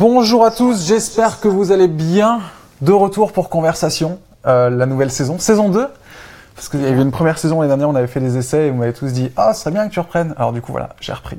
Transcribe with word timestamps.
Bonjour 0.00 0.46
à 0.46 0.50
tous, 0.50 0.86
j'espère 0.86 1.40
que 1.40 1.48
vous 1.48 1.72
allez 1.72 1.86
bien. 1.86 2.40
De 2.80 2.90
retour 2.90 3.32
pour 3.32 3.50
Conversation, 3.50 4.18
euh, 4.46 4.70
la 4.70 4.86
nouvelle 4.86 5.10
saison, 5.10 5.38
saison 5.38 5.68
2. 5.68 5.86
Parce 6.54 6.70
qu'il 6.70 6.80
y 6.80 6.86
avait 6.86 7.02
une 7.02 7.10
première 7.10 7.36
saison 7.36 7.56
l'année 7.60 7.68
dernière, 7.68 7.90
on 7.90 7.94
avait 7.94 8.06
fait 8.06 8.18
des 8.18 8.38
essais 8.38 8.68
et 8.68 8.70
vous 8.70 8.78
m'avez 8.78 8.94
tous 8.94 9.12
dit 9.12 9.30
Ah, 9.36 9.52
ce 9.52 9.60
serait 9.60 9.72
bien 9.72 9.86
que 9.86 9.92
tu 9.92 10.00
reprennes. 10.00 10.32
Alors 10.38 10.54
du 10.54 10.62
coup, 10.62 10.72
voilà, 10.72 10.88
j'ai 11.02 11.12
repris. 11.12 11.36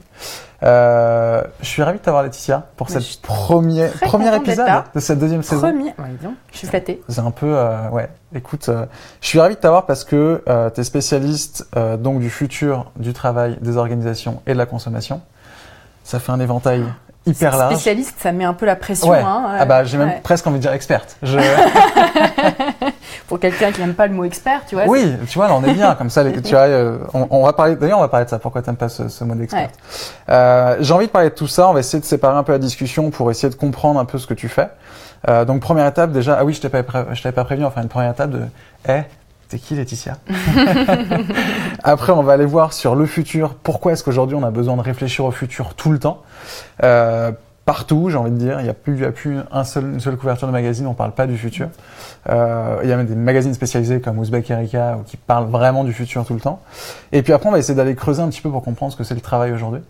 Euh, 0.62 1.42
je 1.62 1.66
suis 1.66 1.82
ravi 1.82 1.98
de 1.98 2.04
t'avoir 2.04 2.22
Laetitia 2.22 2.68
pour 2.78 2.88
Mais 2.92 3.00
cette 3.00 3.22
premier 3.24 3.90
d'être 3.90 4.36
épisode 4.36 4.84
de 4.94 5.00
cette 5.00 5.18
deuxième 5.18 5.42
saison. 5.42 5.62
Premier. 5.62 5.96
Ouais, 5.98 6.16
donc, 6.22 6.36
je 6.52 6.60
suis 6.60 6.68
flattée. 6.68 7.02
C'est 7.10 7.22
un 7.22 7.32
peu, 7.32 7.58
euh, 7.58 7.90
ouais. 7.90 8.10
Écoute, 8.36 8.70
euh, 8.70 8.86
je 9.22 9.28
suis 9.28 9.40
ravi 9.40 9.56
de 9.56 9.60
t'avoir 9.60 9.88
parce 9.88 10.04
que 10.04 10.44
euh, 10.48 10.70
tu 10.70 10.82
es 10.82 10.84
spécialiste 10.84 11.68
euh, 11.78 11.98
donc 11.98 12.20
du 12.20 12.30
futur, 12.30 12.92
du 12.96 13.14
travail, 13.14 13.58
des 13.60 13.78
organisations 13.78 14.44
et 14.46 14.54
de 14.54 14.60
la 14.60 14.68
consommation. 14.68 15.20
Ça 16.04 16.20
fait 16.20 16.32
un 16.32 16.40
éventail 16.40 16.86
hyper 17.26 17.56
large. 17.58 17.74
Spécialiste, 17.76 18.16
ça 18.20 18.32
met 18.32 18.44
un 18.46 18.54
peu 18.54 18.66
la 18.66 18.76
pression. 18.76 19.10
Ouais. 19.10 19.20
Hein, 19.20 19.56
ah 19.60 19.66
bah 19.66 19.84
j'ai 19.84 19.98
même 19.98 20.10
ouais. 20.10 20.20
presque 20.24 20.46
envie 20.48 20.58
de 20.58 20.62
dire 20.62 20.74
experte. 20.74 21.18
Je... 21.24 21.38
Pour 23.28 23.40
quelqu'un 23.40 23.72
qui 23.72 23.80
n'aime 23.82 23.94
pas 23.94 24.08
le 24.08 24.14
mot 24.14 24.24
expert, 24.24 24.62
tu 24.68 24.76
vois. 24.76 24.86
oui, 24.88 25.16
tu 25.30 25.38
vois, 25.38 25.48
là 25.48 25.56
on 25.56 25.64
est 25.64 25.74
bien 25.74 25.96
comme 25.96 26.10
ça. 26.10 26.24
tu 26.30 26.40
vois, 26.52 26.60
euh, 26.62 26.98
on, 27.14 27.28
on 27.30 27.46
va 27.46 27.54
parler. 27.54 27.76
D'ailleurs, 27.76 28.00
on 28.00 28.02
va 28.02 28.08
parler 28.10 28.26
de 28.26 28.30
ça. 28.30 28.40
Pourquoi 28.40 28.62
t'aimes 28.62 28.76
pas 28.76 28.90
ce, 28.90 29.08
ce 29.08 29.24
mot 29.24 29.36
d'experte 29.36 29.74
Euh, 30.30 30.76
J'ai 30.80 30.94
envie 30.94 31.08
de 31.08 31.12
parler 31.12 31.30
de 31.30 31.36
tout 31.36 31.48
ça. 31.48 31.70
On 31.70 31.74
va 31.74 31.80
essayer 31.80 32.00
de 32.02 32.06
séparer 32.06 32.36
un 32.38 32.44
peu 32.44 32.52
la 32.52 32.58
discussion 32.60 33.10
pour 33.10 33.32
essayer 33.32 33.50
de 33.50 33.56
comprendre 33.56 34.00
un 34.00 34.06
peu 34.06 34.18
ce 34.18 34.28
que 34.28 34.34
tu 34.34 34.50
fais. 34.50 34.68
Euh, 35.30 35.46
donc 35.46 35.62
première 35.62 35.86
étape 35.88 36.12
déjà. 36.12 36.38
Ah 36.40 36.44
oui, 36.46 36.54
je 36.54 36.62
t'ai 36.62 36.70
pas, 36.70 36.84
pré- 36.84 37.06
je 37.14 37.22
t'avais 37.22 37.34
pas 37.36 37.44
prévenu. 37.46 37.66
Enfin 37.66 37.82
une 37.84 37.90
première 37.90 38.12
étape 38.12 38.32
de. 38.32 38.42
Eh, 38.90 39.02
t'es 39.52 39.60
qui 39.60 39.76
Laetitia 39.76 40.18
Après, 41.84 42.12
on 42.14 42.24
va 42.24 42.34
aller 42.34 42.46
voir 42.46 42.74
sur 42.74 42.96
le 42.96 43.06
futur. 43.06 43.56
Pourquoi 43.56 43.92
est-ce 43.92 44.04
qu'aujourd'hui 44.04 44.36
on 44.36 44.44
a 44.44 44.52
besoin 44.52 44.78
de 44.78 44.82
réfléchir 44.82 45.26
au 45.26 45.32
futur 45.32 45.74
tout 45.76 45.92
le 45.92 46.00
temps 46.00 46.22
Euh, 46.84 47.32
Partout, 47.64 48.10
j'ai 48.10 48.18
envie 48.18 48.32
de 48.32 48.38
dire, 48.38 48.60
il 48.60 48.64
n'y 48.64 48.70
a 48.70 48.74
plus, 48.74 49.00
y 49.00 49.06
a 49.06 49.12
plus 49.12 49.38
une 49.38 50.00
seule 50.00 50.18
couverture 50.18 50.48
de 50.48 50.52
magazine, 50.52 50.88
on 50.88 50.96
parle 50.96 51.12
pas 51.12 51.28
du 51.28 51.38
futur. 51.38 51.70
Euh, 52.28 52.80
il 52.82 52.90
y 52.90 52.92
a 52.92 52.98
même 52.98 53.06
des 53.06 53.16
magazines 53.16 53.54
spécialisés 53.54 54.02
comme 54.02 54.18
Ouzbek 54.18 54.50
Erika 54.50 54.98
qui 55.06 55.16
parlent 55.16 55.46
vraiment 55.46 55.84
du 55.84 55.94
futur 55.94 56.26
tout 56.26 56.34
le 56.34 56.40
temps. 56.40 56.60
Et 57.12 57.22
puis 57.22 57.34
après, 57.34 57.50
on 57.50 57.52
va 57.52 57.60
essayer 57.60 57.76
d'aller 57.76 57.94
creuser 57.94 58.24
un 58.24 58.30
petit 58.30 58.42
peu 58.42 58.50
pour 58.50 58.64
comprendre 58.64 58.92
ce 58.92 58.98
que 58.98 59.04
c'est 59.04 59.14
le 59.14 59.22
travail 59.22 59.52
aujourd'hui. 59.52 59.82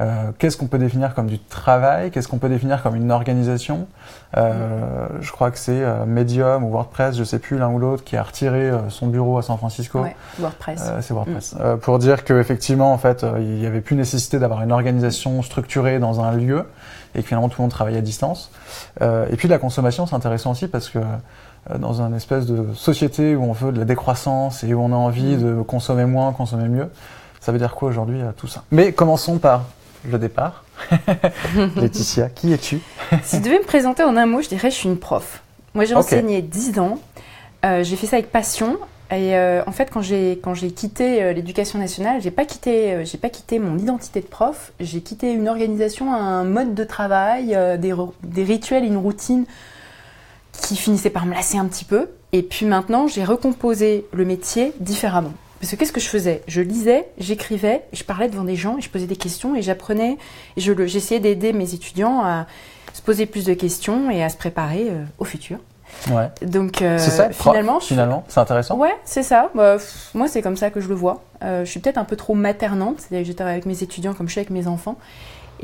Euh, 0.00 0.30
Qu'est-ce 0.38 0.56
qu'on 0.56 0.66
peut 0.66 0.78
définir 0.78 1.14
comme 1.14 1.26
du 1.26 1.38
travail? 1.38 2.10
Qu'est-ce 2.10 2.26
qu'on 2.26 2.38
peut 2.38 2.48
définir 2.48 2.82
comme 2.82 2.96
une 2.96 3.12
organisation? 3.12 3.86
Euh, 4.36 5.06
Je 5.20 5.30
crois 5.30 5.50
que 5.50 5.58
c'est 5.58 5.82
euh, 5.82 6.04
Medium 6.04 6.64
ou 6.64 6.70
WordPress, 6.70 7.16
je 7.16 7.22
sais 7.22 7.38
plus 7.38 7.58
l'un 7.58 7.68
ou 7.70 7.78
l'autre, 7.78 8.02
qui 8.02 8.16
a 8.16 8.22
retiré 8.22 8.70
euh, 8.70 8.90
son 8.90 9.06
bureau 9.06 9.38
à 9.38 9.42
San 9.42 9.56
Francisco. 9.56 10.00
Ouais, 10.00 10.16
WordPress. 10.40 10.82
Euh, 10.84 10.98
c'est 11.00 11.14
WordPress. 11.14 11.54
Euh, 11.60 11.76
pour 11.76 11.98
dire 11.98 12.24
qu'effectivement, 12.24 12.92
en 12.92 12.98
fait, 12.98 13.24
il 13.38 13.54
n'y 13.56 13.66
avait 13.66 13.80
plus 13.80 13.94
nécessité 13.94 14.38
d'avoir 14.38 14.62
une 14.62 14.72
organisation 14.72 15.42
structurée 15.42 15.98
dans 16.00 16.20
un 16.20 16.32
lieu 16.32 16.66
et 17.14 17.22
que 17.22 17.28
finalement 17.28 17.48
tout 17.48 17.60
le 17.60 17.62
monde 17.62 17.70
travaille 17.70 17.96
à 17.96 18.00
distance. 18.00 18.50
Euh, 19.00 19.26
et 19.30 19.36
puis 19.36 19.46
la 19.46 19.58
consommation, 19.58 20.06
c'est 20.06 20.16
intéressant 20.16 20.50
aussi 20.50 20.66
parce 20.66 20.88
que 20.88 20.98
dans 21.78 22.02
une 22.02 22.14
espèce 22.14 22.46
de 22.46 22.74
société 22.74 23.36
où 23.36 23.44
on 23.44 23.52
veut 23.52 23.70
de 23.70 23.78
la 23.78 23.84
décroissance 23.84 24.64
et 24.64 24.74
où 24.74 24.80
on 24.82 24.92
a 24.92 24.96
envie 24.96 25.36
de 25.36 25.62
consommer 25.62 26.04
moins, 26.04 26.32
consommer 26.32 26.68
mieux, 26.68 26.90
ça 27.40 27.52
veut 27.52 27.58
dire 27.58 27.74
quoi 27.74 27.88
aujourd'hui 27.88 28.20
tout 28.36 28.48
ça? 28.48 28.64
Mais 28.72 28.92
commençons 28.92 29.38
par 29.38 29.62
le 30.10 30.18
départ. 30.18 30.64
Laetitia, 31.76 32.28
qui 32.28 32.52
es-tu? 32.52 32.80
Si 33.22 33.36
je 33.36 33.42
devais 33.42 33.58
me 33.58 33.64
présenter 33.64 34.02
en 34.02 34.16
un 34.16 34.26
mot, 34.26 34.42
je 34.42 34.48
dirais 34.48 34.70
je 34.70 34.76
suis 34.76 34.88
une 34.88 34.98
prof. 34.98 35.42
Moi, 35.74 35.84
j'ai 35.84 35.94
enseigné 35.94 36.40
10 36.42 36.78
ans. 36.78 37.00
Euh, 37.64 37.82
j'ai 37.82 37.96
fait 37.96 38.06
ça 38.06 38.16
avec 38.16 38.30
passion. 38.30 38.78
Et 39.10 39.36
euh, 39.36 39.62
en 39.66 39.72
fait, 39.72 39.90
quand 39.92 40.02
j'ai 40.02 40.40
quand 40.42 40.54
j'ai 40.54 40.70
quitté 40.70 41.22
euh, 41.22 41.32
l'éducation 41.32 41.78
nationale, 41.78 42.20
j'ai 42.20 42.30
pas 42.30 42.44
quitté 42.44 43.04
j'ai 43.04 43.18
pas 43.18 43.28
quitté 43.28 43.58
mon 43.58 43.78
identité 43.78 44.20
de 44.20 44.26
prof. 44.26 44.72
J'ai 44.80 45.00
quitté 45.00 45.32
une 45.32 45.48
organisation, 45.48 46.12
un 46.12 46.44
mode 46.44 46.74
de 46.74 46.84
travail, 46.84 47.56
des, 47.78 47.94
des 48.22 48.44
rituels, 48.44 48.84
une 48.84 48.96
routine 48.96 49.44
qui 50.52 50.76
finissait 50.76 51.10
par 51.10 51.26
me 51.26 51.34
lasser 51.34 51.58
un 51.58 51.66
petit 51.66 51.84
peu. 51.84 52.08
Et 52.32 52.42
puis 52.42 52.66
maintenant, 52.66 53.06
j'ai 53.06 53.24
recomposé 53.24 54.06
le 54.12 54.24
métier 54.24 54.72
différemment. 54.80 55.32
Parce 55.64 55.70
que 55.72 55.76
qu'est-ce 55.76 55.92
que 55.92 56.00
je 56.00 56.08
faisais? 56.08 56.42
Je 56.46 56.60
lisais, 56.60 57.08
j'écrivais, 57.16 57.84
je 57.94 58.04
parlais 58.04 58.28
devant 58.28 58.44
des 58.44 58.54
gens, 58.56 58.76
et 58.76 58.82
je 58.82 58.90
posais 58.90 59.06
des 59.06 59.16
questions 59.16 59.56
et 59.56 59.62
j'apprenais. 59.62 60.18
je 60.58 60.72
J'essayais 60.86 61.20
d'aider 61.20 61.54
mes 61.54 61.72
étudiants 61.72 62.22
à 62.22 62.46
se 62.92 63.00
poser 63.00 63.24
plus 63.24 63.46
de 63.46 63.54
questions 63.54 64.10
et 64.10 64.22
à 64.22 64.28
se 64.28 64.36
préparer 64.36 64.88
euh, 64.90 65.02
au 65.18 65.24
futur. 65.24 65.56
Ouais. 66.10 66.28
Donc 66.42 66.82
euh, 66.82 66.98
C'est 66.98 67.10
ça, 67.10 67.30
finalement, 67.30 67.80
je- 67.80 67.86
finalement, 67.86 68.24
c'est 68.28 68.40
intéressant. 68.40 68.76
Ouais, 68.76 68.94
c'est 69.06 69.22
ça. 69.22 69.50
Bah, 69.54 69.76
pff, 69.78 70.10
moi, 70.12 70.28
c'est 70.28 70.42
comme 70.42 70.56
ça 70.58 70.68
que 70.70 70.80
je 70.80 70.88
le 70.88 70.94
vois. 70.94 71.22
Euh, 71.42 71.64
je 71.64 71.70
suis 71.70 71.80
peut-être 71.80 71.96
un 71.98 72.04
peu 72.04 72.16
trop 72.16 72.34
maternante. 72.34 72.96
C'est-à-dire 72.98 73.20
que 73.20 73.26
J'étais 73.28 73.42
avec 73.44 73.64
mes 73.64 73.82
étudiants 73.82 74.12
comme 74.12 74.26
je 74.28 74.32
suis 74.32 74.40
avec 74.40 74.50
mes 74.50 74.66
enfants. 74.66 74.98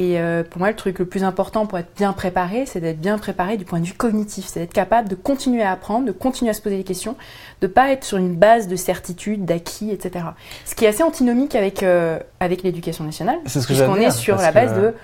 Et 0.02 0.18
euh, 0.18 0.42
pour 0.42 0.60
moi, 0.60 0.70
le 0.70 0.76
truc 0.76 0.98
le 0.98 1.04
plus 1.04 1.24
important 1.24 1.66
pour 1.66 1.76
être 1.78 1.94
bien 1.94 2.14
préparé, 2.14 2.64
c'est 2.64 2.80
d'être 2.80 2.98
bien 3.00 3.18
préparé 3.18 3.58
du 3.58 3.66
point 3.66 3.80
de 3.80 3.84
vue 3.84 3.92
cognitif. 3.92 4.46
C'est 4.48 4.60
d'être 4.60 4.72
capable 4.72 5.10
de 5.10 5.14
continuer 5.14 5.62
à 5.62 5.72
apprendre, 5.72 6.06
de 6.06 6.12
continuer 6.12 6.50
à 6.50 6.54
se 6.54 6.62
poser 6.62 6.78
des 6.78 6.84
questions, 6.84 7.16
de 7.60 7.66
pas 7.66 7.90
être 7.92 8.02
sur 8.04 8.16
une 8.16 8.34
base 8.34 8.66
de 8.66 8.76
certitude, 8.76 9.44
d'acquis, 9.44 9.90
etc. 9.90 10.24
Ce 10.64 10.74
qui 10.74 10.86
est 10.86 10.88
assez 10.88 11.02
antinomique 11.02 11.54
avec, 11.54 11.82
euh, 11.82 12.18
avec 12.40 12.62
l'éducation 12.62 13.04
nationale. 13.04 13.36
C'est 13.44 13.60
ce 13.60 13.66
que 13.66 13.74
puisqu'on 13.74 13.96
est 13.96 14.10
sur 14.10 14.36
la 14.38 14.52
base 14.52 14.72
que- 14.72 14.80
de 14.80 14.94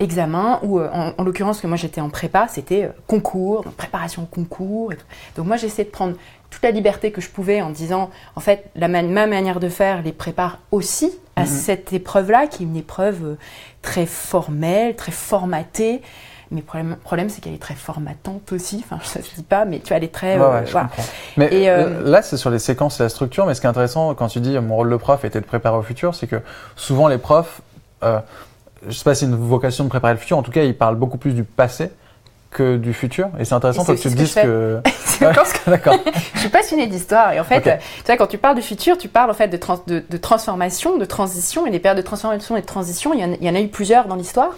examen 0.00 0.58
ou 0.62 0.80
euh, 0.80 0.88
en, 0.92 1.12
en 1.16 1.22
l'occurrence 1.24 1.60
que 1.60 1.66
moi 1.66 1.76
j'étais 1.76 2.00
en 2.00 2.08
prépa, 2.08 2.48
c'était 2.48 2.90
concours, 3.06 3.62
donc 3.64 3.74
préparation 3.74 4.22
au 4.22 4.26
concours. 4.26 4.92
et 4.92 4.96
tout. 4.96 5.04
Donc 5.36 5.46
moi 5.46 5.56
j'essayais 5.56 5.84
de 5.84 5.90
prendre 5.90 6.14
toute 6.50 6.62
la 6.62 6.70
liberté 6.72 7.12
que 7.12 7.20
je 7.20 7.28
pouvais 7.30 7.62
en 7.62 7.70
disant 7.70 8.10
en 8.36 8.40
fait 8.40 8.70
la 8.74 8.88
ma, 8.88 9.02
ma 9.02 9.26
manière 9.26 9.60
de 9.60 9.68
faire 9.68 10.02
les 10.02 10.12
prépare 10.12 10.58
aussi 10.72 11.12
à 11.36 11.42
Mhm. 11.42 11.46
cette 11.46 11.92
épreuve-là 11.92 12.46
qui 12.48 12.62
est 12.64 12.66
une 12.66 12.76
épreuve 12.76 13.24
euh, 13.24 13.34
très 13.82 14.04
formelle, 14.06 14.96
très 14.96 15.12
formatée. 15.12 16.02
Mais 16.50 16.60
le 16.62 16.66
problème, 16.66 16.96
problème 17.04 17.28
c'est 17.28 17.40
qu'elle 17.40 17.54
est 17.54 17.62
très 17.62 17.76
formatante 17.76 18.50
aussi. 18.52 18.84
Enfin, 18.84 18.98
je 19.14 19.18
ne 19.20 19.24
dis 19.36 19.42
pas, 19.44 19.64
mais 19.64 19.78
tu 19.78 19.88
vois, 19.88 19.98
elle 19.98 20.04
est 20.04 20.08
très. 20.12 20.36
Ouais, 20.36 20.42
euh, 20.42 20.60
ouais, 20.60 20.66
je 20.66 20.72
voilà. 20.72 20.88
comprends. 20.88 21.04
Mais 21.36 21.48
Et, 21.54 21.70
euh, 21.70 22.02
là, 22.02 22.22
c'est 22.22 22.36
sur 22.36 22.50
les 22.50 22.58
séquences 22.58 22.98
et 22.98 23.04
la 23.04 23.08
structure. 23.08 23.46
Mais 23.46 23.54
ce 23.54 23.60
qui 23.60 23.68
est 23.68 23.70
intéressant 23.70 24.12
quand 24.14 24.26
tu 24.26 24.40
dis 24.40 24.58
mon 24.58 24.74
rôle 24.74 24.90
de 24.90 24.96
prof 24.96 25.24
était 25.24 25.40
de 25.40 25.46
préparer 25.46 25.76
au 25.76 25.82
futur, 25.82 26.16
c'est 26.16 26.26
que 26.26 26.42
souvent 26.74 27.06
les 27.06 27.18
profs, 27.18 27.60
euh, 28.02 28.18
je 28.88 28.92
sais 28.92 29.04
pas 29.04 29.14
si 29.14 29.20
c'est 29.20 29.26
une 29.30 29.36
vocation 29.36 29.84
de 29.84 29.88
préparer 29.90 30.14
le 30.14 30.18
futur. 30.18 30.38
En 30.38 30.42
tout 30.42 30.50
cas, 30.50 30.64
ils 30.64 30.76
parlent 30.76 30.96
beaucoup 30.96 31.18
plus 31.18 31.34
du 31.34 31.44
passé 31.44 31.92
que 32.50 32.76
du 32.76 32.92
futur. 32.92 33.28
Et 33.38 33.44
c'est 33.44 33.54
intéressant 33.54 33.82
Et 33.82 33.86
toi, 33.86 33.94
que 33.94 34.00
tu 34.00 34.08
te 34.10 34.14
dises 34.14 34.34
que 34.34 34.80
que. 35.64 35.70
D'accord. 35.70 35.94
je 36.34 36.40
suis 36.40 36.48
passionnée 36.48 36.86
d'histoire 36.88 37.32
et 37.32 37.38
en 37.40 37.44
fait, 37.44 37.60
tu 37.62 38.04
vois, 38.06 38.16
quand 38.16 38.26
tu 38.26 38.38
parles 38.38 38.56
du 38.56 38.62
futur, 38.62 38.98
tu 38.98 39.08
parles 39.08 39.30
en 39.30 39.34
fait 39.34 39.48
de, 39.48 39.56
trans- 39.56 39.82
de, 39.86 40.02
de 40.08 40.16
transformation, 40.16 40.98
de 40.98 41.04
transition 41.04 41.66
et 41.66 41.70
les 41.70 41.78
périodes 41.78 41.98
de 41.98 42.02
transformation 42.06 42.56
et 42.56 42.60
de 42.62 42.66
transition, 42.66 43.12
il 43.14 43.20
y 43.20 43.24
en, 43.24 43.32
il 43.40 43.46
y 43.46 43.50
en 43.50 43.54
a 43.54 43.60
eu 43.60 43.68
plusieurs 43.68 44.06
dans 44.06 44.16
l'histoire 44.16 44.50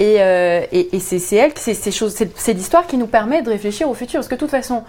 et, 0.00 0.16
euh, 0.20 0.62
et, 0.72 0.96
et 0.96 1.00
c'est 1.00 1.36
elle, 1.36 1.52
c'est 1.56 1.74
ces 1.74 1.92
choses, 1.92 2.14
c'est 2.16 2.30
c'est 2.36 2.52
l'histoire 2.54 2.86
qui 2.86 2.96
nous 2.96 3.06
permet 3.06 3.42
de 3.42 3.50
réfléchir 3.50 3.88
au 3.88 3.94
futur 3.94 4.18
parce 4.20 4.28
que 4.28 4.34
de 4.34 4.40
toute 4.40 4.50
façon. 4.50 4.82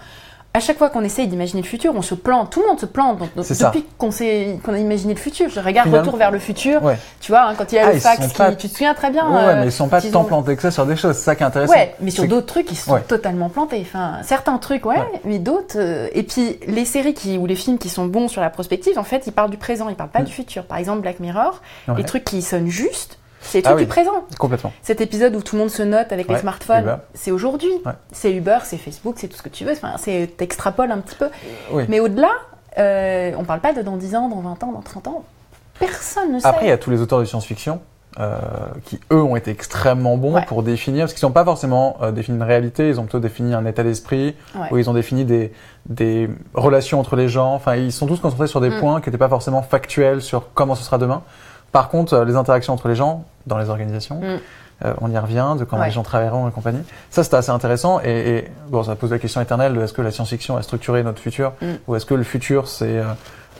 À 0.54 0.60
chaque 0.60 0.76
fois 0.76 0.90
qu'on 0.90 1.02
essaye 1.02 1.28
d'imaginer 1.28 1.62
le 1.62 1.66
futur, 1.66 1.94
on 1.96 2.02
se 2.02 2.14
plante, 2.14 2.50
tout 2.52 2.60
le 2.60 2.66
monde 2.66 2.78
se 2.78 2.84
plante. 2.84 3.18
Donc, 3.18 3.34
donc, 3.34 3.46
depuis 3.48 3.86
qu'on 3.96 4.10
qu'on 4.10 4.74
a 4.74 4.78
imaginé 4.78 5.14
le 5.14 5.18
futur, 5.18 5.48
je 5.48 5.58
regarde 5.60 5.86
Finalement- 5.88 6.04
Retour 6.04 6.18
vers 6.18 6.30
le 6.30 6.38
futur, 6.38 6.82
Ouais. 6.82 6.98
tu 7.22 7.32
vois, 7.32 7.44
hein, 7.44 7.54
quand 7.56 7.72
il 7.72 7.76
y 7.76 7.78
a 7.78 7.86
Ah, 7.86 7.90
le 7.90 7.96
ils 7.96 8.00
fax, 8.00 8.22
sont 8.22 8.28
qui- 8.28 8.34
pas- 8.36 8.52
tu 8.54 8.68
te 8.68 8.72
souviens 8.72 8.92
très 8.92 9.10
bien. 9.10 9.30
Ouais, 9.30 9.40
euh, 9.40 9.60
mais 9.60 9.66
ils 9.68 9.72
sont 9.72 9.88
pas 9.88 10.02
tant 10.02 10.20
ont- 10.20 10.24
plantés 10.24 10.54
que 10.54 10.60
ça 10.60 10.70
sur 10.70 10.84
des 10.84 10.94
choses. 10.96 11.16
C'est 11.16 11.24
ça 11.24 11.36
qui 11.36 11.42
est 11.42 11.46
intéressant. 11.46 11.72
Ouais, 11.72 11.94
mais 12.00 12.10
sur 12.10 12.26
d'autres 12.28 12.46
trucs, 12.48 12.70
ils 12.70 12.76
sont 12.76 12.92
Ouais. 12.92 13.00
totalement 13.00 13.48
plantés. 13.48 13.78
Enfin, 13.80 14.18
certains 14.24 14.58
trucs, 14.58 14.84
ouais, 14.84 15.00
mais 15.24 15.38
d'autres. 15.38 15.76
euh, 15.78 16.08
Et 16.12 16.22
puis, 16.22 16.58
les 16.66 16.84
séries 16.84 17.14
qui, 17.14 17.38
ou 17.38 17.46
les 17.46 17.56
films 17.56 17.78
qui 17.78 17.88
sont 17.88 18.04
bons 18.04 18.28
sur 18.28 18.42
la 18.42 18.50
prospective, 18.50 18.98
en 18.98 19.04
fait, 19.04 19.26
ils 19.26 19.32
parlent 19.32 19.50
du 19.50 19.56
présent, 19.56 19.88
ils 19.88 19.94
parlent 19.94 20.10
pas 20.10 20.20
Mm. 20.20 20.24
du 20.24 20.32
futur. 20.32 20.64
Par 20.64 20.76
exemple, 20.76 21.00
Black 21.00 21.18
Mirror, 21.20 21.62
les 21.96 22.04
trucs 22.04 22.24
qui 22.24 22.42
sonnent 22.42 22.68
juste, 22.68 23.16
c'est 23.42 23.60
les 23.60 23.66
Ah 23.66 23.74
oui. 23.74 23.82
du 23.82 23.88
présent. 23.88 24.24
Complètement. 24.38 24.72
Cet 24.82 25.00
épisode 25.00 25.34
où 25.36 25.42
tout 25.42 25.56
le 25.56 25.60
monde 25.62 25.70
se 25.70 25.82
note 25.82 26.10
avec 26.12 26.28
Ouais, 26.28 26.34
les 26.36 26.40
smartphones, 26.40 26.98
c'est 27.14 27.30
aujourd'hui. 27.30 27.70
Ouais. 27.84 27.92
C'est 28.12 28.32
Uber, 28.32 28.58
c'est 28.64 28.78
Facebook, 28.78 29.16
c'est 29.18 29.28
tout 29.28 29.36
ce 29.36 29.42
que 29.42 29.48
tu 29.50 29.64
veux. 29.64 29.72
Enfin, 29.72 29.92
c'est 29.98 30.30
t'extrapoles 30.36 30.90
un 30.90 30.98
petit 30.98 31.16
peu. 31.16 31.28
Oui. 31.72 31.84
Mais 31.88 32.00
au-delà, 32.00 32.30
euh, 32.78 33.32
on 33.38 33.44
parle 33.44 33.60
pas 33.60 33.72
de 33.72 33.82
dans 33.82 33.96
10 33.96 34.14
ans, 34.16 34.28
dans 34.28 34.40
20 34.40 34.62
ans, 34.64 34.72
dans 34.72 34.80
30 34.80 35.08
ans. 35.08 35.24
Personne 35.78 36.32
ne 36.32 36.38
sait. 36.38 36.46
Après, 36.46 36.66
il 36.66 36.68
y 36.68 36.72
a 36.72 36.78
tous 36.78 36.90
les 36.90 37.00
auteurs 37.00 37.18
de 37.18 37.24
science-fiction 37.24 37.80
euh, 38.20 38.38
qui, 38.84 39.00
eux, 39.10 39.22
ont 39.22 39.36
été 39.36 39.50
extrêmement 39.50 40.16
bons 40.18 40.34
Ouais. 40.34 40.44
pour 40.46 40.62
définir, 40.62 41.04
parce 41.04 41.14
qu'ils 41.14 41.26
n'ont 41.26 41.32
pas 41.32 41.44
forcément 41.44 41.96
euh, 42.02 42.12
défini 42.12 42.36
une 42.36 42.42
réalité, 42.42 42.88
ils 42.88 43.00
ont 43.00 43.04
plutôt 43.04 43.20
défini 43.20 43.54
un 43.54 43.64
état 43.64 43.82
d'esprit, 43.82 44.36
Ouais. 44.54 44.66
où 44.70 44.76
ils 44.78 44.88
ont 44.90 44.92
défini 44.92 45.24
des, 45.24 45.52
des 45.86 46.28
relations 46.54 47.00
entre 47.00 47.16
les 47.16 47.28
gens. 47.28 47.54
Enfin, 47.54 47.74
ils 47.76 47.90
sont 47.90 48.06
tous 48.06 48.20
concentrés 48.20 48.46
sur 48.48 48.60
des 48.60 48.68
Mm. 48.70 48.80
points 48.80 49.00
qui 49.00 49.08
n'étaient 49.08 49.18
pas 49.18 49.30
forcément 49.30 49.62
factuels 49.62 50.20
sur 50.20 50.52
comment 50.52 50.74
ce 50.74 50.84
sera 50.84 50.98
demain. 50.98 51.22
Par 51.72 51.88
contre, 51.88 52.12
euh, 52.12 52.24
les 52.26 52.36
interactions 52.36 52.74
entre 52.74 52.86
les 52.88 52.94
gens, 52.94 53.24
dans 53.46 53.58
les 53.58 53.68
organisations, 53.70 54.16
Mm. 54.20 54.38
euh, 54.84 54.94
on 55.00 55.10
y 55.10 55.18
revient, 55.18 55.54
de 55.58 55.64
comment 55.64 55.82
Ouais. 55.82 55.88
les 55.88 55.94
gens 55.94 56.02
travailleront 56.02 56.48
et 56.48 56.52
compagnie. 56.52 56.82
Ça, 57.10 57.22
c'était 57.24 57.36
assez 57.36 57.50
intéressant. 57.50 58.00
Et, 58.04 58.28
et 58.38 58.44
bon, 58.68 58.82
ça 58.82 58.94
pose 58.96 59.10
la 59.10 59.18
question 59.18 59.40
éternelle 59.40 59.74
de 59.74 59.82
est-ce 59.82 59.92
que 59.92 60.02
la 60.02 60.10
science-fiction 60.10 60.56
a 60.56 60.62
structuré 60.62 61.02
notre 61.02 61.20
futur, 61.20 61.52
Mm. 61.60 61.66
ou 61.86 61.96
est-ce 61.96 62.06
que 62.06 62.14
le 62.14 62.24
futur, 62.24 62.68
c'est 62.68 62.98
euh, 62.98 63.04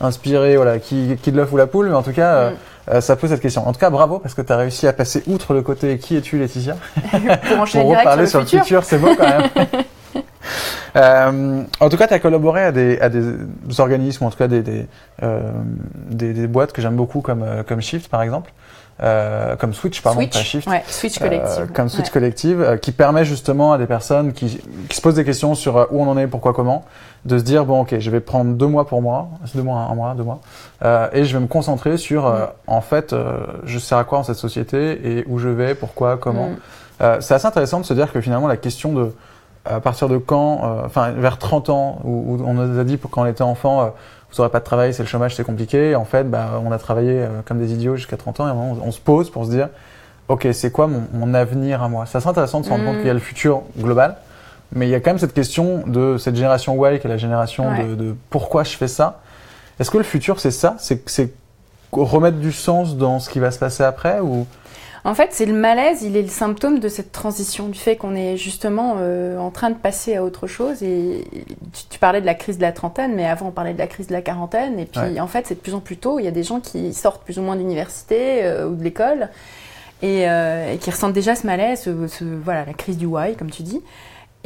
inspiré, 0.01 0.55
voilà, 0.55 0.79
qui, 0.79 1.17
qui 1.21 1.31
de 1.31 1.37
l'œuf 1.37 1.51
ou 1.53 1.57
la 1.57 1.67
poule, 1.67 1.87
mais 1.89 1.95
en 1.95 2.03
tout 2.03 2.13
cas, 2.13 2.33
euh, 2.33 2.51
Mm. 2.51 2.55
euh, 2.95 3.01
ça 3.01 3.15
pose 3.15 3.29
cette 3.29 3.41
question. 3.41 3.67
En 3.67 3.71
tout 3.73 3.79
cas, 3.79 3.89
bravo, 3.89 4.19
parce 4.19 4.33
que 4.33 4.41
tu 4.41 4.51
as 4.51 4.57
réussi 4.57 4.87
à 4.87 4.93
passer 4.93 5.23
outre 5.27 5.53
le 5.53 5.61
côté 5.61 5.97
qui 5.99 6.17
es-tu, 6.17 6.37
Laetitia, 6.39 6.75
pour 7.11 7.19
reparler 7.89 8.25
sur 8.27 8.39
le 8.39 8.45
futur. 8.45 8.59
le 8.59 8.63
futur, 8.63 8.83
c'est 8.83 8.97
beau 8.97 9.15
quand 9.15 9.27
même. 9.27 9.49
Euh, 10.95 11.63
en 11.79 11.89
tout 11.89 11.97
cas, 11.97 12.07
tu 12.07 12.13
as 12.13 12.19
collaboré 12.19 12.63
à 12.63 12.71
des, 12.71 12.99
à 12.99 13.09
des 13.09 13.23
organismes, 13.79 14.25
ou 14.25 14.27
en 14.27 14.29
tout 14.29 14.37
cas 14.37 14.47
des, 14.47 14.61
des, 14.61 14.85
euh, 15.23 15.41
des, 16.09 16.33
des 16.33 16.45
boîtes 16.47 16.71
que 16.71 16.81
j'aime 16.83 16.95
beaucoup, 16.95 17.21
comme, 17.21 17.41
euh, 17.41 17.63
comme 17.63 17.81
Shift 17.81 18.09
par 18.11 18.21
exemple. 18.21 18.51
Euh, 19.01 19.55
comme 19.55 19.73
Switch, 19.73 20.01
pardon, 20.01 20.19
Switch, 20.21 20.33
pas 20.33 20.39
Shift. 20.39 20.67
ouais, 20.67 20.83
Switch 20.87 21.17
collective. 21.19 21.61
Euh, 21.61 21.65
comme 21.73 21.89
Switch 21.89 22.05
Ouais. 22.05 22.11
collective, 22.11 22.61
euh, 22.61 22.77
qui 22.77 22.91
permet 22.91 23.25
justement 23.25 23.73
à 23.73 23.77
des 23.77 23.87
personnes 23.87 24.33
qui, 24.33 24.61
qui 24.89 24.95
se 24.95 25.01
posent 25.01 25.15
des 25.15 25.25
questions 25.25 25.55
sur 25.55 25.77
euh, 25.77 25.85
où 25.91 26.01
on 26.01 26.07
en 26.07 26.17
est, 26.17 26.27
pourquoi, 26.27 26.53
comment, 26.53 26.85
de 27.25 27.37
se 27.37 27.43
dire 27.43 27.65
bon, 27.65 27.81
ok, 27.81 27.97
je 27.99 28.11
vais 28.11 28.19
prendre 28.19 28.53
deux 28.53 28.67
mois 28.67 28.85
pour 28.85 29.01
moi, 29.01 29.29
deux 29.55 29.63
mois, 29.63 29.79
un 29.79 29.95
mois, 29.95 30.13
deux 30.15 30.23
mois, 30.23 30.39
euh, 30.83 31.07
et 31.13 31.25
je 31.25 31.35
vais 31.35 31.41
me 31.41 31.47
concentrer 31.47 31.97
sur 31.97 32.27
euh, 32.27 32.45
Mm. 32.45 32.47
en 32.67 32.81
fait, 32.81 33.13
euh, 33.13 33.37
je 33.65 33.79
sers 33.79 33.97
à 33.97 34.03
quoi 34.03 34.19
dans 34.19 34.23
cette 34.23 34.35
société 34.35 35.17
et 35.19 35.25
où 35.27 35.39
je 35.39 35.49
vais, 35.49 35.73
pourquoi, 35.75 36.17
comment. 36.17 36.49
Mm. 36.49 36.55
Euh, 37.01 37.17
c'est 37.21 37.33
assez 37.33 37.47
intéressant 37.47 37.79
de 37.79 37.85
se 37.85 37.93
dire 37.93 38.11
que 38.13 38.21
finalement 38.21 38.47
la 38.47 38.57
question 38.57 38.93
de 38.93 39.13
à 39.65 39.79
partir 39.79 40.09
de 40.09 40.17
quand, 40.17 40.59
euh, 40.63 40.81
enfin 40.85 41.11
vers 41.11 41.37
30 41.37 41.69
ans, 41.69 41.99
où, 42.03 42.35
où 42.35 42.43
on 42.45 42.53
nous 42.53 42.77
a 42.79 42.83
dit 42.83 42.97
pour 42.97 43.09
quand 43.09 43.21
on 43.23 43.25
était 43.25 43.43
enfant, 43.43 43.81
euh, 43.81 43.85
vous 44.35 44.41
n'aurez 44.41 44.51
pas 44.51 44.59
de 44.59 44.65
travail, 44.65 44.93
c'est 44.93 45.03
le 45.03 45.07
chômage, 45.09 45.35
c'est 45.35 45.43
compliqué. 45.43 45.91
Et 45.91 45.95
en 45.95 46.05
fait, 46.05 46.23
bah, 46.29 46.61
on 46.65 46.71
a 46.71 46.77
travaillé 46.79 47.11
euh, 47.21 47.27
comme 47.45 47.59
des 47.59 47.71
idiots 47.73 47.95
jusqu'à 47.95 48.17
30 48.17 48.39
ans 48.39 48.45
et 48.47 48.49
à 48.49 48.51
un 48.51 48.55
moment, 48.55 48.77
on, 48.83 48.87
on 48.87 48.91
se 48.91 48.99
pose 48.99 49.29
pour 49.29 49.45
se 49.45 49.51
dire, 49.51 49.69
ok, 50.27 50.47
c'est 50.53 50.71
quoi 50.71 50.87
mon, 50.87 51.03
mon 51.13 51.33
avenir 51.33 51.83
à 51.83 51.89
moi? 51.89 52.05
C'est 52.05 52.17
assez 52.17 52.27
intéressant 52.27 52.59
de 52.61 52.65
se 52.65 52.69
rendre 52.69 52.83
Mm. 52.83 52.87
compte 52.87 52.97
qu'il 52.97 53.07
y 53.07 53.11
a 53.11 53.13
le 53.13 53.19
futur 53.19 53.61
global, 53.77 54.15
mais 54.75 54.87
il 54.87 54.89
y 54.91 54.95
a 54.95 54.99
quand 54.99 55.11
même 55.11 55.19
cette 55.19 55.33
question 55.33 55.83
de 55.85 56.17
cette 56.17 56.35
génération 56.35 56.73
Y, 56.83 56.99
qui 56.99 57.07
est 57.07 57.09
la 57.09 57.17
génération 57.17 57.69
Ouais. 57.69 57.83
de, 57.85 57.95
de 57.95 58.15
pourquoi 58.29 58.63
je 58.63 58.75
fais 58.75 58.87
ça. 58.87 59.19
Est-ce 59.79 59.91
que 59.91 59.97
le 59.97 60.03
futur 60.03 60.39
c'est 60.39 60.51
ça? 60.51 60.75
C'est 60.79 61.07
c'est 61.09 61.33
remettre 61.91 62.37
du 62.37 62.51
sens 62.51 62.97
dans 62.97 63.19
ce 63.19 63.29
qui 63.29 63.39
va 63.39 63.51
se 63.51 63.59
passer 63.59 63.83
après 63.83 64.19
ou 64.19 64.47
En 65.05 65.13
fait, 65.15 65.29
c'est 65.31 65.45
le 65.45 65.53
malaise, 65.53 66.01
il 66.03 66.15
est 66.15 66.21
le 66.21 66.29
symptôme 66.29 66.79
de 66.79 66.87
cette 66.87 67.11
transition, 67.11 67.67
du 67.67 67.77
fait 67.77 67.97
qu'on 67.97 68.15
est 68.15 68.37
justement 68.37 68.95
euh, 68.99 69.37
en 69.37 69.51
train 69.51 69.69
de 69.69 69.75
passer 69.75 70.15
à 70.15 70.23
autre 70.23 70.47
chose. 70.47 70.81
Et 70.81 71.25
tu, 71.73 71.83
tu 71.89 71.99
parlais 71.99 72.21
de 72.21 72.25
la 72.25 72.35
crise 72.35 72.57
de 72.57 72.61
la 72.61 72.71
trentaine, 72.71 73.13
mais 73.13 73.25
avant 73.25 73.47
on 73.47 73.51
parlait 73.51 73.73
de 73.73 73.79
la 73.79 73.87
crise 73.87 74.07
de 74.07 74.13
la 74.13 74.21
quarantaine. 74.21 74.79
Et 74.79 74.85
puis 74.85 75.01
Ouais. 75.01 75.19
en 75.19 75.27
fait, 75.27 75.45
c'est 75.47 75.55
de 75.55 75.59
plus 75.59 75.73
en 75.73 75.81
plus 75.81 75.97
tôt. 75.97 76.19
Il 76.19 76.25
y 76.25 76.27
a 76.29 76.31
des 76.31 76.43
gens 76.43 76.61
qui 76.61 76.93
sortent 76.93 77.23
plus 77.25 77.37
ou 77.37 77.41
moins 77.41 77.57
d'université 77.57 78.45
euh, 78.45 78.69
ou 78.69 78.75
de 78.75 78.83
l'école 78.83 79.29
et, 80.01 80.29
euh, 80.29 80.71
et 80.73 80.77
qui 80.77 80.89
ressentent 80.89 81.11
déjà 81.13 81.35
ce 81.35 81.45
malaise, 81.47 81.81
ce, 81.81 82.07
ce- 82.07 82.23
voilà, 82.23 82.63
la 82.63 82.73
crise 82.73 82.97
du 82.97 83.05
why, 83.05 83.35
comme 83.35 83.51
tu 83.51 83.63
dis. 83.63 83.81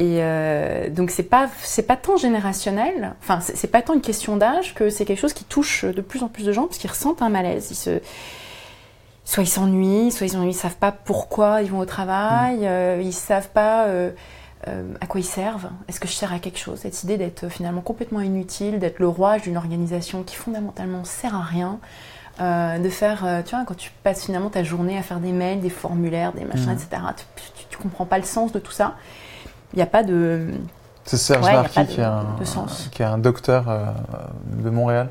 Et 0.00 0.18
euh, 0.22 0.90
donc 0.90 1.10
c'est 1.10 1.24
pas 1.24 1.48
c'est 1.62 1.82
pas 1.86 1.96
tant 1.96 2.16
générationnel, 2.16 3.14
enfin 3.20 3.40
c'est 3.40 3.56
c'est 3.56 3.66
pas 3.66 3.82
tant 3.82 3.94
une 3.94 4.00
question 4.00 4.36
d'âge 4.36 4.74
que 4.76 4.90
c'est 4.90 5.04
quelque 5.04 5.18
chose 5.18 5.32
qui 5.32 5.42
touche 5.42 5.84
de 5.84 6.00
plus 6.00 6.22
en 6.22 6.28
plus 6.28 6.44
de 6.44 6.52
gens 6.52 6.66
parce 6.66 6.78
qu'ils 6.78 6.90
ressentent 6.90 7.20
un 7.22 7.28
malaise. 7.30 7.68
Ils 7.72 7.74
se 7.74 8.00
soit 9.28 9.42
ils 9.42 9.46
s'ennuient, 9.48 10.10
soit 10.10 10.26
ils 10.26 10.40
ne 10.46 10.50
savent 10.52 10.76
pas 10.76 10.90
pourquoi 10.90 11.60
ils 11.60 11.70
vont 11.70 11.80
au 11.80 11.84
travail, 11.84 12.60
euh, 12.62 12.98
ils 13.04 13.12
savent 13.12 13.50
pas 13.50 13.84
euh, 13.84 14.10
euh, 14.68 14.82
à 15.02 15.06
quoi 15.06 15.20
ils 15.20 15.24
servent. 15.24 15.68
Est-ce 15.86 16.00
que 16.00 16.08
je 16.08 16.14
sers 16.14 16.32
à 16.32 16.38
quelque 16.38 16.58
chose? 16.58 16.78
Cette 16.80 17.02
idée 17.04 17.18
d'être 17.18 17.48
finalement 17.50 17.82
complètement 17.82 18.22
inutile, 18.22 18.78
d'être 18.78 19.00
le 19.00 19.08
roi 19.08 19.38
d'une 19.38 19.58
organisation 19.58 20.22
qui 20.22 20.34
fondamentalement 20.34 21.04
sert 21.04 21.34
à 21.34 21.42
rien. 21.42 21.78
de 22.40 22.88
faire, 22.88 23.26
tu 23.44 23.54
vois, 23.56 23.64
quand 23.66 23.76
tu 23.76 23.90
passes 24.04 24.24
finalement 24.24 24.48
ta 24.48 24.62
journée 24.62 24.96
à 24.96 25.02
faire 25.02 25.18
des 25.18 25.32
mails, 25.32 25.60
des 25.60 25.70
formulaires, 25.70 26.32
des 26.32 26.44
machins, 26.44 26.68
Mhm. 26.70 26.78
etc., 26.78 27.02
tu, 27.36 27.66
tu 27.68 27.76
comprends 27.78 28.06
pas 28.06 28.16
le 28.18 28.24
sens 28.24 28.52
de 28.52 28.60
tout 28.60 28.70
ça. 28.70 28.94
Il 29.72 29.76
n'y 29.76 29.82
a 29.82 29.86
pas 29.86 30.04
de. 30.04 30.46
C'est 31.04 31.16
Serge 31.16 31.44
Ouais, 31.44 31.52
y 31.52 31.54
a 31.56 31.62
Marquis 31.62 31.74
pas 31.74 31.84
de- 31.84 31.88
qui, 31.90 32.00
est 32.00 32.04
un, 32.04 32.24
de 32.38 32.44
sens. 32.44 32.88
qui 32.92 33.02
est 33.02 33.04
un 33.06 33.18
docteur 33.18 33.64
de 34.46 34.70
Montréal 34.70 35.08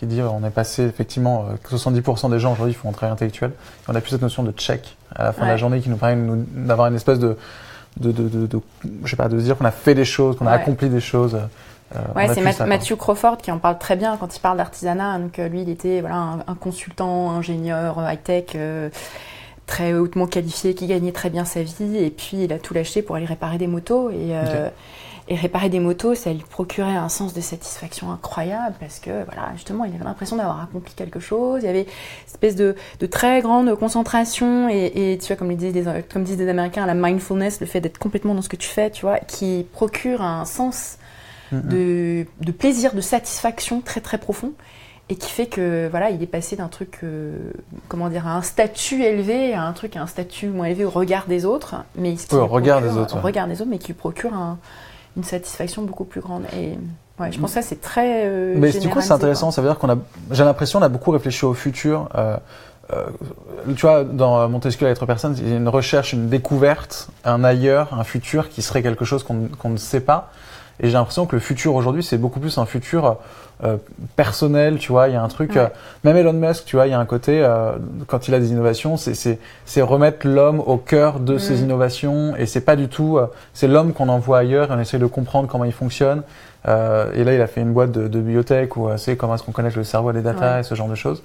qui 0.00 0.06
dit 0.06 0.20
on 0.22 0.44
est 0.44 0.50
passé 0.50 0.82
effectivement 0.84 1.44
euh, 1.48 1.54
que 1.62 1.76
70% 1.76 2.30
des 2.30 2.40
gens 2.40 2.52
aujourd'hui 2.54 2.74
font 2.74 2.88
un 2.88 2.92
travail 2.92 3.12
intellectuel 3.12 3.50
et 3.50 3.84
on 3.88 3.94
a 3.94 4.00
plus 4.00 4.10
cette 4.10 4.22
notion 4.22 4.42
de 4.42 4.50
check 4.50 4.96
à 5.14 5.22
la 5.24 5.32
fin 5.32 5.42
de 5.44 5.50
la 5.50 5.56
journée 5.56 5.80
qui 5.80 5.88
nous 5.90 5.96
permet 5.96 6.42
d'avoir 6.54 6.88
une 6.88 6.96
espèce 6.96 7.18
de 7.20 7.36
de, 7.98 8.10
de, 8.12 8.28
de, 8.28 8.46
de- 8.46 8.60
je 9.04 9.10
sais 9.10 9.16
pas 9.16 9.28
de 9.28 9.38
dire 9.38 9.56
qu'on 9.58 9.64
a 9.64 9.70
fait 9.70 9.94
des 9.94 10.04
choses 10.04 10.36
qu'on 10.36 10.46
a 10.46 10.52
accompli 10.52 10.88
des 10.88 11.00
choses 11.00 11.34
euh, 11.94 11.98
Ouais, 12.16 12.28
c'est 12.28 12.34
plus 12.34 12.44
Ma- 12.44 12.52
ça, 12.52 12.58
quoi. 12.58 12.66
Matthew 12.66 12.94
Crawford 12.96 13.36
qui 13.38 13.50
en 13.52 13.58
parle 13.58 13.78
très 13.78 13.96
bien 13.96 14.16
quand 14.16 14.34
il 14.36 14.40
parle 14.40 14.56
d'artisanat. 14.58 15.18
Donc 15.18 15.38
euh, 15.40 15.48
lui, 15.48 15.62
il 15.62 15.68
était 15.68 16.00
voilà 16.00 16.16
un, 16.16 16.38
un 16.46 16.54
consultant, 16.54 17.30
ingénieur 17.32 17.96
high 18.08 18.22
tech. 18.22 18.56
très 19.66 19.94
hautement 19.94 20.26
qualifié, 20.26 20.74
qui 20.74 20.86
gagnait 20.86 21.12
très 21.12 21.30
bien 21.30 21.44
sa 21.44 21.62
vie, 21.62 21.96
et 21.96 22.10
puis 22.10 22.44
il 22.44 22.52
a 22.52 22.58
tout 22.58 22.74
lâché 22.74 23.02
pour 23.02 23.16
aller 23.16 23.26
réparer 23.26 23.58
des 23.58 23.66
motos. 23.68 24.10
Et, 24.10 24.30
euh, 24.30 24.68
et 25.30 25.36
réparer 25.36 25.68
des 25.68 25.78
motos, 25.78 26.14
ça 26.16 26.32
lui 26.32 26.42
procurait 26.50 26.96
un 26.96 27.08
sens 27.08 27.32
de 27.32 27.40
satisfaction 27.40 28.10
incroyable 28.10 28.74
parce 28.80 28.98
que 28.98 29.24
voilà, 29.24 29.52
justement, 29.54 29.84
il 29.84 29.94
avait 29.94 30.02
l'impression 30.04 30.36
d'avoir 30.36 30.60
accompli 30.60 30.92
quelque 30.94 31.20
chose. 31.20 31.60
Il 31.62 31.66
y 31.66 31.68
avait 31.68 31.82
une 31.84 32.26
espèce 32.26 32.56
de, 32.56 32.74
de 32.98 33.06
très 33.06 33.40
grande 33.40 33.72
concentration 33.76 34.68
et, 34.68 35.12
et 35.12 35.18
tu 35.18 35.28
vois, 35.28 35.36
comme, 35.36 35.54
disent 35.54 35.72
des, 35.72 35.84
comme 36.12 36.24
disent 36.24 36.36
des 36.36 36.48
Américains, 36.48 36.84
la 36.84 36.94
mindfulness, 36.94 37.60
le 37.60 37.66
fait 37.66 37.80
d'être 37.80 37.98
complètement 37.98 38.34
dans 38.34 38.42
ce 38.42 38.48
que 38.48 38.56
tu 38.56 38.68
fais, 38.68 38.90
tu 38.90 39.02
vois, 39.02 39.18
qui 39.20 39.64
procure 39.72 40.20
un 40.20 40.44
sens 40.44 40.98
de, 41.52 42.26
de 42.40 42.52
plaisir, 42.52 42.94
de 42.94 43.00
satisfaction 43.00 43.80
très 43.80 44.00
très 44.00 44.18
profond 44.18 44.52
et 45.08 45.16
qui 45.16 45.30
fait 45.30 45.46
que 45.46 45.88
voilà, 45.90 46.10
il 46.10 46.22
est 46.22 46.26
passé 46.28 46.54
d'un 46.54 46.68
truc, 46.68 47.00
euh, 47.02 47.36
comment 47.88 48.08
dire, 48.08 48.28
à 48.28 48.36
un 48.36 48.42
statut 48.42 49.02
élevé 49.02 49.54
à 49.54 49.62
un 49.64 49.72
truc, 49.72 49.96
à 49.96 50.02
un 50.02 50.06
statut 50.06 50.46
moins 50.48 50.66
élevé 50.66 50.84
au 50.84 50.90
regard 50.90 51.26
des 51.26 51.44
autres, 51.44 51.74
mais 51.96 52.16
ce 52.16 52.26
qui 52.28 52.34
Oui, 52.36 52.40
au 52.40 52.46
regard 52.46 52.80
des 52.80 52.96
autres, 52.96 53.14
au 53.14 53.16
ouais. 53.18 53.24
regard 53.24 53.48
des 53.48 53.60
autres, 53.60 53.70
mais 53.70 53.78
qui 53.78 53.88
lui 53.88 53.94
procure 53.94 54.32
un- 54.34 54.58
une 55.16 55.24
satisfaction 55.24 55.82
beaucoup 55.82 56.04
plus 56.04 56.20
grande. 56.20 56.44
Et 56.56 56.78
ouais, 57.20 57.32
je 57.32 57.38
pense 57.38 57.50
que 57.54 57.60
ça 57.60 57.62
c'est 57.62 57.80
très. 57.80 58.26
euh, 58.26 58.54
Mais 58.56 58.70
du 58.72 58.88
coup, 58.88 59.00
c'est 59.00 59.12
intéressant. 59.12 59.46
quoi. 59.46 59.52
Ça 59.52 59.62
veut 59.62 59.68
dire 59.68 59.78
qu'on 59.78 59.90
a, 59.90 59.96
j'ai 60.30 60.44
l'impression, 60.44 60.78
on 60.78 60.82
a 60.82 60.88
beaucoup 60.88 61.10
réfléchi 61.10 61.44
au 61.44 61.54
futur. 61.54 62.08
Euh, 62.14 62.36
euh, 62.92 63.06
tu 63.76 63.82
vois, 63.82 64.02
dans 64.02 64.48
Montesquieu, 64.48 64.84
la 64.86 64.90
lettre 64.90 65.06
personne, 65.06 65.36
il 65.38 65.48
y 65.48 65.52
a 65.52 65.56
une 65.56 65.68
recherche, 65.68 66.12
une 66.12 66.28
découverte, 66.28 67.08
un 67.24 67.44
ailleurs, 67.44 67.94
un 67.94 68.04
futur 68.04 68.48
qui 68.48 68.62
serait 68.62 68.82
quelque 68.82 69.04
chose 69.04 69.22
qu'on 69.22 69.48
qu'on 69.58 69.70
ne 69.70 69.76
sait 69.76 70.00
pas. 70.00 70.32
Et 70.82 70.86
j'ai 70.86 70.92
l'impression 70.94 71.26
que 71.26 71.36
le 71.36 71.40
futur 71.40 71.74
aujourd'hui, 71.74 72.02
c'est 72.02 72.16
beaucoup 72.18 72.40
plus 72.40 72.56
un 72.58 72.64
futur 72.66 73.16
euh, 73.62 73.76
personnel, 74.16 74.78
tu 74.78 74.90
vois. 74.92 75.08
Il 75.08 75.12
y 75.12 75.16
a 75.16 75.22
un 75.22 75.28
truc, 75.28 75.50
Ouais. 75.54 75.58
euh, 75.60 75.66
même 76.04 76.16
Elon 76.16 76.32
Musk, 76.32 76.64
tu 76.64 76.76
vois, 76.76 76.86
il 76.86 76.90
y 76.90 76.94
a 76.94 76.98
un 76.98 77.04
côté, 77.04 77.42
euh, 77.44 77.72
quand 78.06 78.26
il 78.26 78.34
a 78.34 78.38
des 78.38 78.50
innovations, 78.52 78.96
c'est- 78.96 79.38
remettre 79.82 80.26
l'homme 80.26 80.60
au 80.60 80.78
cœur 80.78 81.20
de 81.20 81.36
ses 81.36 81.56
Mhm. 81.56 81.64
innovations. 81.64 82.36
Et 82.36 82.46
c'est 82.46 82.62
pas 82.62 82.76
du 82.76 82.88
tout, 82.88 83.18
euh, 83.18 83.26
c'est 83.52 83.68
l'homme 83.68 83.92
qu'on 83.92 84.08
envoie 84.08 84.38
ailleurs 84.38 84.70
et 84.72 84.74
on 84.74 84.78
essaie 84.80 84.98
de 84.98 85.04
comprendre 85.06 85.46
comment 85.48 85.64
il 85.64 85.72
fonctionne. 85.72 86.22
Euh, 86.68 87.12
et 87.14 87.24
là, 87.24 87.34
il 87.34 87.40
a 87.42 87.46
fait 87.46 87.60
une 87.60 87.72
boîte 87.72 87.92
de, 87.92 88.08
de 88.08 88.18
bibliothèque 88.18 88.76
où 88.78 88.88
euh, 88.88 88.96
c'est 88.96 89.16
comment 89.16 89.34
est-ce 89.34 89.42
qu'on 89.42 89.52
connecte 89.52 89.76
le 89.76 89.84
cerveau 89.84 90.08
à 90.10 90.12
des 90.14 90.22
data 90.22 90.54
Ouais. 90.54 90.60
et 90.60 90.62
ce 90.62 90.74
genre 90.74 90.88
de 90.88 90.94
choses. 90.94 91.22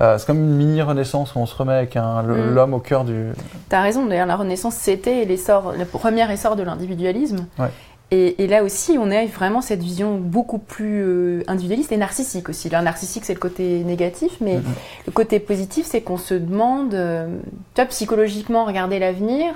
Euh, 0.00 0.18
c'est 0.18 0.26
comme 0.26 0.38
une 0.38 0.56
mini 0.56 0.82
renaissance 0.82 1.34
où 1.34 1.38
on 1.38 1.46
se 1.46 1.54
remet 1.56 1.72
avec 1.72 1.96
Mm. 1.96 2.52
l'homme 2.54 2.74
au 2.74 2.80
cœur 2.80 3.04
du. 3.04 3.26
T'as 3.68 3.80
raison, 3.82 4.06
d'ailleurs, 4.06 4.26
la 4.26 4.36
Renaissance, 4.36 4.74
c'était 4.74 5.24
l'essor, 5.24 5.72
le 5.78 5.84
premier 5.84 6.30
essor 6.32 6.54
de 6.56 6.62
l'individualisme. 6.64 7.46
Ouais. 7.58 7.68
Et, 8.12 8.44
et 8.44 8.46
là 8.46 8.62
aussi, 8.62 8.96
on 8.98 9.10
a 9.10 9.24
vraiment 9.26 9.60
cette 9.60 9.82
vision 9.82 10.16
beaucoup 10.16 10.58
plus 10.58 11.02
euh, 11.02 11.42
individualiste 11.48 11.90
et 11.90 11.96
narcissique 11.96 12.48
aussi. 12.48 12.68
Là, 12.68 12.80
narcissique, 12.80 13.24
c'est 13.24 13.34
le 13.34 13.40
côté 13.40 13.82
négatif, 13.84 14.32
mais 14.40 14.54
Mhm. 14.58 14.62
le 15.06 15.12
côté 15.12 15.40
positif, 15.40 15.86
c'est 15.88 16.02
qu'on 16.02 16.16
se 16.18 16.34
demande, 16.34 16.94
euh, 16.94 17.26
tu 17.74 17.80
vois, 17.82 17.86
psychologiquement, 17.86 18.64
regarder 18.64 19.00
l'avenir, 19.00 19.54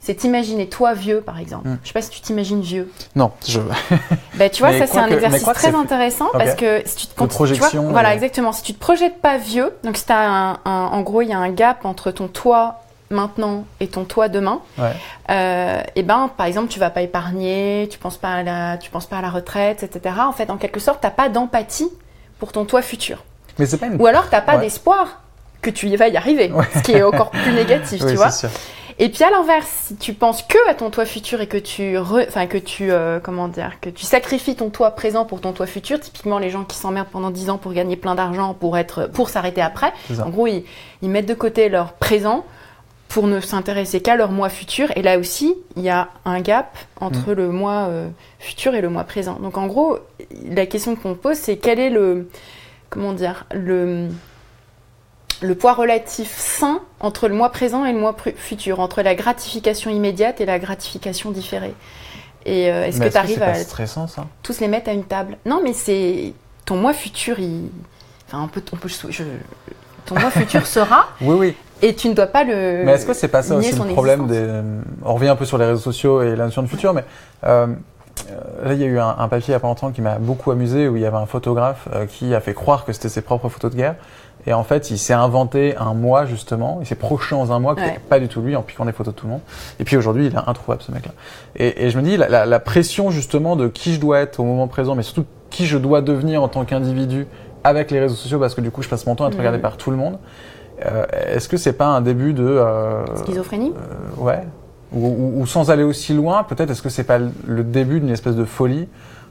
c'est 0.00 0.14
t'imaginer 0.14 0.68
toi 0.68 0.94
vieux, 0.94 1.20
par 1.20 1.38
exemple. 1.38 1.68
Mhm. 1.68 1.78
Je 1.82 1.88
sais 1.88 1.92
pas 1.92 2.00
si 2.02 2.08
tu 2.10 2.20
t'imagines 2.22 2.62
vieux. 2.62 2.90
Non, 3.14 3.30
je. 3.46 3.60
Bah, 4.36 4.48
tu 4.48 4.62
vois, 4.62 4.72
Mais 4.72 4.78
ça 4.78 4.86
c'est 4.86 4.98
un 4.98 5.08
que- 5.08 5.14
exercice 5.14 5.42
très 5.52 5.74
intéressant 5.74 6.28
parce 6.32 6.54
que 6.54 6.80
si 6.86 6.96
tu 6.96 7.06
te 7.08 7.14
quand 7.14 7.26
tu- 7.26 7.32
tu 7.32 7.36
vois, 7.36 7.46
projection, 7.46 7.90
voilà, 7.90 8.08
euh. 8.10 8.14
exactement. 8.14 8.52
Si 8.52 8.62
tu 8.62 8.72
te 8.72 8.80
projettes 8.80 9.20
pas 9.20 9.36
vieux, 9.36 9.70
donc 9.84 9.98
si 9.98 10.04
un- 10.08 10.58
en 10.64 11.00
gros, 11.02 11.20
il 11.20 11.28
y 11.28 11.32
a 11.34 11.38
un 11.38 11.50
gap 11.50 11.84
entre 11.84 12.10
ton 12.10 12.26
toi 12.28 12.81
maintenant 13.12 13.64
et 13.80 13.86
ton 13.88 14.04
toi 14.04 14.28
demain. 14.28 14.60
Ouais. 14.78 14.92
Euh, 15.30 15.80
et 15.94 16.02
ben, 16.02 16.30
par 16.36 16.46
exemple, 16.46 16.68
tu 16.68 16.78
vas 16.80 16.90
pas 16.90 17.02
épargner, 17.02 17.88
tu 17.90 17.98
penses 17.98 18.16
pas 18.18 18.32
à 18.34 18.42
la, 18.42 18.76
tu 18.78 18.90
penses 18.90 19.06
pas 19.06 19.18
à 19.18 19.22
la 19.22 19.30
retraite, 19.30 19.82
etc. 19.82 20.16
En 20.26 20.32
fait, 20.32 20.50
en 20.50 20.56
quelque 20.56 20.80
sorte, 20.80 21.00
t'as 21.00 21.10
pas 21.10 21.28
d'empathie 21.28 21.90
pour 22.38 22.52
ton 22.52 22.64
toi 22.64 22.82
futur. 22.82 23.24
Mais 23.58 23.66
c'est 23.66 23.78
pas 23.78 23.86
une. 23.86 24.00
Ou 24.00 24.06
alors, 24.06 24.28
t'as 24.30 24.40
pas 24.40 24.56
Ouais. 24.56 24.62
d'espoir 24.62 25.20
que 25.60 25.70
tu 25.70 25.86
y 25.88 25.96
vas 25.96 26.08
y 26.08 26.16
arriver, 26.16 26.50
Ouais. 26.50 26.64
ce 26.74 26.80
qui 26.80 26.92
est 26.92 27.02
encore 27.04 27.30
plus 27.30 27.52
négatif, 27.52 28.02
Oui, 28.04 28.10
tu 28.10 28.16
vois. 28.16 28.30
sûr. 28.30 28.48
Et 28.98 29.08
puis 29.08 29.24
à 29.24 29.30
l'inverse, 29.30 29.68
si 29.86 29.96
tu 29.96 30.12
penses 30.12 30.42
que 30.42 30.58
à 30.68 30.74
ton 30.74 30.90
toi 30.90 31.06
futur 31.06 31.40
et 31.40 31.46
que 31.48 31.56
tu, 31.56 31.96
enfin 31.98 32.46
que 32.46 32.58
tu, 32.58 32.92
euh, 32.92 33.20
comment 33.20 33.48
dire, 33.48 33.72
que 33.80 33.88
tu 33.88 34.04
sacrifies 34.04 34.54
ton 34.54 34.68
toi 34.68 34.90
présent 34.90 35.24
pour 35.24 35.40
ton 35.40 35.52
toi 35.52 35.66
futur, 35.66 35.98
typiquement 35.98 36.38
les 36.38 36.50
gens 36.50 36.64
qui 36.64 36.76
s'emmerdent 36.76 37.08
pendant 37.08 37.30
10 37.30 37.48
ans 37.48 37.56
pour 37.56 37.72
gagner 37.72 37.96
plein 37.96 38.14
d'argent, 38.14 38.52
pour 38.54 38.76
être, 38.76 39.06
pour 39.06 39.30
s'arrêter 39.30 39.62
après. 39.62 39.92
En 40.24 40.28
gros, 40.28 40.46
ils, 40.46 40.64
ils 41.00 41.08
mettent 41.08 41.26
de 41.26 41.34
côté 41.34 41.68
leur 41.70 41.94
présent 41.94 42.44
pour 43.12 43.26
ne 43.26 43.40
s'intéresser 43.40 44.00
qu'à 44.00 44.16
leur 44.16 44.30
moi 44.30 44.48
futur. 44.48 44.88
Et 44.96 45.02
là 45.02 45.18
aussi, 45.18 45.54
il 45.76 45.82
y 45.82 45.90
a 45.90 46.08
un 46.24 46.40
gap 46.40 46.78
entre 47.00 47.30
Mm. 47.32 47.34
le 47.36 47.48
moi 47.50 47.72
euh, 47.90 48.08
futur 48.38 48.74
et 48.74 48.80
le 48.80 48.88
moi 48.88 49.04
présent. 49.04 49.34
Donc 49.40 49.58
en 49.58 49.66
gros, 49.66 49.98
la 50.50 50.64
question 50.66 50.96
qu'on 50.96 51.14
pose, 51.14 51.36
c'est 51.36 51.56
quel 51.58 51.78
est 51.78 51.90
le, 51.90 52.28
comment 52.90 53.12
dire, 53.12 53.44
le 53.54 54.08
le 55.40 55.56
poids 55.56 55.72
relatif 55.72 56.32
sain 56.38 56.80
entre 57.00 57.26
le 57.26 57.34
mois 57.34 57.50
présent 57.50 57.84
et 57.84 57.92
le 57.92 57.98
mois 57.98 58.12
pru- 58.12 58.34
futur, 58.36 58.78
entre 58.78 59.02
la 59.02 59.16
gratification 59.16 59.90
immédiate 59.90 60.40
et 60.40 60.46
la 60.46 60.60
gratification 60.60 61.32
différée. 61.32 61.74
Et 62.46 62.70
euh, 62.72 62.84
est-ce 62.86 63.00
que 63.00 63.08
tu 63.08 63.16
arrives 63.16 63.38
c'est 63.38 63.42
à 63.44 63.54
stressant 63.56 64.06
ça? 64.06 64.26
tous 64.44 64.60
les 64.60 64.68
mettre 64.68 64.88
à 64.88 64.92
une 64.92 65.02
table? 65.04 65.36
Non, 65.44 65.60
mais 65.62 65.72
c'est 65.72 66.32
ton 66.64 66.76
mois 66.76 66.92
futur, 66.92 67.40
il... 67.40 67.70
enfin, 68.28 68.42
on 68.44 68.48
peut, 68.48 68.62
on 68.72 68.76
peut, 68.76 68.88
je- 68.88 69.22
ton 70.06 70.18
mois 70.18 70.30
futur 70.30 70.64
sera, 70.64 71.08
Oui, 71.20 71.34
oui. 71.36 71.54
Et 71.82 71.94
tu 71.94 72.08
ne 72.08 72.14
dois 72.14 72.26
pas 72.28 72.44
le. 72.44 72.84
Mais 72.84 72.92
est-ce 72.92 73.06
que 73.06 73.12
c'est 73.14 73.28
pas 73.28 73.42
ça 73.42 73.56
aussi 73.56 73.72
le 73.72 73.92
problème 73.92 74.22
existence. 74.22 74.30
des... 74.46 74.52
euh, 74.52 74.80
On 75.04 75.14
revient 75.14 75.28
un 75.28 75.36
peu 75.36 75.44
sur 75.44 75.58
les 75.58 75.66
réseaux 75.66 75.80
sociaux 75.80 76.22
et 76.22 76.34
la 76.36 76.44
notion 76.46 76.62
de 76.62 76.68
futur, 76.68 76.94
mais 76.94 77.04
euh, 77.44 77.66
euh, 78.30 78.66
là 78.68 78.74
il 78.74 78.80
y 78.80 78.84
a 78.84 78.86
eu 78.86 78.98
un, 78.98 79.14
un 79.18 79.28
papier 79.28 79.48
il 79.48 79.52
y 79.52 79.54
a 79.54 79.60
pas 79.60 79.68
longtemps 79.68 79.90
qui 79.90 80.00
m'a 80.02 80.16
beaucoup 80.18 80.50
amusé 80.50 80.88
où 80.88 80.96
il 80.96 81.02
y 81.02 81.06
avait 81.06 81.16
un 81.16 81.26
photographe 81.26 81.88
euh, 81.94 82.06
qui 82.06 82.34
a 82.34 82.40
fait 82.40 82.54
croire 82.54 82.84
que 82.84 82.92
c'était 82.92 83.08
ses 83.08 83.22
propres 83.22 83.48
photos 83.48 83.70
de 83.70 83.76
guerre 83.76 83.94
Et 84.46 84.52
en 84.52 84.64
fait, 84.64 84.90
il 84.90 84.98
s'est 84.98 85.12
inventé 85.14 85.76
un 85.76 85.94
moi 85.94 86.26
justement, 86.26 86.78
il 86.80 86.86
s'est 86.86 86.94
projeté 86.94 87.34
dans 87.34 87.52
un 87.52 87.58
moi 87.58 87.74
qui 87.74 87.80
Ouais. 87.82 87.86
n'était 87.88 88.00
pas 88.00 88.20
du 88.20 88.28
tout 88.28 88.40
lui 88.42 88.54
en 88.56 88.62
piquant 88.62 88.84
des 88.84 88.92
photos 88.92 89.14
de 89.14 89.18
tout 89.20 89.26
le 89.26 89.32
monde. 89.32 89.40
Et 89.80 89.84
puis 89.84 89.96
aujourd'hui, 89.96 90.26
il 90.26 90.34
est 90.34 90.48
introuvable 90.48 90.82
ce 90.82 90.92
mec-là. 90.92 91.12
Et, 91.56 91.86
et 91.86 91.90
je 91.90 91.98
me 91.98 92.02
dis, 92.02 92.16
la, 92.16 92.28
la- 92.28 92.44
la 92.46 92.60
pression 92.60 93.10
justement 93.10 93.56
de 93.56 93.68
qui 93.68 93.94
je 93.94 94.00
dois 94.00 94.18
être 94.20 94.40
au 94.40 94.44
moment 94.44 94.66
présent, 94.68 94.94
mais 94.94 95.02
surtout 95.04 95.24
qui 95.50 95.66
je 95.66 95.78
dois 95.78 96.00
devenir 96.02 96.42
en 96.42 96.48
tant 96.48 96.64
qu'individu 96.64 97.26
avec 97.64 97.90
les 97.92 98.00
réseaux 98.00 98.16
sociaux, 98.16 98.40
parce 98.40 98.54
que 98.56 98.60
du 98.60 98.70
coup, 98.72 98.82
je 98.82 98.88
passe 98.88 99.06
mon 99.06 99.14
temps 99.14 99.24
à 99.24 99.28
être 99.28 99.34
Mhm. 99.34 99.40
regardé 99.40 99.58
par 99.60 99.76
tout 99.76 99.90
le 99.92 99.96
monde. 99.96 100.18
Euh, 100.84 101.04
Est-ce 101.34 101.48
que 101.48 101.56
c'est 101.56 101.72
pas 101.72 101.86
un 101.86 102.00
début 102.00 102.32
de 102.32 102.44
euh, 102.44 103.04
Schizophrénie 103.24 103.72
euh, 103.76 104.22
ouais, 104.22 104.40
ou, 104.92 105.06
ou- 105.06 105.40
ou 105.42 105.46
sans 105.46 105.70
aller 105.70 105.82
aussi 105.84 106.12
loin, 106.14 106.42
peut-être 106.44 106.70
est-ce 106.70 106.82
que 106.82 106.88
c'est 106.88 107.04
pas 107.04 107.18
le- 107.18 107.62
début 107.64 108.00
d'une 108.00 108.10
espèce 108.10 108.36
de 108.36 108.44
folie 108.44 108.88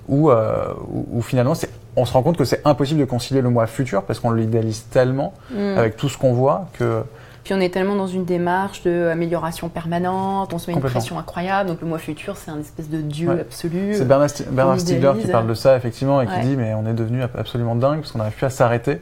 où, 0.08 0.32
euh, 0.32 0.66
où, 0.92 1.06
où 1.18 1.22
finalement 1.22 1.54
on 1.96 2.06
se 2.06 2.14
rend 2.14 2.24
compte 2.24 2.38
que 2.38 2.46
c'est 2.46 2.62
impossible 2.66 3.00
de 3.02 3.06
concilier 3.06 3.42
le 3.42 3.50
moi 3.50 3.68
futur 3.68 4.04
parce 4.04 4.20
qu'on 4.20 4.32
l'idéalise 4.32 4.86
tellement 4.90 5.34
Mm. 5.52 5.78
avec 5.78 5.98
tout 5.98 6.10
ce 6.10 6.18
qu'on 6.18 6.34
voit 6.34 6.68
que 6.74 7.04
Puis 7.44 7.54
on 7.54 7.60
est 7.60 7.70
tellement 7.74 7.96
dans 7.96 8.08
une 8.08 8.24
démarche 8.26 8.84
d'amélioration 8.84 9.68
permanente, 9.70 10.54
on 10.54 10.58
se 10.58 10.70
met 10.72 10.76
une 10.78 10.82
pression 10.82 11.20
incroyable, 11.20 11.70
donc 11.70 11.82
le 11.82 11.88
moi 11.88 11.98
futur 12.00 12.38
c'est 12.38 12.50
un 12.52 12.60
espèce 12.60 12.90
de 12.90 12.98
dieu 13.02 13.30
Ouais. 13.30 13.42
absolu. 13.42 13.94
c'est 13.94 14.08
Bernard, 14.08 14.30
Sti- 14.30 14.46
Bernard 14.50 14.80
Stiegler 14.80 15.14
qui 15.22 15.28
parle 15.28 15.48
de 15.48 15.54
ça 15.54 15.76
effectivement 15.76 16.22
et 16.22 16.28
qui 16.28 16.40
dit 16.42 16.56
mais 16.56 16.74
on 16.74 16.88
est 16.88 16.94
devenu 16.94 17.22
ab- 17.24 17.32
absolument 17.38 17.76
dingue 17.76 18.00
parce 18.00 18.12
qu'on 18.14 18.20
n'arrive 18.20 18.36
plus 18.36 18.46
à 18.46 18.50
s'arrêter. 18.50 19.02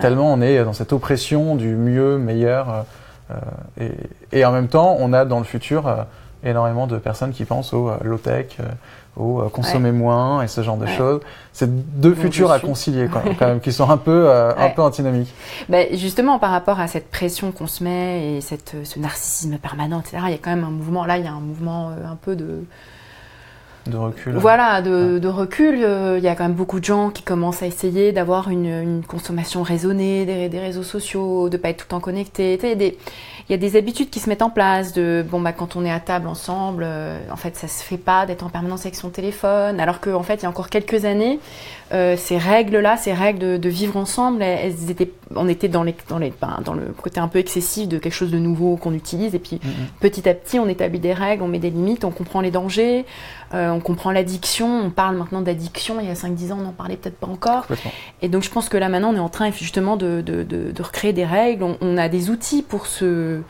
Tellement 0.00 0.32
on 0.32 0.40
est 0.40 0.64
dans 0.64 0.72
cette 0.72 0.92
oppression 0.92 1.56
du 1.56 1.74
mieux, 1.76 2.18
meilleur 2.18 2.84
euh, 3.30 3.34
et, 3.80 4.38
et 4.38 4.44
en 4.44 4.52
même 4.52 4.68
temps 4.68 4.96
on 4.98 5.12
a 5.12 5.24
dans 5.24 5.38
le 5.38 5.44
futur 5.44 5.86
euh, 5.86 6.02
énormément 6.44 6.86
de 6.86 6.96
personnes 6.98 7.32
qui 7.32 7.44
pensent 7.44 7.72
au 7.72 7.90
euh, 7.90 7.96
low 8.02 8.16
tech, 8.18 8.46
euh, 8.60 8.64
au 9.16 9.40
euh, 9.42 9.48
consommer 9.48 9.92
moins 9.92 10.42
et 10.42 10.48
ce 10.48 10.62
genre 10.62 10.76
de 10.78 10.86
Ouais. 10.86 10.96
choses. 10.96 11.20
C'est 11.52 11.68
deux 12.00 12.14
futurs 12.14 12.50
à 12.50 12.58
concilier 12.60 13.08
quoi, 13.08 13.22
quand 13.38 13.46
même, 13.46 13.60
qui 13.60 13.72
sont 13.72 13.90
un 13.90 13.96
peu 13.98 14.24
euh, 14.28 14.52
un 14.56 14.70
peu 14.70 14.82
antinomiques. 14.82 15.34
Ben, 15.68 15.86
justement, 15.96 16.38
par 16.38 16.50
rapport 16.50 16.80
à 16.80 16.86
cette 16.86 17.10
pression 17.10 17.52
qu'on 17.52 17.66
se 17.66 17.84
met 17.84 18.36
et 18.36 18.40
cette, 18.40 18.76
ce 18.84 18.98
narcissisme 18.98 19.58
permanent, 19.58 20.00
etc., 20.00 20.18
il 20.26 20.30
y 20.30 20.34
a 20.34 20.38
quand 20.38 20.50
même 20.50 20.64
un 20.64 20.70
mouvement, 20.70 21.04
là, 21.04 21.18
il 21.18 21.24
y 21.24 21.28
a 21.28 21.32
un 21.32 21.40
mouvement 21.40 21.90
euh, 21.90 22.10
un 22.10 22.16
peu 22.16 22.36
de, 22.36 22.64
De 23.86 23.96
recul. 23.96 24.34
voilà, 24.36 24.82
de, 24.82 25.18
de 25.18 25.28
recul. 25.28 25.80
Euh, 25.82 26.16
Il 26.18 26.24
y 26.24 26.28
a 26.28 26.34
quand 26.34 26.44
même 26.44 26.52
beaucoup 26.52 26.80
de 26.80 26.84
gens 26.84 27.10
qui 27.10 27.22
commencent 27.22 27.62
à 27.62 27.66
essayer 27.66 28.12
d'avoir 28.12 28.50
une, 28.50 28.66
une 28.66 29.02
consommation 29.02 29.62
raisonnée 29.62 30.26
des, 30.26 30.48
des 30.48 30.58
réseaux 30.58 30.82
sociaux, 30.82 31.48
de 31.48 31.56
pas 31.56 31.70
être 31.70 31.78
tout 31.78 31.86
le 31.86 31.90
temps 31.90 32.00
connecté. 32.00 32.58
Il 32.62 32.68
y, 32.68 33.54
a 33.54 33.56
des- 33.56 33.76
habitudes 33.76 34.10
qui 34.10 34.20
se 34.20 34.28
mettent 34.28 34.42
en 34.42 34.50
place. 34.50 34.92
De 34.92 35.24
bon 35.28 35.40
bah 35.40 35.52
quand 35.52 35.76
on 35.76 35.84
est 35.84 35.90
à 35.90 35.98
table 36.00 36.28
ensemble, 36.28 36.82
euh, 36.86 37.18
en 37.32 37.36
fait 37.36 37.56
ça 37.56 37.68
se 37.68 37.82
fait 37.82 37.96
pas 37.96 38.26
d'être 38.26 38.44
en 38.44 38.48
permanence 38.50 38.82
avec 38.82 38.94
son 38.96 39.08
téléphone. 39.08 39.80
Alors 39.80 40.00
qu'en 40.00 40.22
fait 40.22 40.34
il 40.34 40.42
y 40.42 40.46
a 40.46 40.48
encore 40.48 40.68
quelques 40.68 41.04
années, 41.04 41.40
euh, 41.92 42.16
ces 42.16 42.38
règles-là, 42.38 42.96
ces 42.96 43.12
règles 43.12 43.38
de, 43.38 43.56
de 43.56 43.68
vivre 43.68 43.96
ensemble, 43.96 44.42
elles, 44.42 44.74
elles 44.82 44.90
étaient, 44.90 45.10
on 45.36 45.48
était 45.48 45.68
dans 45.68 45.82
les, 45.82 45.94
dans 46.08 46.18
les, 46.18 46.32
ben, 46.40 46.58
dans 46.64 46.74
le 46.74 46.86
côté 46.86 47.20
un 47.20 47.28
peu 47.28 47.38
excessif 47.38 47.86
de 47.88 47.98
quelque 47.98 48.12
chose 48.12 48.30
de 48.30 48.38
nouveau 48.38 48.76
qu'on 48.76 48.92
utilise. 48.94 49.34
Et 49.34 49.38
puis 49.38 49.60
Mhm. 49.62 49.70
petit 50.00 50.28
à 50.28 50.34
petit, 50.34 50.58
on 50.58 50.68
établit 50.68 50.98
des 50.98 51.12
règles, 51.12 51.42
on 51.42 51.48
met 51.48 51.58
des 51.58 51.70
limites, 51.70 52.04
on 52.04 52.10
comprend 52.10 52.40
les 52.40 52.50
dangers, 52.50 53.04
euh, 53.54 53.70
on 53.70 53.80
comprend 53.80 54.10
l'addiction. 54.10 54.68
On 54.86 54.90
parle 54.90 55.16
maintenant 55.16 55.40
d'addiction. 55.40 55.98
Il 56.00 56.06
y 56.06 56.10
a 56.10 56.14
5-10 56.14 56.52
ans, 56.52 56.58
on 56.60 56.64
n'en 56.64 56.72
parlait 56.72 56.96
peut-être 56.96 57.16
pas 57.18 57.26
encore. 57.28 57.66
Et 58.22 58.28
donc, 58.28 58.42
je 58.42 58.50
pense 58.50 58.68
que 58.68 58.76
là, 58.76 58.88
maintenant, 58.88 59.12
on 59.12 59.16
est 59.16 59.20
en 59.20 59.28
train 59.28 59.50
justement 59.52 59.96
de, 59.96 60.20
de, 60.20 60.42
de, 60.42 60.72
de 60.72 60.82
recréer 60.82 61.12
des 61.12 61.24
règles. 61.24 61.62
On, 61.62 61.76
on 61.80 61.96
a 61.96 62.08
des 62.08 62.30
outils 62.30 62.62
pour 62.62 62.86
se, 62.86 63.40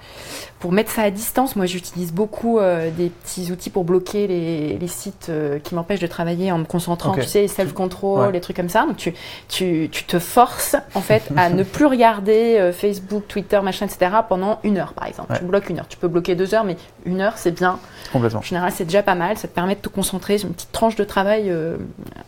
pour 0.60 0.72
mettre 0.72 0.90
ça 0.90 1.02
à 1.02 1.10
distance. 1.10 1.56
Moi, 1.56 1.66
j'utilise 1.66 2.12
beaucoup 2.12 2.58
euh, 2.58 2.90
des 2.90 3.08
petits 3.08 3.50
outils 3.50 3.70
pour 3.70 3.84
bloquer 3.84 4.26
les, 4.26 4.78
les 4.78 4.86
sites 4.88 5.26
euh, 5.30 5.58
qui 5.58 5.74
m'empêchent 5.74 6.00
de 6.00 6.06
travailler 6.06 6.52
en 6.52 6.58
me 6.58 6.64
concentrant. 6.64 7.14
Tu 7.14 7.22
sais, 7.24 7.48
self-control, 7.48 8.26
Ouais. 8.26 8.32
les 8.32 8.40
trucs 8.40 8.56
comme 8.56 8.68
ça. 8.68 8.84
Donc, 8.86 8.96
tu, 8.98 9.14
tu, 9.48 9.88
tu 9.90 10.04
te 10.04 10.18
forces, 10.18 10.76
en 10.94 11.00
fait, 11.00 11.22
à 11.36 11.48
ne 11.48 11.62
plus 11.62 11.86
regarder 11.86 12.58
euh, 12.58 12.72
Facebook, 12.72 13.24
Twitter, 13.26 13.58
machin, 13.62 13.86
etc. 13.86 14.10
pendant 14.28 14.58
une 14.62 14.76
heure, 14.78 14.92
par 14.92 15.06
exemple. 15.06 15.32
Ouais. 15.32 15.38
Tu 15.38 15.44
bloques 15.46 15.68
une 15.70 15.78
heure. 15.78 15.88
Tu 15.88 15.96
peux 15.96 16.08
bloquer 16.08 16.34
deux 16.34 16.54
heures, 16.54 16.64
mais 16.64 16.76
une 17.06 17.20
heure, 17.22 17.38
c'est 17.38 17.52
bien. 17.52 17.78
Complètement. 18.12 18.40
En 18.40 18.42
général, 18.42 18.70
c'est 18.72 18.84
déjà 18.84 19.02
pas 19.02 19.14
mal. 19.14 19.38
Ça 19.38 19.48
te 19.48 19.54
permet 19.54 19.74
de 19.76 19.80
te 19.80 19.88
concentrer 19.88 20.36
sur 20.38 20.48
une 20.48 20.54
petite 20.54 20.72
tranche 20.72 20.94
de 20.96 21.04
travail 21.04 21.44
euh, 21.50 21.76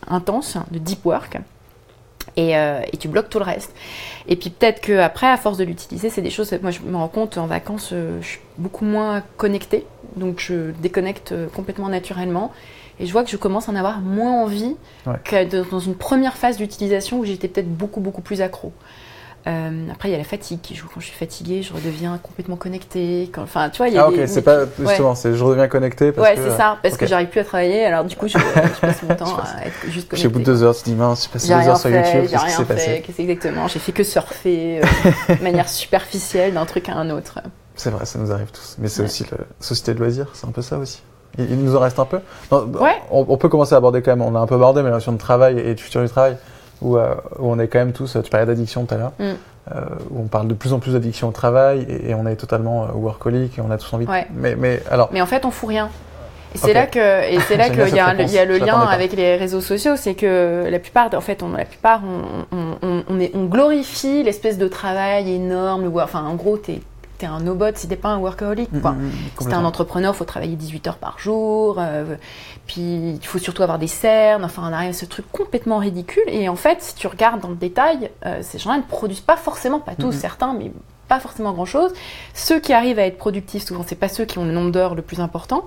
intense, 0.07 0.57
de 0.71 0.79
deep 0.79 1.05
work. 1.05 1.37
Et, 2.35 2.57
euh, 2.57 2.81
et 2.91 2.97
tu 2.97 3.07
bloques 3.07 3.29
tout 3.29 3.37
le 3.37 3.45
reste. 3.45 3.73
Et 4.27 4.35
puis 4.35 4.49
peut-être 4.49 4.81
qu'après, 4.81 5.27
à 5.27 5.37
force 5.37 5.57
de 5.57 5.63
l'utiliser, 5.63 6.09
c'est 6.09 6.21
des 6.23 6.31
choses. 6.31 6.51
Moi, 6.61 6.71
je 6.71 6.79
me 6.81 6.95
rends 6.97 7.07
compte 7.07 7.37
en 7.37 7.45
vacances, 7.45 7.91
euh, 7.93 8.19
je 8.21 8.27
suis 8.27 8.39
beaucoup 8.57 8.85
moins 8.85 9.21
connectée. 9.37 9.85
Donc, 10.15 10.39
je 10.39 10.71
déconnecte 10.81 11.31
euh, 11.31 11.47
complètement 11.47 11.89
naturellement. 11.89 12.51
Et 12.99 13.05
je 13.05 13.11
vois 13.11 13.23
que 13.23 13.29
je 13.29 13.37
commence 13.37 13.69
à 13.69 13.71
en 13.71 13.75
avoir 13.75 13.99
moins 13.99 14.43
envie 14.43 14.75
Ouais. 15.05 15.13
que 15.23 15.45
de- 15.49 15.65
dans 15.69 15.79
une 15.79 15.95
première 15.95 16.35
phase 16.37 16.57
d'utilisation 16.57 17.19
où 17.19 17.25
j'étais 17.25 17.47
peut-être 17.47 17.69
beaucoup, 17.69 17.99
beaucoup 17.99 18.21
plus 18.21 18.41
accro. 18.41 18.71
Euh, 19.45 19.87
après, 19.91 20.07
il 20.09 20.11
y 20.13 20.15
a 20.15 20.17
la 20.17 20.23
fatigue 20.23 20.61
qui 20.61 20.73
joue. 20.73 20.87
Quand 20.93 21.01
je 21.01 21.07
suis 21.07 21.17
fatiguée, 21.17 21.61
je 21.63 21.73
redeviens 21.73 22.17
complètement 22.23 22.55
connectée. 22.55 23.29
Quand- 23.33 23.41
Enfin, 23.43 23.69
tu 23.69 23.77
vois, 23.77 23.89
il 23.89 23.93
y 23.93 23.97
a 23.97 24.05
Ah 24.07 24.09
des- 24.09 24.21
ok, 24.23 24.27
c'est 24.29 24.41
pas 24.41 24.59
justement, 24.79 25.09
Ouais. 25.09 25.15
c'est 25.15 25.33
je 25.35 25.43
redeviens 25.43 25.67
connecté 25.67 26.11
parce 26.13 26.29
ouais, 26.29 26.35
que 26.35 26.41
c'est 26.49 26.55
ça, 26.57 26.77
parce 26.81 26.95
que 26.95 27.05
j'arrive 27.05 27.27
plus 27.27 27.41
à 27.41 27.43
travailler, 27.43 27.83
alors 27.85 28.05
du 28.05 28.15
coup, 28.15 28.27
je, 28.29 28.37
je 28.37 28.79
passe 28.79 29.03
mon 29.03 29.15
temps 29.15 29.35
à 29.37 29.65
être 29.65 29.73
juste 29.91 30.07
Puis 30.09 30.25
au 30.27 30.29
bout 30.29 30.39
de 30.39 30.43
connectée. 30.45 30.51
deux 30.51 30.63
heures, 30.63 30.75
tu 30.75 30.83
dis 30.85 30.95
mince, 30.95 31.23
j'ai 31.25 31.29
passé 31.29 31.47
J'ai 31.47 31.55
deux 31.61 31.67
heures 31.69 31.77
sur 31.77 31.89
YouTube, 31.89 32.05
j'ai 32.13 32.19
qu'est-ce 32.21 32.31
qui 32.31 32.37
rien 32.45 32.57
s'est 32.57 32.65
passé 32.65 33.03
qu'est-ce 33.05 33.21
exactement 33.21 33.67
J'ai 33.67 33.79
fait 33.79 33.91
que 33.91 34.03
surfer 34.03 34.79
euh, 34.81 35.35
de 35.35 35.43
manière 35.43 35.67
superficielle 35.67 36.53
d'un 36.53 36.65
truc 36.65 36.87
à 36.87 36.93
un 36.93 37.09
autre. 37.09 37.39
C'est 37.75 37.89
vrai, 37.89 38.05
ça 38.05 38.19
nous 38.19 38.31
arrive 38.31 38.51
tous. 38.51 38.75
Mais 38.79 38.87
c'est 38.87 39.01
Ouais. 39.01 39.07
aussi 39.07 39.25
la 39.31 39.37
société 39.59 39.93
de 39.93 39.99
loisirs, 39.99 40.27
c'est 40.33 40.47
un 40.47 40.51
peu 40.51 40.61
ça 40.61 40.77
aussi. 40.77 41.01
Il, 41.37 41.49
il 41.51 41.57
nous 41.63 41.75
en 41.75 41.79
reste 41.79 41.97
un 41.99 42.05
peu. 42.05 42.19
Non, 42.51 42.65
Ouais. 42.79 42.95
on, 43.11 43.25
on 43.27 43.37
peut 43.37 43.49
commencer 43.49 43.73
à 43.73 43.77
aborder 43.77 44.01
quand 44.01 44.11
même, 44.15 44.21
on 44.21 44.35
a 44.35 44.39
un 44.39 44.45
peu 44.45 44.55
abordé, 44.55 44.81
mais 44.83 44.89
la 44.89 44.95
notion 44.95 45.11
de 45.11 45.17
travail 45.17 45.59
et 45.59 45.73
de 45.73 45.79
futur 45.79 46.01
du 46.01 46.07
travail, 46.07 46.37
où, 46.83 46.97
euh, 46.97 47.15
où 47.39 47.49
on 47.51 47.57
est 47.59 47.67
quand 47.67 47.79
même 47.79 47.93
tous, 47.93 48.17
tu 48.23 48.29
parlais 48.29 48.45
d'addiction 48.45 48.85
tout 48.85 48.93
à 48.93 48.97
l'heure, 48.97 49.11
Mm. 49.19 49.23
euh, 49.23 49.81
où 50.11 50.21
on 50.21 50.27
parle 50.27 50.47
de 50.47 50.53
plus 50.53 50.73
en 50.73 50.79
plus 50.79 50.93
d'addiction 50.93 51.29
au 51.29 51.31
travail 51.31 51.85
et, 51.89 52.09
et 52.11 52.15
on 52.15 52.27
est 52.27 52.35
totalement 52.35 52.83
euh, 52.83 52.87
workaholic 52.93 53.57
et 53.57 53.61
on 53.61 53.71
a 53.71 53.77
tous 53.77 53.91
envie 53.93 54.05
de... 54.05 54.11
Mais, 54.35 54.55
mais 54.55 54.81
alors, 54.91 55.09
Mais 55.11 55.21
en 55.21 55.25
fait, 55.25 55.45
on 55.45 55.51
fout 55.51 55.69
rien. 55.69 55.89
Et 56.53 56.57
c'est 56.59 56.73
là 56.73 56.85
que, 56.85 56.99
et 57.31 57.39
c'est 57.47 57.57
là 57.57 57.69
qu'il 57.69 57.87
y, 57.87 57.95
y 58.33 58.37
a 58.39 58.45
le 58.45 58.57
lien 58.57 58.79
avec 58.79 59.13
les 59.13 59.37
réseaux 59.37 59.61
sociaux, 59.61 59.95
c'est 59.95 60.13
que 60.13 60.67
la 60.69 60.79
plupart, 60.79 61.09
en 61.15 61.21
fait, 61.21 61.41
on, 61.41 61.49
la 61.53 61.65
plupart, 61.65 62.01
on, 62.51 63.03
on, 63.07 63.19
est, 63.19 63.31
on 63.33 63.45
glorifie 63.45 64.21
l'espèce 64.21 64.57
de 64.59 64.67
travail 64.67 65.33
énorme. 65.33 65.91
Enfin, 65.95 66.23
en 66.23 66.35
gros, 66.35 66.57
t'es 66.57 66.81
un 67.25 67.39
no-bot 67.39 67.75
si 67.75 67.87
t'es 67.87 67.95
pas 67.95 68.09
un 68.09 68.17
workaholic, 68.17 68.69
quoi. 68.81 68.91
Mm, 68.91 68.99
mm, 68.99 69.07
mm, 69.07 69.11
Si 69.39 69.47
t'es 69.47 69.53
un 69.53 69.65
entrepreneur, 69.65 70.15
faut 70.15 70.25
travailler 70.25 70.55
18 70.55 70.87
heures 70.87 70.97
par 70.97 71.19
jour. 71.19 71.75
euh, 71.79 72.15
puis 72.67 72.81
il 73.21 73.25
faut 73.25 73.39
surtout 73.39 73.63
avoir 73.63 73.79
des 73.79 73.87
cernes. 73.87 74.43
Enfin, 74.45 74.63
on 74.69 74.73
arrive 74.73 74.91
à 74.91 74.93
ce 74.93 75.05
truc 75.05 75.25
complètement 75.31 75.77
ridicule. 75.79 76.23
Et 76.27 76.47
en 76.49 76.55
fait, 76.55 76.81
si 76.81 76.95
tu 76.95 77.07
regardes 77.07 77.41
dans 77.41 77.49
le 77.49 77.55
détail, 77.55 78.09
euh, 78.25 78.39
ces 78.41 78.57
gens-là 78.59 78.77
ne 78.77 78.83
produisent 78.83 79.19
pas 79.21 79.35
forcément, 79.37 79.79
pas 79.79 79.95
tous, 79.95 80.07
Mhm. 80.07 80.19
certains, 80.19 80.53
mais 80.53 80.71
pas 81.13 81.19
forcément 81.19 81.51
grand-chose. 81.53 81.91
Ceux 82.33 82.59
qui 82.59 82.73
arrivent 82.73 82.97
à 82.97 83.05
être 83.05 83.17
productifs, 83.19 83.65
souvent, 83.65 83.83
c'est 83.85 83.95
pas 83.95 84.09
ceux 84.09 84.25
qui 84.25 84.39
ont 84.39 84.45
le 84.45 84.51
nombre 84.51 84.71
d'heures 84.71 84.95
le 84.95 85.01
plus 85.03 85.19
important. 85.19 85.63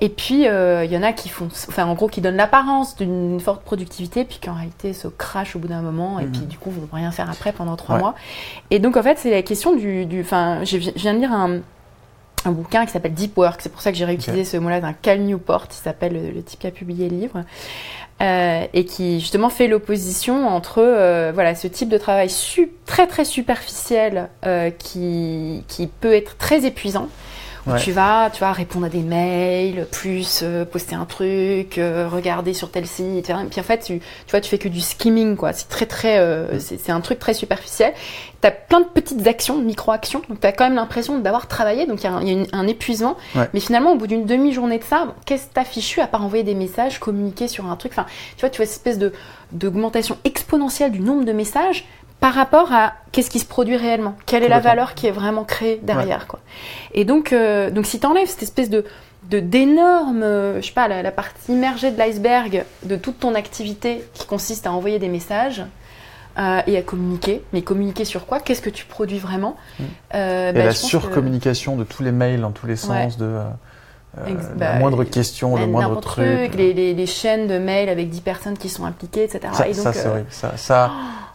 Et 0.00 0.08
puis, 0.08 0.48
euh, 0.48 0.84
il 0.84 0.90
y 0.92 0.96
en 0.96 1.02
a 1.02 1.12
qui 1.12 1.28
font, 1.28 1.46
enfin, 1.68 1.84
en 1.84 1.94
gros, 1.94 2.08
qui 2.08 2.20
donnent 2.20 2.36
l'apparence 2.36 2.96
d'une 2.96 3.38
forte 3.38 3.62
productivité, 3.62 4.24
puis 4.24 4.38
qui 4.40 4.50
en 4.50 4.54
réalité 4.54 4.92
se 4.94 5.06
crachent 5.08 5.54
au 5.54 5.58
bout 5.58 5.68
d'un 5.68 5.82
moment, 5.82 6.18
et 6.18 6.24
Mhm. 6.24 6.32
puis 6.32 6.40
du 6.42 6.58
coup, 6.58 6.70
vont 6.70 6.88
rien 6.92 7.10
faire 7.12 7.30
après 7.30 7.52
pendant 7.52 7.76
trois 7.76 7.94
Ouais. 7.96 8.00
mois. 8.00 8.14
Et 8.70 8.78
donc, 8.80 8.96
en 8.96 9.02
fait, 9.02 9.18
c'est 9.18 9.30
la 9.30 9.42
question 9.42 9.76
du, 9.76 10.06
enfin, 10.20 10.64
je 10.64 10.76
viens 10.78 11.14
de 11.14 11.18
lire 11.18 11.32
un, 11.32 11.58
un 12.46 12.50
bouquin 12.52 12.86
qui 12.86 12.92
s'appelle 12.92 13.12
Deep 13.12 13.36
Work. 13.36 13.60
C'est 13.60 13.68
pour 13.70 13.82
ça 13.82 13.92
que 13.92 13.98
j'ai 13.98 14.06
réutilisé 14.06 14.44
ce 14.46 14.56
mot-là 14.56 14.80
d'un 14.80 14.94
Cal 14.94 15.20
Newport, 15.20 15.68
qui 15.68 15.76
s'appelle 15.76 16.14
le, 16.14 16.30
le 16.30 16.42
type 16.42 16.58
qui 16.60 16.66
a 16.66 16.70
publié 16.70 17.10
le 17.10 17.16
livre, 17.16 17.44
euh, 18.22 18.66
et 18.74 18.84
qui 18.84 19.18
justement 19.18 19.48
fait 19.48 19.66
l'opposition 19.66 20.46
entre 20.46 20.82
euh, 20.82 21.30
voilà 21.32 21.54
ce 21.54 21.66
type 21.66 21.88
de 21.88 21.96
travail 21.96 22.28
très 22.84 23.06
très 23.06 23.24
superficiel 23.24 24.28
euh, 24.44 24.70
qui, 24.70 25.64
qui 25.68 25.86
peut 25.86 26.12
être 26.12 26.36
très 26.36 26.66
épuisant. 26.66 27.08
Où 27.66 27.72
Ouais. 27.72 27.78
tu 27.78 27.92
vas, 27.92 28.30
tu 28.30 28.40
vas 28.40 28.52
répondre 28.52 28.86
à 28.86 28.88
des 28.88 29.02
mails, 29.02 29.86
plus 29.92 30.40
euh, 30.42 30.64
poster 30.64 30.94
un 30.94 31.04
truc, 31.04 31.76
euh, 31.78 32.08
regarder 32.10 32.54
sur 32.54 32.70
tel 32.70 32.86
site, 32.86 33.18
etc. 33.18 33.38
Et 33.44 33.48
puis 33.48 33.60
en 33.60 33.64
fait, 33.64 33.78
tu, 33.80 33.98
tu 33.98 34.30
vois, 34.30 34.40
tu 34.40 34.48
fais 34.48 34.58
que 34.58 34.68
du 34.68 34.80
skimming, 34.80 35.36
quoi. 35.36 35.52
C'est 35.52 35.68
très 35.68 35.86
très, 35.86 36.18
euh, 36.18 36.58
c'est 36.58 36.78
c'est 36.80 36.92
un 36.92 37.00
truc 37.00 37.18
très 37.18 37.34
superficiel. 37.34 37.92
T'as 38.40 38.50
plein 38.50 38.80
de 38.80 38.86
petites 38.86 39.26
actions, 39.26 39.58
de 39.58 39.64
micro-actions, 39.64 40.22
donc 40.30 40.40
t'as 40.40 40.52
quand 40.52 40.64
même 40.64 40.74
l'impression 40.76 41.18
d'avoir 41.18 41.46
travaillé, 41.48 41.84
donc 41.86 42.00
il 42.00 42.04
y 42.04 42.06
a 42.06 42.12
un, 42.14 42.22
y 42.22 42.30
a 42.30 42.32
une- 42.32 42.46
un 42.52 42.66
épuisement. 42.66 43.16
Ouais. 43.34 43.50
Mais 43.52 43.60
finalement, 43.60 43.92
au 43.92 43.96
bout 43.96 44.06
d'une 44.06 44.24
demi-journée 44.24 44.78
de 44.78 44.84
ça, 44.84 45.04
bon, 45.04 45.12
qu'est-ce 45.26 45.44
que 45.48 45.52
t'as 45.52 45.64
fichu 45.64 46.00
à 46.00 46.06
part 46.06 46.24
envoyer 46.24 46.44
des 46.44 46.54
messages, 46.54 46.98
communiquer 46.98 47.48
sur 47.48 47.66
un 47.66 47.76
truc? 47.76 47.92
Enfin, 47.92 48.06
tu 48.36 48.40
vois, 48.40 48.48
tu 48.48 48.56
vois 48.56 48.64
cette 48.66 48.76
espèce 48.76 48.98
de 48.98 49.12
d'augmentation 49.52 50.16
exponentielle 50.24 50.92
du 50.92 51.00
nombre 51.00 51.24
de 51.24 51.32
messages 51.32 51.84
par 52.20 52.34
rapport 52.34 52.72
à 52.72 52.92
qu'est-ce 53.12 53.30
qui 53.30 53.38
se 53.38 53.46
produit 53.46 53.76
réellement, 53.76 54.14
quelle 54.26 54.42
est 54.42 54.48
la 54.48 54.60
valeur 54.60 54.94
qui 54.94 55.06
est 55.06 55.10
vraiment 55.10 55.44
créée 55.44 55.80
derrière, 55.82 56.26
quoi. 56.26 56.38
Et 56.92 57.04
donc, 57.06 57.32
euh, 57.32 57.70
donc 57.70 57.86
si 57.86 57.98
t'enlèves 57.98 58.28
cette 58.28 58.42
espèce 58.42 58.68
de 58.70 58.84
d'énormes, 59.28 60.22
euh, 60.22 60.60
je 60.60 60.66
sais 60.66 60.72
pas, 60.72 60.88
la, 60.88 61.02
la 61.02 61.12
partie 61.12 61.52
immergée 61.52 61.90
de 61.90 61.98
l'iceberg 61.98 62.64
de 62.84 62.96
toute 62.96 63.20
ton 63.20 63.34
activité 63.34 64.04
qui 64.14 64.26
consiste 64.26 64.66
à 64.66 64.72
envoyer 64.72 64.98
des 64.98 65.08
messages 65.08 65.62
euh, 66.38 66.60
et 66.66 66.76
à 66.76 66.82
communiquer. 66.82 67.42
Mais 67.52 67.62
communiquer 67.62 68.04
sur 68.04 68.26
quoi? 68.26 68.40
Qu'est-ce 68.40 68.62
que 68.62 68.70
tu 68.70 68.86
produis 68.86 69.18
vraiment? 69.18 69.56
Mm. 69.78 69.84
Euh, 70.14 70.50
Et 70.50 70.52
bah, 70.52 70.64
la 70.64 70.70
que- 70.70 70.74
surcommunication 70.76 71.76
de 71.76 71.84
tous 71.84 72.02
les 72.02 72.12
mails 72.12 72.40
dans 72.40 72.50
tous 72.50 72.66
les 72.66 72.76
sens, 72.76 72.90
Ouais. 72.90 73.18
de 73.18 73.24
euh, 73.24 73.44
la 74.16 74.32
bah, 74.56 74.78
moindre 74.78 75.04
question, 75.04 75.56
le 75.56 75.66
moindre 75.66 76.00
truc. 76.00 76.54
les, 76.56 76.72
les- 76.72 76.94
les 76.94 77.06
chaînes 77.06 77.46
de 77.46 77.58
mails 77.58 77.88
avec 77.88 78.08
10 78.10 78.20
personnes 78.22 78.58
qui 78.58 78.68
sont 78.68 78.84
impliquées, 78.84 79.24
etc. 79.24 79.40
Ça, 79.52 79.68
et 79.68 79.72
donc, 79.74 79.82
ça, 79.82 79.92
c'est 79.92 80.08
horrible. 80.08 80.26
Ça, 80.30 80.56
ça, 80.56 80.90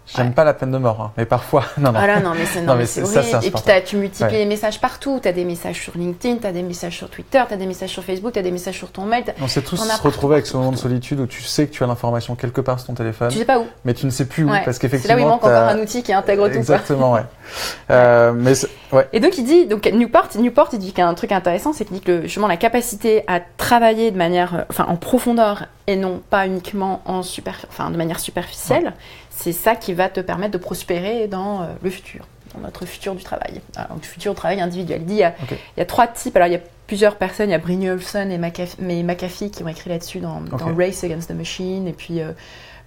J'aime 0.07 0.33
pas 0.33 0.43
la 0.43 0.53
peine 0.53 0.71
de 0.71 0.77
mort, 0.77 1.01
hein, 1.01 1.12
mais 1.17 1.25
parfois. 1.25 1.63
Non, 1.77 1.91
non. 1.91 2.00
Voilà, 2.00 2.19
non, 2.19 2.31
mais 2.33 2.45
c'est 2.45 2.62
non, 2.62 2.75
mais 2.75 2.85
c'est 2.85 3.01
Et 3.45 3.51
puis 3.51 3.62
tu 3.85 3.97
multiplies 3.97 4.38
les 4.38 4.45
messages 4.45 4.79
partout. 4.79 5.19
Tu 5.21 5.27
as 5.27 5.33
des 5.33 5.45
messages 5.45 5.81
sur 5.81 5.93
LinkedIn, 5.95 6.38
tu 6.38 6.47
as 6.47 6.51
des 6.51 6.63
messages 6.63 6.97
sur 6.97 7.09
Twitter, 7.09 7.43
tu 7.47 7.53
as 7.53 7.57
des 7.57 7.65
messages 7.65 7.89
sur 7.89 8.03
Facebook, 8.03 8.33
tu 8.33 8.39
as 8.39 8.41
des 8.41 8.51
messages 8.51 8.77
sur 8.77 8.91
ton 8.91 9.03
mail. 9.03 9.24
On 9.41 9.47
s'est 9.47 9.62
tous 9.62 9.77
se 9.77 10.01
retrouver 10.01 10.35
avec 10.35 10.47
ce 10.47 10.57
moment 10.57 10.71
de 10.71 10.77
solitude 10.77 11.19
où 11.19 11.27
tu 11.27 11.41
sais 11.43 11.67
que 11.67 11.74
tu 11.74 11.83
as 11.83 11.88
l'information 11.88 12.35
quelque 12.35 12.62
part 12.62 12.79
sur 12.79 12.88
ton 12.88 12.93
téléphone. 12.93 13.29
Tu 13.29 13.39
sais 13.39 13.45
pas 13.45 13.59
où. 13.59 13.65
Mais 13.83 13.93
tu 13.93 14.05
ne 14.05 14.12
sais 14.12 14.25
plus 14.25 14.43
où. 14.43 14.50
Parce 14.63 14.79
qu'effectivement. 14.79 15.15
C'est 15.15 15.21
là 15.21 15.25
où 15.25 15.27
il 15.27 15.29
manque 15.29 15.43
encore 15.43 15.69
un 15.69 15.79
outil 15.79 16.03
qui 16.03 16.13
intègre 16.13 16.47
tout. 16.50 16.55
Exactement, 16.55 17.13
ouais. 17.13 17.24
euh, 17.91 18.33
mais 18.33 18.53
ouais. 18.91 19.07
Et 19.13 19.19
donc 19.19 19.38
il 19.38 19.43
dit, 19.43 19.65
donc 19.67 19.85
Newport, 19.85 20.29
Newport, 20.38 20.69
il 20.74 20.79
dit 20.79 20.89
qu'il 20.89 21.00
y 21.00 21.01
a 21.01 21.07
un 21.07 21.13
truc 21.13 21.31
intéressant, 21.31 21.74
c'est 21.74 21.85
qu'il 21.85 21.97
dit 21.97 22.01
que 22.01 22.24
justement 22.24 22.47
la 22.47 22.57
capacité 22.57 23.24
à 23.27 23.39
travailler 23.39 24.12
de 24.12 24.17
manière, 24.17 24.55
euh, 24.55 24.62
enfin 24.69 24.85
en 24.88 24.95
profondeur 24.95 25.65
et 25.88 25.96
non 25.96 26.22
pas 26.30 26.48
uniquement 26.48 27.01
en 27.06 27.22
super, 27.24 27.65
enfin 27.70 27.92
de 27.92 27.98
manière 27.98 28.20
superficielle 28.20 28.94
c'est 29.36 29.51
ça 29.51 29.75
qui 29.75 29.94
va 29.94 30.10
te 30.10 30.22
permettre 30.22 30.54
de 30.54 30.58
prospérer 30.58 31.27
dans 31.27 31.62
euh, 31.62 31.65
le 31.84 31.89
futur, 31.89 32.25
dans 32.54 32.62
notre 32.62 32.86
futur 32.86 33.15
du 33.15 33.24
travail, 33.24 33.62
le 33.77 34.01
futur 34.01 34.34
du 34.34 34.38
travail 34.38 34.62
individuel. 34.62 35.01
Il, 35.08 35.15
y 35.15 35.24
a, 35.24 35.86
trois 35.86 36.08
types, 36.08 36.36
alors 36.36 36.48
il 36.48 36.54
y 36.54 36.58
a 36.58 36.62
plusieurs 36.88 37.18
personnes, 37.18 37.50
il 37.50 37.51
y 37.51 37.56
a 37.56 37.60
Brynjolfsson 37.60 38.30
et 38.30 39.04
McAfee, 39.04 39.51
qui 39.51 39.63
ont 39.63 39.68
écrit 39.68 39.89
là-dessus 39.89 40.20
dans, 40.20 40.42
Race 40.77 41.04
Against 41.04 41.30
the 41.30 41.34
Machine, 41.34 41.88
et 41.88 41.94
puis 41.94 42.22
euh, 42.22 42.32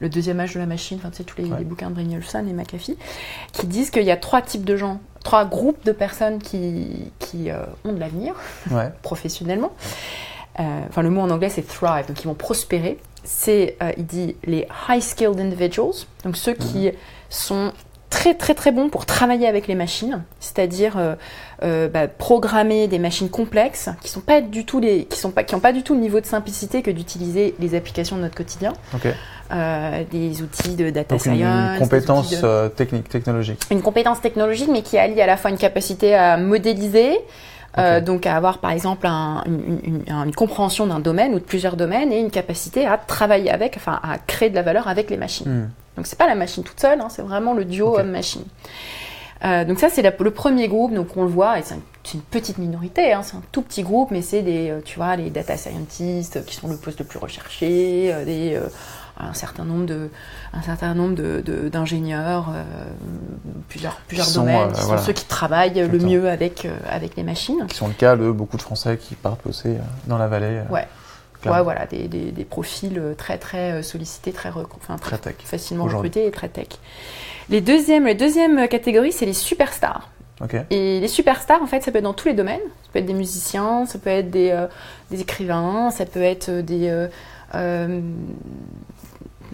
le 0.01 0.09
deuxième 0.09 0.41
âge 0.41 0.55
de 0.55 0.59
la 0.59 0.67
machine, 0.67 0.99
enfin 0.99 1.11
tu 1.11 1.19
sais, 1.19 1.25
tous 1.25 1.37
les, 1.43 1.65
bouquins 1.65 1.91
de 1.91 1.95
Brynjolfsson 1.95 2.47
et 2.49 2.53
McAfee, 2.53 2.97
qui 3.53 3.67
disent 3.67 3.91
qu'il 3.91 4.05
y 4.05 4.11
a 4.11 4.17
trois 4.17 4.41
types 4.41 4.65
de 4.65 4.77
gens, 4.77 5.01
trois 5.23 5.45
groupes 5.45 5.85
de 5.85 5.93
personnes 5.93 6.39
qui, 6.39 7.13
qui 7.19 7.51
euh, 7.51 7.59
ont 7.85 7.93
de 7.93 8.01
l'avenir, 8.01 8.35
professionnellement. 9.03 9.73
Enfin, 10.59 11.03
le 11.03 11.11
mot 11.11 11.21
en 11.21 11.31
anglais 11.31 11.51
c'est 11.51 11.67
thrive, 11.67 12.07
donc 12.07 12.23
ils 12.23 12.27
vont 12.27 12.35
prospérer 12.35 12.99
c'est, 13.29 13.77
euh, 13.83 13.93
il 13.99 14.07
dit, 14.07 14.37
les 14.45 14.67
high 14.89 15.03
skilled 15.03 15.39
individuals, 15.39 16.07
donc 16.25 16.37
ceux 16.37 16.55
qui 16.55 16.87
mhm. 16.87 16.93
sont 17.29 17.73
très 18.11 18.35
très 18.35 18.55
très 18.55 18.73
bons 18.73 18.89
pour 18.89 19.05
travailler 19.05 19.47
avec 19.47 19.67
les 19.67 19.75
machines, 19.75 20.23
c'est-à-dire 20.41 20.97
euh, 20.97 21.15
euh, 21.63 21.89
bah, 21.89 22.09
programmer 22.09 22.89
des 22.89 22.99
machines 22.99 23.29
complexes 23.29 23.91
qui 24.01 24.09
sont 24.09 24.23
pas 24.23 24.41
du 24.41 24.65
tout 24.65 24.81
les, 24.81 25.05
qui 25.05 25.19
sont 25.19 25.31
pas, 25.31 25.45
qui 25.45 25.55
ont 25.55 25.61
pas 25.61 25.75
du 25.75 25.83
tout 25.83 25.93
le 25.93 26.01
niveau 26.01 26.21
de 26.21 26.25
simplicité 26.25 26.81
que 26.81 26.91
d'utiliser 26.91 27.55
les 27.59 27.75
applications 27.75 28.17
de 28.17 28.23
notre 28.23 28.35
quotidien. 28.35 28.73
des 30.11 30.41
outils 30.41 30.75
de 30.75 30.89
data 30.89 31.19
science. 31.19 31.37
Une 31.37 31.79
compétence 31.79 32.35
technique, 32.77 33.11
technologique. 33.11 33.61
Une 33.71 33.83
compétence 33.83 34.23
technologique, 34.23 34.71
mais 34.73 34.81
qui 34.81 34.97
allie 34.97 35.21
à 35.21 35.27
la 35.27 35.37
fois 35.37 35.51
une 35.51 35.59
capacité 35.59 36.15
à 36.15 36.39
modéliser, 36.39 37.19
euh, 37.79 38.01
donc 38.01 38.27
à 38.27 38.37
avoir 38.37 38.59
par 38.59 38.71
exemple 38.71 39.07
une, 39.07 40.35
compréhension 40.37 40.87
d'un 40.87 41.01
domaine 41.01 41.35
ou 41.35 41.39
de 41.39 41.45
plusieurs 41.45 41.77
domaines 41.77 42.13
et 42.13 42.19
une 42.19 42.31
capacité 42.31 42.87
à 42.87 42.99
travailler 42.99 43.51
avec, 43.51 43.77
enfin 43.77 44.01
à 44.03 44.19
créer 44.19 44.51
de 44.51 44.55
la 44.55 44.63
valeur 44.63 44.89
avec 44.89 45.11
les 45.11 45.17
machines. 45.17 45.47
Hmm. 45.47 45.71
Donc 45.97 46.07
c'est 46.07 46.19
pas 46.19 46.27
la 46.27 46.35
machine 46.35 46.63
toute 46.63 46.81
seule, 46.81 47.01
hein, 47.01 47.09
c'est 47.11 47.23
vraiment 47.23 47.55
le 47.55 47.65
duo 47.65 47.99
homme-machine. 47.99 48.45
Euh, 49.45 49.65
donc 49.65 49.79
ça 49.79 49.89
c'est 49.89 50.03
le 50.03 50.31
premier 50.31 50.69
groupe, 50.69 50.93
donc 50.93 51.17
on 51.17 51.23
le 51.23 51.29
voit, 51.29 51.59
et 51.59 51.63
c'est 51.63 51.77
une 52.15 52.21
petite 52.23 52.59
minorité, 52.59 53.13
hein, 53.13 53.23
c'est 53.23 53.37
un 53.37 53.43
tout 53.53 53.63
petit 53.63 53.83
groupe, 53.83 54.11
mais 54.11 54.23
c'est 54.23 54.43
des, 54.43 54.71
euh, 54.71 54.81
tu 54.85 54.97
vois, 54.97 55.15
les 55.17 55.31
data 55.31 55.57
scientists 55.57 56.45
qui 56.45 56.57
sont 56.57 56.69
le 56.69 56.77
poste 56.77 56.99
le 56.99 57.05
plus 57.05 57.19
recherché, 57.19 58.15
des 58.25 58.61
un 59.19 59.35
certain 59.35 59.65
nombre 59.65 59.87
de, 59.87 60.11
un 60.53 60.63
certain 60.63 60.95
nombre 60.95 61.15
de, 61.15 61.69
d'ingénieurs, 61.69 62.51
euh, 62.55 62.63
plusieurs, 63.69 63.97
plusieurs 64.07 64.31
domaines, 64.33 64.71
euh, 64.71 64.73
qui 64.73 64.83
sont 64.83 64.99
ceux 64.99 65.13
qui 65.13 65.25
travaillent 65.25 65.75
le 65.75 65.99
mieux 65.99 66.29
avec, 66.29 66.65
euh, 66.65 66.77
avec 66.89 67.17
les 67.17 67.23
machines. 67.23 67.67
Qui 67.69 67.77
sont 67.77 67.89
le 67.89 67.95
cas 67.95 68.17
de 68.17 68.31
beaucoup 68.31 68.57
de 68.57 68.63
Français 68.63 68.97
qui 68.97 69.15
partent 69.15 69.45
bosser 69.45 69.77
dans 70.07 70.19
la 70.19 70.29
vallée. 70.29 70.61
ouais. 70.71 70.87
Ouais, 71.47 71.63
voilà, 71.63 71.87
des, 71.87 72.09
des, 72.09 72.33
des, 72.33 72.45
profils 72.45 73.01
très 73.17 73.39
très 73.39 73.85
sollicités, 73.85 74.33
très, 74.33 74.51
enfin, 74.51 74.97
très, 74.97 75.19
tech. 75.19 75.37
facilement 75.45 75.85
recrutés 75.85 76.27
et 76.27 76.33
très 76.33 76.49
tech. 76.49 76.67
Les 77.49 77.61
deuxièmes, 77.61 78.07
les 78.07 78.17
deuxième 78.17 78.67
catégorie, 78.67 79.13
c'est 79.13 79.25
les 79.25 79.33
superstars. 79.33 80.11
Et 80.71 80.99
les 80.99 81.07
superstars, 81.07 81.63
en 81.63 81.69
fait, 81.69 81.81
ça 81.81 81.93
peut 81.93 81.99
être 81.99 82.05
dans 82.05 82.13
tous 82.13 82.27
les 82.27 82.35
domaines. 82.35 82.59
Ça 82.83 82.89
peut 82.93 82.99
être 82.99 83.07
des 83.07 83.15
musiciens, 83.15 83.87
ça 83.87 84.01
peut 84.01 84.11
être 84.11 84.31
des, 84.31 84.67
des 85.13 85.21
écrivains, 85.21 85.93
ça 85.93 86.07
peut 86.07 86.23
être 86.23 86.51
des, 86.51 87.09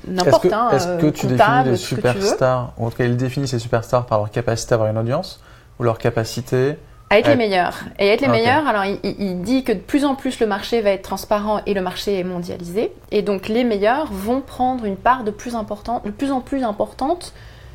n'importe. 0.06 0.44
Est-ce 0.44 0.52
que, 0.52 0.52
est 0.74 0.86
euh, 0.86 0.98
que, 0.98 1.06
tu 1.16 1.26
définis 1.26 1.64
les 1.64 1.76
superstars, 1.76 2.72
ou 2.78 2.86
en 2.86 2.90
tout 2.90 2.96
cas 2.96 3.04
ils 3.04 3.16
définissent 3.16 3.52
les 3.52 3.58
superstars 3.58 4.06
par 4.06 4.18
leur 4.18 4.30
capacité 4.30 4.72
à 4.72 4.76
avoir 4.76 4.90
une 4.90 4.98
audience, 4.98 5.40
ou 5.78 5.84
leur 5.84 5.98
capacité 5.98 6.76
à 7.10 7.18
être 7.18 7.28
les 7.28 7.36
meilleurs. 7.36 7.84
Et 7.98 8.08
être 8.08 8.22
les 8.22 8.28
meilleurs, 8.28 8.66
alors 8.66 8.84
il, 8.84 9.42
dit 9.42 9.62
que 9.62 9.72
de 9.72 9.78
plus 9.78 10.04
en 10.04 10.14
plus 10.14 10.40
le 10.40 10.46
marché 10.46 10.80
va 10.80 10.90
être 10.90 11.02
transparent 11.02 11.60
et 11.66 11.74
le 11.74 11.82
marché 11.82 12.18
est 12.18 12.24
mondialisé. 12.24 12.92
Et 13.10 13.22
donc 13.22 13.48
les 13.48 13.62
meilleurs 13.62 14.06
vont 14.10 14.40
prendre 14.40 14.84
une 14.84 14.96
part 14.96 15.22
de 15.22 15.30
plus, 15.30 15.54
importante, 15.54 16.04
de 16.04 16.10
plus 16.10 16.32
en 16.32 16.40
plus 16.40 16.64
importante 16.64 17.32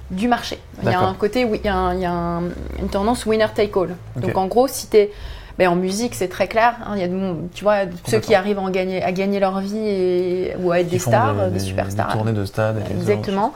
du 0.09 0.27
marché. 0.27 0.59
Il 0.81 0.89
y 0.89 0.93
a 0.93 1.01
un 1.01 1.13
côté, 1.13 1.41
il 1.41 1.63
y 1.63 1.69
a, 1.69 1.93
il 1.93 2.01
y 2.01 2.05
a 2.05 2.41
une 2.79 2.89
tendance 2.89 3.25
winner 3.25 3.47
take 3.53 3.71
all. 3.79 3.95
Donc 4.15 4.35
en 4.35 4.47
gros, 4.47 4.67
si 4.67 4.89
tu 4.89 4.97
es 4.97 5.11
mais 5.59 5.67
en 5.67 5.75
musique, 5.75 6.15
c'est 6.15 6.29
très 6.29 6.47
clair. 6.47 6.77
Hein. 6.85 6.93
il 6.95 7.01
y 7.01 7.03
a, 7.03 7.35
tu 7.53 7.63
vois, 7.65 7.79
ceux 8.07 8.21
qui 8.21 8.33
arrivent 8.33 8.57
à 8.57 8.71
gagner, 8.71 9.03
à 9.03 9.11
gagner 9.11 9.41
leur 9.41 9.59
vie 9.59 9.77
et, 9.77 10.55
ou 10.57 10.71
à 10.71 10.79
être 10.79 10.87
des 10.87 10.99
stars, 10.99 11.51
des, 11.51 11.59
superstars. 11.59 12.07
Des 12.07 12.13
tournées 12.13 12.31
de 12.31 12.45
stade. 12.45 12.81
Exactement. 12.89 13.53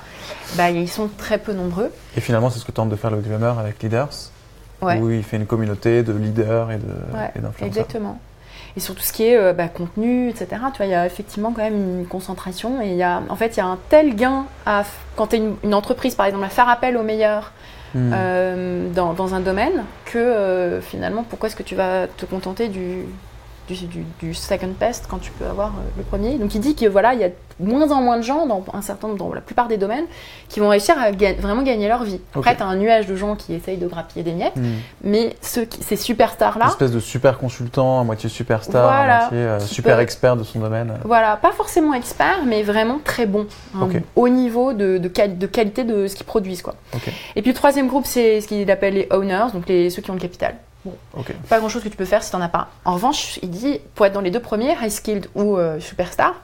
Bah, 0.56 0.70
ils 0.70 0.90
sont 0.90 1.10
très 1.18 1.38
peu 1.38 1.54
nombreux. 1.54 1.92
Et 2.18 2.22
finalement, 2.22 2.50
c'est 2.50 2.60
ce 2.60 2.66
que 2.66 2.74
tente 2.74 2.90
de 2.90 2.98
faire 2.98 3.10
le 3.10 3.22
Drummer 3.22 3.58
avec 3.58 3.82
Leaders, 3.82 4.10
où 4.82 5.10
il 5.12 5.24
fait 5.24 5.38
une 5.38 5.46
communauté 5.46 6.04
de 6.04 6.12
leaders 6.12 6.72
et 6.72 6.78
d'influenceurs. 6.78 7.68
exactement. 7.68 8.20
Et 8.76 8.82
sur 8.82 8.96
tout 8.96 9.04
ce 9.04 9.14
qui 9.14 9.24
est 9.24 9.38
euh, 9.38 9.54
bah, 9.54 9.68
contenu, 9.68 10.30
etc. 10.30 10.48
Tu 10.72 10.78
vois, 10.78 10.88
il 10.88 10.92
y 10.92 10.96
a 10.96 11.06
effectivement 11.06 11.54
quand 11.54 11.62
même 11.62 12.00
une 12.00 12.08
concentration. 12.08 12.82
Et 12.82 12.88
il 12.88 12.98
y 12.98 13.04
a, 13.04 13.22
en 13.30 13.36
fait, 13.36 13.56
il 13.56 13.58
y 13.58 13.62
a 13.62 13.68
un 13.68 13.78
tel 13.90 14.16
gain 14.16 14.46
à, 14.66 14.84
quand 15.16 15.28
tu 15.28 15.36
es 15.36 15.40
une, 15.40 15.56
une, 15.64 15.76
entreprise, 15.76 16.16
par 16.16 16.26
exemple, 16.26 16.44
à 16.44 16.50
faire 16.50 16.68
appel 16.68 16.98
aux 16.98 17.04
meilleurs 17.04 17.54
Hmm. 17.94 18.12
Euh, 18.14 18.90
dans, 18.94 19.36
un 19.36 19.40
domaine 19.40 19.84
que 20.06 20.18
euh, 20.18 20.82
finalement, 20.82 21.24
pourquoi 21.24 21.48
est-ce 21.48 21.56
que 21.56 21.64
tu 21.64 21.76
vas 21.76 22.08
te 22.08 22.26
contenter 22.26 22.68
du, 22.68 23.06
du, 23.68 24.34
second 24.34 24.74
best 24.80 25.08
quand 25.10 25.20
tu 25.20 25.32
peux 25.32 25.46
avoir 25.46 25.70
euh, 25.70 25.82
le 25.98 26.04
premier. 26.04 26.38
Donc 26.38 26.54
il 26.56 26.62
dit 26.62 26.76
que 26.76 26.86
voilà, 26.86 27.14
il 27.14 27.22
y 27.22 27.24
a 27.24 27.30
moins 27.60 27.92
en 27.92 28.02
moins 28.02 28.18
de 28.18 28.24
gens 28.24 28.46
dans 28.46 28.64
un 28.74 28.82
certain 28.82 29.10
dans 29.10 29.34
la 29.34 29.42
plupart 29.42 29.68
des 29.68 29.78
domaines 29.78 30.06
qui 30.50 30.60
vont 30.60 30.70
réussir 30.70 30.96
à 30.98 31.12
vraiment 31.12 31.62
gagner 31.62 31.88
leur 31.88 32.04
vie. 32.04 32.20
Après, 32.36 32.56
tu 32.56 32.64
as 32.64 32.66
un 32.66 32.76
nuage 32.76 33.06
de 33.08 33.16
gens 33.16 33.36
qui 33.36 33.54
essayent 33.54 33.78
de 33.78 33.88
grappiller 33.88 34.24
des 34.24 34.34
miettes, 34.34 34.56
hmm. 34.56 34.72
mais 35.04 35.36
ceux 35.42 35.68
ces 35.82 35.96
superstars-là. 35.96 36.66
Une 36.66 36.72
espèce 36.72 36.92
de 36.92 37.00
super 37.00 37.38
consultant, 37.38 38.02
à 38.02 38.04
moitié 38.04 38.30
superstar, 38.30 38.92
à 38.92 39.20
moitié 39.20 39.38
euh, 39.38 39.60
super 39.60 40.00
expert 40.00 40.36
de 40.36 40.44
son 40.44 40.60
domaine. 40.60 40.94
Voilà, 41.06 41.38
pas 41.38 41.52
forcément 41.52 41.94
expert, 41.94 42.46
mais 42.46 42.64
vraiment 42.64 43.00
très 43.04 43.26
bon. 43.26 43.48
Hein, 43.76 43.90
Au 44.16 44.30
niveau 44.30 44.74
de, 44.74 44.98
de, 44.98 45.08
de, 45.28 45.48
qualité 45.48 45.84
de 45.84 46.08
ce 46.08 46.16
qu'ils 46.16 46.26
produisent. 46.26 46.62
Quoi. 46.62 46.76
Et 47.36 47.42
puis 47.42 47.52
le 47.52 47.56
troisième 47.56 47.88
groupe, 47.88 48.06
c'est 48.06 48.42
ce 48.42 48.48
qu'il 48.48 48.70
appelle 48.70 48.94
les 48.94 49.08
owners, 49.12 49.48
donc 49.54 49.68
les, 49.68 49.90
ceux 49.90 50.02
qui 50.02 50.12
ont 50.12 50.16
le 50.16 50.20
capital. 50.20 50.56
Bon, 50.86 50.96
pas 51.48 51.60
grand 51.60 51.70
chose 51.70 51.84
que 51.84 51.90
tu 51.90 51.96
peux 51.96 52.06
faire 52.06 52.24
si 52.24 52.30
tu 52.30 52.36
n'en 52.36 52.42
as 52.42 52.50
pas. 52.50 52.70
En 52.84 52.94
revanche, 52.96 53.40
il 53.42 53.50
dit, 53.50 53.80
pour 53.96 54.06
être 54.06 54.14
dans 54.14 54.22
les 54.22 54.32
deux 54.32 54.42
premiers, 54.42 54.76
high 54.82 54.90
skilled 54.90 55.28
ou 55.34 55.58
euh, 55.58 55.80
superstar, 55.80 56.36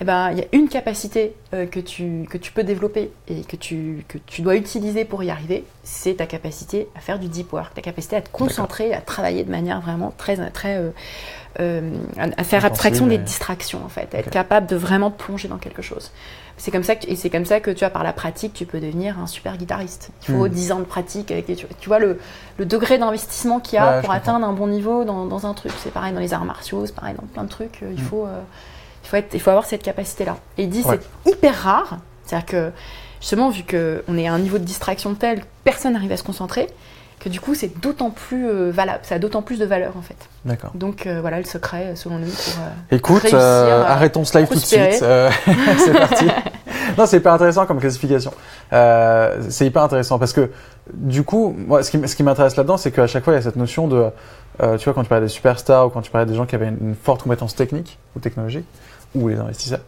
eh 0.00 0.04
ben, 0.04 0.30
il 0.30 0.38
y 0.38 0.42
a 0.42 0.46
une 0.52 0.68
capacité 0.68 1.34
euh, 1.54 1.66
que, 1.66 1.80
tu, 1.80 2.26
que 2.30 2.38
tu 2.38 2.52
peux 2.52 2.62
développer 2.62 3.10
et 3.26 3.42
que 3.42 3.56
tu, 3.56 4.04
que 4.06 4.18
tu 4.18 4.42
dois 4.42 4.54
utiliser 4.54 5.04
pour 5.04 5.24
y 5.24 5.30
arriver, 5.30 5.64
c'est 5.82 6.14
ta 6.14 6.26
capacité 6.26 6.88
à 6.94 7.00
faire 7.00 7.18
du 7.18 7.28
deep 7.28 7.52
work, 7.52 7.74
ta 7.74 7.82
capacité 7.82 8.16
à 8.16 8.20
te 8.20 8.30
concentrer, 8.30 8.94
à 8.94 9.00
travailler 9.00 9.42
de 9.42 9.50
manière 9.50 9.80
vraiment 9.80 10.12
très, 10.16 10.36
très 10.50 10.80
euh, 11.60 11.90
à 12.16 12.44
faire 12.44 12.64
abstraction 12.64 13.08
des 13.08 13.18
distractions 13.18 13.84
en 13.84 13.88
fait, 13.88 14.14
être 14.14 14.30
capable 14.30 14.68
de 14.68 14.76
vraiment 14.76 15.10
plonger 15.10 15.48
dans 15.48 15.58
quelque 15.58 15.82
chose. 15.82 16.12
C'est 16.56 16.70
comme 16.70 16.84
ça 16.84 16.94
que, 16.94 17.08
et 17.08 17.16
c'est 17.16 17.30
comme 17.30 17.44
ça 17.44 17.58
que 17.58 17.70
tu 17.70 17.80
vois 17.80 17.90
par 17.90 18.04
la 18.04 18.12
pratique 18.12 18.52
tu 18.52 18.66
peux 18.66 18.80
devenir 18.80 19.18
un 19.18 19.26
super 19.26 19.56
guitariste. 19.56 20.10
Il 20.22 20.34
faut 20.34 20.46
10 20.46 20.68
hmm. 20.68 20.72
ans 20.72 20.78
de 20.80 20.84
pratique 20.84 21.30
avec 21.32 21.46
tu, 21.46 21.88
vois 21.88 21.98
le, 21.98 22.20
le 22.58 22.66
degré 22.66 22.98
d'investissement 22.98 23.58
qu'il 23.58 23.76
y 23.76 23.78
a 23.78 24.00
pour 24.00 24.12
atteindre 24.12 24.46
un 24.46 24.52
bon 24.52 24.68
niveau 24.68 25.04
dans, 25.04 25.26
dans 25.26 25.46
un 25.46 25.54
truc. 25.54 25.72
C'est 25.82 25.92
pareil 25.92 26.12
dans 26.12 26.20
les 26.20 26.32
arts 26.32 26.44
martiaux, 26.44 26.86
c'est 26.86 26.94
pareil 26.94 27.14
dans 27.14 27.26
plein 27.26 27.44
de 27.44 27.48
trucs. 27.48 27.80
Il 27.82 28.00
hmm. 28.00 28.06
faut 28.06 28.26
euh, 28.26 28.40
il 29.08 29.10
faut 29.10 29.16
être, 29.16 29.34
il 29.34 29.40
faut 29.40 29.50
avoir 29.50 29.64
cette 29.64 29.82
capacité 29.82 30.26
là. 30.26 30.36
Et 30.58 30.64
il 30.64 30.68
dit 30.68 30.84
c'est 30.84 31.30
hyper 31.30 31.54
rare, 31.54 31.98
c'est-à-dire 32.26 32.46
que 32.46 32.70
justement 33.20 33.48
vu 33.48 33.62
qu'on 33.62 34.18
est 34.18 34.28
à 34.28 34.34
un 34.34 34.38
niveau 34.38 34.58
de 34.58 34.64
distraction 34.64 35.14
tel, 35.14 35.42
personne 35.64 35.94
n'arrive 35.94 36.12
à 36.12 36.18
se 36.18 36.22
concentrer 36.22 36.68
que 37.18 37.28
du 37.28 37.40
coup 37.40 37.54
c'est 37.54 37.80
d'autant 37.80 38.10
plus 38.10 38.48
euh, 38.48 38.70
valable, 38.70 39.00
ça 39.02 39.16
a 39.16 39.18
d'autant 39.18 39.42
plus 39.42 39.58
de 39.58 39.64
valeur 39.64 39.96
en 39.96 40.02
fait. 40.02 40.16
D'accord. 40.44 40.70
Donc 40.74 41.06
euh, 41.06 41.20
voilà 41.22 41.38
le 41.38 41.44
secret 41.44 41.96
selon 41.96 42.18
nous 42.18 42.26
pour. 42.26 42.62
Euh, 42.62 42.96
Écoute, 42.96 43.32
arrêtons 43.32 44.24
ce 44.24 44.38
live 44.38 44.48
tout 44.48 44.54
de 44.54 44.60
suite. 44.60 44.92
c'est 44.92 45.92
parti. 45.92 46.26
non, 46.98 47.06
c'est 47.06 47.16
hyper 47.16 47.32
intéressant 47.32 47.66
comme 47.66 47.80
classification. 47.80 48.32
c'est 48.70 49.66
hyper 49.66 49.82
intéressant 49.82 50.18
parce 50.18 50.34
que 50.34 50.50
du 50.92 51.22
coup, 51.22 51.54
moi, 51.56 51.82
ce 51.82 51.90
qui, 51.90 52.06
ce 52.06 52.14
qui 52.14 52.22
m'intéresse 52.22 52.56
là-dedans, 52.56 52.76
c'est 52.76 52.92
qu'à 52.92 53.06
chaque 53.06 53.24
fois 53.24 53.32
il 53.32 53.36
y 53.36 53.40
a 53.40 53.42
cette 53.42 53.56
notion 53.56 53.88
de, 53.88 54.10
tu 54.76 54.84
vois, 54.84 54.92
quand 54.92 55.02
tu 55.02 55.08
parlais 55.08 55.24
des 55.24 55.32
superstars 55.32 55.86
ou 55.86 55.90
quand 55.90 56.02
tu 56.02 56.10
parlais 56.10 56.26
des 56.26 56.36
gens 56.36 56.46
qui 56.46 56.54
avaient 56.54 56.68
une, 56.68 56.94
forte 56.94 57.22
compétence 57.22 57.54
technique 57.54 57.98
ou 58.14 58.20
technologique 58.20 58.66
ou 59.14 59.28
les 59.28 59.36
investisseurs. 59.38 59.80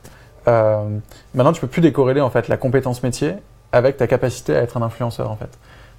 maintenant, 0.47 1.53
tu 1.53 1.61
peux 1.61 1.67
plus 1.67 1.83
décorréler 1.83 2.21
en 2.21 2.31
fait 2.31 2.49
la 2.49 2.57
compétence 2.57 3.03
métier 3.03 3.35
avec 3.73 3.97
ta 3.97 4.07
capacité 4.07 4.57
à 4.57 4.63
être 4.63 4.77
un 4.77 4.83
influenceur 4.83 5.31
en 5.31 5.37
fait. 5.37 5.51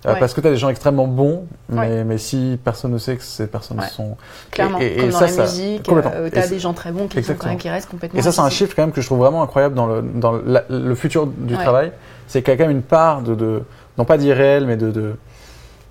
Parce 0.03 0.33
que 0.33 0.41
tu 0.41 0.47
as 0.47 0.51
des 0.51 0.57
gens 0.57 0.69
extrêmement 0.69 1.07
bons, 1.07 1.45
mais, 1.69 2.03
mais 2.03 2.17
si 2.17 2.59
personne 2.63 2.91
ne 2.91 2.97
sait 2.97 3.17
que 3.17 3.23
ces 3.23 3.47
personnes 3.47 3.81
sont. 3.81 4.17
Clairement, 4.49 4.79
et, 4.79 4.95
comme 4.97 5.09
dans 5.11 5.19
la 5.19 5.43
musique, 5.43 5.83
tu 5.83 6.39
as 6.39 6.47
des 6.47 6.59
gens 6.59 6.73
très 6.73 6.91
bons 6.91 7.07
qui, 7.07 7.23
sont 7.23 7.35
quand 7.35 7.49
même, 7.49 7.57
qui 7.57 7.69
restent 7.69 7.89
complètement. 7.89 8.19
Et 8.19 8.23
ça, 8.23 8.31
c'est 8.31 8.41
un 8.41 8.49
chiffre 8.49 8.75
quand 8.75 8.81
même 8.81 8.91
que 8.91 9.01
je 9.01 9.05
trouve 9.05 9.19
vraiment 9.19 9.43
incroyable 9.43 9.75
dans 9.75 9.85
le, 9.85 10.01
dans 10.01 10.33
le 10.33 10.95
futur 10.95 11.27
du 11.27 11.53
travail. 11.53 11.91
C'est 12.27 12.41
qu'il 12.41 12.51
y 12.51 12.55
a 12.55 12.57
quand 12.57 12.67
même 12.67 12.77
une 12.77 12.83
part 12.83 13.21
de, 13.21 13.35
de 13.35 13.61
non 13.97 14.05
pas 14.05 14.17
d'irréel, 14.17 14.65
mais 14.65 14.77
de, 14.77 14.89
de, 14.89 15.15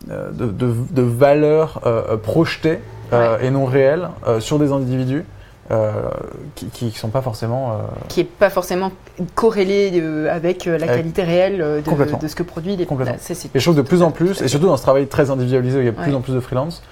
de, 0.09 0.75
de 0.91 1.03
valeur 1.03 1.81
projetée 2.23 2.81
et 3.13 3.51
non 3.51 3.65
réelle 3.65 4.09
sur 4.41 4.59
des 4.59 4.73
individus. 4.73 5.25
Euh, 5.71 6.11
qui 6.57 6.87
ne 6.87 6.91
sont 6.91 7.11
pas 7.11 7.23
forcément... 7.23 7.71
Euh, 7.71 7.75
qui 8.09 8.21
n'est 8.21 8.25
pas 8.25 8.51
forcément 8.51 8.91
corrélé 9.37 9.93
euh, 9.95 10.29
avec 10.29 10.65
la 10.65 10.89
qualité 10.89 11.23
réelle 11.23 11.59
de, 11.59 12.17
de, 12.21 12.27
ce 12.27 12.35
que 12.35 12.43
produit 12.43 12.75
les 12.75 12.87
Complètement. 12.87 13.15
les 13.55 13.61
choses 13.61 13.77
de 13.77 13.83
plus 13.83 14.03
en 14.03 14.11
plus, 14.11 14.43
et 14.43 14.49
surtout 14.49 14.67
dans 14.67 14.77
ce 14.77 14.83
travail 14.83 15.07
très 15.07 15.31
individualisé 15.31 15.79
où 15.79 15.81
il 15.83 15.85
y 15.85 15.89
a 15.89 15.93
de 15.93 15.97
plus 15.97 16.13
en 16.13 16.23
plus 16.23 16.33
de 16.33 16.41
freelance, 16.41 16.83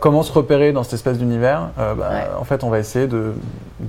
comment 0.00 0.22
se 0.22 0.32
repérer 0.32 0.72
dans 0.72 0.82
cette 0.82 0.94
espèce 0.94 1.16
d'univers 1.16 1.70
bah, 1.78 2.28
En 2.38 2.44
fait, 2.44 2.62
on 2.62 2.68
va 2.68 2.78
essayer 2.78 3.06
de, 3.06 3.32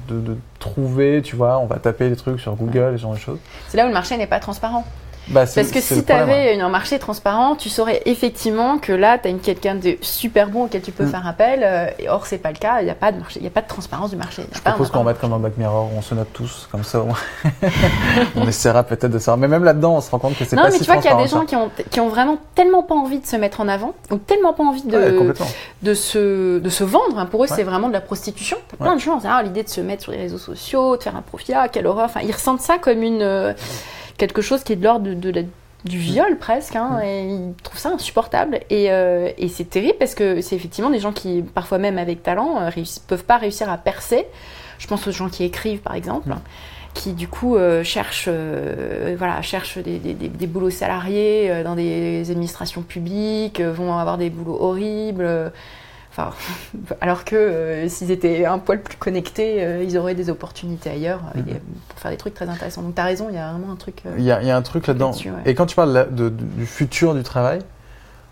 de, 0.08 0.38
trouver, 0.60 1.22
tu 1.22 1.36
vois, 1.36 1.60
on 1.60 1.66
va 1.66 1.76
taper 1.76 2.10
des 2.10 2.16
trucs 2.16 2.40
sur 2.40 2.56
Google 2.56 2.94
et 2.94 2.98
ce 2.98 3.02
genre 3.02 3.14
de 3.16 3.20
choses. 3.20 3.40
C'est 3.68 3.76
là 3.76 3.84
où 3.84 3.88
le 3.88 3.94
marché 3.94 4.16
n'est 4.16 4.28
pas 4.28 4.40
transparent. 4.40 4.86
Bah, 5.30 5.46
Parce 5.54 5.72
que 5.72 5.82
si 5.82 6.04
tu 6.04 6.12
avais 6.12 6.60
un 6.60 6.70
marché 6.70 6.98
transparent, 6.98 7.56
tu 7.56 7.70
saurais 7.70 8.02
effectivement 8.06 8.80
que 8.80 8.92
là, 8.92 9.18
tu 9.18 9.30
as 9.30 9.34
quelqu'un 9.34 9.76
de 9.76 9.98
super 10.02 10.50
bon 10.50 10.66
auquel 10.66 10.82
tu 10.82 10.92
peux 10.92 11.06
mm. 11.06 11.10
faire 11.10 11.28
appel. 11.28 11.62
Euh, 11.64 11.90
et 12.00 12.10
or, 12.10 12.26
c'est 12.26 12.40
pas 12.40 12.52
le 12.52 12.58
cas. 12.58 12.82
Il 12.82 12.86
n'y 12.86 12.92
a, 12.92 12.96
pas 12.96 13.12
de 13.12 13.20
marché, 13.20 13.40
il 13.42 13.48
a 13.48 13.52
pas 13.52 13.62
de 13.62 13.68
transparence 13.68 14.10
du 14.10 14.16
marché. 14.16 14.44
Je 14.52 14.60
propose 14.60 14.90
qu'on 14.90 15.04
mette 15.04 15.20
comme 15.20 15.30
dans 15.30 15.40
Back 15.40 15.58
Mirror, 15.58 15.90
on 15.96 16.02
se 16.02 16.16
note 16.16 16.34
tous, 16.34 16.68
comme 16.72 16.84
ça. 16.84 17.04
on 18.36 18.48
essaiera 18.48 18.84
peut-être 18.84 19.12
de 19.12 19.20
savoir. 19.20 19.38
Mais 19.38 19.48
même 19.48 19.64
là-dedans, 19.64 19.98
on 19.98 20.02
se 20.02 20.10
rend 20.10 20.20
compte 20.20 20.38
que 20.38 20.46
c'est 20.46 20.56
pas 20.56 20.64
si 20.64 20.68
Non, 20.68 20.74
mais 20.74 20.80
tu 20.80 20.92
vois 20.92 21.02
qu'il 21.02 21.12
y 21.12 21.14
a 21.14 21.22
des 21.22 21.28
gens 21.30 21.46
qui 21.46 21.56
ont, 21.56 21.70
qui 21.92 22.00
ont 22.00 22.10
vraiment 22.10 22.38
tellement 22.56 22.84
pas 22.84 22.96
envie 22.96 23.20
de 23.20 23.26
se 23.26 23.36
mettre 23.36 23.62
en 23.62 23.68
avant, 23.68 23.94
ou 24.10 24.18
tellement 24.18 24.54
pas 24.54 24.64
envie 24.64 24.84
de, 24.84 25.34
de, 25.84 25.94
se, 25.94 26.60
de 26.60 26.70
se 26.70 26.84
vendre. 26.84 27.20
Hein. 27.20 27.28
Pour 27.28 27.44
eux, 27.44 27.48
c'est 27.48 27.64
vraiment 27.64 27.88
de 27.88 27.94
la 27.94 28.02
prostitution. 28.02 28.58
Plein 28.80 28.96
de 28.96 29.02
gens, 29.02 29.20
ah, 29.26 29.44
l'idée 29.44 29.64
de 29.64 29.70
se 29.70 29.82
mettre 29.82 30.04
sur 30.04 30.12
les 30.12 30.18
réseaux 30.18 30.38
sociaux, 30.38 30.98
de 30.98 31.04
faire 31.04 31.16
un 31.16 31.22
profit, 31.22 31.54
ah, 31.54 31.68
quelle 31.68 31.86
horreur. 31.86 32.06
Enfin, 32.06 32.22
ils 32.24 32.32
ressentent 32.32 32.62
ça 32.62 32.78
comme 32.78 33.04
une. 33.04 33.22
Euh, 33.22 33.54
quelque 34.20 34.44
chose 34.44 34.64
qui 34.64 34.74
est 34.74 34.76
de 34.76 34.84
l'ordre 34.84 35.12
de, 35.12 35.46
du 35.86 35.98
viol 35.98 36.38
presque, 36.38 36.76
hein, 36.76 37.00
et 37.04 37.24
ils 37.24 37.54
trouvent 37.64 37.80
ça 37.80 37.90
insupportable. 37.90 38.60
Et, 38.70 38.92
euh, 38.92 39.32
et 39.40 39.48
c'est 39.48 39.70
terrible 39.70 39.98
parce 39.98 40.14
que 40.14 40.42
c'est 40.42 40.56
effectivement 40.56 40.92
des 40.92 41.00
gens 41.00 41.14
qui, 41.14 41.42
parfois 41.42 41.80
même 41.80 41.98
avec 41.98 42.22
talent, 42.22 42.60
ne 42.60 42.68
euh, 42.68 42.84
peuvent 43.08 43.24
pas 43.24 43.38
réussir 43.38 43.70
à 43.72 43.78
percer. 43.78 44.28
Je 44.78 44.88
pense 44.88 45.08
aux 45.08 45.12
gens 45.12 45.30
qui 45.30 45.44
écrivent, 45.44 45.80
par 45.80 45.96
exemple, 45.96 46.36
qui 46.94 47.14
du 47.14 47.28
coup 47.28 47.56
euh, 47.56 47.84
cherchent, 47.84 48.30
voilà, 49.18 49.42
cherchent 49.42 49.78
des, 49.78 49.98
des, 49.98 50.14
des, 50.14 50.48
boulots 50.48 50.70
salariés 50.70 51.64
dans 51.64 51.76
des 51.76 52.30
administrations 52.30 52.82
publiques, 52.82 53.62
vont 53.62 53.98
avoir 53.98 54.18
des 54.18 54.30
boulots 54.30 54.58
horribles. 54.60 55.52
alors 57.02 57.26
que 57.26 57.36
euh, 57.36 57.90
s'ils 57.90 58.12
étaient 58.12 58.46
un 58.46 58.60
poil 58.60 58.82
plus 58.82 58.98
connectés, 58.98 59.64
euh, 59.64 59.84
ils 59.84 59.98
auraient 59.98 60.16
des 60.16 60.30
opportunités 60.30 60.90
ailleurs 60.90 61.22
euh, 61.36 61.40
mhm. 61.40 61.60
pour 61.88 62.00
faire 62.00 62.12
des 62.12 62.18
trucs 62.18 62.34
très 62.34 62.50
intéressants. 62.50 62.82
Donc 62.82 62.96
tu 62.96 63.02
as 63.02 63.06
raison, 63.06 63.28
il 63.30 63.36
y 63.36 63.40
a 63.40 63.52
vraiment 63.52 63.72
un 63.72 63.76
truc. 63.76 64.04
Il 64.18 64.24
y, 64.24 64.32
a 64.32 64.56
un 64.56 64.62
truc 64.62 64.88
là-dedans. 64.88 65.12
Et 65.46 65.56
quand 65.56 65.66
tu 65.66 65.76
parles 65.76 66.08
du 66.12 66.66
futur 66.66 67.14
du 67.14 67.24
travail, 67.24 67.60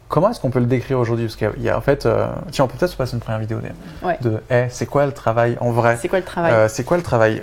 comment 0.10 0.30
est-ce 0.30 0.40
qu'on 0.40 0.50
peut 0.50 0.60
le 0.60 0.66
décrire 0.66 1.00
aujourd'hui? 1.00 1.26
Parce 1.26 1.36
qu'il 1.36 1.64
y 1.64 1.70
a 1.70 1.78
en 1.78 1.82
fait, 1.82 2.08
tiens, 2.52 2.66
on 2.66 2.68
peut 2.68 2.78
peut-être 2.78 2.92
se 2.92 2.98
passer 2.98 3.14
une 3.14 3.20
première 3.20 3.40
vidéo 3.40 3.60
de 4.22 4.42
hey, 4.50 4.68
c'est 4.70 4.86
quoi 4.86 5.06
le 5.06 5.12
travail 5.12 5.58
en 5.60 5.72
vrai? 5.72 5.98
C'est 6.02 6.08
quoi 6.08 6.20
le 6.20 6.26
travail? 6.26 6.70
C'est 6.70 6.84
quoi 6.84 6.98
le 6.98 7.04
travail? 7.04 7.42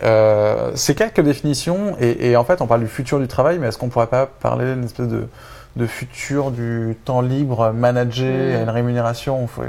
C'est 0.74 0.94
quelques 0.94 1.20
définitions 1.20 1.96
et, 2.00 2.30
et, 2.30 2.36
en 2.36 2.44
fait, 2.44 2.60
on 2.60 2.66
parle 2.66 2.80
du 2.80 2.88
futur 2.88 3.18
du 3.18 3.28
travail, 3.28 3.58
mais 3.58 3.68
est-ce 3.68 3.78
qu'on 3.78 3.88
pourrait 3.88 4.06
pas 4.06 4.26
parler 4.26 4.74
d'une 4.74 4.84
espèce 4.84 5.08
de 5.08 5.28
de 5.76 5.86
futur 5.86 6.50
du 6.50 6.96
temps 7.04 7.20
libre 7.20 7.72
managé 7.72 8.54
à 8.54 8.62
une 8.62 8.70
rémunération. 8.70 9.46
Faut, 9.46 9.62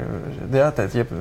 déjà, 0.48 0.72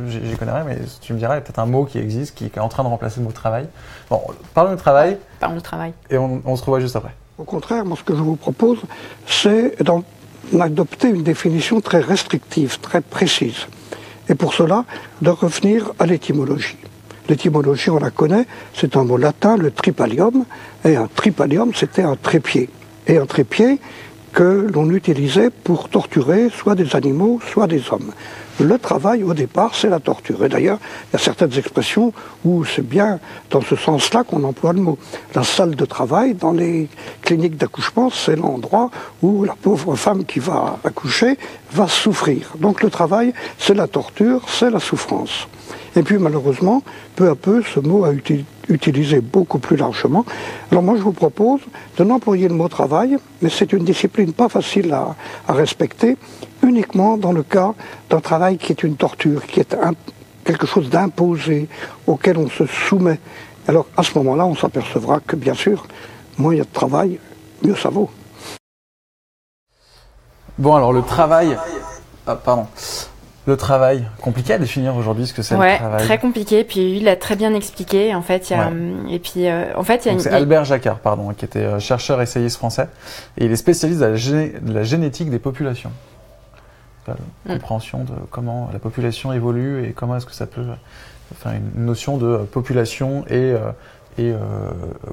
j'y 0.08 0.36
connais 0.38 0.52
rien, 0.52 0.63
mais 0.63 0.78
tu 1.02 1.13
me 1.13 1.17
dirais, 1.17 1.34
il 1.34 1.38
y 1.38 1.39
a 1.39 1.41
peut-être 1.41 1.60
un 1.60 1.65
mot 1.65 1.86
qui 1.86 1.98
existe, 1.98 2.36
qui, 2.36 2.45
est 2.45 2.60
en 2.60 2.69
train 2.69 2.84
de 2.84 2.89
remplacer 2.89 3.19
le 3.19 3.26
mot 3.26 3.32
travail. 3.32 3.67
Bon, 4.10 4.21
parlons 4.54 4.71
du 4.71 4.78
travail. 4.78 5.17
parlons 5.39 5.56
du 5.56 5.62
travail. 5.62 5.93
Et 6.10 6.17
on, 6.17 6.41
on 6.45 6.56
se 6.56 6.63
revoit 6.63 6.80
juste 6.80 6.95
après. 6.95 7.13
Au 7.38 7.43
contraire, 7.43 7.84
moi, 7.84 7.98
ce 7.98 8.04
que 8.04 8.15
je 8.15 8.21
vous 8.21 8.36
propose, 8.36 8.80
c'est 9.28 9.76
d'adopter 10.54 11.10
une 11.10 11.24
définition 11.24 11.82
très 11.82 12.00
restrictive, 12.00 12.80
très 12.80 13.02
précise. 13.02 13.67
Et 14.30 14.36
pour 14.36 14.54
cela, 14.54 14.86
de 15.21 15.30
revenir 15.30 15.91
à 16.00 16.06
l'étymologie. 16.06 16.78
L'étymologie, 17.28 17.89
on 17.89 18.00
la 18.00 18.12
connaît, 18.12 18.45
c'est 18.74 18.95
un 18.95 19.04
mot 19.04 19.17
latin, 19.17 19.58
le 19.58 19.71
tripalium, 19.71 20.45
et 20.84 20.95
un 20.95 21.08
tripalium, 21.08 21.74
c'était 21.74 22.04
un 22.04 22.15
trépied. 22.15 22.69
Et 23.08 23.17
un 23.17 23.26
trépied, 23.26 23.80
que 24.36 24.67
l'on 24.74 24.89
utilisait 24.91 25.50
pour 25.50 25.88
torturer 25.88 26.50
soit 26.50 26.76
des 26.76 26.93
animaux, 26.93 27.39
soit 27.52 27.67
des 27.67 27.82
hommes. 27.89 28.12
Le 28.60 28.78
travail, 28.78 29.24
au 29.24 29.34
départ, 29.34 29.76
c'est 29.76 29.89
la 29.89 30.02
torture. 30.02 30.43
Et 30.43 30.50
d'ailleurs, 30.50 30.78
il 31.10 31.13
y 31.13 31.15
a 31.15 31.19
certaines 31.19 31.58
expressions 31.58 32.12
où 32.43 32.65
c'est 32.65 32.86
bien 32.86 33.19
dans 33.50 33.62
ce 33.62 33.78
sens-là 33.78 34.26
qu'on 34.26 34.43
emploie 34.43 34.74
le 34.74 34.82
mot. 34.82 34.98
La 35.34 35.43
salle 35.43 35.76
de 35.76 35.86
travail, 35.86 36.36
dans 36.36 36.52
les 36.52 36.89
cliniques 37.21 37.56
d'accouchement, 37.56 38.10
c'est 38.10 38.36
l'endroit 38.36 38.91
où 39.21 39.45
la 39.45 39.56
pauvre 39.56 39.95
femme 39.95 40.26
qui 40.26 40.39
va 40.39 40.80
accoucher 40.84 41.38
va 41.71 41.88
souffrir. 41.88 42.54
Donc 42.60 42.84
le 42.84 42.89
travail, 42.89 43.34
c'est 43.58 43.74
la 43.74 43.88
torture, 43.88 44.41
c'est 44.48 44.69
la 44.69 44.82
souffrance. 44.82 45.48
Et 45.95 46.04
puis 46.04 46.17
malheureusement, 46.17 46.84
peu 47.15 47.30
à 47.30 47.36
peu, 47.36 47.63
ce 47.63 47.80
mot 47.80 48.04
a 48.04 48.13
été 48.13 48.43
utilisé 48.69 49.21
beaucoup 49.21 49.60
plus 49.60 49.78
largement. 49.78 50.25
Alors 50.71 50.84
moi, 50.84 50.95
je 50.97 51.01
vous 51.01 51.12
propose 51.12 51.62
de 51.97 52.04
n'employer 52.04 52.47
le 52.47 52.54
mot 52.54 52.67
travail, 52.67 53.17
mais 53.41 53.49
c'est 53.49 53.73
une 53.73 53.84
discipline 53.84 54.34
pas 54.34 54.49
facile 54.49 54.93
à, 54.93 55.15
respecter, 55.47 56.17
uniquement 56.63 57.17
dans 57.17 57.32
le 57.32 57.43
cas 57.43 57.73
d'un 58.10 58.19
travail 58.19 58.58
qui 58.58 58.71
est 58.71 58.84
une 58.84 58.95
torture, 58.95 59.45
qui 59.45 59.60
est 59.60 59.75
quelque 60.43 60.67
chose 60.67 60.89
d'imposé, 60.89 61.67
auquel 62.08 62.38
on 62.38 62.49
se 62.49 62.65
soumet. 62.65 63.19
Alors 63.67 63.88
à 63.97 64.04
ce 64.04 64.17
moment-là, 64.17 64.45
on 64.45 64.56
s'apercevra 64.56 65.19
que 65.19 65.36
bien 65.36 65.54
sûr, 65.54 65.86
moins 66.38 66.54
il 66.54 66.58
y 66.58 66.62
a 66.62 66.65
de 66.65 66.69
travail, 66.73 67.19
mieux 67.63 67.75
ça 67.75 67.89
vaut. 67.89 68.10
Bon, 70.58 70.73
alors 70.75 70.93
le 70.93 71.01
travail. 71.01 71.58
Ah, 72.25 72.36
pardon. 72.36 72.67
Le 73.48 73.58
travail, 73.58 74.08
compliqué 74.22 74.54
à 74.54 74.58
définir 74.58 74.96
aujourd'hui 74.96 75.28
ce 75.28 75.34
que 75.34 75.44
c'est 75.44 75.56
le 75.56 75.78
travail. 75.78 76.04
très 76.04 76.18
compliqué. 76.18 76.64
Puis 76.64 76.98
il 76.98 77.04
l'a 77.04 77.16
très 77.16 77.36
bien 77.36 77.54
expliqué. 77.54 78.16
En 78.16 78.24
fait, 78.24 78.50
il 78.50 78.54
y 78.54 78.56
a, 78.56 78.72
et 79.10 79.20
puis 79.20 79.48
euh, 79.48 79.72
en 79.76 79.84
fait, 79.84 80.06
il 80.06 80.08
y 80.08 80.10
a 80.10 80.14
une... 80.14 80.20
C'est 80.20 80.32
Albert 80.32 80.66
Jacquard, 80.66 80.98
pardon, 80.98 81.32
qui 81.34 81.46
était 81.46 81.60
euh, 81.60 81.80
chercheur 81.80 82.22
essayiste 82.22 82.58
français, 82.58 82.88
et 83.38 83.46
il 83.46 83.52
est 83.52 83.56
spécialiste 83.56 84.00
de 84.00 84.74
la, 84.74 84.84
génétique 84.84 85.30
des 85.30 85.38
populations, 85.38 85.92
la 87.08 87.14
mm. 87.14 87.18
compréhension 87.60 88.04
de 88.04 88.14
comment 88.32 88.70
la 88.74 88.80
population 88.80 89.32
évolue 89.32 89.86
et 89.88 89.92
comment 89.92 90.18
est-ce 90.18 90.26
que 90.26 90.34
ça 90.34 90.48
peut, 90.48 90.66
enfin 91.32 91.52
une 91.76 91.86
notion 91.86 92.18
de 92.18 92.38
population 92.38 93.26
et 93.30 93.54
et 94.18 94.34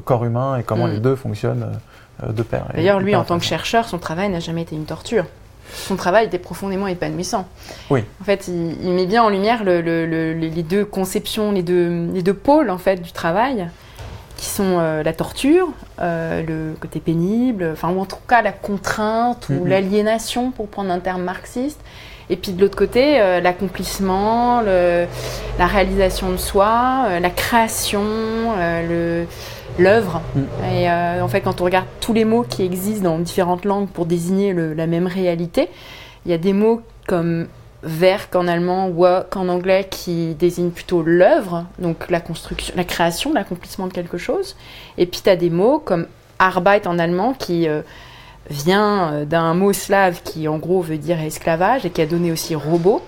corps 0.05 0.25
humain 0.25 0.57
et 0.57 0.62
comment 0.62 0.87
mm. 0.87 0.92
les 0.92 1.01
deux 1.01 1.16
fonctionnent 1.16 1.79
de 2.27 2.42
pair. 2.42 2.66
D'ailleurs, 2.75 3.01
lui, 3.01 3.14
en 3.14 3.25
tant 3.25 3.38
que 3.38 3.45
chercheur, 3.45 3.87
son 3.88 3.99
travail 3.99 4.31
n'a 4.31 4.40
jamais 4.40 4.62
été 4.62 4.75
une 4.75 4.87
torture 4.87 5.27
son 5.74 5.96
travail 5.96 6.26
était 6.26 6.38
profondément 6.38 6.87
épanouissant. 6.87 7.46
Oui. 7.90 8.04
En 8.20 8.24
fait, 8.24 8.48
il, 8.48 8.92
met 8.92 9.06
bien 9.06 9.22
en 9.22 9.28
lumière 9.28 9.64
les 9.64 10.62
deux 10.62 10.85
conceptions, 10.85 11.52
les 11.52 11.62
deux, 11.62 12.08
les 12.12 12.22
deux 12.22 12.35
pôles 12.35 12.70
en 12.70 12.78
fait 12.78 12.96
du 12.96 13.12
travail, 13.12 13.68
qui 14.37 14.46
sont 14.46 14.78
euh, 14.78 15.02
la 15.02 15.12
torture, 15.12 15.68
euh, 16.00 16.42
le 16.42 16.74
côté 16.80 17.00
pénible, 17.00 17.70
enfin 17.72 17.90
ou 17.90 18.00
en 18.00 18.06
tout 18.06 18.16
cas 18.28 18.42
la 18.42 18.52
contrainte 18.52 19.48
ou 19.48 19.52
mm-hmm. 19.52 19.68
l'aliénation, 19.68 20.50
pour 20.50 20.68
prendre 20.68 20.90
un 20.90 20.98
terme 20.98 21.22
marxiste. 21.22 21.80
Et 22.30 22.37
puis 22.37 22.52
de 22.52 22.61
l'autre 22.61 22.76
côté, 22.76 23.20
euh, 23.20 23.40
l'accomplissement, 23.40 24.62
la 24.62 25.66
réalisation 25.66 26.30
de 26.30 26.37
soi, 26.38 27.20
la 27.20 27.30
création, 27.30 28.02
le 28.88 29.26
l'œuvre. 29.78 30.20
Mm. 30.35 30.40
Et 30.72 30.90
euh, 30.90 31.22
en 31.22 31.28
fait, 31.28 31.40
quand 31.40 31.61
on 31.61 31.64
regarde 31.64 31.87
tous 32.00 32.12
les 32.12 32.24
mots 32.24 32.44
qui 32.48 32.62
existent 32.62 33.04
dans 33.04 33.18
différentes 33.18 33.64
langues 33.64 33.88
pour 33.88 34.06
désigner 34.06 34.52
la 34.52 34.87
même 34.87 35.06
réalité, 35.06 35.68
il 36.24 36.30
y 36.30 36.35
a 36.35 36.38
des 36.38 36.52
mots 36.52 36.82
comme 37.06 37.46
Werk 37.82 38.35
en 38.37 38.46
allemand, 38.46 38.88
work 38.88 39.37
en 39.37 39.48
anglais 39.48 39.87
qui 39.90 40.35
désignent 40.35 40.70
plutôt 40.70 41.02
l'œuvre, 41.02 41.66
donc 41.78 42.11
la 42.11 42.20
construction, 42.20 42.72
la 42.76 42.85
création, 42.85 43.32
l'accomplissement 43.32 43.88
de 43.88 43.92
quelque 43.92 44.18
chose. 44.18 44.56
Et 44.98 45.06
puis 45.06 45.20
tu 45.22 45.28
as 45.28 45.37
des 45.37 45.50
mots 45.50 45.80
comme 45.80 46.06
Arbeit 46.38 46.87
en 46.87 46.98
allemand 46.98 47.35
qui 47.35 47.68
euh, 47.68 47.82
vient 48.50 49.12
euh, 49.12 49.24
d'un 49.24 49.54
mot 49.54 49.72
slave 49.72 50.22
qui 50.22 50.46
en 50.46 50.58
gros 50.58 50.80
veut 50.80 50.98
dire 50.98 51.20
esclavage 51.20 51.85
et 51.85 51.90
qui 51.90 52.00
a 52.00 52.06
donné 52.06 52.30
aussi 52.30 52.54
robot 52.54 53.02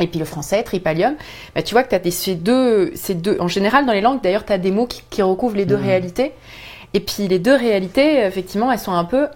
et 0.00 0.06
puis 0.06 0.18
le 0.18 0.24
français, 0.24 0.62
tripalium, 0.62 1.14
bah, 1.54 1.62
tu 1.62 1.74
vois 1.74 1.84
que 1.84 1.90
tu 1.90 1.94
as 1.94 2.00
des, 2.00 2.10
ces, 2.10 2.34
deux, 2.34 2.92
ces 2.94 3.14
deux. 3.14 3.36
En 3.40 3.48
général, 3.48 3.86
dans 3.86 3.92
les 3.92 4.00
langues, 4.00 4.20
d'ailleurs, 4.22 4.44
tu 4.44 4.52
as 4.52 4.58
des 4.58 4.70
mots 4.70 4.88
qui, 4.88 5.22
recouvrent 5.22 5.56
les 5.56 5.66
deux 5.66 5.76
mmh. 5.76 5.82
réalités. 5.82 6.32
Et 6.94 7.00
puis 7.00 7.26
les 7.28 7.38
deux 7.38 7.54
réalités, 7.54 8.24
effectivement, 8.24 8.70
elles 8.70 8.78
sont 8.78 8.92
un 8.92 9.04
peu 9.04 9.26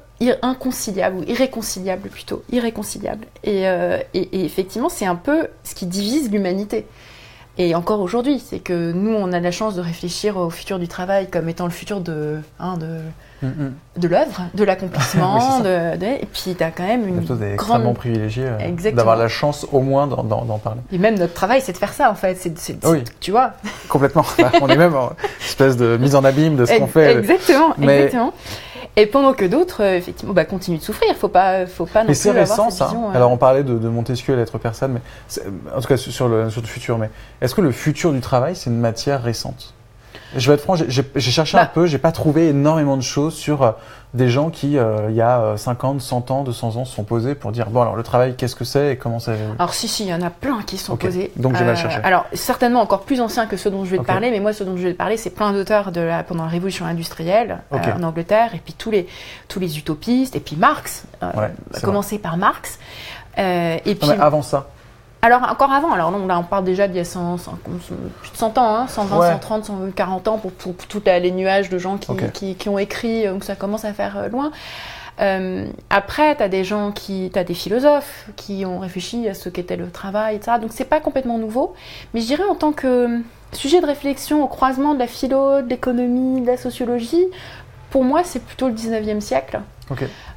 inconciliables, 0.43 1.19
ou 1.19 1.23
irréconciliables 1.25 2.09
plutôt, 2.09 2.43
irréconciliables. 2.51 3.27
Et, 3.45 3.69
euh, 3.69 3.99
et, 4.15 4.41
et 4.41 4.45
effectivement, 4.45 4.89
c'est 4.89 5.07
un 5.07 5.15
peu 5.17 5.49
ce 5.65 5.75
qui 5.75 5.87
divise 5.87 6.31
l'humanité. 6.31 6.87
Et 7.61 7.75
encore 7.75 8.01
aujourd'hui, 8.01 8.39
c'est 8.39 8.61
que 8.61 8.93
nous, 8.93 9.13
on 9.13 9.33
a 9.33 9.41
la 9.41 9.51
chance 9.51 9.75
de 9.75 9.81
réfléchir 9.81 10.37
au 10.37 10.49
futur 10.49 10.79
du 10.79 10.87
travail 10.87 11.29
comme 11.29 11.49
étant 11.49 11.65
le 11.65 11.73
futur 11.73 12.01
de, 12.01 12.39
hein, 12.61 12.77
de, 12.77 13.01
mm, 13.43 13.49
mm. 13.49 13.73
de 13.97 14.09
l'œuvre, 14.09 14.43
de 14.55 14.63
l'accomplissement. 14.63 15.65
et 15.65 16.27
puis, 16.33 16.55
tu 16.57 16.63
as 16.63 16.71
quand 16.71 16.87
même 16.87 17.09
une. 17.09 17.25
grande... 17.25 17.43
extrêmement 17.43 17.95
privilégié 17.95 18.45
euh, 18.47 18.93
d'avoir 18.93 19.17
la 19.17 19.27
chance 19.27 19.67
au 19.73 19.81
moins 19.81 20.07
d'en 20.07 20.59
parler. 20.59 20.81
Et 20.93 20.99
même 20.99 21.19
notre 21.19 21.35
travail, 21.35 21.61
c'est 21.61 21.73
de 21.73 21.79
faire 21.79 21.93
ça, 21.93 22.13
en 22.13 22.15
fait. 22.15 22.37
C'est, 22.37 22.85
oui. 22.87 23.03
Tu 23.19 23.33
vois 23.33 23.55
Complètement. 23.89 24.25
On 24.63 24.69
est 24.69 24.77
même 24.77 24.95
en 24.95 25.11
espèce 25.45 25.77
de 25.77 25.97
mise 25.97 26.15
en 26.15 26.23
abîme 26.23 26.55
de 26.55 26.65
ce 26.65 26.79
qu'on 26.79 26.87
fait. 26.87 27.19
Exactement, 27.19 27.75
exactement. 27.83 28.33
Et 28.99 29.07
pendant 29.07 29.33
que 29.33 29.45
d'autres, 29.45 29.85
euh, 29.85 29.97
effectivement, 29.97 30.35
bah, 30.35 30.45
continuent 30.45 30.79
de 30.79 30.83
souffrir. 30.83 31.15
Faut 31.15 31.29
pas, 31.29 31.67
faut 31.67 31.87
pas 31.87 32.03
non 32.03 32.09
mais 32.09 32.15
c'est 32.15 32.33
récent, 32.33 32.69
ça. 32.71 32.91
Euh. 32.93 33.15
Alors, 33.17 33.31
on 33.31 33.37
parlait 33.37 33.63
de, 33.63 33.79
de 33.79 33.89
Montesquieu 33.89 34.35
et 34.35 34.37
l'être 34.37 34.59
personne, 34.59 34.93
mais 34.93 35.43
en 35.73 35.81
tout 35.81 35.87
cas 35.87 35.97
sur 35.97 36.29
le, 36.29 36.51
sur 36.51 36.61
le 36.61 36.67
futur. 36.67 36.99
Mais 36.99 37.09
est-ce 37.41 37.55
que 37.55 37.61
le 37.61 37.71
futur 37.71 38.13
du 38.13 38.21
travail, 38.21 38.57
c'est 38.57 38.71
une 38.71 38.81
matière 38.81 39.23
récente? 39.23 39.75
Je 40.37 40.47
vais 40.49 40.55
être 40.55 40.63
franc, 40.63 40.75
j'ai 40.77 41.21
cherché 41.21 41.57
un 41.57 41.63
bah. 41.63 41.71
peu, 41.73 41.87
j'ai 41.87 41.99
pas 41.99 42.13
trouvé 42.13 42.49
énormément 42.49 42.97
de 42.97 43.03
choses 43.03 43.35
sur 43.35 43.63
euh, 43.63 43.73
des 44.15 44.29
gens 44.29 44.51
qui, 44.51 44.77
euh, 44.77 45.09
il 45.09 45.17
y 45.17 45.23
a 45.23 45.57
50, 45.57 46.01
100 46.01 46.31
ans, 46.31 46.43
200 46.43 46.77
ans, 46.77 46.85
se 46.85 46.95
sont 46.95 47.05
posés 47.05 47.35
pour 47.35 47.51
dire 47.51 47.71
bon 47.71 47.81
alors 47.81 47.97
le 47.97 48.03
travail, 48.03 48.35
qu'est-ce 48.37 48.57
que 48.57 48.65
c'est 48.65 48.93
et 48.93 48.97
comment 48.97 49.21
ça. 49.21 49.33
Alors 49.59 49.73
si 49.73 49.89
si, 49.89 50.05
il 50.05 50.09
y 50.09 50.15
en 50.15 50.23
a 50.23 50.31
plein 50.31 50.63
qui 50.63 50.77
se 50.77 50.87
sont 50.87 50.97
posés. 50.97 51.33
Donc 51.37 51.57
je 51.57 51.65
vais 51.65 51.71
euh, 51.71 51.77
chercher. 51.77 52.01
Alors 52.05 52.27
certainement 52.35 52.81
encore 52.81 53.03
plus 53.03 53.21
anciens 53.21 53.47
que 53.47 53.57
ceux 53.57 53.71
dont 53.71 53.85
je 53.85 53.91
vais 53.91 53.99
te 53.99 54.05
parler, 54.05 54.31
mais 54.31 54.41
moi 54.41 54.53
ceux 54.53 54.65
dont 54.65 54.77
je 54.77 54.83
vais 54.83 54.93
te 54.93 54.99
parler, 54.99 55.17
c'est 55.17 55.31
plein 55.31 55.53
d'auteurs 55.53 55.93
de 55.93 56.01
la 56.01 56.23
pendant 56.23 56.45
la 56.45 56.51
Révolution 56.51 56.85
industrielle 56.85 57.61
en 57.71 58.03
Angleterre 58.03 58.55
et 58.55 58.61
puis 58.63 58.75
tous 58.75 58.91
les 58.91 59.07
tous 59.49 59.61
les 59.61 59.79
utopistes 59.79 60.37
et 60.37 60.41
puis 60.41 60.57
Marx, 60.57 61.05
ouais, 61.23 61.53
commencer 61.83 62.19
par 62.19 62.37
Marx. 62.37 62.79
et 63.37 63.95
puis 63.99 64.11
avant 64.11 64.43
ça. 64.43 64.69
Alors, 65.29 65.43
encore 65.43 65.71
avant, 65.73 65.93
alors 65.93 66.11
non, 66.11 66.27
là 66.27 66.39
on 66.39 66.43
parle 66.43 66.65
déjà 66.65 66.89
d'il 66.89 66.97
y 66.97 67.01
a 67.01 67.05
100, 67.05 67.37
plus 67.63 68.31
de 68.33 68.37
100 68.37 68.57
ans, 68.57 68.77
hein, 68.77 68.87
120, 68.89 69.33
130, 69.33 69.65
140 69.67 70.29
ans 70.29 70.39
pour, 70.39 70.53
pour, 70.53 70.75
tous 70.75 71.03
les 71.05 71.31
nuages 71.33 71.69
de 71.69 71.77
gens 71.77 71.99
qui, 71.99 72.55
qui, 72.55 72.69
ont 72.71 72.79
écrit, 72.79 73.27
donc 73.27 73.45
ça 73.45 73.55
commence 73.55 73.85
à 73.85 73.93
faire 73.93 74.17
euh, 74.17 74.29
loin. 74.29 74.51
Euh, 75.21 75.67
après, 75.91 76.35
tu 76.35 76.43
as 76.43 76.49
des 76.49 76.65
gens 76.65 76.93
qui, 76.93 77.29
tu 77.31 77.39
as 77.39 77.45
des 77.45 77.53
philosophes 77.53 78.31
qui 78.37 78.65
ont 78.65 78.79
réfléchi 78.79 79.29
à 79.29 79.35
ce 79.35 79.51
qu'était 79.51 79.77
le 79.77 79.91
travail, 79.91 80.37
etc. 80.37 80.53
Donc 80.63 80.71
c'est 80.73 80.87
pas 80.87 81.01
complètement 81.01 81.37
nouveau, 81.37 81.75
mais 82.15 82.23
je 82.23 82.27
dirais 82.27 82.45
en 82.49 82.55
tant 82.55 82.73
que 82.73 83.21
sujet 83.53 83.83
de 83.83 83.87
réflexion 83.87 84.43
au 84.43 84.47
croisement 84.47 84.95
de 84.95 84.99
la 84.99 85.07
philo, 85.07 85.61
de 85.61 85.69
l'économie, 85.69 86.41
de 86.41 86.47
la 86.47 86.57
sociologie, 86.57 87.27
pour 87.91 88.03
moi 88.03 88.23
c'est 88.25 88.43
plutôt 88.43 88.69
le 88.69 88.75
19e 88.75 89.21
siècle. 89.21 89.61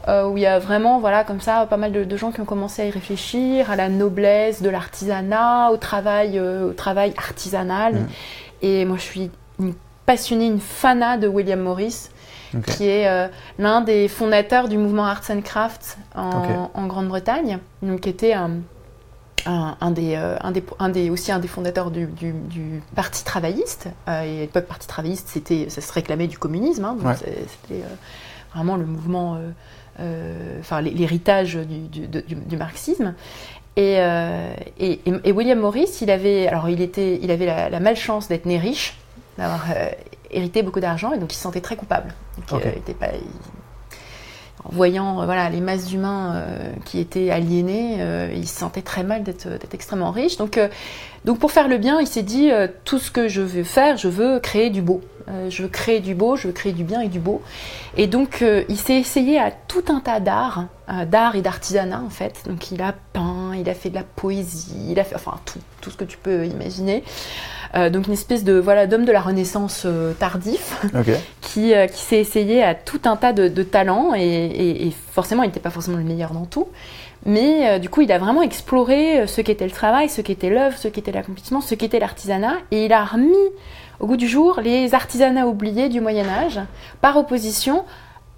Euh, 0.08 0.28
où 0.28 0.38
il 0.38 0.42
y 0.42 0.48
a 0.48 0.58
vraiment, 0.58 1.00
voilà, 1.00 1.24
comme 1.24 1.42
ça, 1.42 1.66
pas 1.68 1.78
mal 1.78 1.92
de, 1.92 2.18
gens 2.18 2.32
qui 2.32 2.42
ont 2.42 2.46
commencé 2.46 2.82
à 2.82 2.86
y 2.86 2.90
réfléchir, 2.90 3.70
à 3.70 3.76
la 3.76 3.88
noblesse 3.88 4.62
de 4.62 4.70
l'artisanat, 4.70 5.72
au 5.72 5.78
travail, 5.78 6.40
euh, 6.40 6.70
au 6.70 6.74
travail 6.74 7.14
artisanal. 7.18 7.94
Mm. 7.94 8.08
Et 8.64 8.86
moi, 8.86 8.98
je 8.98 9.04
suis 9.04 9.32
une 9.60 9.74
passionnée, 10.06 10.48
une 10.48 10.60
fana 10.60 11.18
de 11.18 11.28
William 11.28 11.60
Morris, 11.60 12.10
qui 12.66 12.88
est 12.88 13.08
euh, 13.08 13.28
l'un 13.60 13.82
des 13.82 14.08
fondateurs 14.08 14.68
du 14.68 14.78
mouvement 14.78 15.06
Arts 15.06 15.30
and 15.30 15.42
Crafts 15.42 15.98
en, 16.16 16.88
Grande-Bretagne, 16.88 17.60
qui 18.02 18.10
était 18.10 18.34
un, 18.34 18.58
un, 19.46 19.92
des, 19.92 20.16
un, 20.16 20.90
des, 20.90 21.10
aussi 21.12 21.32
un 21.32 21.40
des 21.40 21.48
fondateurs 21.48 21.92
du, 21.92 22.10
Parti 22.96 23.24
travailliste. 23.24 23.88
et 24.08 24.10
à 24.10 24.26
l'époque, 24.26 24.66
Parti 24.66 24.88
travailliste, 24.88 25.30
c'était, 25.30 25.70
ça 25.70 25.80
se 25.80 25.94
réclamait 25.94 26.28
du 26.28 26.40
communisme. 26.40 26.86
Hein, 26.86 26.98
c'était 27.16 27.84
vraiment 28.54 28.76
le 28.76 28.86
mouvement, 28.86 29.36
euh, 29.36 29.50
euh, 30.00 30.60
enfin 30.60 30.82
l'héritage 30.82 31.56
du, 31.56 32.58
marxisme. 32.58 33.14
Euh, 33.80 34.54
et, 34.80 35.00
et, 35.24 35.32
William 35.32 35.60
Morris, 35.60 36.00
il 36.02 36.12
avait, 36.12 36.48
alors 36.48 36.70
il 36.70 36.82
était, 36.82 37.20
il 37.22 37.32
avait 37.32 37.46
la, 37.46 37.80
malchance 37.80 38.28
d'être 38.28 38.46
né 38.46 38.58
riche, 38.58 38.98
d'avoir 39.38 39.66
hérité 40.30 40.62
beaucoup 40.62 40.82
d'argent, 40.82 41.14
et 41.14 41.18
donc 41.18 41.32
il 41.34 41.36
se 41.36 41.42
sentait 41.42 41.62
très 41.62 41.76
coupable. 41.76 42.14
était 42.76 42.94
pas, 42.94 43.08
en 44.64 44.70
voyant 44.72 45.26
voilà, 45.26 45.50
les 45.50 45.62
masses 45.62 45.86
d'humains 45.86 46.44
qui 46.86 47.00
étaient 47.00 47.32
aliénés, 47.32 48.30
il 48.36 48.48
se 48.48 48.60
sentait 48.60 48.82
très 48.82 49.04
mal 49.04 49.24
d'être 49.24 49.74
extrêmement 49.74 50.12
riche. 50.12 50.36
Donc, 50.36 50.60
donc 51.24 51.40
pour 51.40 51.52
faire 51.52 51.70
le 51.70 51.78
bien, 51.78 52.02
il 52.02 52.08
s'est 52.08 52.24
dit, 52.24 52.52
tout 52.84 53.00
ce 53.00 53.10
que 53.10 53.30
je 53.30 53.42
veux 53.42 53.64
faire, 53.64 53.96
je 53.96 54.10
veux 54.10 54.40
créer 54.40 54.70
du 54.70 54.82
beau. 54.82 55.02
Euh, 55.30 55.50
je 55.50 55.64
veux 55.64 55.70
créer 55.70 56.00
du 56.00 56.16
beau, 56.16 56.36
je 56.36 56.48
veux 56.48 56.54
créer 56.54 56.72
du 56.72 56.84
bien 56.84 57.02
et 57.02 57.08
du 57.08 57.20
beau. 57.20 57.42
Et 57.98 58.08
donc, 58.08 58.42
euh, 58.42 58.64
il 58.70 58.78
s'est 58.78 58.96
essayé 58.96 59.40
à 59.40 59.52
tout 59.52 59.84
un 59.90 60.00
tas 60.00 60.20
d'art, 60.20 60.66
euh, 60.90 61.06
d'art 61.06 61.36
et 61.36 61.42
d'artisanat 61.42 62.02
en 62.06 62.10
fait. 62.10 62.44
Donc, 62.48 62.72
il 62.72 62.82
a 62.82 62.94
peint, 63.14 63.54
il 63.56 63.70
a 63.70 63.74
fait 63.74 63.90
de 63.90 63.96
la 63.96 64.04
poésie, 64.04 64.76
il 64.90 65.00
a 65.00 65.04
fait, 65.04 65.16
enfin, 65.16 65.36
tout, 65.46 65.60
tout 65.82 65.92
ce 65.92 65.98
que 65.98 66.04
tu 66.04 66.18
peux 66.18 66.46
imaginer. 66.46 67.04
donc, 67.74 68.08
une 68.08 68.14
espèce 68.14 68.44
de 68.44 68.54
voilà 68.54 68.86
d'homme 68.86 69.06
de 69.06 69.14
la 69.14 69.22
Renaissance 69.22 69.88
tardif 70.20 70.86
qui, 71.42 71.74
qui 71.94 72.02
s'est 72.02 72.20
essayé 72.20 72.62
à 72.62 72.76
tout 72.76 73.02
un 73.06 73.16
tas 73.16 73.32
de, 73.32 73.64
talents 73.64 74.14
et, 74.14 74.88
et, 74.88 74.92
forcément, 75.14 75.44
il 75.44 75.48
n'était 75.48 75.62
pas 75.62 75.70
forcément 75.70 75.98
le 75.98 76.04
meilleur 76.04 76.32
dans 76.32 76.46
tout. 76.46 76.68
Mais 77.26 77.80
du 77.80 77.88
coup, 77.88 78.02
il 78.02 78.12
a 78.12 78.18
vraiment 78.18 78.42
exploré 78.42 79.26
ce 79.28 79.40
qu'était 79.42 79.66
le 79.66 79.72
travail, 79.72 80.10
ce 80.10 80.22
qu'était 80.22 80.50
l'œuvre, 80.50 80.78
ce 80.78 80.90
qu'était 80.90 81.12
l'accomplissement, 81.12 81.62
ce 81.62 81.76
qu'était 81.76 82.00
l'artisanat, 82.00 82.56
et 82.72 82.86
il 82.86 82.94
a 82.94 83.06
remis 83.06 83.36
au 84.02 84.08
goût 84.08 84.18
du 84.18 84.28
jour 84.28 84.60
les 84.62 84.94
artisanats 84.94 85.48
oubliés 85.48 85.88
du 85.88 86.02
Moyen 86.02 86.28
Âge, 86.28 86.60
par 87.00 87.16
opposition 87.18 87.86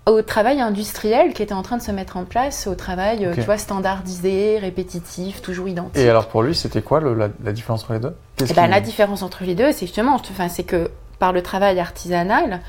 au 0.05 0.21
travail 0.21 0.59
industriel 0.59 1.33
qui 1.33 1.41
était 1.41 1.53
en 1.53 1.61
train 1.61 1.77
de 1.77 1.81
se 1.81 1.91
mettre 1.91 2.17
en 2.17 2.25
place, 2.25 2.67
au 2.67 2.75
travail 2.75 3.25
euh, 3.25 3.33
tu 3.33 3.41
vois, 3.41 3.57
standardisé, 3.57 4.59
répétitif, 4.59 5.41
toujours 5.41 5.69
identique. 5.69 5.97
Et 5.97 6.09
alors 6.09 6.27
pour 6.27 6.43
lui, 6.43 6.53
c'était 6.53 6.81
quoi 6.81 6.99
la, 6.99 7.53
différence 7.53 7.83
entre 7.83 7.93
les 7.93 7.99
deux? 7.99 8.13
Eh 8.41 8.53
ben, 8.53 8.67
La 8.67 8.81
différence 8.81 9.23
entre 9.23 9.45
les 9.45 9.55
deux, 9.55 9.71
c'est 9.71 9.85
justement, 9.85 10.15
enfin, 10.15 10.49
c'est 10.49 10.65
que 10.65 10.91
par 11.19 11.31
le 11.31 11.41
travail 11.41 11.79
artisanal, 11.79 12.59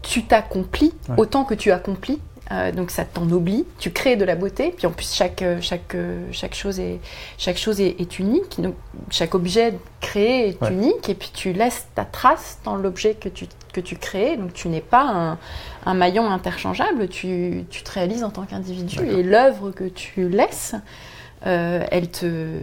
tu 0.00 0.24
t'accomplis 0.24 0.94
autant 1.18 1.44
que 1.44 1.54
tu 1.54 1.70
accomplis 1.72 2.20
euh, 2.50 2.72
donc 2.72 2.90
ça 2.90 3.04
t'en 3.04 3.28
oublie, 3.28 3.66
tu 3.78 3.90
crées 3.90 4.16
de 4.16 4.24
la 4.24 4.34
beauté, 4.34 4.72
puis 4.74 4.86
en 4.86 4.90
plus 4.90 5.12
chaque, 5.12 5.42
euh, 5.42 5.58
chaque, 5.60 5.94
euh, 5.94 6.26
chaque 6.32 6.54
chose, 6.54 6.80
est, 6.80 6.98
chaque 7.36 7.58
chose 7.58 7.78
est, 7.78 8.18
unique, 8.18 8.58
donc 8.58 8.74
chaque 9.10 9.34
objet 9.34 9.74
créé 10.00 10.48
est 10.48 10.70
unique, 10.70 11.10
et 11.10 11.14
puis 11.14 11.30
tu 11.34 11.52
laisses 11.52 11.86
ta 11.94 12.06
trace 12.06 12.58
dans 12.64 12.76
l'objet 12.76 13.14
que 13.14 13.28
tu, 13.28 13.46
que 13.74 13.82
tu 13.82 13.96
crées, 13.96 14.38
donc 14.38 14.54
tu 14.54 14.68
n'es 14.68 14.80
pas 14.80 15.02
un, 15.02 15.38
un, 15.84 15.94
maillon 15.94 16.30
interchangeable, 16.30 17.08
tu, 17.08 17.66
tu, 17.68 17.82
te 17.82 17.92
réalises 17.92 18.24
en 18.24 18.30
tant 18.30 18.44
qu'individu, 18.44 18.98
et 19.06 19.22
l'œuvre 19.22 19.70
que 19.70 19.84
tu 19.84 20.30
laisses, 20.30 20.74
elle 21.42 22.08
te... 22.10 22.60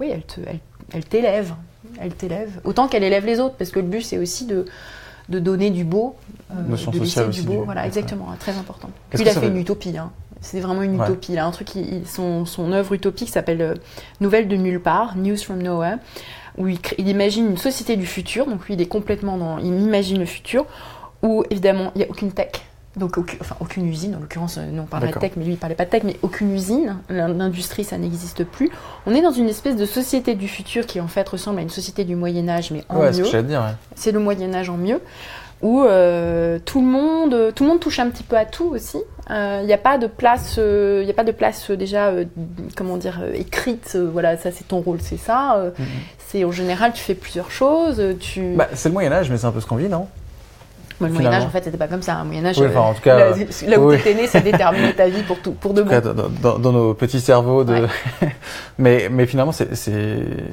Oui, 0.00 0.08
elle 0.10 0.22
te... 0.22 0.40
Elle, 0.92 1.04
t'élève, 1.04 1.52
elle 2.00 2.14
t'élève, 2.14 2.60
autant 2.64 2.88
qu'elle 2.88 3.02
élève 3.02 3.26
les 3.26 3.40
autres, 3.40 3.56
parce 3.56 3.72
que 3.72 3.80
le 3.80 3.86
but 3.86 4.02
c'est 4.02 4.18
aussi 4.18 4.46
de, 4.46 4.66
de 5.28 5.38
donner 5.38 5.70
du 5.70 5.84
beau, 5.84 6.16
euh, 6.52 6.62
de 6.62 6.98
laisser 6.98 7.28
du 7.28 7.42
beau. 7.42 7.64
Voilà, 7.64 7.86
exactement, 7.86 8.28
très 8.38 8.56
important. 8.56 8.90
Puis 9.10 9.20
il 9.22 9.28
a 9.28 9.32
fait 9.32 9.48
une 9.48 9.58
utopie. 9.58 9.96
Hein. 9.96 10.12
C'est 10.40 10.60
vraiment 10.60 10.82
une 10.82 10.94
utopie. 10.94 11.32
Il 11.32 11.38
a 11.38 11.46
un 11.46 11.50
truc, 11.50 11.70
son, 12.04 12.44
son 12.44 12.72
œuvre 12.72 12.92
utopique 12.94 13.28
s'appelle 13.30 13.62
euh, 13.62 13.74
Nouvelle 14.20 14.48
de 14.48 14.56
nulle 14.56 14.80
part, 14.80 15.16
News 15.16 15.36
from 15.36 15.62
Nowhere, 15.62 15.96
où 16.56 16.68
il, 16.68 16.78
il, 16.98 17.08
imagine 17.08 17.46
une 17.46 17.56
société 17.56 17.96
du 17.96 18.06
futur. 18.06 18.46
Donc 18.46 18.66
lui, 18.66 18.74
il 18.74 18.80
est 18.80 18.86
complètement 18.86 19.38
dans. 19.38 19.58
Il 19.58 19.80
imagine 19.80 20.18
le 20.18 20.26
futur, 20.26 20.66
où 21.22 21.44
évidemment, 21.50 21.90
il 21.94 21.98
n'y 21.98 22.04
a 22.04 22.10
aucune 22.10 22.32
tech. 22.32 22.52
Donc, 22.96 23.18
aucune, 23.18 23.38
enfin, 23.42 23.56
aucune 23.60 23.86
usine, 23.86 24.14
en 24.16 24.20
l'occurrence, 24.20 24.58
nous 24.58 24.82
on 24.82 24.86
parlait 24.86 25.08
de 25.08 25.18
tech, 25.18 25.32
mais 25.36 25.44
lui 25.44 25.52
il 25.52 25.58
parlait 25.58 25.74
pas 25.74 25.84
de 25.84 25.90
tech, 25.90 26.02
mais 26.02 26.16
aucune 26.22 26.54
usine, 26.54 26.96
l'industrie 27.10 27.84
ça 27.84 27.98
n'existe 27.98 28.44
plus. 28.44 28.70
On 29.06 29.14
est 29.14 29.20
dans 29.20 29.32
une 29.32 29.48
espèce 29.48 29.76
de 29.76 29.84
société 29.84 30.34
du 30.34 30.48
futur 30.48 30.86
qui 30.86 31.00
en 31.00 31.08
fait 31.08 31.28
ressemble 31.28 31.58
à 31.58 31.62
une 31.62 31.70
société 31.70 32.04
du 32.04 32.16
Moyen-Âge, 32.16 32.70
mais 32.70 32.84
en 32.88 33.00
ouais, 33.00 33.12
mieux. 33.12 33.24
C'est 33.94 34.12
le 34.12 34.18
Moyen-Âge 34.18 34.70
en 34.70 34.78
mieux 34.78 35.00
où 35.62 35.82
euh, 35.82 36.58
tout 36.64 36.80
le 36.80 36.86
monde 36.86 37.52
tout 37.54 37.64
le 37.64 37.70
monde 37.70 37.80
touche 37.80 37.98
un 37.98 38.10
petit 38.10 38.22
peu 38.22 38.36
à 38.36 38.44
tout 38.44 38.66
aussi. 38.66 38.98
Il 39.28 39.34
euh, 39.34 39.62
n'y 39.64 39.72
a 39.72 39.78
pas 39.78 39.98
de 39.98 40.06
place, 40.06 40.54
il 40.56 40.62
euh, 40.62 41.10
a 41.10 41.12
pas 41.12 41.24
de 41.24 41.32
place 41.32 41.70
déjà, 41.70 42.12
comment 42.76 42.96
dire, 42.96 43.20
écrite. 43.34 43.96
voilà, 43.96 44.36
ça 44.36 44.50
c'est 44.52 44.68
ton 44.68 44.80
rôle, 44.80 44.98
c'est 45.00 45.16
ça. 45.16 45.72
Mm-hmm. 45.78 45.84
C'est 46.18 46.44
en 46.44 46.52
général, 46.52 46.92
tu 46.92 47.02
fais 47.02 47.14
plusieurs 47.14 47.50
choses. 47.50 48.02
Tu. 48.20 48.54
Bah, 48.54 48.68
c'est 48.74 48.88
le 48.88 48.92
Moyen 48.92 49.12
Âge, 49.12 49.30
mais 49.30 49.38
c'est 49.38 49.46
un 49.46 49.52
peu 49.52 49.60
ce 49.60 49.66
qu'on 49.66 49.76
vit, 49.76 49.88
non? 49.88 50.06
Le 51.00 51.08
Moyen 51.08 51.32
Âge, 51.32 51.44
en 51.44 51.50
fait, 51.50 51.64
c'était 51.64 51.76
pas 51.76 51.88
comme 51.88 52.02
ça. 52.02 52.18
Le 52.22 52.24
Moyen 52.24 52.46
Âge, 52.46 52.58
en 52.58 52.94
tout 52.94 53.02
cas, 53.02 53.18
là, 53.18 53.80
où 53.80 53.92
tu 53.92 53.98
étais 53.98 54.14
né, 54.14 54.26
ça 54.26 54.40
déterminait 54.40 54.92
ta 54.92 55.08
vie 55.08 55.22
pour 55.22 55.38
tout, 55.40 55.52
pour 55.52 55.74
de 55.74 55.82
bon. 55.82 55.90
Dans, 56.40 56.58
dans, 56.58 56.72
nos 56.72 56.94
petits 56.94 57.20
cerveaux, 57.20 57.64
de... 57.64 57.86
mais, 58.78 59.08
mais 59.10 59.26
finalement, 59.26 59.52
c'est, 59.52 59.68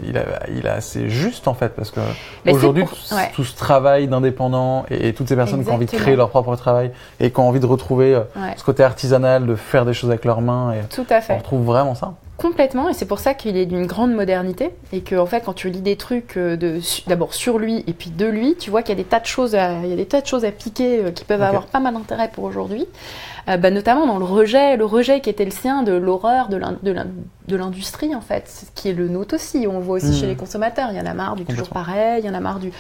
il 0.08 0.18
a, 0.18 0.24
il 0.56 0.68
a 0.68 0.74
assez 0.74 1.10
juste 1.10 1.48
en 1.48 1.54
fait, 1.54 1.70
parce 1.70 1.92
que 1.92 2.00
aujourd'hui, 2.50 2.86
tout, 3.34 3.44
ce 3.44 3.56
travail 3.56 4.08
d'indépendant 4.08 4.86
et, 4.90 5.14
toutes 5.14 5.30
ces 5.30 5.36
personnes 5.36 5.64
qui 5.64 5.70
ont 5.70 5.76
envie 5.76 5.86
de 5.86 5.92
créer 5.92 6.16
leur 6.16 6.30
propre 6.30 6.56
travail 6.56 6.92
et 7.20 7.32
qui 7.32 7.40
ont 7.40 7.48
envie 7.48 7.60
de 7.60 7.66
retrouver 7.66 8.16
euh, 8.16 8.24
ce 8.58 8.64
côté 8.64 8.84
artisanal, 8.84 9.46
de 9.46 9.56
faire 9.56 9.86
des 9.86 9.94
choses 9.94 10.10
avec 10.10 10.26
leurs 10.26 10.42
mains, 10.42 10.74
et 10.74 10.84
tout 10.90 11.06
à 11.10 11.22
fait. 11.22 11.34
On 11.34 11.38
retrouve 11.38 11.66
vraiment 11.66 11.96
ça. 11.96 12.14
Complètement, 12.44 12.90
et 12.90 12.94
c'est 12.94 13.06
pour 13.06 13.20
ça 13.20 13.34
qu'il 13.34 13.56
est 13.56 13.66
d'une 13.66 13.86
grande 13.86 14.14
modernité, 14.14 14.72
et 14.92 15.00
que 15.00 15.16
en 15.16 15.26
fait, 15.26 15.46
quand 15.46 15.54
tu 15.54 15.70
lis 15.70 15.80
des 15.80 15.96
trucs 15.96 16.36
euh, 16.36 16.82
d'abord 17.08 17.34
sur 17.34 17.58
lui 17.58 17.86
et 17.88 17.94
puis 17.94 18.10
de 18.10 18.26
lui, 18.26 18.58
tu 18.60 18.70
vois 18.70 18.82
qu'il 18.82 18.90
y 18.90 19.00
a 19.00 19.02
des 19.02 19.08
tas 19.08 19.22
de 19.22 19.26
choses, 19.26 19.56
à, 19.56 19.80
il 19.82 19.90
y 19.90 19.94
a 19.94 19.96
des 19.96 20.06
tas 20.06 20.20
de 20.20 20.28
choses 20.28 20.44
à 20.44 20.52
piquer 20.52 21.06
euh, 21.06 21.12
qui 21.12 21.24
peuvent 21.24 21.42
avoir 21.42 21.68
pas 21.68 21.80
mal 21.80 21.94
d'intérêt 21.94 22.30
pour 22.34 22.44
aujourd'hui, 22.44 22.86
euh, 23.48 23.56
bah, 23.56 23.72
notamment 23.72 24.06
dans 24.06 24.18
le 24.18 24.26
rejet, 24.26 24.76
le 24.76 24.84
rejet 24.84 25.22
qui 25.22 25.30
était 25.30 25.46
le 25.46 25.52
sien 25.52 25.84
de 25.84 25.94
l'horreur, 25.94 26.50
de, 26.50 27.56
l'industrie 27.56 28.14
en 28.14 28.20
fait, 28.20 28.66
qui 28.76 28.90
est 28.90 28.94
le 28.94 29.08
nôtre 29.08 29.36
aussi. 29.36 29.66
On 29.66 29.78
le 29.78 29.86
voit 29.86 29.96
aussi 29.96 30.14
chez 30.14 30.28
les 30.28 30.36
consommateurs. 30.36 30.90
Il 30.92 30.98
y 30.98 31.00
en 31.00 31.06
a 31.06 31.14
marre 31.14 31.38
du 31.38 31.46
toujours 31.46 31.70
pareil, 31.70 32.24
il 32.24 32.28
y 32.28 32.30
en 32.30 32.34
a 32.34 32.42
marre 32.42 32.60
du, 32.60 32.74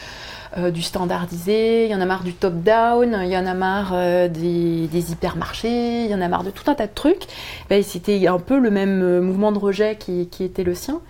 du 0.73 0.81
standardisé, 0.81 1.85
il 1.85 1.91
y 1.91 1.95
en 1.95 2.01
a 2.01 2.05
marre 2.05 2.23
du 2.23 2.33
top-down, 2.33 3.21
il 3.23 3.29
y 3.29 3.37
en 3.37 3.45
a 3.45 3.53
marre 3.53 3.93
des, 4.29 4.87
des, 4.87 5.11
hypermarchés, 5.11 6.05
il 6.05 6.11
y 6.11 6.15
en 6.15 6.21
a 6.21 6.27
marre 6.27 6.43
de 6.43 6.51
tout 6.51 6.69
un 6.69 6.75
tas 6.75 6.87
de 6.87 6.93
trucs. 6.93 7.23
Ben, 7.69 7.81
C'était 7.83 8.27
un 8.27 8.39
peu 8.39 8.59
le 8.59 8.69
même 8.69 9.19
mouvement 9.19 9.51
de 9.51 9.57
rejet 9.57 9.95
qui, 9.97 10.27
qui 10.27 10.43
était 10.43 10.63
le 10.63 10.75
sien. 10.75 11.01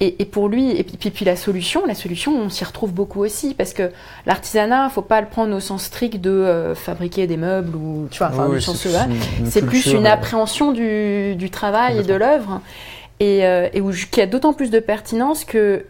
Et, 0.00 0.24
pour 0.26 0.48
lui, 0.48 0.70
et 0.70 0.84
puis, 0.84 1.10
puis, 1.10 1.24
la 1.24 1.34
solution, 1.34 1.84
la 1.84 1.96
solution, 1.96 2.32
on 2.40 2.50
s'y 2.50 2.64
retrouve 2.64 2.92
beaucoup 2.92 3.24
aussi, 3.24 3.54
parce 3.54 3.72
que 3.72 3.90
l'artisanat, 4.26 4.88
faut 4.90 5.02
pas 5.02 5.20
le 5.20 5.26
prendre 5.26 5.56
au 5.56 5.58
sens 5.58 5.82
strict 5.82 6.20
de 6.20 6.30
euh, 6.30 6.76
fabriquer 6.76 7.26
des 7.26 7.36
meubles 7.36 7.74
ou 7.74 8.06
tu 8.08 8.18
vois, 8.18 8.28
enfin, 8.28 8.48
c'est 9.46 9.66
plus 9.66 9.86
une 9.86 10.06
euh, 10.06 10.12
appréhension 10.12 10.70
du, 10.70 11.34
du 11.34 11.50
travail 11.50 11.98
et 11.98 12.02
de 12.04 12.14
l'œuvre, 12.14 12.60
et, 13.18 13.44
euh, 13.44 13.68
et 13.72 13.80
où, 13.80 13.90
qui 13.90 14.20
a 14.20 14.26
d'autant 14.26 14.52
plus 14.52 14.70
de 14.70 14.78
pertinence 14.78 15.44
que 15.44 15.84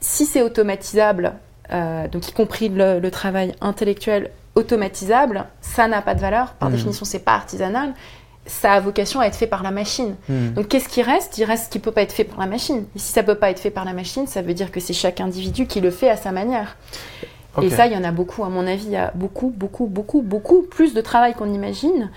si 0.00 0.26
c'est 0.26 0.42
automatisable, 0.42 1.32
donc 1.70 2.28
y 2.28 2.32
compris 2.32 2.68
le, 2.68 3.08
travail 3.10 3.54
intellectuel 3.60 4.30
automatisable, 4.54 5.44
ça 5.60 5.88
n'a 5.88 6.02
pas 6.02 6.14
de 6.14 6.20
valeur. 6.20 6.54
Par 6.54 6.70
mmh. 6.70 6.72
définition, 6.72 7.04
c'est 7.04 7.24
pas 7.24 7.34
artisanal 7.34 7.92
ça 8.46 8.72
a 8.72 8.80
vocation 8.80 9.20
à 9.20 9.26
être 9.26 9.34
fait 9.34 9.46
par 9.46 9.62
la 9.62 9.70
machine. 9.70 10.14
Hmm. 10.28 10.52
Donc 10.54 10.68
qu'est-ce 10.68 10.88
qui 10.88 11.02
reste? 11.02 11.36
Il 11.38 11.44
reste 11.44 11.66
ce 11.66 11.70
qui 11.70 11.78
peut 11.78 11.90
pas 11.90 12.02
être 12.02 12.12
fait 12.12 12.24
par 12.24 12.38
la 12.38 12.46
machine. 12.46 12.84
Et 12.94 12.98
si 12.98 13.12
ça 13.12 13.22
peut 13.22 13.34
pas 13.34 13.50
être 13.50 13.58
fait 13.58 13.70
par 13.70 13.84
la 13.84 13.92
machine, 13.92 14.26
ça 14.26 14.42
veut 14.42 14.54
dire 14.54 14.70
que 14.70 14.80
c'est 14.80 14.92
chaque 14.92 15.20
individu 15.20 15.66
qui 15.66 15.80
le 15.80 15.90
fait 15.90 16.08
à 16.08 16.16
sa 16.16 16.32
manière. 16.32 16.76
Et 17.62 17.70
ça, 17.70 17.86
il 17.86 17.94
y 17.94 17.96
en 17.96 18.04
a 18.04 18.12
beaucoup, 18.12 18.44
à 18.44 18.50
mon 18.50 18.66
avis, 18.66 18.84
il 18.84 18.92
y 18.92 18.96
a 18.96 19.12
beaucoup, 19.14 19.48
beaucoup, 19.48 19.86
beaucoup, 19.86 20.20
beaucoup 20.20 20.62
plus 20.62 20.92
de 20.92 21.00
travail 21.00 21.32
qu'on 21.34 21.52
imagine 21.52 22.10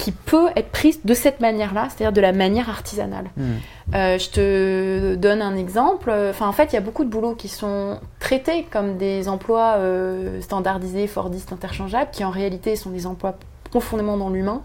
qui 0.00 0.12
peut 0.12 0.48
être 0.56 0.70
pris 0.70 0.98
de 1.04 1.12
cette 1.12 1.40
manière-là, 1.40 1.88
c'est-à-dire 1.90 2.12
de 2.12 2.22
la 2.22 2.32
manière 2.32 2.70
artisanale. 2.70 3.26
Hmm. 3.36 3.56
Euh, 3.94 4.18
je 4.18 4.30
te 4.30 5.14
donne 5.16 5.42
un 5.42 5.56
exemple. 5.56 6.10
Enfin, 6.30 6.48
en 6.48 6.52
fait, 6.52 6.72
il 6.72 6.74
y 6.74 6.78
a 6.78 6.80
beaucoup 6.80 7.04
de 7.04 7.10
boulots 7.10 7.34
qui 7.34 7.48
sont 7.48 8.00
traités 8.18 8.64
comme 8.70 8.96
des 8.96 9.28
emplois 9.28 9.74
euh, 9.76 10.40
standardisés, 10.40 11.06
fordistes, 11.06 11.52
interchangeables, 11.52 12.10
qui 12.12 12.24
en 12.24 12.30
réalité 12.30 12.76
sont 12.76 12.88
des 12.88 13.06
emplois 13.06 13.38
profondément 13.64 14.16
dans 14.16 14.30
l'humain. 14.30 14.62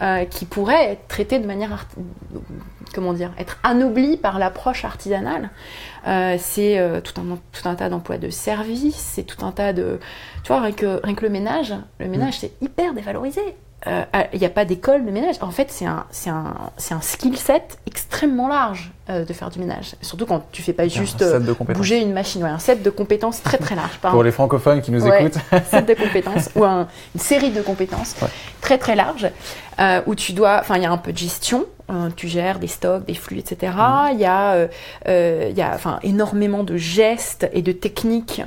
Euh, 0.00 0.24
qui 0.26 0.44
pourrait 0.44 0.92
être 0.92 1.08
traité 1.08 1.40
de 1.40 1.46
manière, 1.48 1.88
comment 2.94 3.12
dire, 3.12 3.32
être 3.36 3.58
anobli 3.64 4.16
par 4.16 4.38
l'approche 4.38 4.84
artisanale. 4.84 5.50
C'est 6.38 6.80
tout, 7.02 7.20
un, 7.20 7.36
tout 7.50 7.68
un 7.68 7.74
tas 7.74 7.88
d'emplois 7.88 8.16
de 8.16 8.30
service, 8.30 8.94
c'est 8.94 9.24
tout 9.24 9.44
un 9.44 9.50
tas 9.50 9.72
de... 9.72 9.98
Tu 10.44 10.52
vois, 10.52 10.60
rien 10.60 10.70
que, 10.70 11.00
rien 11.02 11.16
que 11.16 11.24
le 11.24 11.32
ménage, 11.32 11.74
le 11.98 12.06
ménage 12.06 12.36
mm. 12.36 12.38
c'est 12.38 12.52
hyper 12.60 12.94
dévalorisé. 12.94 13.56
Euh, 13.86 14.02
il 14.32 14.40
n'y 14.40 14.46
a 14.46 14.50
pas 14.50 14.64
d'école 14.64 15.06
de 15.06 15.10
ménage. 15.10 15.36
En 15.40 15.52
fait, 15.52 15.70
c'est 15.70 15.84
un, 15.86 16.04
un, 16.26 16.54
un 16.90 17.00
skill 17.00 17.36
set 17.36 17.78
extrêmement 17.86 18.48
large 18.48 18.90
euh, 19.08 19.24
de 19.24 19.32
faire 19.32 19.50
du 19.50 19.60
ménage. 19.60 19.94
Surtout 20.02 20.26
quand 20.26 20.42
tu 20.50 20.62
fais 20.62 20.72
pas 20.72 20.88
juste 20.88 21.22
euh, 21.22 21.38
bouger 21.74 22.00
une 22.00 22.12
machine. 22.12 22.42
Ouais, 22.42 22.50
un 22.50 22.58
set 22.58 22.82
de 22.82 22.90
compétences 22.90 23.40
très 23.40 23.56
très 23.56 23.76
large. 23.76 23.98
Pour 24.00 24.24
les 24.24 24.32
francophones 24.32 24.82
qui 24.82 24.90
nous 24.90 25.06
écoutent. 25.06 25.38
un 25.52 25.60
set 25.60 25.86
de 25.86 25.94
compétences 25.94 26.50
ou 26.56 26.64
une 26.64 26.86
série 27.16 27.50
de 27.50 27.62
compétences 27.62 28.16
très 28.60 28.78
très 28.78 28.96
large 28.96 29.28
où 30.06 30.14
tu 30.16 30.32
dois. 30.32 30.58
Enfin, 30.60 30.76
il 30.76 30.82
y 30.82 30.86
a 30.86 30.90
un 30.90 30.98
peu 30.98 31.12
de 31.12 31.18
gestion. 31.18 31.64
Hein, 31.90 32.10
tu 32.14 32.28
gères 32.28 32.58
des 32.58 32.66
stocks, 32.66 33.06
des 33.06 33.14
flux, 33.14 33.38
etc. 33.38 33.72
Mm. 33.74 34.08
Il 34.14 34.20
y 34.20 34.26
a, 34.26 34.68
y 35.06 35.62
a 35.62 35.72
enfin, 35.72 36.00
énormément 36.02 36.64
de 36.64 36.76
gestes 36.76 37.48
et 37.52 37.62
de 37.62 37.70
techniques 37.72 38.42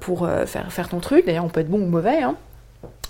pour 0.00 0.28
faire, 0.44 0.70
faire 0.70 0.88
ton 0.90 1.00
truc. 1.00 1.24
D'ailleurs, 1.24 1.46
on 1.46 1.48
peut 1.48 1.60
être 1.60 1.70
bon 1.70 1.80
ou 1.80 1.86
mauvais. 1.86 2.22
Hein. 2.22 2.36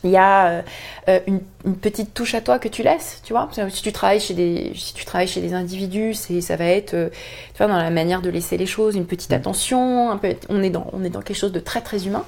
Il 0.04 0.10
y 0.10 0.16
a 0.16 0.62
euh, 1.08 1.20
une, 1.26 1.40
petite 1.72 2.12
touche 2.12 2.34
à 2.34 2.42
toi 2.42 2.58
que 2.58 2.68
tu 2.68 2.82
laisses, 2.82 3.20
tu 3.24 3.32
vois. 3.32 3.48
Si 3.70 3.82
tu 3.82 3.92
travailles 3.92 4.20
chez 4.20 4.34
des, 4.34 4.72
si 4.74 4.92
tu 4.92 5.04
travailles 5.06 5.28
chez 5.28 5.40
des 5.40 5.54
individus, 5.54 6.12
c'est, 6.12 6.42
ça 6.42 6.56
va 6.56 6.66
être, 6.66 6.92
euh, 6.92 7.08
tu 7.08 7.58
vois, 7.58 7.68
dans 7.68 7.78
la 7.78 7.90
manière 7.90 8.20
de 8.20 8.28
laisser 8.28 8.58
les 8.58 8.66
choses, 8.66 8.96
une 8.96 9.06
petite 9.06 9.30
mm. 9.30 9.34
attention. 9.34 10.10
Un 10.10 10.18
peu, 10.18 10.34
on 10.50 10.62
est 10.62 10.70
dans, 10.70 10.86
on 10.92 11.02
est 11.04 11.08
dans 11.08 11.22
quelque 11.22 11.38
chose 11.38 11.52
de 11.52 11.60
très 11.60 11.80
très 11.80 12.06
humain. 12.06 12.24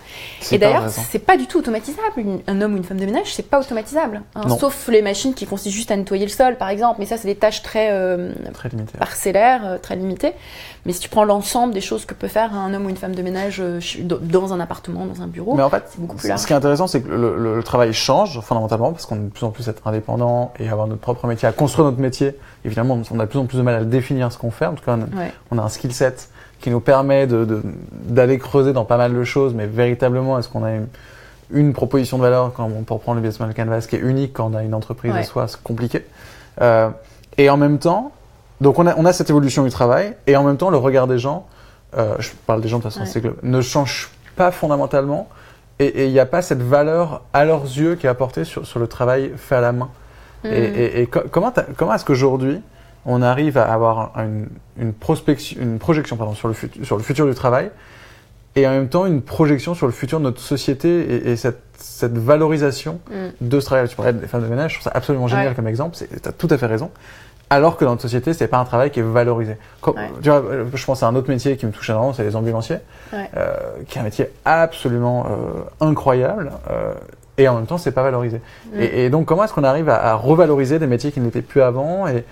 Et 0.51 0.59
d'ailleurs, 0.59 0.89
c'est 0.89 1.19
pas 1.19 1.37
du 1.37 1.47
tout 1.47 1.59
automatisable. 1.59 2.25
un 2.47 2.61
homme 2.63 2.75
ou 2.75 2.77
une 2.79 2.85
femme 2.85 2.99
de 2.99 3.05
ménage, 3.05 3.35
c'est 3.35 3.49
pas 3.49 3.61
automatisable, 3.61 4.23
hein. 4.35 4.57
sauf 4.59 4.89
les 4.89 5.03
machines 5.03 5.35
qui 5.35 5.47
consistent 5.47 5.77
juste 5.77 5.91
à 5.91 5.97
nettoyer 5.97 6.25
le 6.25 6.31
sol, 6.31 6.57
par 6.57 6.71
exemple. 6.71 6.97
Mais 6.99 7.07
ça, 7.07 7.19
c'est 7.19 7.29
des 7.29 7.37
tâches 7.37 7.63
très, 7.63 7.91
euh, 7.93 8.33
très 8.55 8.71
parcellaires, 8.99 9.79
très 9.83 9.97
limitées. 9.97 10.33
Mais 10.87 10.93
si 10.93 11.01
tu 11.01 11.09
prends 11.09 11.25
l'ensemble 11.25 11.75
des 11.75 11.81
choses 11.81 12.07
que 12.07 12.15
peut 12.15 12.29
faire 12.29 12.55
un 12.55 12.73
homme 12.73 12.87
ou 12.87 12.89
une 12.89 12.97
femme 12.97 13.15
de 13.15 13.23
ménage 13.23 13.63
dans 14.21 14.53
un 14.55 14.61
appartement, 14.61 15.05
dans 15.05 15.21
un 15.21 15.27
bureau, 15.27 15.55
mais 15.55 15.63
en 15.63 15.71
fait, 15.71 15.83
c'est 15.89 16.01
beaucoup 16.01 16.17
plus 16.17 16.29
large. 16.29 16.41
Ce 16.41 16.47
qui 16.47 16.53
est 16.53 16.57
intéressant, 16.57 16.87
c'est 16.87 17.03
que 17.03 17.09
le 17.09 17.63
travail 17.63 17.93
change 17.93 18.41
fondamentalement 18.41 18.93
parce 18.93 19.05
qu'on 19.05 19.26
de 19.27 19.33
plus 19.33 19.45
en 19.45 19.51
plus 19.51 19.69
être 19.69 19.87
indépendant 19.87 20.53
et 20.59 20.69
avoir 20.69 20.87
notre 20.87 21.01
propre 21.01 21.27
métier, 21.27 21.47
à 21.47 21.53
construire 21.53 21.87
notre 21.87 22.01
métier. 22.01 22.35
Évidemment, 22.65 23.01
on 23.11 23.21
a 23.21 23.25
de 23.25 23.31
plus 23.31 23.39
en 23.39 23.47
plus 23.47 23.59
de 23.59 23.63
mal 23.63 23.75
à 23.75 23.85
définir 23.85 24.33
ce 24.33 24.39
qu'on 24.39 24.51
fait. 24.51 24.67
En 24.67 24.75
tout 24.75 24.85
cas, 24.85 24.99
on 25.51 25.59
a 25.59 25.63
un 25.63 25.69
skill 25.69 25.93
set 25.93 26.31
qui 26.61 26.71
nous 26.71 26.81
permet 26.81 27.27
d'aller 27.27 28.37
de, 28.37 28.43
creuser 28.43 28.73
dans 28.73 28.85
pas 28.85 28.97
mal 28.97 29.15
de 29.15 29.25
choses, 29.25 29.55
mais 29.55 29.67
véritablement, 29.67 30.39
est-ce 30.39 30.49
qu'on 30.49 30.65
a 30.65 30.71
une, 31.51 31.73
proposition 31.73 32.17
de 32.17 32.23
valeur 32.23 32.53
quand 32.55 32.65
on, 32.65 32.83
pour 32.83 33.01
prendre 33.01 33.21
le 33.21 33.29
business 33.29 33.55
canvas 33.55 33.87
qui 33.89 33.97
est 33.97 34.01
unique 34.01 34.33
quand 34.33 34.51
on 34.53 34.55
a 34.55 34.63
une 34.63 34.75
entreprise 34.75 35.15
à 35.15 35.23
soi, 35.23 35.47
c'est 35.49 35.63
compliqué. 35.63 36.05
Euh, 36.61 36.89
et 37.39 37.51
en 37.51 37.57
même 37.57 37.79
temps, 37.79 38.13
donc 38.61 38.79
on 38.79 38.87
a, 38.87 38.97
on 38.97 39.05
a 39.05 39.13
cette 39.13 39.31
évolution 39.31 39.63
du 39.65 39.71
travail 39.71 40.17
et 40.27 40.37
en 40.37 40.43
même 40.45 40.57
temps, 40.57 40.71
le 40.71 40.79
regard 40.79 41.07
des 41.07 41.19
gens, 41.19 41.47
euh, 41.97 42.17
je 42.19 42.31
parle 42.47 42.63
des 42.63 42.69
gens 42.69 42.79
de 42.79 42.83
toute 42.83 42.93
façon, 42.93 43.05
c'est 43.05 43.21
que 43.21 43.37
ne 43.43 43.61
change 43.61 44.11
pas 44.35 44.51
fondamentalement 44.51 45.29
et 45.79 46.07
il 46.07 46.13
n'y 46.13 46.21
a 46.21 46.27
pas 46.27 46.43
cette 46.43 46.63
valeur 46.63 47.23
à 47.33 47.45
leurs 47.45 47.65
yeux 47.65 47.97
qui 47.97 48.07
est 48.07 48.09
apportée 48.09 48.45
sur, 48.45 48.67
sur 48.67 48.79
le 48.79 48.87
travail 48.87 49.33
fait 49.37 49.57
à 49.57 49.61
la 49.61 49.73
main. 49.73 49.91
Et, 50.45 50.49
mm. 50.49 50.75
et, 51.01 51.07
comment, 51.07 51.53
comment 51.77 51.95
est-ce 51.95 52.05
qu'aujourd'hui 52.05 52.61
on 53.05 53.23
arrive 53.23 53.57
à 53.57 53.73
avoir 53.73 54.13
une, 54.17 54.49
une, 54.79 54.93
prospection, 54.93 55.61
une 55.61 55.79
projection 55.79 56.17
pardon, 56.17 56.35
sur, 56.35 56.49
le 56.49 56.55
futur, 56.55 56.85
sur 56.85 56.97
le 56.97 57.03
futur 57.03 57.27
du 57.27 57.35
travail 57.35 57.71
et 58.57 58.67
en 58.67 58.71
même 58.71 58.89
temps 58.89 59.07
une 59.07 59.23
projection 59.23 59.75
sur 59.75 59.87
le 59.87 59.93
futur 59.93 60.19
de 60.19 60.25
notre 60.25 60.41
société 60.41 61.31
et, 61.31 61.37
cette, 61.37 61.63
cette, 61.77 62.17
valorisation 62.17 63.01
mm. 63.11 63.47
de 63.49 63.61
ce 63.61 63.67
travail. 63.67 63.89
Tu 63.89 63.97
parlais 63.97 64.13
des 64.13 64.27
femmes 64.27 64.43
de 64.43 64.49
ménage, 64.49 64.73
je 64.73 64.77
trouve 64.79 64.91
ça 64.91 64.97
absolument 64.97 65.29
génial 65.29 65.55
comme 65.55 65.69
exemple, 65.69 65.97
tu 65.97 66.29
as 66.29 66.33
tout 66.33 66.49
à 66.51 66.59
fait 66.59 66.67
raison 66.67 66.91
alors 67.51 67.77
que 67.77 67.85
dans 67.85 67.93
notre 67.93 68.03
société, 68.03 68.33
c'est 68.33 68.49
pas 68.49 68.59
un 68.59 68.65
travail 68.65 68.91
qui 68.91 69.01
est 69.01 69.05
valorisé. 69.05 69.57
Tu 70.23 70.31
vois, 70.31 70.43
je 70.75 70.85
pense 70.85 71.03
à 71.03 71.07
un 71.07 71.15
autre 71.15 71.29
métier 71.29 71.57
qui 71.57 71.67
me 71.67 71.73
touche 71.73 71.91
énormément, 71.91 72.13
c'est 72.13 72.25
les 72.25 72.35
ambulanciers, 72.35 72.79
euh, 73.15 73.57
qui 73.89 73.99
est 73.99 74.01
un 74.01 74.05
métier 74.05 74.31
absolument 74.45 75.27
euh, 75.27 75.87
incroyable, 75.87 76.51
euh, 76.71 76.95
et 77.39 77.49
en 77.49 77.55
même 77.57 77.67
temps, 77.67 77.79
c'est 77.79 77.93
pas 77.93 78.03
valorisé. 78.03 78.41
Mm. 78.73 78.81
Et, 78.81 79.05
et, 79.05 79.11
donc, 79.11 79.27
comment 79.27 79.45
est-ce 79.45 79.53
qu'on 79.53 79.65
arrive 79.65 79.89
à, 79.89 80.03
à, 80.03 80.15
revaloriser 80.15 80.79
des 80.79 80.87
métiers 80.87 81.13
qui 81.13 81.21
n'étaient 81.21 81.43
plus 81.43 81.63
avant 81.63 82.09
et, 82.09 82.25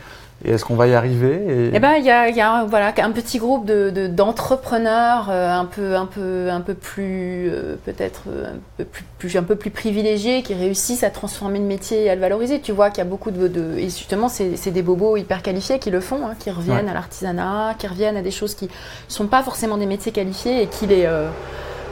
et 0.44 0.52
est-ce 0.52 0.64
qu'on 0.64 0.74
va 0.76 0.86
y 0.86 0.94
arriver 0.94 1.32
et... 1.48 1.70
Eh 1.72 1.78
ben, 1.78 1.94
il 1.94 2.04
y 2.04 2.10
a, 2.10 2.28
y 2.28 2.40
a 2.40 2.64
voilà 2.64 2.92
un 2.98 3.10
petit 3.12 3.38
groupe 3.38 3.64
de, 3.64 4.06
d'entrepreneurs 4.08 5.28
euh, 5.30 5.50
un 5.50 5.64
peu 5.64 5.96
un 5.96 6.06
peu 6.06 6.48
un 6.50 6.60
peu 6.60 6.74
plus 6.74 7.48
euh, 7.50 7.76
peut-être 7.84 8.24
euh, 8.28 8.52
un 8.52 8.58
peu 8.76 8.84
plus, 9.18 9.36
un 9.36 9.42
peu 9.42 9.56
plus 9.56 9.70
privilégiés 9.70 10.42
qui 10.42 10.52
réussissent 10.52 11.02
à 11.02 11.10
transformer 11.10 11.58
le 11.58 11.64
métier 11.64 12.04
et 12.04 12.10
à 12.10 12.14
le 12.14 12.20
valoriser. 12.20 12.60
Tu 12.60 12.72
vois 12.72 12.90
qu'il 12.90 12.98
y 12.98 13.06
a 13.06 13.08
beaucoup 13.08 13.30
de, 13.30 13.48
de 13.48 13.78
et 13.78 13.84
justement 13.84 14.28
c'est, 14.28 14.70
des 14.70 14.82
bobos 14.82 15.16
hyper 15.16 15.42
qualifiés 15.42 15.78
qui 15.78 15.90
le 15.90 16.00
font, 16.00 16.26
hein, 16.26 16.34
qui 16.38 16.50
reviennent 16.50 16.88
à 16.88 16.94
l'artisanat, 16.94 17.74
qui 17.78 17.86
reviennent 17.86 18.16
à 18.16 18.22
des 18.22 18.30
choses 18.30 18.54
qui 18.54 18.68
sont 19.08 19.26
pas 19.26 19.42
forcément 19.42 19.78
des 19.78 19.86
métiers 19.86 20.12
qualifiés 20.12 20.62
et 20.62 20.66
qui 20.66 20.86
les 20.86 21.08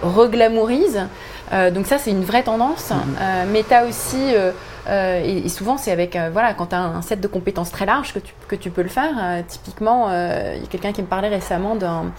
reglamourisent. 0.02 1.06
donc 1.72 1.86
ça 1.86 1.98
c'est 1.98 2.10
une 2.10 2.24
vraie 2.24 2.42
tendance. 2.42 2.90
Mm-hmm. 2.90 3.46
mais 3.52 3.64
tu 3.66 3.74
as 3.74 3.86
aussi 3.86 4.34
euh, 4.88 5.23
et, 5.25 5.49
souvent, 5.49 5.77
c'est 5.77 5.92
avec, 5.92 6.16
euh, 6.16 6.31
voilà, 6.33 6.55
quand 6.55 6.66
tu 6.66 6.75
un 6.75 7.03
set 7.03 7.21
de 7.21 7.29
compétences 7.29 7.71
très 7.71 7.87
large 7.87 8.12
que 8.12 8.18
tu, 8.18 8.35
que 8.49 8.57
tu 8.57 8.71
peux 8.71 8.83
le 8.83 8.88
faire. 8.88 9.12
Euh, 9.21 9.42
typiquement, 9.47 10.11
il 10.11 10.61
y 10.61 10.64
a 10.64 10.68
quelqu'un 10.68 10.92
qui 10.92 11.03
me 11.03 11.07
parlait 11.07 11.29
récemment 11.29 11.77
d'un 11.77 12.12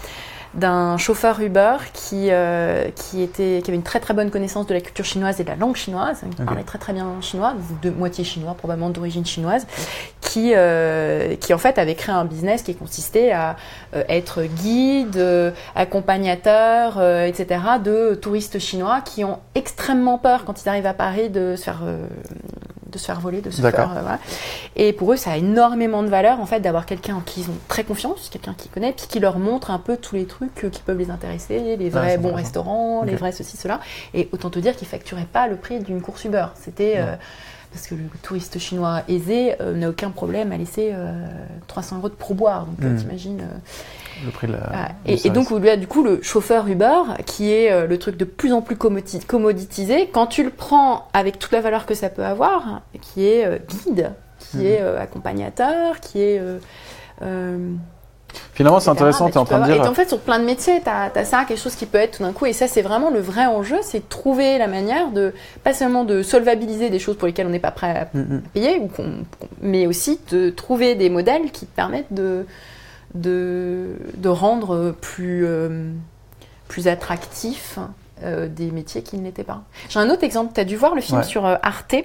d'un 0.54 0.98
chauffeur 0.98 1.40
Uber 1.40 1.78
qui, 1.94 2.28
euh, 2.30 2.90
qui, 2.96 3.22
était, 3.22 3.62
qui 3.64 3.72
avait 3.72 3.78
une 3.78 3.84
très 3.84 4.00
très 4.00 4.14
bonne 4.14 4.30
connaissance 4.30 4.68
de 4.68 4.74
la 4.74 4.82
culture 4.82 5.06
chinoise 5.06 5.40
et 5.40 5.44
de 5.44 5.50
la 5.50 5.56
langue 5.56 5.76
chinoise. 5.76 6.22
Il 6.38 6.46
parlait 6.46 6.64
très 6.64 6.78
très 6.78 6.94
bien 6.94 7.08
chinois, 7.22 7.54
de 7.82 7.90
moitié 7.90 8.24
chinois, 8.24 8.54
probablement 8.54 8.90
d'origine 8.90 9.26
chinoise, 9.26 9.66
qui, 10.22 10.54
euh, 10.56 11.36
qui 11.38 11.54
en 11.54 11.58
fait 11.58 11.78
avait 11.78 11.96
créé 11.96 12.14
un 12.14 12.26
business 12.26 12.62
qui 12.62 12.76
consistait 12.76 13.32
à 13.32 13.56
euh, 13.96 14.04
être 14.10 14.44
guide, 14.44 15.54
accompagnateur, 15.76 17.02
etc. 17.02 17.62
de 17.84 18.16
touristes 18.16 18.60
chinois 18.60 19.02
qui 19.02 19.24
ont 19.24 19.40
extrêmement 19.56 20.18
peur 20.18 20.46
quand 20.46 20.62
ils 20.64 20.70
arrivent 20.70 20.86
à 20.86 20.94
Paris 20.94 21.30
de 21.30 21.56
se 21.56 21.64
faire 21.64 21.82
de 22.94 22.98
se 22.98 23.06
faire 23.06 23.20
voler, 23.20 23.42
de 23.42 23.50
se 23.50 23.62
faire. 23.62 23.92
Euh, 23.98 24.16
Et 24.76 24.94
pour 24.94 25.12
eux, 25.12 25.18
ça 25.18 25.32
a 25.32 25.38
énormément 25.38 26.04
de 26.04 26.08
valeur 26.08 26.40
en 26.40 26.46
fait 26.46 26.60
d'avoir 26.60 26.86
quelqu'un 26.86 27.16
en 27.16 27.20
qui 27.20 27.42
ils 27.42 27.50
ont 27.50 27.58
très 27.68 27.84
confiance, 27.84 28.30
quelqu'un 28.30 28.54
qui 28.58 28.70
connaît, 28.70 28.94
puis 28.94 29.08
qui 29.08 29.20
leur 29.20 29.40
montre 29.40 29.72
un 29.72 29.80
peu 29.80 29.98
tous 29.98 30.16
les 30.16 30.26
trucs 30.26 30.64
euh, 30.64 30.70
qui 30.70 30.82
peuvent 30.82 30.98
les 30.98 31.10
intéresser, 31.10 31.76
les 31.78 31.90
vrais 31.90 32.18
bons 32.18 32.34
restaurants, 32.34 33.04
les 33.04 33.16
vrais 33.16 33.32
ceci, 33.32 33.58
cela. 33.58 33.80
Et 34.14 34.30
autant 34.32 34.50
te 34.50 34.60
dire 34.60 34.76
qu'ils 34.76 34.88
facturaient 34.88 35.28
pas 35.32 35.48
le 35.48 35.56
prix 35.56 35.80
d'une 35.80 36.02
course 36.02 36.24
Uber. 36.26 36.46
C'était 36.56 36.96
euh, 36.98 37.16
parce 37.72 37.88
que 37.88 37.96
le 37.96 38.04
touriste 38.22 38.60
chinois 38.60 39.02
aisé 39.08 39.56
n'a 39.60 39.90
aucun 39.90 40.12
problème 40.12 40.52
à 40.52 40.58
laisser 40.58 40.94
300 41.68 41.98
euros 41.98 42.10
de 42.10 42.14
pourboire. 42.14 42.68
Donc 42.68 42.92
hmm. 42.92 42.98
t'imagines. 42.98 43.48
Le 44.26 44.32
prix 44.32 44.48
de 44.48 44.54
la. 44.54 44.90
et, 45.06 45.30
donc, 45.30 45.54
du 45.80 45.88
coup, 45.88 46.04
le 46.04 46.22
chauffeur 46.22 46.68
Uber, 46.68 47.02
qui 47.26 47.52
est 47.52 47.72
euh, 47.72 47.88
le 47.88 47.98
truc 47.98 48.18
de 48.18 48.26
plus 48.26 48.54
en 48.54 48.62
plus 48.62 48.76
commoditisé, 48.76 50.10
quand 50.12 50.28
tu 50.28 50.44
le 50.44 50.50
prends 50.50 51.08
avec 51.14 51.40
toute 51.40 51.52
la 51.52 51.62
valeur 51.62 51.86
que 51.86 51.94
ça 51.94 52.10
peut 52.10 52.26
avoir, 52.26 52.82
qui 53.02 53.26
est 53.26 53.46
euh, 53.46 53.58
guide, 53.58 54.14
qui 54.40 54.68
est 54.68 54.80
hmm. 54.82 54.86
euh, 54.86 55.02
accompagnateur, 55.02 56.00
qui 56.00 56.22
est 56.22 56.42
Finalement, 58.54 58.80
c'est 58.80 58.90
intéressant, 58.90 59.30
tu 59.30 59.36
es 59.36 59.38
en 59.38 59.46
train 59.46 59.60
de 59.60 59.66
dire. 59.66 59.84
Et 59.84 59.88
en 59.88 59.94
fait, 59.94 60.08
sur 60.08 60.20
plein 60.20 60.40
de 60.40 60.46
métiers, 60.46 60.82
tu 60.82 60.90
as, 60.90 61.26
ça, 61.26 61.46
quelque 61.46 61.60
chose 61.60 61.76
qui 61.76 61.86
peut 61.86 61.98
être 61.98 62.18
tout 62.18 62.24
d'un 62.24 62.34
coup. 62.34 62.46
Et 62.46 62.54
ça, 62.54 62.68
c'est 62.68 62.82
vraiment 62.82 63.10
le 63.10 63.20
vrai 63.20 63.46
enjeu 63.46 63.78
c'est 63.82 64.00
de 64.00 64.10
trouver 64.10 64.58
la 64.58 64.68
manière 64.68 65.12
de, 65.12 65.34
pas 65.64 65.74
seulement 65.74 66.04
de 66.04 66.22
solvabiliser 66.24 66.90
des 66.90 67.00
choses 67.00 67.18
pour 67.18 67.28
lesquelles 67.28 67.48
on 67.48 67.52
n'est 67.52 67.60
pas 67.60 67.72
prêt 67.72 68.10
à, 68.14 68.18
mm. 68.18 68.42
payer, 68.54 68.80
ou 68.80 68.90
mais 69.62 69.88
aussi 69.88 70.20
de 70.32 70.50
trouver 70.50 70.96
des 70.96 71.10
modèles 71.10 71.52
qui 71.52 71.66
permettent 71.66 72.14
de, 72.14 72.46
de, 73.14 73.96
de 74.18 74.30
rendre 74.30 74.92
plus, 74.92 75.46
euh, 75.46 75.92
plus 76.68 76.88
attractifs 76.88 77.80
euh, 78.24 78.48
des 78.48 78.72
métiers 78.72 79.04
qui 79.04 79.18
ne 79.18 79.24
l'étaient 79.24 79.44
pas. 79.44 79.64
J'ai 79.90 80.00
un 80.00 80.10
autre 80.10 80.24
exemple. 80.24 80.54
Tu 80.54 80.62
as 80.62 80.66
dû 80.66 80.76
voir 80.76 80.96
le 80.96 81.02
film 81.02 81.24
sur 81.24 81.46
euh, 81.46 81.56
Arte. 81.62 81.96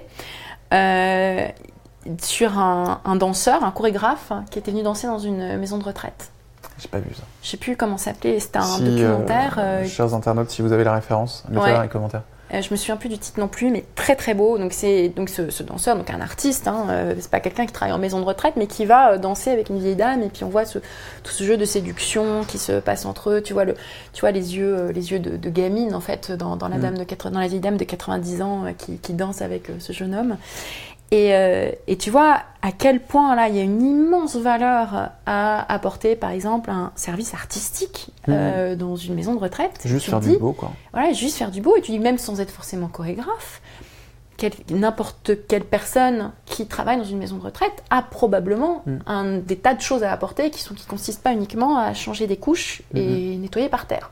sur 2.21 2.59
un, 2.59 3.01
un, 3.03 3.15
danseur, 3.15 3.63
un 3.63 3.71
chorégraphe 3.71 4.31
qui 4.51 4.59
était 4.59 4.71
venu 4.71 4.83
danser 4.83 5.07
dans 5.07 5.19
une 5.19 5.57
maison 5.57 5.77
de 5.77 5.83
retraite. 5.83 6.31
J'ai 6.77 6.87
pas 6.87 6.99
vu 6.99 7.13
ça. 7.13 7.23
Je 7.43 7.49
sais 7.49 7.57
plus 7.57 7.75
comment 7.75 7.97
s'appelait, 7.97 8.39
c'était 8.39 8.59
un 8.59 8.79
documentaire. 8.79 9.59
Chers 9.85 10.13
internautes, 10.13 10.49
si 10.49 10.61
vous 10.61 10.71
avez 10.71 10.83
la 10.83 10.93
référence, 10.93 11.43
mettez-la 11.49 11.73
dans 11.75 11.81
les 11.81 11.89
commentaires. 11.89 12.23
Euh, 12.53 12.61
je 12.61 12.71
me 12.71 12.75
souviens 12.75 12.97
plus 12.97 13.09
du 13.09 13.17
titre 13.17 13.39
non 13.39 13.47
plus, 13.47 13.69
mais 13.69 13.83
très 13.95 14.15
très 14.15 14.33
beau. 14.33 14.57
Donc 14.57 14.73
c'est 14.73 15.09
donc 15.09 15.29
ce, 15.29 15.63
danseur, 15.63 15.95
donc 15.95 16.09
un 16.09 16.21
artiste. 16.21 16.67
Hein, 16.67 17.13
c'est 17.19 17.29
pas 17.29 17.39
quelqu'un 17.39 17.65
qui 17.65 17.73
travaille 17.73 17.93
en 17.93 17.99
maison 17.99 18.19
de 18.19 18.25
retraite, 18.25 18.55
mais 18.57 18.67
qui 18.67 18.85
va 18.85 19.17
danser 19.17 19.51
avec 19.51 19.69
une 19.69 19.79
vieille 19.79 19.95
dame. 19.95 20.23
Et 20.23 20.29
puis 20.29 20.43
on 20.43 20.49
voit 20.49 20.65
ce, 20.65 20.79
tout 21.23 21.31
ce 21.31 21.43
jeu 21.43 21.57
de 21.57 21.65
séduction 21.65 22.43
qui 22.43 22.57
se 22.57 22.79
passe 22.79 23.05
entre 23.05 23.31
eux. 23.31 23.41
Tu 23.41 23.53
vois 23.53 23.65
le, 23.65 23.75
tu 24.13 24.21
vois 24.21 24.31
les 24.31 24.57
yeux, 24.57 24.89
les 24.91 25.11
yeux 25.11 25.19
de, 25.19 25.49
gamine 25.49 25.95
en 25.95 26.01
fait 26.01 26.31
dans, 26.31 26.55
la 26.55 26.77
mm. 26.77 26.81
dame 26.81 26.97
de 26.97 27.29
dans 27.29 27.39
la 27.39 27.47
vieille 27.47 27.59
dame 27.59 27.77
de 27.77 27.83
90 27.83 28.41
ans 28.41 28.65
qui, 28.77 28.97
qui 28.97 29.13
danse 29.13 29.41
avec 29.41 29.67
ce 29.79 29.93
jeune 29.93 30.15
homme. 30.15 30.37
Euh, 31.13 31.71
et, 31.87 31.97
tu 31.97 32.11
vois 32.11 32.41
à 32.61 32.71
quel 32.71 32.99
point 32.99 33.35
là 33.35 33.49
il 33.49 33.55
y 33.55 33.59
a 33.59 33.63
une 33.63 33.81
immense 33.81 34.35
valeur 34.35 35.09
à 35.25 35.73
apporter 35.73 36.15
par 36.15 36.29
exemple 36.29 36.69
un 36.69 36.91
service 36.95 37.33
artistique 37.33 38.09
mmh. 38.27 38.31
euh, 38.31 38.75
dans 38.75 38.95
une 38.95 39.15
maison 39.15 39.33
de 39.33 39.39
retraite. 39.39 39.79
Juste 39.85 40.07
faire 40.07 40.19
du 40.19 40.37
beau 40.37 40.53
quoi. 40.53 40.71
Voilà, 40.93 41.13
juste 41.13 41.37
faire 41.37 41.49
du 41.49 41.61
beau 41.61 41.75
et 41.75 41.81
tu 41.81 41.91
dis 41.91 41.99
même 41.99 42.19
sans 42.19 42.39
être 42.39 42.51
forcément 42.51 42.87
chorégraphe, 42.87 43.61
n'importe 44.69 45.31
quelle 45.47 45.63
personne 45.63 46.31
qui 46.45 46.67
travaille 46.67 46.97
dans 46.97 47.03
une 47.03 47.17
maison 47.17 47.37
de 47.37 47.43
retraite 47.43 47.83
a 47.89 48.01
probablement 48.01 48.83
mmh. 48.85 48.97
un, 49.07 49.37
des 49.37 49.57
tas 49.57 49.73
de 49.73 49.81
choses 49.81 50.03
à 50.03 50.11
apporter 50.11 50.51
qui 50.51 50.63
ne 50.71 50.77
qui 50.77 50.85
consistent 50.85 51.23
pas 51.23 51.33
uniquement 51.33 51.77
à 51.77 51.93
changer 51.93 52.27
des 52.27 52.37
couches 52.37 52.83
et 52.93 53.35
mmh. 53.35 53.41
nettoyer 53.41 53.69
par 53.69 53.87
terre. 53.87 54.11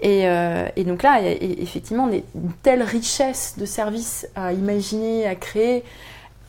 Et, 0.00 0.28
euh, 0.28 0.66
et, 0.76 0.84
donc 0.84 1.02
là, 1.02 1.20
il 1.20 1.26
y 1.26 1.28
a 1.28 1.62
effectivement 1.62 2.08
une 2.08 2.52
telle 2.62 2.82
richesse 2.82 3.54
de 3.58 3.64
services 3.64 4.28
à 4.34 4.52
imaginer, 4.52 5.26
à 5.26 5.34
créer, 5.34 5.84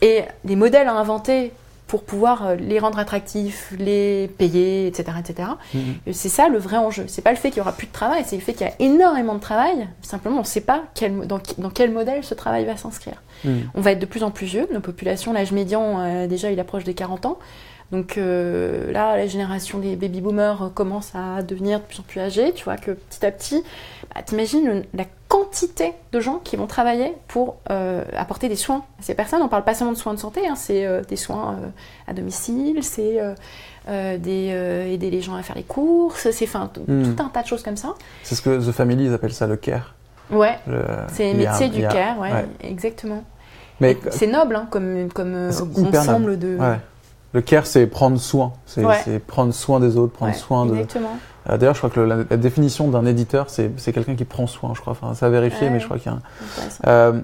et 0.02 0.22
des 0.44 0.56
modèles 0.56 0.88
à 0.88 0.94
inventer 0.94 1.52
pour 1.86 2.02
pouvoir 2.02 2.46
euh, 2.46 2.56
les 2.56 2.78
rendre 2.78 2.98
attractifs, 2.98 3.72
les 3.78 4.28
payer, 4.38 4.88
etc. 4.88 5.18
etc. 5.20 5.48
Mm-hmm. 5.74 6.12
C'est 6.12 6.28
ça 6.28 6.48
le 6.48 6.58
vrai 6.58 6.76
enjeu. 6.76 7.04
C'est 7.06 7.22
pas 7.22 7.30
le 7.30 7.36
fait 7.36 7.50
qu'il 7.50 7.58
y 7.58 7.60
aura 7.60 7.72
plus 7.72 7.86
de 7.86 7.92
travail, 7.92 8.24
c'est 8.26 8.36
le 8.36 8.42
fait 8.42 8.54
qu'il 8.54 8.66
y 8.66 8.70
a 8.70 8.74
énormément 8.80 9.34
de 9.34 9.40
travail. 9.40 9.88
Simplement, 10.02 10.36
on 10.36 10.40
ne 10.40 10.44
sait 10.44 10.60
pas 10.60 10.84
quel, 10.94 11.26
dans, 11.26 11.38
quel 11.38 11.92
modèle 11.92 12.24
ce 12.24 12.34
travail 12.34 12.64
va 12.64 12.76
s'inscrire. 12.76 13.22
Mm. 13.44 13.50
On 13.74 13.80
va 13.80 13.92
être 13.92 14.00
de 14.00 14.06
plus 14.06 14.24
en 14.24 14.30
plus 14.30 14.46
vieux. 14.46 14.68
Nos 14.72 14.80
populations, 14.80 15.32
l'âge 15.32 15.52
médian, 15.52 16.00
euh, 16.00 16.26
déjà, 16.26 16.50
il 16.50 16.58
approche 16.58 16.84
des 16.84 16.94
40 16.94 17.26
ans. 17.26 17.38
Donc 17.92 18.18
euh, 18.18 18.90
là, 18.90 19.16
la 19.16 19.28
génération 19.28 19.78
des 19.78 19.94
baby 19.94 20.20
boomers 20.20 20.72
commence 20.74 21.12
à 21.14 21.42
devenir 21.42 21.78
de 21.78 21.84
plus 21.84 22.00
en 22.00 22.02
plus 22.02 22.20
âgée. 22.20 22.52
Tu 22.52 22.64
vois 22.64 22.76
que 22.76 22.90
petit 22.90 23.24
à 23.24 23.30
petit, 23.30 23.62
bah, 24.14 24.22
t'imagines 24.22 24.84
la 24.94 25.04
quantité 25.28 25.92
de 26.12 26.20
gens 26.20 26.40
qui 26.42 26.56
vont 26.56 26.66
travailler 26.66 27.14
pour 27.28 27.56
euh, 27.70 28.04
apporter 28.16 28.48
des 28.48 28.56
soins 28.56 28.84
à 28.98 29.02
ces 29.02 29.14
personnes. 29.14 29.42
On 29.42 29.48
parle 29.48 29.64
pas 29.64 29.74
seulement 29.74 29.92
de 29.92 29.98
soins 29.98 30.14
de 30.14 30.18
santé, 30.18 30.46
hein, 30.46 30.54
c'est 30.56 30.86
euh, 30.86 31.02
des 31.02 31.16
soins 31.16 31.56
à 32.06 32.12
domicile, 32.12 32.82
c'est 32.82 33.18
aider 33.88 35.10
les 35.10 35.20
gens 35.20 35.34
à 35.34 35.42
faire 35.42 35.56
les 35.56 35.62
courses, 35.62 36.30
c'est 36.30 36.44
enfin 36.44 36.70
hmm. 36.86 37.14
tout 37.14 37.22
un 37.22 37.28
tas 37.28 37.42
de 37.42 37.46
choses 37.46 37.62
comme 37.62 37.76
ça. 37.76 37.94
C'est 38.22 38.34
ce 38.34 38.42
que 38.42 38.58
The 38.58 38.72
Family 38.72 39.06
ils 39.06 39.14
appellent 39.14 39.34
ça 39.34 39.46
le 39.46 39.56
care. 39.56 39.94
Ouais. 40.30 40.58
C'est 41.12 41.34
métier 41.34 41.68
du 41.68 41.82
care, 41.82 42.18
ouais, 42.18 42.30
exactement. 42.60 43.24
Mais 43.80 43.96
c'est 44.10 44.26
noble 44.26 44.56
hein, 44.56 44.66
comme 44.70 45.08
comme 45.12 45.50
ensemble 45.50 46.38
de. 46.38 46.58
Le 47.32 47.42
care, 47.42 47.66
c'est 47.66 47.86
prendre 47.86 48.18
soin. 48.18 48.54
C'est 48.64 49.18
prendre 49.18 49.52
soin 49.52 49.80
des 49.80 49.96
autres, 49.96 50.14
prendre 50.14 50.34
soin 50.34 50.66
de. 50.66 50.72
Exactement. 50.74 51.18
Euh, 51.48 51.56
d'ailleurs, 51.56 51.74
je 51.74 51.80
crois 51.80 51.90
que 51.90 52.00
la, 52.00 52.24
définition 52.36 52.88
d'un 52.88 53.06
éditeur, 53.06 53.46
c'est 53.48 53.92
quelqu'un 53.92 54.14
qui 54.14 54.24
prend 54.24 54.46
soin, 54.46 54.72
je 54.74 54.80
crois. 54.80 54.92
Enfin, 54.92 55.14
ça 55.14 55.26
a 55.26 55.28
vérifié, 55.28 55.70
mais 55.70 55.80
je 55.80 55.84
crois 55.84 55.98
qu'il 55.98 56.12
y 56.12 56.14
a 56.14 56.18
un. 56.18 56.90
Euh, 56.90 57.20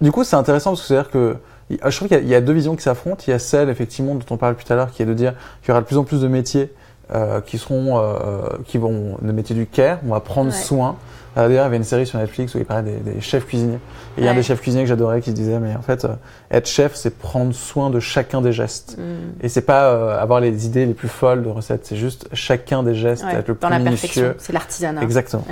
du 0.00 0.12
coup, 0.12 0.24
c'est 0.24 0.36
intéressant 0.36 0.70
parce 0.70 0.82
que 0.82 0.88
c'est-à-dire 0.88 1.10
que 1.10 1.36
je 1.70 1.96
trouve 1.96 2.08
qu'il 2.08 2.26
y, 2.26 2.34
a 2.34 2.40
deux 2.40 2.52
visions 2.52 2.74
qui 2.74 2.82
s'affrontent. 2.82 3.22
Il 3.26 3.30
y 3.30 3.34
a 3.34 3.38
celle, 3.38 3.68
effectivement, 3.68 4.14
dont 4.14 4.24
on 4.30 4.36
parlait 4.36 4.56
tout 4.56 4.72
à 4.72 4.76
l'heure, 4.76 4.90
qui 4.90 5.02
est 5.02 5.06
de 5.06 5.14
dire 5.14 5.34
qu'il 5.60 5.68
y 5.68 5.70
aura 5.72 5.82
de 5.82 5.86
plus 5.86 5.98
en 5.98 6.04
plus 6.04 6.20
de 6.20 6.28
métiers 6.28 6.72
euh, 7.14 7.40
qui 7.40 7.58
seront, 7.58 7.98
euh, 7.98 8.42
qui 8.66 8.78
vont, 8.78 9.18
le 9.22 9.32
métier 9.32 9.54
du 9.54 9.66
care. 9.66 9.98
On 10.06 10.10
va 10.10 10.20
prendre 10.20 10.52
soin. 10.52 10.96
Euh, 11.36 11.48
d'ailleurs, 11.48 11.62
il 11.62 11.66
y 11.66 11.66
avait 11.66 11.76
une 11.76 11.84
série 11.84 12.06
sur 12.06 12.18
Netflix 12.18 12.54
où 12.54 12.58
il 12.58 12.64
parlait 12.64 12.98
des, 13.04 13.20
chefs 13.20 13.46
cuisiniers. 13.46 13.78
Et 14.16 14.22
il 14.22 14.24
y 14.24 14.28
a 14.28 14.32
un 14.32 14.34
des 14.34 14.42
chefs 14.42 14.60
cuisiniers 14.60 14.84
que 14.84 14.88
j'adorais 14.88 15.20
qui 15.20 15.30
se 15.30 15.34
disait, 15.34 15.60
mais 15.60 15.74
en 15.76 15.82
fait, 15.82 16.04
euh, 16.04 16.14
être 16.50 16.68
chef, 16.68 16.94
c'est 16.94 17.16
prendre 17.16 17.54
soin 17.54 17.90
de 17.90 18.00
chacun 18.00 18.40
des 18.42 18.52
gestes. 18.52 18.96
Mm. 18.98 19.44
Et 19.44 19.48
c'est 19.48 19.60
pas 19.60 19.90
euh, 19.90 20.20
avoir 20.20 20.40
les 20.40 20.66
idées 20.66 20.86
les 20.86 20.94
plus 20.94 21.08
folles 21.08 21.42
de 21.42 21.48
recettes, 21.48 21.86
c'est 21.86 21.96
juste 21.96 22.28
chacun 22.32 22.82
des 22.82 22.94
gestes, 22.94 23.24
être 23.24 23.48
le 23.48 23.54
plus 23.54 23.70
la 23.70 23.78
minutieux. 23.78 24.34
C'est 24.38 24.52
l'artisanat. 24.52 25.02
Exactement. 25.02 25.44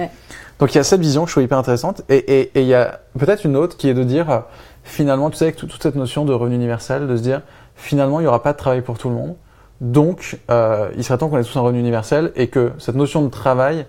Donc 0.58 0.74
il 0.74 0.78
y 0.78 0.80
a 0.80 0.84
cette 0.84 1.00
vision 1.00 1.22
que 1.22 1.28
je 1.28 1.34
trouve 1.34 1.44
hyper 1.44 1.58
intéressante. 1.58 2.02
Et, 2.08 2.16
et, 2.16 2.58
et 2.58 2.62
il 2.62 2.66
y 2.66 2.74
a 2.74 3.00
peut-être 3.16 3.44
une 3.44 3.56
autre 3.56 3.76
qui 3.76 3.88
est 3.88 3.94
de 3.94 4.02
dire, 4.02 4.42
finalement, 4.82 5.30
tu 5.30 5.36
sais, 5.36 5.44
avec 5.44 5.56
toute 5.56 5.80
cette 5.80 5.94
notion 5.94 6.24
de 6.24 6.32
revenu 6.32 6.56
universel, 6.56 7.06
de 7.06 7.16
se 7.16 7.22
dire, 7.22 7.42
finalement, 7.76 8.18
il 8.18 8.24
n'y 8.24 8.28
aura 8.28 8.42
pas 8.42 8.52
de 8.52 8.58
travail 8.58 8.80
pour 8.80 8.98
tout 8.98 9.08
le 9.08 9.14
monde. 9.14 9.36
Donc, 9.80 10.38
euh, 10.50 10.90
il 10.96 11.04
serait 11.04 11.18
temps 11.18 11.28
qu'on 11.28 11.38
ait 11.38 11.44
tous 11.44 11.56
un 11.56 11.62
revenu 11.62 11.78
universel 11.78 12.32
et 12.34 12.48
que 12.48 12.72
cette 12.78 12.96
notion 12.96 13.22
de 13.22 13.28
travail, 13.28 13.86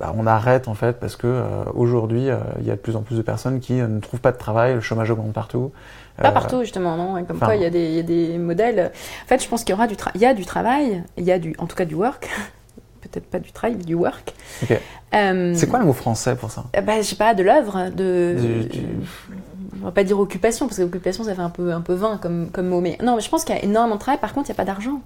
bah, 0.00 0.14
on 0.16 0.26
arrête 0.26 0.66
en 0.66 0.72
fait 0.72 0.98
parce 0.98 1.14
que 1.14 1.26
euh, 1.26 1.62
aujourd'hui 1.74 2.30
euh, 2.30 2.38
il 2.58 2.66
y 2.66 2.70
a 2.70 2.74
de 2.74 2.80
plus 2.80 2.96
en 2.96 3.02
plus 3.02 3.16
de 3.18 3.22
personnes 3.22 3.60
qui 3.60 3.78
euh, 3.78 3.86
ne 3.86 4.00
trouvent 4.00 4.20
pas 4.20 4.32
de 4.32 4.38
travail, 4.38 4.72
le 4.72 4.80
chômage 4.80 5.10
augmente 5.10 5.34
partout. 5.34 5.72
Pas 6.16 6.32
partout 6.32 6.60
justement, 6.62 6.96
non. 6.96 7.22
Comme 7.24 7.38
quoi 7.38 7.54
il 7.54 7.62
y, 7.62 7.66
a 7.66 7.70
des, 7.70 7.92
y, 7.92 7.98
a 7.98 8.02
des 8.02 8.38
modèles. 8.38 8.92
En 9.24 9.26
fait, 9.26 9.42
je 9.42 9.48
pense 9.48 9.62
qu'il 9.62 9.74
y 9.74 9.74
aura 9.74 9.86
du, 9.86 9.96
il 10.14 10.20
y 10.20 10.26
a 10.26 10.34
du 10.34 10.44
travail, 10.44 11.02
il 11.16 11.24
y 11.24 11.32
a 11.32 11.38
du, 11.38 11.54
en 11.58 11.66
tout 11.66 11.76
cas 11.76 11.84
du 11.84 11.94
work. 11.94 12.28
Peut-être 13.00 13.26
pas 13.26 13.38
du 13.38 13.52
travail, 13.52 13.76
mais 13.76 13.84
du 13.84 13.94
work. 13.94 14.34
c'est 14.62 15.68
quoi 15.68 15.78
le 15.78 15.84
mot 15.84 15.92
français 15.92 16.34
pour 16.34 16.50
ça? 16.50 16.64
bah, 16.82 16.96
Je 16.98 17.02
sais 17.02 17.16
pas, 17.16 17.34
de 17.34 17.42
l'œuvre, 17.42 17.90
de. 17.90 18.68
On 19.82 19.84
va 19.86 19.92
pas 19.92 20.04
dire 20.04 20.18
occupation 20.18 20.66
parce 20.66 20.78
que 20.78 20.82
occupation 20.82 21.24
ça 21.24 21.34
fait 21.34 21.40
un 21.40 21.48
peu 21.50 21.72
un 21.72 21.80
peu 21.80 21.94
vain 21.94 22.18
comme 22.18 22.50
comme 22.50 22.68
mot, 22.68 22.80
mais 22.80 22.98
non, 23.02 23.16
mais 23.16 23.22
je 23.22 23.28
pense 23.30 23.44
qu'il 23.44 23.54
y 23.54 23.58
a 23.58 23.62
énormément 23.64 23.96
de 23.96 24.00
travail. 24.00 24.20
Par 24.20 24.34
contre, 24.34 24.48
il 24.48 24.52
n'y 24.52 24.56
a 24.56 24.60
pas 24.62 24.64
d'argent 24.66 25.00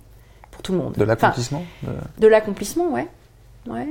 pour 0.50 0.62
tout 0.62 0.72
le 0.72 0.78
monde. 0.78 0.94
De 0.94 1.04
l'accomplissement? 1.04 1.64
de, 1.82 1.90
de 2.18 2.26
l'accomplissement, 2.26 2.88
ouais, 2.92 3.08
ouais. 3.68 3.88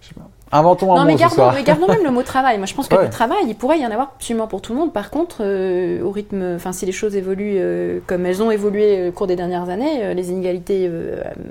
Je 0.00 0.08
sais 0.08 0.14
pas. 0.14 0.28
Inventons 0.52 0.92
un 0.92 0.98
non, 0.98 1.00
mot 1.02 1.06
mais 1.08 1.16
gardons, 1.16 1.50
mais 1.52 1.64
gardons 1.64 1.88
même 1.88 2.04
le 2.04 2.10
mot 2.12 2.22
travail. 2.22 2.56
Moi, 2.58 2.66
je 2.66 2.74
pense 2.74 2.86
que 2.86 2.94
le 2.94 3.10
travail, 3.10 3.44
il 3.48 3.56
pourrait 3.56 3.80
y 3.80 3.86
en 3.86 3.90
avoir 3.90 4.12
absolument 4.14 4.46
pour 4.46 4.62
tout 4.62 4.72
le 4.72 4.78
monde. 4.78 4.92
Par 4.92 5.10
contre, 5.10 5.38
euh, 5.40 6.00
au 6.02 6.12
rythme, 6.12 6.54
enfin, 6.54 6.72
si 6.72 6.86
les 6.86 6.92
choses 6.92 7.16
évoluent 7.16 7.56
euh, 7.58 7.98
comme 8.06 8.24
elles 8.26 8.42
ont 8.42 8.52
évolué 8.52 8.98
euh, 8.98 9.08
au 9.08 9.12
cours 9.12 9.26
des 9.26 9.34
dernières 9.34 9.68
années, 9.68 10.14
les 10.14 10.30
inégalités 10.30 10.90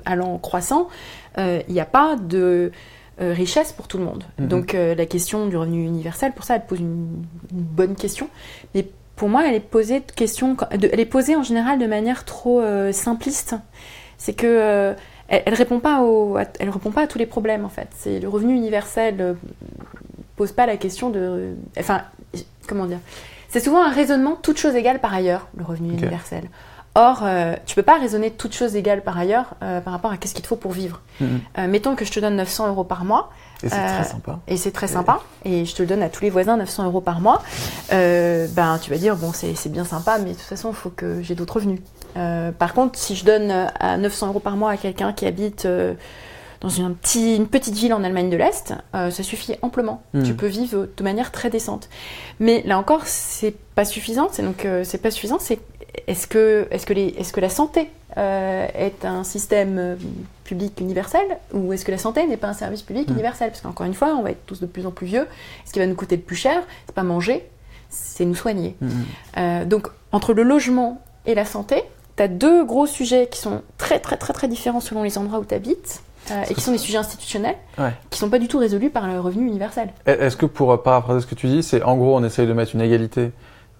allant 0.06 0.38
croissant, 0.38 0.88
il 1.36 1.64
n'y 1.68 1.80
a 1.80 1.84
pas 1.84 2.16
de 2.16 2.72
richesse 3.18 3.72
pour 3.72 3.86
tout 3.86 3.98
le 3.98 4.04
monde. 4.04 4.24
Mhm. 4.38 4.48
Donc, 4.48 4.72
la 4.72 5.06
question 5.06 5.46
du 5.46 5.56
revenu 5.58 5.84
universel, 5.84 6.32
pour 6.32 6.44
ça, 6.44 6.56
elle 6.56 6.64
pose 6.64 6.80
une, 6.80 7.22
bonne 7.52 7.96
question. 7.96 8.28
Mais 8.74 8.88
pour 9.14 9.28
moi, 9.28 9.46
elle 9.46 9.54
est 9.54 9.60
posée 9.60 10.00
de 10.00 10.12
question, 10.14 10.56
elle 10.70 11.00
est 11.00 11.04
posée 11.04 11.36
en 11.36 11.42
général 11.42 11.78
de 11.78 11.86
manière 11.86 12.24
trop 12.24 12.62
simpliste. 12.92 13.56
C'est 14.16 14.32
que 14.32 14.94
elle, 15.28 15.42
elle 15.46 15.54
répond 15.54 15.80
pas 15.80 16.02
au, 16.02 16.38
elle 16.58 16.70
répond 16.70 16.90
pas 16.90 17.02
à 17.02 17.06
tous 17.06 17.18
les 17.18 17.26
problèmes 17.26 17.64
en 17.64 17.68
fait. 17.68 17.88
C'est 17.96 18.20
le 18.20 18.28
revenu 18.28 18.54
universel 18.54 19.16
euh, 19.20 19.34
pose 20.36 20.52
pas 20.52 20.66
la 20.66 20.76
question 20.76 21.10
de, 21.10 21.54
enfin, 21.78 22.02
comment 22.68 22.86
dire. 22.86 22.98
C'est 23.48 23.60
souvent 23.60 23.82
un 23.82 23.90
raisonnement 23.90 24.36
toute 24.36 24.58
chose 24.58 24.74
égale 24.74 25.00
par 25.00 25.14
ailleurs 25.14 25.48
le 25.56 25.64
revenu 25.64 25.92
universel. 25.92 26.44
Or, 26.94 27.20
euh, 27.22 27.54
tu 27.66 27.74
peux 27.74 27.82
pas 27.82 27.98
raisonner 27.98 28.30
toute 28.30 28.54
chose 28.54 28.74
égale 28.74 29.02
par 29.02 29.18
ailleurs 29.18 29.54
euh, 29.62 29.80
par 29.80 29.92
rapport 29.92 30.12
à 30.12 30.16
qu'est-ce 30.16 30.34
qu'il 30.34 30.42
te 30.42 30.48
faut 30.48 30.56
pour 30.56 30.72
vivre. 30.72 31.02
Mm-hmm. 31.20 31.66
mettons 31.68 31.94
que 31.94 32.06
je 32.06 32.12
te 32.12 32.20
donne 32.20 32.36
900 32.36 32.68
euros 32.68 32.84
par 32.84 33.04
mois. 33.04 33.30
Et 33.62 33.68
c'est 33.68 33.76
très 33.76 34.04
sympa. 34.04 34.38
Et 34.48 34.56
c'est 34.56 34.70
très 34.70 34.88
sympa. 34.88 35.20
Et 35.44 35.64
je 35.64 35.74
te 35.74 35.82
le 35.82 35.88
donne 35.88 36.02
à 36.02 36.08
tous 36.08 36.22
les 36.22 36.30
voisins 36.30 36.56
900 36.56 36.86
euros 36.86 37.02
par 37.02 37.20
mois. 37.20 37.42
ben, 37.90 38.78
tu 38.80 38.90
vas 38.90 38.96
dire 38.96 39.16
bon, 39.16 39.32
c'est 39.32 39.70
bien 39.70 39.84
sympa, 39.84 40.18
mais 40.18 40.30
de 40.30 40.34
toute 40.34 40.42
façon, 40.42 40.70
il 40.70 40.74
faut 40.74 40.90
que 40.90 41.22
j'ai 41.22 41.34
d'autres 41.34 41.56
revenus. 41.56 41.80
Euh, 42.16 42.52
par 42.52 42.74
contre, 42.74 42.98
si 42.98 43.14
je 43.14 43.24
donne 43.24 43.50
euh, 43.50 43.66
à 43.78 43.96
900 43.96 44.28
euros 44.28 44.40
par 44.40 44.56
mois 44.56 44.70
à 44.70 44.76
quelqu'un 44.76 45.12
qui 45.12 45.26
habite 45.26 45.66
euh, 45.66 45.94
dans 46.60 46.68
une, 46.68 46.94
une, 47.14 47.46
petite 47.46 47.74
ville 47.74 47.92
en 47.92 48.02
Allemagne 48.02 48.30
de 48.30 48.36
l'Est, 48.36 48.74
ça 48.92 49.10
suffit 49.10 49.56
amplement. 49.60 50.02
Hmm. 50.14 50.22
Tu 50.22 50.34
peux 50.34 50.46
vivre 50.46 50.88
de 50.96 51.02
manière 51.02 51.30
très 51.30 51.50
décente. 51.50 51.88
Mais 52.40 52.62
là 52.64 52.78
encore, 52.78 53.02
c'est 53.04 53.54
pas 53.74 53.84
suffisant. 53.84 54.28
C'est 54.32 54.42
donc 54.42 54.66
c'est 54.84 55.02
pas 55.02 55.10
suffisant. 55.10 55.36
C'est 55.38 55.60
est-ce 56.06 56.26
que 56.26 56.66
est-ce 56.70 56.86
que 56.86 56.94
les 56.94 57.08
est-ce 57.18 57.34
que 57.34 57.40
la 57.40 57.50
santé 57.50 57.90
est 58.16 59.04
un 59.04 59.22
système 59.22 59.98
public 60.44 60.80
universel 60.80 61.26
ou 61.52 61.74
est-ce 61.74 61.84
que 61.84 61.92
la 61.92 61.98
santé 61.98 62.26
n'est 62.26 62.38
pas 62.38 62.48
un 62.48 62.54
service 62.54 62.80
public 62.80 63.10
hmm. 63.10 63.12
universel? 63.12 63.50
Parce 63.50 63.60
qu'encore 63.60 63.86
une 63.86 63.94
fois, 63.94 64.16
on 64.18 64.22
va 64.22 64.30
être 64.30 64.46
tous 64.46 64.60
de 64.60 64.66
plus 64.66 64.86
en 64.86 64.92
plus 64.92 65.06
vieux. 65.06 65.26
Ce 65.66 65.74
qui 65.74 65.78
va 65.78 65.86
nous 65.86 65.94
coûter 65.94 66.16
le 66.16 66.22
plus 66.22 66.36
cher, 66.36 66.62
c'est 66.86 66.94
pas 66.94 67.02
manger, 67.02 67.46
c'est 67.90 68.24
nous 68.24 68.34
soigner. 68.34 68.76
Hmm. 68.80 69.68
donc 69.68 69.88
entre 70.10 70.32
le 70.32 70.42
logement 70.42 71.02
et 71.26 71.34
la 71.34 71.44
santé, 71.44 71.84
tu 72.16 72.22
as 72.22 72.28
deux 72.28 72.64
gros 72.64 72.86
sujets 72.86 73.28
qui 73.30 73.38
sont 73.38 73.62
très 73.78 73.98
très 73.98 74.16
très 74.16 74.32
très 74.32 74.48
différents 74.48 74.80
selon 74.80 75.02
les 75.02 75.18
endroits 75.18 75.38
où 75.38 75.44
tu 75.44 75.54
habites. 75.54 76.02
Euh, 76.32 76.42
et 76.50 76.54
qui 76.54 76.60
sont 76.60 76.72
des 76.72 76.78
sujets 76.78 76.98
institutionnels, 76.98 77.54
Ouais. 77.78 77.92
qui 78.10 78.18
sont 78.18 78.28
pas 78.28 78.40
du 78.40 78.48
tout 78.48 78.58
résolus 78.58 78.90
par 78.90 79.06
le 79.06 79.20
revenu 79.20 79.46
universel. 79.46 79.90
Est-ce 80.06 80.36
que 80.36 80.44
pour 80.46 80.72
euh, 80.72 80.76
paraphraser 80.76 81.20
ce 81.20 81.26
que 81.28 81.36
tu 81.36 81.46
dis, 81.46 81.62
c'est 81.62 81.84
en 81.84 81.96
gros 81.96 82.16
on 82.16 82.24
essaye 82.24 82.48
de 82.48 82.52
mettre 82.52 82.74
une 82.74 82.80
égalité 82.80 83.30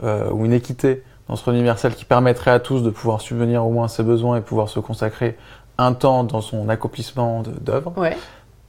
euh, 0.05 0.31
ou 0.31 0.45
une 0.45 0.53
équité 0.53 1.03
dans 1.29 1.35
ce 1.35 1.43
revenu 1.45 1.59
universel 1.59 1.97
qui 1.97 2.05
permettrait 2.05 2.53
à 2.53 2.61
tous 2.61 2.83
de 2.85 2.91
pouvoir 2.91 3.21
subvenir 3.21 3.67
au 3.67 3.71
moins 3.71 3.87
à 3.87 3.89
ses 3.89 4.05
besoins 4.05 4.37
et 4.37 4.43
pouvoir 4.43 4.69
se 4.69 4.79
consacrer 4.79 5.37
un 5.77 5.93
temps 5.93 6.23
dans 6.23 6.41
son 6.41 6.69
accomplissement 6.69 7.43
d'œuvre. 7.43 7.93
Ouais. 7.97 8.17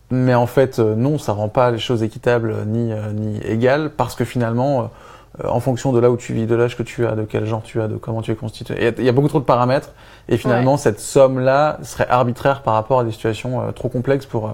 Mais 0.10 0.34
en 0.34 0.48
fait, 0.48 0.80
non, 0.80 1.20
ça 1.20 1.34
rend 1.34 1.50
pas 1.50 1.70
les 1.70 1.78
choses 1.78 2.02
équitables 2.02 2.66
ni, 2.66 2.92
ni 3.14 3.38
égales 3.42 3.92
parce 3.92 4.16
que 4.16 4.26
finalement, 4.26 4.90
en 5.44 5.60
fonction 5.60 5.92
de 5.94 6.00
là 6.00 6.10
où 6.10 6.18
tu 6.18 6.34
vis, 6.34 6.46
de 6.48 6.56
l'âge 6.56 6.76
que 6.78 6.84
tu 6.84 7.06
as, 7.06 7.12
de 7.12 7.24
quel 7.24 7.46
genre 7.46 7.62
tu 7.64 7.82
as, 7.82 7.88
de 7.88 7.96
comment 7.98 8.22
tu 8.22 8.32
es 8.32 8.36
constitué, 8.36 8.76
il 8.78 8.84
y 8.84 8.88
a- 8.88 8.92
il 8.98 9.04
y, 9.04 9.10
a 9.10 9.12
beaucoup 9.12 9.28
trop 9.28 9.40
de 9.40 9.46
paramètres. 9.46 9.90
Et 10.30 10.38
finalement, 10.38 10.78
cette 10.78 11.00
somme-là 11.00 11.78
serait 11.84 12.08
arbitraire 12.10 12.62
par 12.64 12.74
rapport 12.74 13.00
à 13.00 13.04
des 13.04 13.12
situations 13.12 13.62
euh, 13.62 13.72
trop 13.72 13.90
complexes 13.90 14.26
pour, 14.26 14.48
euh, 14.48 14.52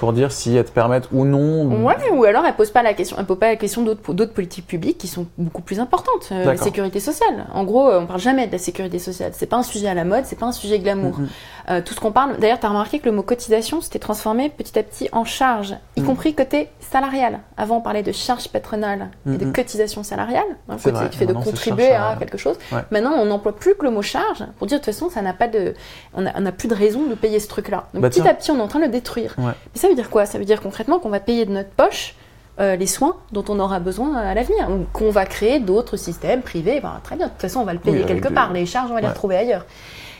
pour 0.00 0.14
dire 0.14 0.32
si 0.32 0.56
elles 0.56 0.64
te 0.64 0.70
permettent 0.70 1.08
ou 1.12 1.26
non. 1.26 1.84
Ouais, 1.84 1.94
ou 2.12 2.24
alors 2.24 2.44
elle 2.46 2.54
pose 2.54 2.70
pas 2.70 2.82
la 2.82 2.94
question, 2.94 3.16
elle 3.18 3.26
pose 3.26 3.38
pas 3.38 3.48
la 3.48 3.56
question 3.56 3.82
d'autres 3.82 4.14
d'autres 4.14 4.32
politiques 4.32 4.66
publiques 4.66 4.96
qui 4.96 5.08
sont 5.08 5.26
beaucoup 5.36 5.60
plus 5.60 5.78
importantes. 5.78 6.30
Euh, 6.32 6.44
la 6.46 6.56
sécurité 6.56 7.00
sociale. 7.00 7.44
En 7.52 7.64
gros, 7.64 7.86
euh, 7.90 8.00
on 8.00 8.06
parle 8.06 8.18
jamais 8.20 8.46
de 8.46 8.52
la 8.52 8.56
sécurité 8.58 8.98
sociale. 8.98 9.32
C'est 9.34 9.44
pas 9.46 9.58
un 9.58 9.62
sujet 9.62 9.88
à 9.88 9.94
la 9.94 10.04
mode, 10.04 10.24
c'est 10.24 10.38
pas 10.38 10.46
un 10.46 10.52
sujet 10.52 10.78
glamour. 10.78 11.18
Mhm. 11.18 11.28
Euh, 11.68 11.80
tout 11.84 11.92
ce 11.92 12.00
qu'on 12.00 12.12
parle. 12.12 12.38
D'ailleurs, 12.38 12.58
tu 12.58 12.64
as 12.64 12.70
remarqué 12.70 12.98
que 12.98 13.04
le 13.04 13.12
mot 13.12 13.22
cotisation 13.22 13.82
s'était 13.82 13.98
transformé 13.98 14.48
petit 14.48 14.78
à 14.78 14.82
petit 14.82 15.10
en 15.12 15.24
charge, 15.26 15.76
y 15.96 16.00
Mhm. 16.00 16.06
compris 16.06 16.34
côté 16.34 16.70
salarial. 16.80 17.40
Avant, 17.58 17.76
on 17.76 17.80
parlait 17.82 18.02
de 18.02 18.10
charge 18.12 18.48
patronale 18.48 19.10
et 19.26 19.36
de 19.36 19.44
Mhm. 19.44 19.52
cotisation 19.52 20.02
salariale, 20.02 20.42
hein, 20.70 20.76
C'est 20.78 20.84
côté 20.90 20.96
vrai, 21.04 21.10
qui 21.10 21.18
fait 21.18 21.26
de 21.26 21.34
maintenant, 21.34 21.50
contribuer 21.50 21.90
à 21.92 22.16
quelque 22.18 22.38
chose. 22.38 22.56
Ouais. 22.72 22.80
Maintenant, 22.90 23.12
on 23.18 23.26
n'emploie 23.26 23.54
plus 23.54 23.74
que 23.74 23.84
le 23.84 23.90
mot 23.90 24.00
charge 24.00 24.44
pour 24.58 24.66
dire 24.66 24.80
de 24.80 24.84
toute 24.84 24.94
façon, 24.94 25.10
ça 25.10 25.20
n'a 25.20 25.34
pas 25.34 25.46
de, 25.46 25.74
on 26.14 26.22
n'a 26.22 26.32
on 26.36 26.40
n'a 26.40 26.52
plus 26.52 26.68
de 26.68 26.74
raison 26.74 27.04
de 27.04 27.14
payer 27.14 27.38
ce 27.38 27.48
truc-là. 27.48 27.84
Donc 27.92 28.02
Bah, 28.02 28.08
petit 28.08 28.22
tiens. 28.22 28.30
à 28.30 28.34
petit, 28.34 28.50
on 28.50 28.56
est 28.58 28.62
en 28.62 28.68
train 28.68 28.78
de 28.78 28.86
le 28.86 28.90
détruire. 28.90 29.34
Ouais. 29.36 29.52
Mais 29.74 29.78
ça 29.80 29.88
veut 29.90 29.94
dire 29.96 30.10
quoi? 30.10 30.26
Ça 30.26 30.38
veut 30.38 30.44
dire 30.44 30.60
concrètement 30.60 30.98
qu'on 30.98 31.10
va 31.10 31.20
payer 31.20 31.44
de 31.46 31.52
notre 31.52 31.70
poche 31.70 32.14
euh, 32.58 32.76
les 32.76 32.86
soins 32.86 33.16
dont 33.32 33.44
on 33.48 33.58
aura 33.60 33.80
besoin 33.80 34.16
à 34.16 34.34
l'avenir, 34.34 34.68
ou 34.70 34.84
qu'on 34.92 35.10
va 35.10 35.24
créer 35.24 35.60
d'autres 35.60 35.96
systèmes 35.96 36.42
privés. 36.42 36.80
Ben, 36.80 37.00
très 37.02 37.16
bien, 37.16 37.26
de 37.26 37.32
toute 37.32 37.40
façon, 37.40 37.60
on 37.60 37.64
va 37.64 37.72
le 37.72 37.78
payer 37.78 38.00
Oui, 38.00 38.06
quelque 38.06 38.28
des- 38.28 38.34
part. 38.34 38.52
Les 38.52 38.66
charges, 38.66 38.90
on 38.90 38.94
va 38.94 39.00
les 39.00 39.06
retrouver 39.08 39.36
ailleurs. 39.36 39.64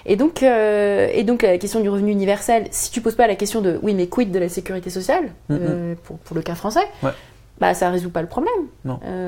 Et 0.06 0.16
donc, 0.16 0.42
euh, 0.42 1.08
et 1.12 1.22
donc 1.24 1.42
la 1.42 1.58
question 1.58 1.80
du 1.80 1.90
revenu 1.90 2.10
universel, 2.10 2.66
si 2.70 2.90
tu 2.90 3.02
poses 3.02 3.16
pas 3.16 3.26
la 3.26 3.34
question 3.36 3.60
de 3.60 3.78
oui, 3.82 3.92
mais 3.94 4.06
quid 4.06 4.30
de 4.32 4.38
la 4.38 4.48
sécurité 4.48 4.88
sociale, 4.88 5.24
Mhm. 5.50 5.58
euh, 5.60 5.94
pour, 6.04 6.16
pour 6.18 6.34
le 6.34 6.40
cas 6.40 6.54
français, 6.54 6.80
Ouais. 7.02 7.10
bah 7.60 7.74
ça 7.74 7.90
résout 7.90 8.08
pas 8.08 8.22
le 8.22 8.28
problème. 8.28 8.54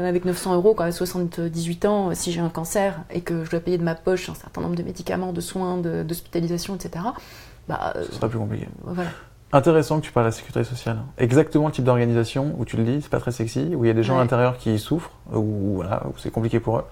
Avec 0.07 0.25
900 0.25 0.55
euros 0.55 0.73
quand 0.73 0.85
à 0.85 0.91
78 0.93 1.85
ans, 1.85 2.15
si 2.15 2.33
j'ai 2.33 2.41
un 2.41 2.49
cancer 2.49 3.01
et 3.13 3.21
que 3.21 3.45
je 3.45 3.51
dois 3.51 3.61
payer 3.61 3.77
de 3.77 3.85
ma 3.85 3.95
poche 3.95 4.31
un 4.31 4.35
certain 4.35 4.63
nombre 4.63 4.77
de 4.77 4.83
médicaments, 4.83 5.35
de 5.35 5.43
soins, 5.43 5.77
d'hospitalisation, 5.77 6.75
etc. 6.77 7.05
Bah 7.69 7.93
Ce 8.07 8.13
sera 8.15 8.29
plus 8.31 8.39
compliqué. 8.39 8.67
voilà. 8.83 9.11
Intéressant 9.55 10.01
que 10.01 10.07
tu 10.07 10.13
parles 10.13 10.25
de 10.27 10.31
la 10.31 10.37
sécurité 10.37 10.65
sociale. 10.65 10.97
Exactement 11.19 11.67
le 11.67 11.73
type 11.73 11.85
d'organisation 11.85 12.55
où 12.59 12.65
tu 12.65 12.77
le 12.79 12.85
dis, 12.85 13.01
c'est 13.03 13.11
pas 13.11 13.21
très 13.21 13.33
sexy, 13.33 13.75
où 13.77 13.85
il 13.85 13.89
y 13.89 13.91
a 13.91 13.95
des 13.95 14.03
gens 14.03 14.15
Ouais. 14.15 14.21
à 14.21 14.23
l'intérieur 14.23 14.57
qui 14.57 14.79
souffrent, 14.79 15.11
où, 15.33 15.75
voilà, 15.77 16.03
où 16.07 16.13
c'est 16.19 16.31
compliqué 16.31 16.59
pour 16.59 16.79
eux. 16.79 16.85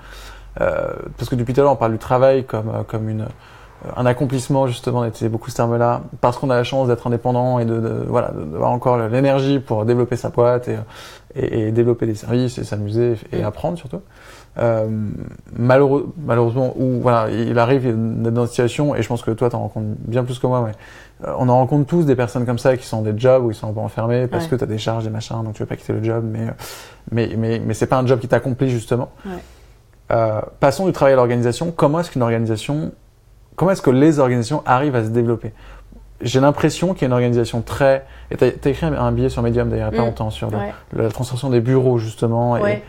Euh, 0.61 0.92
parce 1.16 1.30
que 1.30 1.36
depuis 1.36 1.54
tout 1.54 1.61
à 1.61 1.64
l'heure, 1.64 1.72
on 1.72 1.76
parle 1.76 1.92
du 1.92 1.98
travail 1.98 2.44
comme, 2.44 2.68
euh, 2.68 2.82
comme 2.86 3.08
une, 3.08 3.22
euh, 3.22 3.90
un 3.96 4.04
accomplissement, 4.04 4.66
justement, 4.66 5.04
d'utiliser 5.04 5.30
beaucoup 5.30 5.48
ce 5.48 5.56
terme-là, 5.56 6.02
parce 6.20 6.36
qu'on 6.36 6.50
a 6.50 6.54
la 6.56 6.64
chance 6.64 6.86
d'être 6.88 7.06
indépendant 7.06 7.61
et 7.61 7.64
de, 7.64 7.78
de- 7.80 8.04
voilà, 8.06 8.30
d'avoir 8.32 8.72
encore 8.72 8.98
l'énergie 8.98 9.58
pour 9.58 9.86
développer 9.86 10.16
sa 10.16 10.28
boîte 10.28 10.68
et, 10.68 10.76
et, 11.34 11.68
et 11.68 11.72
développer 11.72 12.04
des 12.04 12.14
services 12.14 12.58
et 12.58 12.64
s'amuser 12.64 13.14
et 13.32 13.42
apprendre 13.42 13.78
surtout. 13.78 14.02
Euh, 14.59 14.88
malheureux, 15.57 16.12
malheureusement, 16.24 16.74
où 16.76 17.01
voilà, 17.01 17.30
il 17.30 17.57
arrive 17.59 17.84
d'être 17.84 18.34
dans 18.34 18.42
une 18.42 18.48
situation, 18.48 18.96
et 18.96 19.03
je 19.03 19.09
pense 19.09 19.22
que 19.22 19.30
toi, 19.30 19.48
t'en 19.48 19.61
rencontres 19.61 19.86
bien 20.07 20.24
plus 20.24 20.38
que 20.40 20.46
moi, 20.46 20.64
mais 20.66 21.26
euh, 21.28 21.32
on 21.38 21.48
en 21.48 21.55
rencontre 21.57 21.86
tous 21.86 22.05
des 22.05 22.16
personnes 22.16 22.44
comme 22.46 22.59
ça 22.59 22.76
qui 22.76 22.84
sont 22.84 23.03
des 23.03 23.14
jobs 23.16 23.44
où 23.44 23.51
ils 23.53 23.55
sont 23.55 23.68
un 23.68 23.72
peu 23.72 23.80
enfermés 23.80 24.26
parce 24.26 24.44
Ouais. 24.44 24.51
que 24.51 24.57
tu 24.57 24.64
as 24.64 24.66
des 24.66 24.78
charges, 24.78 25.05
des 25.05 25.11
machins, 25.11 25.42
donc 25.44 25.55
tu 25.55 25.62
veux 25.62 25.66
pas 25.66 25.76
quitter 25.76 25.92
le 25.92 26.03
job, 26.03 26.24
mais, 26.28 26.48
euh, 26.48 26.53
mais, 27.12 27.30
mais, 27.38 27.61
mais 27.64 27.74
c'est 27.74 27.86
pas 27.86 27.98
un 27.98 28.07
job 28.07 28.18
qui 28.18 28.26
t'accomplit 28.28 28.70
justement. 28.70 29.11
Ouais. 29.24 29.32
Euh, 30.12 30.40
passons 30.59 30.86
du 30.86 30.92
travail 30.92 31.12
à 31.12 31.16
l'organisation. 31.16 31.72
Comment 31.74 32.01
est-ce 32.01 32.11
qu'une 32.11 32.22
organisation, 32.22 32.90
comment 33.55 33.70
est-ce 33.70 33.82
que 33.82 33.90
les 33.90 34.18
organisations 34.18 34.62
arrivent 34.66 34.96
à 34.96 35.05
se 35.05 35.11
développer? 35.11 35.53
J'ai 36.22 36.40
l'impression 36.40 36.92
qu'il 36.92 37.03
y 37.03 37.05
a 37.05 37.07
une 37.07 37.12
organisation 37.12 37.62
très. 37.62 38.05
Et 38.32 38.36
tu 38.36 38.44
as, 38.44 38.48
écrit 38.68 38.86
un, 38.86 39.12
billet 39.12 39.28
sur 39.30 39.42
Medium 39.42 39.70
d'ailleurs 39.70 39.88
il 39.92 39.94
y 39.94 39.98
a 39.98 39.98
pas 39.98 40.05
Mm. 40.05 40.11
longtemps 40.11 40.30
sur 40.30 40.51
le- 40.51 40.59
Ouais. 40.59 40.72
la 40.94 41.09
transformation 41.09 41.48
des 41.51 41.61
bureaux 41.61 41.98
justement. 41.98 42.57
et, 42.57 42.62
Ouais. 42.62 42.82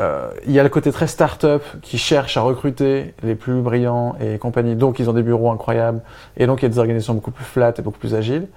Euh, 0.00 0.30
il 0.46 0.52
y 0.52 0.58
a 0.58 0.62
le 0.62 0.68
côté 0.68 0.90
très 0.92 1.06
start-up 1.06 1.62
qui 1.82 1.98
cherche 1.98 2.36
à 2.36 2.40
recruter 2.40 3.14
les 3.22 3.34
plus 3.34 3.60
brillants 3.60 4.16
et 4.20 4.38
compagnie. 4.38 4.74
Donc, 4.74 4.98
ils 4.98 5.08
ont 5.10 5.12
des 5.12 5.22
bureaux 5.22 5.50
incroyables. 5.50 6.00
Et 6.36 6.46
donc, 6.46 6.60
il 6.60 6.64
y 6.64 6.66
a 6.66 6.68
des 6.70 6.78
organisations 6.78 7.14
beaucoup 7.14 7.30
plus 7.32 7.44
flat 7.44 7.72
et 7.78 7.82
beaucoup 7.82 7.98
plus 7.98 8.14
agiles. 8.14 8.48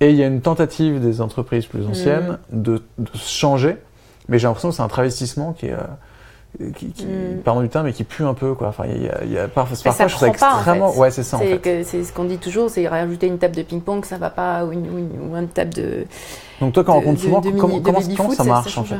Et 0.00 0.10
il 0.10 0.16
y 0.16 0.22
a 0.22 0.26
une 0.26 0.42
tentative 0.42 1.00
des 1.00 1.20
entreprises 1.22 1.66
plus 1.66 1.86
anciennes 1.86 2.38
de, 2.52 2.82
de 2.98 3.08
changer. 3.14 3.76
Mais 4.28 4.38
j'ai 4.38 4.46
l'impression 4.46 4.68
que 4.68 4.74
c'est 4.74 4.82
un 4.82 4.88
travestissement 4.88 5.52
qui 5.54 5.66
est, 5.66 5.72
euh, 5.72 6.70
qui, 6.74 6.90
qui 6.90 7.06
Mm. 7.06 7.38
pardon 7.44 7.60
du 7.62 7.68
terme, 7.68 7.86
mais 7.86 7.92
qui 7.92 8.04
pue 8.04 8.24
un 8.24 8.34
peu, 8.34 8.54
quoi. 8.54 8.68
Enfin, 8.68 8.84
il 8.94 9.02
y 9.04 9.08
a, 9.08 9.24
y 9.24 9.38
a 9.38 9.46
parfois, 9.48 9.76
je 9.76 9.82
trouve 9.82 9.96
ça 10.18 10.26
en 10.26 10.28
extrêmement, 10.28 10.92
fait. 10.92 10.98
ouais, 10.98 11.10
c'est 11.10 11.22
ça, 11.22 11.36
en 11.36 11.40
C'est 11.40 11.46
fait. 11.46 11.58
que- 11.58 11.82
c'est 11.84 12.02
ce 12.04 12.12
qu'on 12.12 12.24
dit 12.24 12.38
toujours, 12.38 12.68
c'est 12.70 12.86
rajouter 12.88 13.26
une 13.26 13.38
table 13.38 13.54
de 13.56 13.62
ping-pong, 13.62 14.04
ça 14.04 14.18
va 14.18 14.30
pas, 14.30 14.64
ou 14.64 14.72
une, 14.72 14.90
ou 14.90 14.98
une- 14.98 15.30
ou 15.32 15.36
une 15.36 15.48
table 15.48 15.72
de. 15.74 16.04
Donc, 16.60 16.72
toi, 16.74 16.82
quand 16.84 16.92
on 16.92 16.96
rencontre 16.96 17.20
souvent, 17.20 17.40
de 17.40 17.50
comment, 17.52 17.78
de 17.78 17.82
comment, 18.16 18.30
ça 18.32 18.44
marche, 18.44 18.76
en 18.78 18.84
fait? 18.84 18.96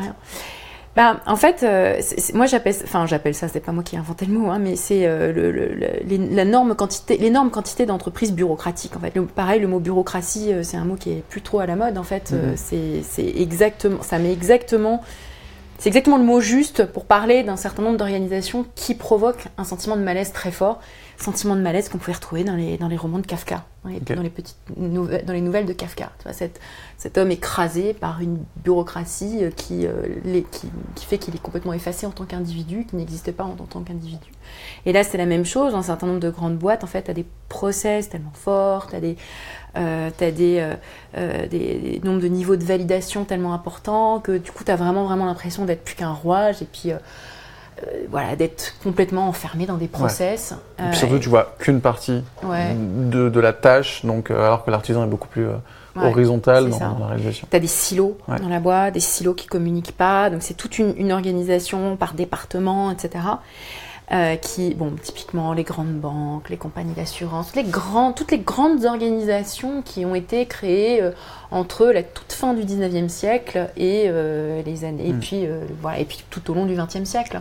Ben, 0.96 1.20
en 1.26 1.36
fait, 1.36 1.62
euh, 1.62 2.00
moi 2.32 2.46
j'appelle, 2.46 2.74
enfin 2.84 3.04
j'appelle 3.04 3.34
ça, 3.34 3.48
c'est 3.48 3.60
pas 3.60 3.72
moi 3.72 3.82
qui 3.84 3.96
ai 3.96 3.98
inventé 3.98 4.24
le 4.24 4.32
mot, 4.32 4.50
hein, 4.50 4.58
mais 4.58 4.76
c'est 4.76 5.06
euh, 5.06 5.30
le, 5.30 5.50
le- 5.52 5.74
le- 5.74 6.00
les- 6.06 6.16
la 6.34 6.46
norme 6.46 6.74
quantité, 6.74 7.18
l'énorme 7.18 7.50
quantité 7.50 7.84
d'entreprises 7.84 8.32
bureaucratiques. 8.32 8.96
En 8.96 9.00
fait, 9.00 9.14
Le- 9.14 9.26
pareil, 9.26 9.60
le 9.60 9.68
mot 9.68 9.78
bureaucratie, 9.78 10.54
euh, 10.54 10.62
c'est 10.62 10.78
un 10.78 10.86
mot 10.86 10.96
qui 10.96 11.10
est 11.10 11.22
plus 11.28 11.42
trop 11.42 11.60
à 11.60 11.66
la 11.66 11.76
mode. 11.76 11.98
En 11.98 12.02
fait, 12.02 12.32
Mhm. 12.32 12.56
c'est 12.56 13.02
c'est 13.02 13.26
exactement, 13.28 14.00
ça 14.00 14.18
met 14.18 14.32
exactement, 14.32 15.02
c'est 15.78 15.88
exactement 15.90 16.16
le 16.16 16.24
mot 16.24 16.40
juste 16.40 16.86
pour 16.86 17.04
parler 17.04 17.42
d'un 17.42 17.56
certain 17.56 17.82
nombre 17.82 17.98
d'organisations 17.98 18.64
qui 18.74 18.94
provoquent 18.94 19.48
un 19.58 19.64
sentiment 19.64 19.96
de 19.98 20.02
malaise 20.02 20.32
très 20.32 20.50
fort, 20.50 20.80
sentiment 21.18 21.56
de 21.56 21.60
malaise 21.60 21.88
qu'on 21.88 21.98
pouvait 21.98 22.12
retrouver 22.14 22.44
dans 22.44 22.54
les 22.56 22.76
dans 22.78 22.88
les 22.88 22.96
romans 22.96 23.18
de 23.18 23.26
Kafka, 23.26 23.64
dans 23.84 23.90
les, 23.90 23.96
Ok. 23.96 24.14
dans 24.14 24.22
les 24.22 24.30
petites 24.30 24.56
nouvelles, 24.76 25.24
dans 25.24 25.32
les 25.32 25.40
nouvelles 25.40 25.66
de 25.66 25.72
Kafka. 25.72 26.10
Tu 26.18 26.24
vois, 26.24 26.32
cette, 26.32 26.60
cet 26.98 27.16
homme 27.18 27.30
écrasé 27.30 27.94
par 27.94 28.20
une 28.20 28.38
bureaucratie 28.64 29.38
euh, 29.44 29.50
qui, 29.50 29.86
euh, 29.86 29.92
les- 30.24 30.42
qui, 30.42 30.68
qui 30.94 31.04
fait 31.06 31.18
qu'il 31.18 31.34
est 31.34 31.42
complètement 31.42 31.72
effacé 31.72 32.06
en 32.06 32.10
tant 32.10 32.24
qu'individu, 32.24 32.84
qui 32.86 32.96
n'existe 32.96 33.32
pas 33.32 33.44
en 33.44 33.50
tant 33.54 33.80
qu'individu. 33.80 34.30
Et 34.84 34.92
là, 34.92 35.02
c'est 35.04 35.18
la 35.18 35.26
même 35.26 35.44
chose. 35.44 35.72
Dans 35.72 35.78
un 35.78 35.82
certain 35.82 36.06
nombre 36.06 36.20
de 36.20 36.30
grandes 36.30 36.56
boîtes, 36.58 36.84
en 36.84 36.86
fait, 36.86 37.02
tu 37.04 37.10
as 37.10 37.14
des 37.14 37.26
process 37.48 38.08
tellement 38.08 38.32
forts, 38.34 38.88
tu 38.88 38.96
as, 38.96 39.00
des, 39.00 39.16
euh, 39.76 40.10
des, 41.48 41.48
des 41.48 42.00
nombres 42.04 42.20
de 42.22 42.28
niveaux 42.28 42.56
de 42.56 42.64
validation 42.64 43.24
tellement 43.24 43.54
importants 43.54 44.20
que 44.20 44.36
du 44.38 44.50
coup, 44.52 44.64
tu 44.64 44.70
as 44.70 44.76
vraiment, 44.76 45.04
vraiment 45.04 45.26
l'impression 45.26 45.64
d'être 45.64 45.82
plus 45.84 45.94
qu'un 45.96 46.12
rouage 46.12 46.62
et 46.62 46.66
puis. 46.66 46.92
Euh, 47.82 48.06
voilà, 48.10 48.36
d'être 48.36 48.74
complètement 48.82 49.28
enfermé 49.28 49.66
dans 49.66 49.76
des 49.76 49.88
process. 49.88 50.52
Et 50.78 50.82
Euh, 50.82 50.88
puis 50.90 50.98
surtout, 50.98 51.18
tu 51.18 51.28
vois 51.28 51.54
qu'une 51.58 51.80
partie 51.80 52.22
Ouais. 52.42 52.74
de, 52.74 53.28
de 53.28 53.40
la 53.40 53.52
tâche, 53.52 54.04
donc, 54.04 54.30
euh, 54.30 54.46
alors 54.46 54.64
que 54.64 54.70
l'artisan 54.70 55.04
est 55.04 55.08
beaucoup 55.08 55.28
plus 55.28 55.46
euh, 55.46 55.56
Ouais, 55.96 56.10
horizontal 56.10 56.68
dans, 56.68 56.98
la 57.00 57.06
réalisation. 57.06 57.46
Tu 57.50 57.56
as 57.56 57.60
des 57.60 57.66
silos 57.66 58.18
Ouais. 58.28 58.38
dans 58.38 58.50
la 58.50 58.60
boîte, 58.60 58.92
des 58.92 59.00
silos 59.00 59.32
qui 59.32 59.46
communiquent 59.46 59.96
pas. 59.96 60.28
Donc 60.28 60.42
c'est 60.42 60.52
toute 60.54 60.78
une, 60.78 60.92
une 60.98 61.10
organisation 61.10 61.96
par 61.96 62.12
département, 62.12 62.90
etc. 62.90 63.24
euh, 64.12 64.36
qui, 64.36 64.74
bon, 64.74 64.92
typiquement 65.02 65.52
les 65.52 65.64
grandes 65.64 65.98
banques, 66.00 66.48
les 66.50 66.56
compagnies 66.56 66.92
d'assurance, 66.94 67.54
les 67.56 67.64
grands, 67.64 68.12
toutes 68.12 68.30
les 68.30 68.38
grandes 68.38 68.84
organisations 68.84 69.82
qui 69.82 70.04
ont 70.04 70.14
été 70.14 70.46
créées 70.46 71.02
euh, 71.02 71.10
entre 71.50 71.86
la 71.86 72.02
toute 72.02 72.32
fin 72.32 72.54
du 72.54 72.62
19e 72.62 73.08
siècle 73.08 73.68
et 73.76 74.04
euh, 74.06 74.62
les 74.62 74.84
années, 74.84 75.08
et 75.08 75.12
Mm. 75.12 75.20
puis 75.20 75.46
euh, 75.46 75.60
voilà, 75.82 75.98
et 76.00 76.04
puis 76.04 76.22
tout 76.30 76.50
au 76.50 76.54
long 76.54 76.66
du 76.66 76.74
20e 76.76 77.04
siècle. 77.04 77.40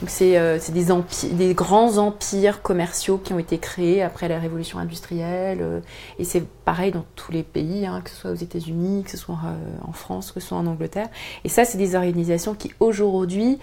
Donc 0.00 0.08
c'est 0.08 0.38
euh, 0.38 0.58
c'est 0.58 0.72
des, 0.72 0.86
des 1.32 1.52
grands 1.54 1.98
empires 1.98 2.62
commerciaux 2.62 3.18
qui 3.18 3.34
ont 3.34 3.38
été 3.38 3.58
créés 3.58 4.02
après 4.02 4.28
la 4.28 4.38
révolution 4.38 4.78
industrielle. 4.78 5.58
euh, 5.60 5.80
et 6.18 6.24
c'est 6.24 6.42
pareil 6.64 6.90
dans 6.90 7.04
tous 7.16 7.32
les 7.32 7.42
pays, 7.42 7.86
hein, 7.86 8.00
que 8.02 8.10
ce 8.10 8.16
soit 8.16 8.30
aux 8.30 8.34
États-Unis, 8.34 9.04
que 9.04 9.10
ce 9.10 9.16
soit 9.18 9.34
euh, 9.44 9.86
en 9.86 9.92
France, 9.92 10.32
que 10.32 10.40
ce 10.40 10.48
soit 10.48 10.58
en 10.58 10.66
Angleterre. 10.66 11.08
Et 11.44 11.48
ça, 11.50 11.64
c'est 11.66 11.76
des 11.78 11.94
organisations 11.94 12.54
qui 12.54 12.72
aujourd'hui 12.80 13.58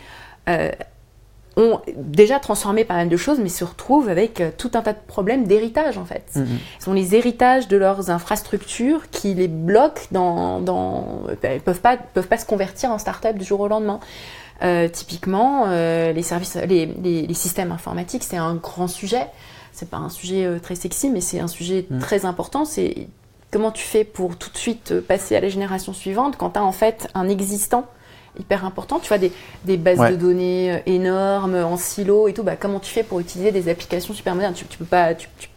euh, 0.48 0.70
ont 1.58 1.82
déjà 1.98 2.40
transformé 2.40 2.86
pas 2.86 2.94
mal 2.94 3.10
de 3.10 3.18
choses, 3.18 3.40
mais 3.40 3.50
se 3.50 3.64
retrouvent 3.66 4.08
avec 4.10 4.40
euh, 4.42 4.52
tout 4.56 4.72
un 4.76 4.82
tas 4.82 4.94
de 4.94 5.00
problèmes 5.08 5.46
d'héritage 5.48 5.98
en 5.98 6.06
fait. 6.06 6.24
Mhm. 6.36 6.48
Ce 6.80 6.86
sont 6.86 6.94
les 6.94 7.16
héritages 7.16 7.68
de 7.68 7.76
leurs 7.78 8.10
infrastructures 8.12 9.10
qui 9.10 9.34
les 9.34 9.48
bloquent 9.48 10.04
dans. 10.12 10.62
dans 10.62 11.24
euh, 11.44 11.56
ils 11.56 11.62
peuvent 11.62 11.82
pas, 11.82 11.98
peuvent 11.98 12.28
pas 12.28 12.38
se 12.38 12.46
convertir 12.46 12.92
en 12.92 12.98
start-up 13.00 13.36
du 13.38 13.44
jour 13.44 13.60
au 13.60 13.68
lendemain. 13.68 14.00
Euh, 14.64 14.88
typiquement, 14.88 15.66
euh, 15.68 16.12
les, 16.14 16.24
services, 16.24 16.56
les, 16.56 16.86
les- 16.86 17.28
les 17.28 17.34
systèmes 17.34 17.72
informatiques, 17.72 18.24
c'est 18.24 18.38
un 18.38 18.56
grand 18.56 18.88
sujet. 18.88 19.26
C'est 19.74 19.90
pas 19.90 19.98
un 19.98 20.10
sujet 20.10 20.60
très 20.64 20.74
sexy, 20.76 21.10
mais 21.10 21.22
c'est 21.22 21.40
un 21.40 21.48
sujet 21.48 21.86
Mm. 21.90 22.00
très 22.00 22.26
important. 22.26 22.66
C'est 22.66 23.08
comment 23.52 23.72
tu 23.72 23.84
fais 23.84 24.04
pour 24.04 24.36
tout 24.38 24.50
de 24.52 24.58
suite 24.58 25.00
passer 25.02 25.36
à 25.36 25.42
la 25.42 25.50
génération 25.50 25.94
suivante 25.94 26.38
quand 26.38 26.52
tu 26.52 26.60
as 26.60 26.64
en 26.64 26.72
fait 26.72 27.08
un 27.16 27.30
existant 27.30 27.86
hyper 28.40 28.66
important. 28.66 29.00
Tu 29.00 29.08
vois, 29.08 29.18
des, 29.18 29.32
des 29.66 29.78
bases 29.78 30.00
Ouais. 30.00 30.12
de 30.12 30.16
données 30.16 30.74
euh, 30.74 30.78
énormes, 30.86 31.56
en 31.56 31.78
silo 31.78 32.28
et 32.28 32.34
tout. 32.34 32.44
Bah, 32.44 32.56
comment 32.60 32.80
tu 32.80 32.92
fais 32.92 33.04
pour 33.04 33.20
utiliser 33.20 33.52
des 33.52 33.70
applications 33.70 34.14
super 34.14 34.36
modernes? 34.36 34.54
Tu, 34.54 34.66
tu 34.66 34.78
peux 34.78 34.86
pas, 34.86 35.14
tu, 35.16 35.28
tu, 35.40 35.50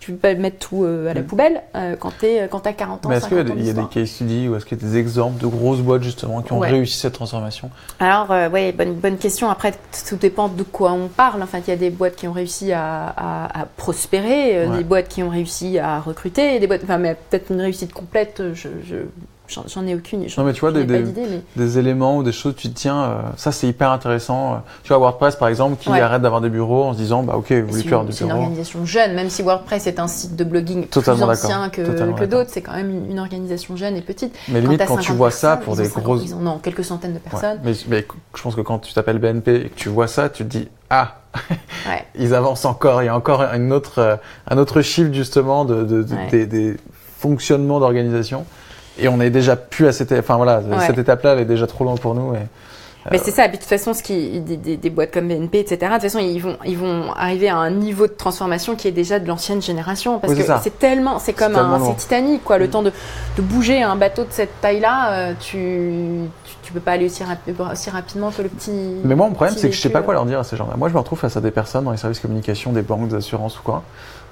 tu 0.00 0.12
peux 0.12 0.18
pas 0.18 0.34
mettre 0.34 0.58
tout 0.58 0.84
euh, 0.84 1.10
à 1.10 1.14
la 1.14 1.20
Mm. 1.22 1.24
poubelle 1.26 1.62
euh, 1.74 1.96
quand 1.96 2.12
t'es, 2.18 2.46
quand 2.50 2.60
t'as 2.60 2.72
40 2.72 3.04
ans, 3.04 3.08
Mais 3.08 3.16
est-ce 3.16 3.26
qu'il 3.28 3.36
y 3.36 3.40
a 3.40 3.42
50 3.42 3.52
ans 3.52 3.60
des, 3.60 3.66
y 3.66 3.70
a 3.70 3.72
des 3.72 3.80
d'histoire. 3.80 3.90
case 3.90 4.08
studies 4.08 4.48
ou 4.48 4.56
est-ce 4.56 4.64
qu'il 4.64 4.78
y 4.80 4.84
a 4.84 4.88
des 4.88 4.96
exemples 4.96 5.40
de 5.42 5.46
grosses 5.46 5.80
boîtes 5.80 6.02
justement 6.02 6.40
qui 6.42 6.52
ont 6.52 6.58
Ouais. 6.60 6.68
réussi 6.70 6.96
cette 6.98 7.12
transformation? 7.14 7.70
Alors, 7.98 8.30
euh, 8.30 8.48
ouais, 8.48 8.72
bonne, 8.72 8.94
bonne 8.94 9.18
question. 9.18 9.50
Après, 9.50 9.72
tout 10.08 10.16
dépend 10.16 10.48
de 10.48 10.62
quoi 10.62 10.92
on 10.92 11.08
parle. 11.08 11.42
Enfin, 11.42 11.58
il 11.66 11.68
y 11.68 11.72
a 11.72 11.76
des 11.76 11.90
boîtes 11.90 12.16
qui 12.16 12.28
ont 12.28 12.32
réussi 12.32 12.72
à, 12.72 13.08
à- 13.16 13.62
à 13.62 13.66
prospérer, 13.66 14.56
euh, 14.58 14.68
Ouais. 14.68 14.78
des 14.78 14.84
boîtes 14.84 15.08
qui 15.08 15.22
ont 15.22 15.30
réussi 15.30 15.78
à 15.78 16.00
recruter, 16.00 16.58
des 16.60 16.66
boîtes, 16.66 16.84
enfin, 16.84 16.98
mais 16.98 17.16
peut-être 17.28 17.50
une 17.50 17.60
réussite 17.60 17.92
complète, 17.92 18.42
je, 18.54 18.68
je, 18.88 18.96
j'en, 19.48 19.86
ai 19.86 19.94
aucune. 19.94 20.26
Non, 20.36 20.44
mais 20.44 20.52
tu 20.52 20.60
vois, 20.60 20.72
des- 20.72 20.84
pas 20.84 20.92
des- 20.94 21.02
d'idée, 21.02 21.26
mais 21.30 21.40
des 21.56 21.78
éléments 21.78 22.18
ou 22.18 22.22
des 22.22 22.32
choses, 22.32 22.54
tu 22.56 22.68
te 22.68 22.74
tiens, 22.74 23.02
euh, 23.02 23.20
ça 23.36 23.50
c'est 23.52 23.66
hyper 23.66 23.90
intéressant. 23.90 24.52
Euh, 24.52 24.56
Tu 24.82 24.88
vois, 24.88 24.98
WordPress 24.98 25.36
par 25.36 25.48
exemple, 25.48 25.76
qui 25.80 25.88
Ouais. 25.88 26.00
arrête 26.00 26.22
d'avoir 26.22 26.40
des 26.40 26.48
bureaux 26.50 26.84
en 26.84 26.92
se 26.92 26.98
disant, 26.98 27.22
bah 27.22 27.34
ok, 27.36 27.50
vous 27.52 27.68
voulez 27.68 27.82
plus 27.82 27.92
avoir 27.92 28.04
de 28.04 28.12
c'est 28.12 28.24
une 28.24 28.28
bureaux. 28.28 28.40
organisation 28.42 28.84
jeune, 28.86 29.14
même 29.14 29.30
si 29.30 29.42
WordPress 29.42 29.86
est 29.86 29.98
un 29.98 30.06
site 30.08 30.36
de 30.36 30.44
blogging 30.44 30.86
Totalement 30.88 31.26
plus 31.26 31.44
ancien 31.44 31.68
que, 31.70 31.82
que 31.82 32.24
d'autres, 32.24 32.50
c'est 32.52 32.62
quand 32.62 32.74
même 32.74 32.90
une, 32.90 33.10
une 33.10 33.18
organisation 33.18 33.76
jeune 33.76 33.96
et 33.96 34.02
petite. 34.02 34.34
Mais 34.48 34.60
limite, 34.60 34.84
quand 34.86 34.96
tu 34.98 35.02
50 35.04 35.16
vois 35.16 35.30
ça 35.30 35.56
pour 35.56 35.76
des 35.76 35.84
50 35.86 36.02
grosses. 36.04 36.22
Ils 36.24 36.34
ont, 36.34 36.40
non, 36.40 36.58
quelques 36.58 36.84
centaines 36.84 37.12
de 37.12 37.16
Ouais. 37.16 37.30
personnes. 37.30 37.58
Mais, 37.64 37.72
mais 37.88 38.06
je 38.36 38.42
pense 38.42 38.54
que 38.54 38.60
quand 38.60 38.78
tu 38.80 38.92
t'appelles 38.92 39.18
BNP 39.18 39.54
et 39.56 39.68
que 39.70 39.74
tu 39.76 39.88
vois 39.88 40.06
ça, 40.08 40.28
tu 40.28 40.44
te 40.44 40.48
dis, 40.48 40.68
ah, 40.90 41.16
Ouais. 41.88 42.04
ils 42.18 42.34
avancent 42.34 42.64
encore. 42.64 43.02
Il 43.02 43.06
y 43.06 43.08
a 43.08 43.16
encore 43.16 43.42
une 43.54 43.72
autre, 43.72 43.98
euh, 43.98 44.16
un 44.50 44.58
autre 44.58 44.80
chiffre 44.82 45.12
justement 45.12 45.64
de, 45.64 45.84
de- 45.84 46.02
de- 46.02 46.14
Ouais. 46.14 46.28
des, 46.30 46.46
des 46.46 46.76
fonctionnements 47.18 47.80
d'organisation. 47.80 48.44
Et 48.98 49.08
on 49.08 49.20
est 49.20 49.30
déjà 49.30 49.56
plus 49.56 49.86
à 49.86 49.92
cette, 49.92 50.12
enfin 50.12 50.36
voilà, 50.36 50.58
Ouais. 50.60 50.86
cette 50.86 50.98
étape-là, 50.98 51.32
elle 51.34 51.40
est 51.40 51.44
déjà 51.44 51.66
trop 51.66 51.84
loin 51.84 51.96
pour 51.96 52.14
nous. 52.14 52.34
Et, 52.34 52.38
Mais 53.10 53.18
c'est 53.18 53.30
ça, 53.30 53.46
et 53.46 53.48
puis 53.48 53.56
de 53.56 53.62
toute 53.62 53.70
façon, 53.70 53.94
ce 53.94 54.02
qui, 54.02 54.40
des, 54.40 54.56
des- 54.58 54.76
des 54.76 54.90
boîtes 54.90 55.12
comme 55.12 55.28
BNP, 55.28 55.60
etc., 55.60 55.76
de 55.80 55.86
toute 55.94 56.02
façon, 56.02 56.18
ils 56.18 56.40
vont, 56.40 56.56
ils 56.66 56.76
vont 56.76 57.10
arriver 57.16 57.48
à 57.48 57.56
un 57.56 57.70
niveau 57.70 58.06
de 58.06 58.12
transformation 58.12 58.74
qui 58.74 58.86
est 58.86 58.90
déjà 58.92 59.18
de 59.18 59.26
l'ancienne 59.26 59.62
génération. 59.62 60.18
Parce 60.18 60.34
Oui, 60.34 60.38
que 60.44 60.52
c'est 60.62 60.78
tellement, 60.78 61.18
c'est 61.18 61.32
comme 61.32 61.56
un, 61.56 61.80
c'est 61.86 61.96
Titanic, 61.96 62.44
quoi. 62.44 62.58
Le 62.58 62.66
Mm. 62.66 62.70
temps 62.70 62.82
de, 62.82 62.92
de 63.36 63.42
bouger 63.42 63.82
un 63.82 63.96
bateau 63.96 64.24
de 64.24 64.28
cette 64.30 64.60
taille-là, 64.60 65.12
euh, 65.12 65.32
tu, 65.40 66.28
tu, 66.44 66.54
tu 66.64 66.72
peux 66.72 66.80
pas 66.80 66.92
aller 66.92 67.06
aussi, 67.06 67.22
rapi- 67.22 67.54
aussi 67.72 67.88
rapidement 67.88 68.30
que 68.30 68.42
le 68.42 68.48
petit. 68.50 68.72
Mais 69.04 69.14
moi, 69.14 69.26
mon 69.28 69.32
problème, 69.32 69.56
c'est 69.56 69.70
que 69.70 69.74
je 69.74 69.80
sais 69.80 69.88
pas 69.90 70.02
quoi 70.02 70.12
leur 70.12 70.26
dire 70.26 70.40
à 70.40 70.44
ces 70.44 70.56
gens-là. 70.56 70.74
Moi, 70.76 70.88
je 70.88 70.94
me 70.94 70.98
retrouve 70.98 71.18
face 71.20 71.36
à 71.36 71.40
des 71.40 71.52
personnes 71.52 71.84
dans 71.84 71.92
les 71.92 71.96
services 71.96 72.20
communication, 72.20 72.72
des 72.72 72.82
banques, 72.82 73.08
des 73.08 73.16
assurances 73.16 73.58
ou 73.58 73.62
quoi, 73.62 73.84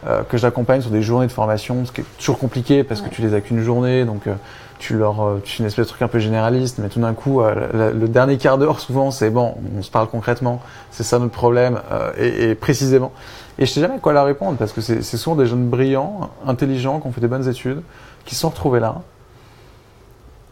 euh, 0.06 0.22
que 0.22 0.36
j'accompagne 0.36 0.80
sur 0.80 0.90
des 0.90 1.02
journées 1.02 1.26
de 1.26 1.32
formation, 1.32 1.84
ce 1.84 1.92
qui 1.92 2.00
est 2.02 2.04
toujours 2.18 2.38
compliqué 2.38 2.84
parce 2.84 3.00
Ouais. 3.00 3.08
que 3.08 3.14
tu 3.14 3.22
les 3.22 3.34
as 3.34 3.40
qu'une 3.40 3.60
journée, 3.60 4.04
donc 4.04 4.26
euh, 4.26 4.34
tu 4.78 4.96
leur, 4.96 5.20
euh, 5.22 5.40
tu 5.42 5.56
fais 5.56 5.62
une 5.62 5.66
espèce 5.66 5.86
de 5.86 5.88
truc 5.90 6.02
un 6.02 6.08
peu 6.08 6.18
généraliste, 6.18 6.78
mais 6.78 6.88
tout 6.88 7.00
d'un 7.00 7.14
coup, 7.14 7.40
euh, 7.40 7.54
la- 7.72 7.90
le 7.90 8.08
dernier 8.08 8.36
quart 8.36 8.58
d'heure, 8.58 8.78
souvent, 8.80 9.10
c'est 9.10 9.30
bon, 9.30 9.54
on 9.76 9.82
se 9.82 9.90
parle 9.90 10.06
concrètement, 10.08 10.60
c'est 10.90 11.02
ça 11.02 11.18
notre 11.18 11.32
problème, 11.32 11.80
et, 12.18 12.50
et 12.50 12.54
précisément. 12.54 13.12
Et 13.58 13.64
je 13.66 13.72
sais 13.72 13.80
jamais 13.80 13.98
quoi 13.98 14.12
leur 14.12 14.26
répondre 14.26 14.58
parce 14.58 14.72
que 14.72 14.80
c'est 14.82 15.02
souvent 15.02 15.34
des 15.34 15.46
jeunes 15.46 15.66
brillants, 15.68 16.28
intelligents, 16.46 17.00
qui 17.00 17.06
ont 17.06 17.12
fait 17.12 17.22
des 17.22 17.26
bonnes 17.28 17.48
études, 17.48 17.80
qui 18.26 18.34
se 18.34 18.42
sont 18.42 18.50
retrouvés 18.50 18.80
là 18.80 18.96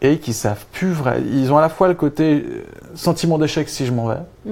et 0.01 0.17
qui 0.17 0.33
savent 0.33 0.65
plus 0.73 0.91
vrai. 0.91 1.21
Ils 1.31 1.51
ont 1.53 1.57
à 1.57 1.61
la 1.61 1.69
fois 1.69 1.87
le 1.87 1.93
côté 1.93 2.43
sentiment 2.95 3.37
d'échec 3.37 3.69
si 3.69 3.85
je 3.85 3.91
m'en 3.93 4.07
vais, 4.07 4.17
Mm. 4.45 4.51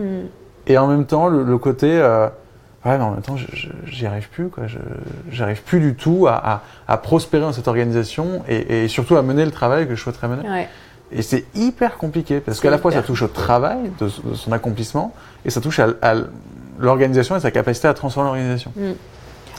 et 0.67 0.77
en 0.77 0.87
même 0.87 1.05
temps, 1.05 1.27
le, 1.27 1.43
le 1.43 1.57
côté, 1.57 1.99
ouais, 2.85 2.97
mais 2.97 3.03
en 3.03 3.11
même 3.11 3.21
temps, 3.21 3.35
j'y 3.85 4.05
arrive 4.05 4.29
plus, 4.29 4.49
quoi. 4.49 4.63
J'arrive 5.31 5.61
plus 5.63 5.79
du 5.79 5.95
tout 5.95 6.27
à, 6.27 6.33
à- 6.35 6.61
à 6.87 6.97
prospérer 6.97 7.43
dans 7.43 7.53
cette 7.53 7.67
organisation 7.67 8.43
et, 8.47 8.83
et 8.83 8.87
surtout 8.87 9.15
à 9.15 9.21
mener 9.21 9.45
le 9.45 9.51
travail 9.51 9.87
que 9.87 9.95
je 9.95 10.01
souhaiterais 10.01 10.27
mener. 10.27 10.49
Ouais. 10.49 10.67
Et 11.11 11.21
c'est 11.21 11.45
hyper 11.53 11.97
compliqué 11.97 12.39
parce 12.39 12.59
qu'à 12.59 12.69
la 12.71 12.77
fois, 12.79 12.91
ça 12.91 13.03
touche 13.03 13.21
au 13.21 13.27
travail, 13.27 13.91
de, 13.99 14.05
de 14.05 14.33
son 14.35 14.51
accomplissement, 14.51 15.13
et 15.45 15.49
ça 15.51 15.61
touche 15.61 15.79
à, 15.79 15.89
à 16.01 16.15
l'organisation 16.79 17.35
et 17.35 17.39
sa 17.39 17.51
capacité 17.51 17.87
à 17.87 17.93
transformer 17.93 18.29
l'organisation. 18.29 18.71
Et 18.77 18.95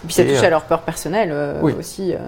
puis 0.05 0.15
ça 0.15 0.23
Et, 0.23 0.27
touche 0.33 0.43
euh, 0.43 0.47
à 0.47 0.51
leur 0.51 0.63
peur 0.65 0.81
personnelle 0.83 1.31
euh, 1.33 1.61
oui. 1.63 1.75
aussi. 1.79 2.13
euh. 2.13 2.19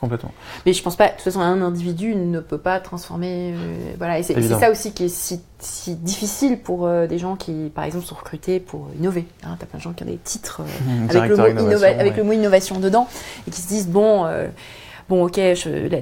Complètement. 0.00 0.32
Mais 0.66 0.72
je 0.72 0.82
pense 0.82 0.96
pas, 0.96 1.08
de 1.08 1.12
toute 1.12 1.22
façon, 1.22 1.40
un 1.40 1.62
individu 1.62 2.14
ne 2.14 2.40
peut 2.40 2.58
pas 2.58 2.80
transformer. 2.80 3.54
euh, 3.54 3.94
voilà, 3.98 4.18
et 4.18 4.22
c'est 4.22 4.40
ça 4.42 4.70
aussi 4.70 4.92
qui 4.92 5.04
est 5.04 5.08
si, 5.08 5.40
si 5.58 5.94
difficile 5.94 6.58
pour 6.58 6.86
euh, 6.86 7.06
des 7.06 7.18
gens 7.18 7.36
qui, 7.36 7.70
par 7.74 7.84
exemple, 7.84 8.04
sont 8.04 8.14
recrutés 8.14 8.60
pour 8.60 8.88
innover. 8.98 9.26
Hein, 9.44 9.56
T'as 9.58 9.66
plein 9.66 9.78
de 9.78 9.82
gens 9.82 9.92
qui 9.92 10.02
ont 10.02 10.06
des 10.06 10.18
titres 10.18 10.62
euh, 10.62 11.08
avec, 11.08 11.30
le 11.30 11.36
mot, 11.36 11.84
avec 11.84 12.16
le 12.16 12.24
mot 12.24 12.32
innovation 12.32 12.78
dedans 12.78 13.08
et 13.46 13.50
qui 13.50 13.60
se 13.60 13.68
disent 13.68 13.88
bon. 13.88 14.26
Bon, 15.08 15.24
ok, 15.26 15.38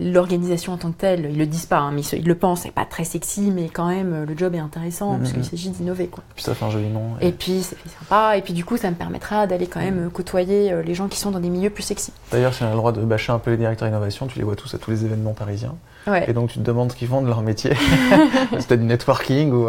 l'organisation 0.00 0.72
en 0.72 0.76
tant 0.76 0.90
que 0.92 0.96
telle, 0.98 1.28
ils 1.30 1.38
le 1.38 1.46
disent 1.46 1.66
pas, 1.66 1.78
hein, 1.78 1.90
mais 1.94 2.02
ils, 2.02 2.26
le 2.26 2.34
pensent, 2.34 2.60
c'est 2.62 2.70
pas 2.70 2.84
très 2.84 3.04
sexy, 3.04 3.50
mais 3.54 3.68
quand 3.68 3.88
même, 3.88 4.24
le 4.28 4.36
job 4.36 4.54
est 4.54 4.58
intéressant, 4.58 5.12
Mhm. 5.14 5.18
parce 5.20 5.32
qu'il 5.32 5.44
s'agit 5.44 5.70
d'innover, 5.70 6.06
quoi. 6.06 6.22
Puis 6.34 6.44
ça 6.44 6.54
fait 6.54 6.64
un 6.64 6.70
joli 6.70 6.88
nom. 6.88 7.02
Et 7.20 7.32
puis, 7.32 7.62
c'est 7.62 7.76
sympa, 7.98 8.36
et 8.36 8.42
puis 8.42 8.52
du 8.52 8.64
coup, 8.64 8.76
ça 8.76 8.90
me 8.90 8.94
permettra 8.94 9.46
d'aller 9.46 9.66
quand 9.66 9.80
même 9.80 10.06
euh, 10.06 10.10
côtoyer 10.10 10.72
euh, 10.72 10.82
les 10.82 10.94
gens 10.94 11.08
qui 11.08 11.18
sont 11.18 11.30
dans 11.30 11.40
des 11.40 11.48
milieux 11.50 11.70
plus 11.70 11.82
sexy. 11.82 12.12
D'ailleurs, 12.30 12.54
si 12.54 12.62
on 12.62 12.66
a 12.66 12.70
le 12.70 12.76
droit 12.76 12.92
de 12.92 13.00
bâcher 13.00 13.32
un 13.32 13.38
peu 13.38 13.50
les 13.50 13.56
directeurs 13.56 13.88
innovation, 13.88 14.26
tu 14.26 14.38
les 14.38 14.44
vois 14.44 14.56
tous 14.56 14.72
à 14.74 14.78
tous 14.78 14.90
les 14.90 15.04
événements 15.04 15.32
parisiens. 15.32 15.74
Ouais. 16.06 16.24
Et 16.28 16.32
donc, 16.32 16.50
tu 16.50 16.58
te 16.58 16.64
demandes 16.64 16.90
ce 16.90 16.96
qu'ils 16.96 17.06
font 17.08 17.22
de 17.22 17.28
leur 17.28 17.42
métier. 17.42 17.70
peut-être 18.50 18.74
du 18.80 18.84
networking 18.86 19.52
ou. 19.52 19.68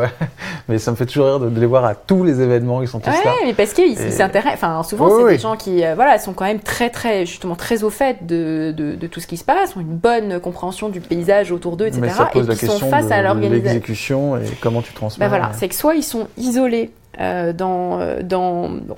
Mais 0.67 0.79
ça 0.79 0.91
me 0.91 0.95
fait 0.95 1.05
toujours 1.05 1.25
rire 1.27 1.39
de, 1.39 1.59
les 1.59 1.65
voir 1.65 1.85
à 1.85 1.93
tous 1.95 2.23
les 2.23 2.41
événements, 2.41 2.81
ils 2.81 2.87
sont 2.87 2.99
tous 2.99 3.09
Ouais, 3.09 3.21
là. 3.25 3.33
mais 3.45 3.53
parce 3.53 3.73
qu'ils 3.73 3.99
Et- 3.99 4.11
s'intéressent. 4.11 4.55
Enfin, 4.63 4.83
souvent, 4.83 5.09
c'est 5.09 5.23
oui. 5.23 5.31
des 5.33 5.37
gens 5.39 5.55
qui, 5.55 5.83
euh, 5.85 5.93
voilà, 5.95 6.17
sont 6.19 6.33
quand 6.33 6.45
même 6.45 6.59
très, 6.59 6.89
très, 6.89 7.25
justement, 7.25 7.55
très 7.55 7.83
au 7.83 7.89
fait 7.89 8.25
de, 8.25 8.73
de, 8.75 8.95
de 8.95 9.07
tout 9.07 9.19
ce 9.23 9.27
qui 9.27 9.37
se 9.37 9.43
passe, 9.43 9.75
ont 9.75 9.79
une 9.81 9.97
bonne 9.97 10.39
compréhension 10.39 10.89
du 10.89 10.99
paysage 11.01 11.51
autour 11.51 11.77
d'eux, 11.77 11.87
etc. 11.87 12.01
Mais 12.01 12.09
ça 12.09 12.25
pose 12.25 12.45
et 12.45 12.49
la 12.49 12.55
qui 12.55 12.65
sont 12.67 12.79
face 12.89 13.09
à 13.11 13.21
l'organisation. 13.21 13.63
l'exécution 13.63 14.37
et 14.37 14.41
comment 14.61 14.81
tu 14.81 14.93
transmets. 14.93 15.25
Ben 15.25 15.29
voilà, 15.29 15.51
c'est 15.53 15.67
que 15.67 15.75
soit 15.75 15.95
ils 15.95 16.03
sont 16.03 16.27
isolés 16.37 16.91
euh, 17.19 17.53
dans, 17.53 17.99
euh, 17.99 18.21
dans, 18.21 18.69
bon, 18.69 18.95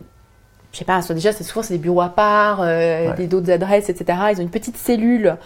je 0.72 0.78
sais 0.80 0.86
pas, 0.86 1.02
soit 1.02 1.16
déjà, 1.16 1.32
c'est 1.32 1.44
souvent 1.44 1.64
c'est 1.64 1.74
des 1.76 1.80
bureaux 1.80 2.02
à 2.02 2.10
part, 2.10 2.62
euh, 2.62 3.10
Ouais. 3.10 3.16
des 3.16 3.28
d'autres 3.28 3.52
adresses, 3.52 3.90
etc. 3.90 4.18
Ils 4.34 4.40
ont 4.40 4.44
une 4.44 4.50
petite 4.50 4.78
cellule 4.78 5.38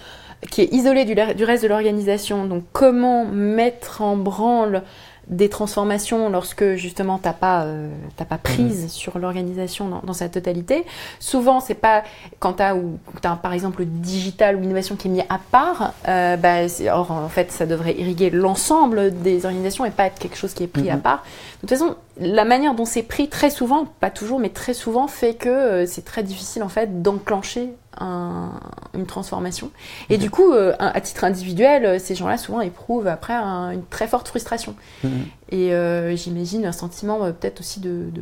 qui 0.49 0.61
est 0.61 0.73
isolée 0.73 1.03
du, 1.05 1.15
du 1.35 1.43
reste 1.43 1.63
de 1.63 1.67
l'organisation. 1.67 2.45
Donc, 2.45 2.63
comment 2.71 3.25
mettre 3.25 4.01
en 4.01 4.15
branle 4.15 4.83
des 5.29 5.47
transformations 5.49 6.29
lorsque 6.29 6.73
justement 6.75 7.19
t'as 7.19 7.33
pas 7.33 7.63
euh, 7.63 7.89
t'as 8.17 8.25
pas 8.25 8.37
prise 8.39 8.91
sur 8.91 9.19
l'organisation 9.19 9.87
dans, 9.87 10.01
dans 10.03 10.13
sa 10.13 10.27
totalité. 10.29 10.85
Souvent 11.19 11.59
c'est 11.59 11.75
pas 11.75 12.03
quand 12.39 12.53
t'as 12.53 12.73
ou 12.75 12.97
t'as 13.21 13.35
par 13.35 13.53
exemple 13.53 13.79
le 13.81 13.85
digital 13.85 14.55
ou 14.55 14.61
l'innovation 14.61 14.95
qui 14.95 15.07
est 15.07 15.11
mis 15.11 15.21
à 15.29 15.39
part. 15.51 15.93
Euh, 16.07 16.35
bah, 16.35 16.61
or 16.91 17.11
en 17.11 17.29
fait 17.29 17.51
ça 17.51 17.65
devrait 17.65 17.95
irriguer 17.95 18.29
l'ensemble 18.31 19.11
des 19.21 19.45
organisations 19.45 19.85
et 19.85 19.91
pas 19.91 20.05
être 20.07 20.19
quelque 20.19 20.37
chose 20.37 20.53
qui 20.53 20.63
est 20.63 20.67
pris 20.67 20.89
à 20.89 20.95
Mhm. 20.95 21.01
part. 21.01 21.23
De 21.61 21.67
toute 21.67 21.69
façon 21.77 21.95
la 22.21 22.43
manière 22.43 22.73
dont 22.73 22.85
c'est 22.85 23.03
pris 23.03 23.29
très 23.29 23.49
souvent, 23.49 23.85
pas 23.99 24.09
toujours 24.09 24.39
mais 24.39 24.49
très 24.49 24.73
souvent 24.73 25.07
fait 25.07 25.35
que 25.35 25.47
euh, 25.49 25.85
c'est 25.85 26.03
très 26.03 26.23
difficile 26.23 26.63
en 26.63 26.69
fait 26.69 27.01
d'enclencher 27.01 27.69
un- 27.99 28.59
une 28.93 29.05
transformation. 29.05 29.71
Et 30.09 30.17
du 30.17 30.29
coup 30.29 30.51
euh, 30.53 30.73
à 30.79 30.99
titre 31.01 31.23
individuel 31.23 31.85
euh, 31.85 31.99
ces 31.99 32.15
gens-là 32.15 32.37
souvent 32.37 32.61
éprouvent 32.61 33.07
après 33.07 33.33
un- 33.33 33.71
une 33.71 33.85
très 33.85 34.07
forte 34.07 34.27
frustration. 34.27 34.75
Mhm. 35.03 35.25
Et 35.51 35.73
euh, 35.73 36.15
j'imagine 36.15 36.65
un 36.65 36.71
sentiment 36.71 37.19
peut-être 37.19 37.59
aussi 37.59 37.79
de, 37.79 38.05
de 38.11 38.21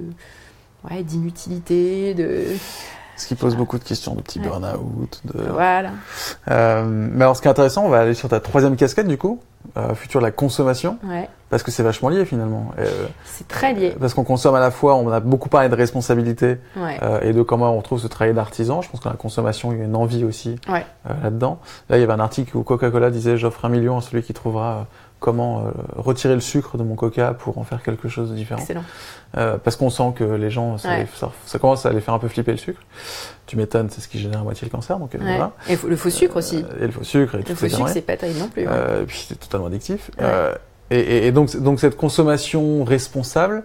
ouais, 0.89 1.03
d'inutilité, 1.03 2.13
de 2.13 2.45
Ce 3.17 3.27
qui 3.27 3.35
pose 3.35 3.55
beaucoup 3.55 3.77
de 3.79 3.83
questions, 3.83 4.13
de 4.15 4.21
petits 4.21 4.39
Ouais. 4.39 4.45
burn-out. 4.47 5.21
De... 5.25 5.41
voilà. 5.51 5.89
Euh, 6.49 6.83
mais 6.85 7.23
alors, 7.23 7.35
ce 7.35 7.41
qui 7.41 7.47
est 7.47 7.51
intéressant, 7.51 7.83
on 7.85 7.89
va 7.89 7.99
aller 7.99 8.13
sur 8.13 8.29
ta 8.29 8.39
troisième 8.39 8.75
casquette, 8.75 9.07
du 9.07 9.17
coup, 9.17 9.39
euh, 9.75 9.95
futur 9.95 10.19
de 10.21 10.25
la 10.25 10.31
consommation, 10.31 10.97
Ouais, 11.03 11.27
parce 11.49 11.63
que 11.63 11.71
c'est 11.71 11.83
vachement 11.83 12.09
lié 12.09 12.25
finalement. 12.25 12.71
Euh, 12.79 12.85
c'est 13.25 13.47
très 13.47 13.73
lié. 13.73 13.95
Parce 13.99 14.13
qu'on 14.13 14.23
consomme 14.23 14.55
à 14.55 14.59
la 14.59 14.71
fois, 14.71 14.95
on 14.95 15.09
a 15.11 15.19
beaucoup 15.19 15.49
parlé 15.49 15.67
de 15.67 15.75
responsabilité 15.75 16.57
Ouais. 16.77 16.99
euh, 17.01 17.19
et 17.21 17.33
de 17.33 17.41
comment 17.41 17.71
on 17.73 17.77
retrouve 17.77 17.99
ce 17.99 18.07
travail 18.07 18.33
d'artisan. 18.33 18.81
Je 18.81 18.89
pense 18.89 18.99
que 19.01 19.09
la 19.09 19.15
consommation, 19.15 19.71
il 19.73 19.79
y 19.79 19.81
a 19.81 19.85
une 19.85 19.95
envie 19.95 20.23
aussi 20.23 20.55
Ouais. 20.69 20.85
euh, 21.09 21.13
là-dedans. 21.23 21.59
Là, 21.89 21.97
il 21.97 22.01
y 22.01 22.03
avait 22.03 22.13
un 22.13 22.19
article 22.19 22.55
où 22.55 22.63
Coca-Cola 22.63 23.09
disait 23.09 23.37
j'offre 23.37 23.65
un 23.65 23.69
million 23.69 23.97
à 23.97 24.01
celui 24.01 24.21
qui 24.23 24.33
trouvera 24.33 24.85
comment 25.19 25.65
euh, 25.65 25.71
retirer 25.95 26.35
le 26.35 26.39
sucre 26.41 26.77
de 26.77 26.83
mon 26.83 26.95
Coca 26.95 27.33
pour 27.33 27.57
en 27.57 27.63
faire 27.63 27.81
quelque 27.81 28.07
chose 28.07 28.29
de 28.29 28.35
différent. 28.35 28.61
Excellent. 28.61 28.83
Euh, 29.37 29.57
parce 29.57 29.75
qu'on 29.75 29.89
sent 29.89 30.13
que 30.15 30.23
les 30.23 30.49
gens, 30.51 30.77
ça, 30.77 30.89
Ouais. 30.89 30.99
les- 31.01 31.07
ça, 31.15 31.31
ça 31.45 31.59
commence 31.59 31.85
à 31.85 31.91
les 31.91 32.01
faire 32.01 32.13
un 32.13 32.19
peu 32.19 32.27
flipper 32.27 32.51
le 32.51 32.57
sucre. 32.57 32.81
Tu 33.47 33.55
m'étonnes, 33.57 33.89
c'est 33.89 34.01
ce 34.01 34.07
qui 34.07 34.19
génère 34.19 34.39
à 34.41 34.43
moitié 34.43 34.65
le 34.65 34.71
cancer. 34.71 34.99
Donc 34.99 35.15
euh, 35.15 35.17
Ouais. 35.19 35.25
voilà. 35.25 35.51
Et 35.69 35.77
le 35.87 35.95
faux 35.95 36.09
sucre 36.09 36.37
aussi. 36.37 36.57
Euh, 36.63 36.83
et 36.83 36.85
le 36.85 36.91
faux 36.91 37.03
sucre 37.03 37.35
et 37.35 37.37
le 37.39 37.55
faux 37.55 37.67
sucre, 37.67 37.89
c'est 37.89 38.01
pas 38.01 38.15
terrible 38.17 38.39
non 38.39 38.47
plus. 38.49 38.63
ouais. 38.63 38.71
Euh, 38.71 39.01
et 39.03 39.05
puis 39.05 39.25
c'est 39.27 39.39
totalement 39.39 39.67
addictif. 39.67 40.11
Euh, 40.21 40.53
et, 40.91 40.99
et- 40.99 41.27
et 41.27 41.31
donc, 41.31 41.55
donc 41.57 41.79
cette 41.79 41.97
consommation 41.97 42.83
responsable 42.83 43.63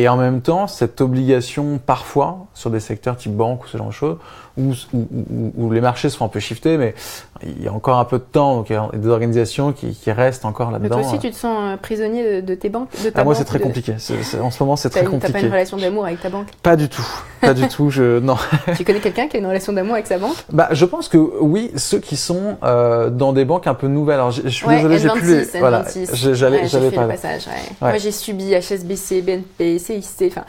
et 0.00 0.08
en 0.08 0.16
même 0.16 0.40
temps 0.40 0.66
cette 0.66 1.00
obligation 1.00 1.78
parfois 1.84 2.46
sur 2.54 2.70
des 2.70 2.80
secteurs 2.80 3.16
type 3.16 3.32
banque 3.34 3.64
ou 3.64 3.68
ce 3.68 3.76
genre 3.78 3.88
de 3.88 3.92
choses 3.92 4.16
où, 4.58 4.72
où, 4.94 4.98
où- 5.12 5.52
où 5.66 5.70
les 5.70 5.80
marchés 5.82 6.08
se 6.08 6.16
font 6.16 6.24
un 6.24 6.28
peu 6.28 6.40
shifter, 6.40 6.78
mais 6.78 6.94
il 7.42 7.62
y 7.62 7.68
a 7.68 7.72
encore 7.74 7.98
un 7.98 8.06
peu 8.06 8.16
de 8.16 8.24
temps, 8.24 8.56
donc 8.56 8.70
il 8.70 8.72
y 8.72 8.76
a 8.76 8.88
des 8.94 9.08
organisations 9.08 9.72
qui, 9.72 9.94
qui 9.94 10.10
restent 10.10 10.46
encore 10.46 10.68
Mais 10.70 10.78
là-dedans. 10.78 11.00
toi 11.02 11.06
aussi, 11.10 11.18
tu 11.18 11.30
te 11.30 11.36
sens 11.36 11.58
euh, 11.60 11.76
prisonnier 11.76 12.40
de, 12.40 12.46
de 12.46 12.54
tes 12.54 12.70
banques 12.70 12.88
de 13.04 13.10
ta 13.10 13.20
Ah, 13.20 13.24
moi, 13.24 13.34
c'est 13.34 13.44
très 13.44 13.58
de- 13.58 13.64
compliqué. 13.64 13.92
En 14.40 14.50
ce 14.50 14.62
moment, 14.62 14.76
c'est 14.76 14.88
très 14.88 15.00
une- 15.00 15.06
T'as 15.06 15.10
pas 15.18 15.20
compliqué. 15.26 15.46
une 15.46 15.52
relation 15.52 15.76
d'amour 15.76 16.06
avec 16.06 16.22
ta 16.22 16.30
banque? 16.30 16.46
Pas 16.62 16.76
du 16.76 16.88
tout. 16.88 17.06
pas 17.42 17.52
du 17.52 17.68
tout. 17.68 17.90
Je 17.90 18.18
non. 18.20 18.36
tu 18.78 18.84
connais 18.84 19.00
quelqu'un 19.00 19.28
qui 19.28 19.36
a 19.36 19.40
une 19.40 19.46
relation 19.46 19.74
d'amour 19.74 19.92
avec 19.92 20.06
sa 20.06 20.16
banque? 20.18 20.36
Bah, 20.50 20.68
je 20.72 20.86
pense 20.86 21.08
que 21.10 21.18
oui, 21.18 21.70
ceux 21.76 21.98
qui 21.98 22.16
sont 22.16 22.56
euh, 22.62 23.10
dans 23.10 23.34
des 23.34 23.44
banques 23.44 23.66
un 23.66 23.74
peu 23.74 23.88
nouvelles. 23.88 24.14
Alors, 24.20 24.30
je 24.30 24.48
suis 24.48 24.66
désolé, 24.66 24.96
j'ai 24.98 25.10
plus 25.10 25.36
les. 25.52 25.58
Voilà, 25.58 25.84
j'allais, 26.32 26.66
j'avais 26.66 26.90
pas. 26.90 27.02
Le 27.02 27.08
passage, 27.08 27.46
ouais. 27.46 27.52
Moi, 27.82 27.98
j'ai 27.98 28.10
subi 28.10 28.54
HSBC, 28.54 29.20
BNP, 29.20 29.78
CIC, 29.86 30.32
enfin 30.32 30.44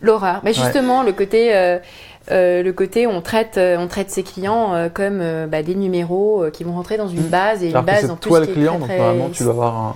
l'horreur. 0.00 0.40
Mais 0.44 0.52
justement, 0.52 1.02
le 1.02 1.12
côté. 1.12 1.54
Euh, 1.54 1.78
euh, 2.30 2.62
le 2.62 2.72
côté 2.72 3.06
on 3.06 3.22
traite 3.22 3.56
euh, 3.56 3.78
on 3.78 3.88
traite 3.88 4.10
ses 4.10 4.22
clients 4.22 4.74
euh, 4.74 4.88
comme 4.88 5.22
bah, 5.48 5.62
des 5.62 5.74
numéros 5.74 6.44
qui 6.52 6.64
vont 6.64 6.74
rentrer 6.74 6.98
dans 6.98 7.08
une 7.08 7.26
mmh. 7.26 7.30
base 7.30 7.64
et 7.64 7.70
une 7.70 7.80
base 7.80 8.10
en 8.10 8.16
plus 8.16 8.28
toi 8.28 8.40
le 8.40 8.46
client 8.46 8.78
donc 8.78 8.88
normalement 8.88 9.30
tu 9.30 9.42
dois 9.42 9.52
avoir 9.52 9.74
un 9.74 9.94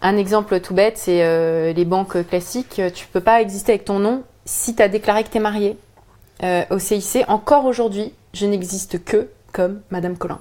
un 0.00 0.16
exemple 0.16 0.60
tout 0.60 0.74
bête, 0.74 0.96
c'est 0.96 1.74
les 1.74 1.84
banques 1.84 2.24
classiques. 2.28 2.80
Tu 2.94 3.08
peux 3.08 3.20
pas 3.20 3.42
exister 3.42 3.72
avec 3.72 3.84
ton 3.84 3.98
nom 3.98 4.22
si 4.44 4.76
tu 4.76 4.80
as 4.80 4.86
déclaré 4.86 5.24
que 5.24 5.28
tu 5.28 5.38
es 5.38 5.40
marié. 5.40 5.76
Au 6.70 6.78
CIC, 6.78 7.24
encore 7.26 7.64
aujourd'hui, 7.64 8.12
je 8.32 8.46
n'existe 8.46 9.02
que 9.02 9.26
comme 9.52 9.80
Madame 9.90 10.16
Collin. 10.16 10.38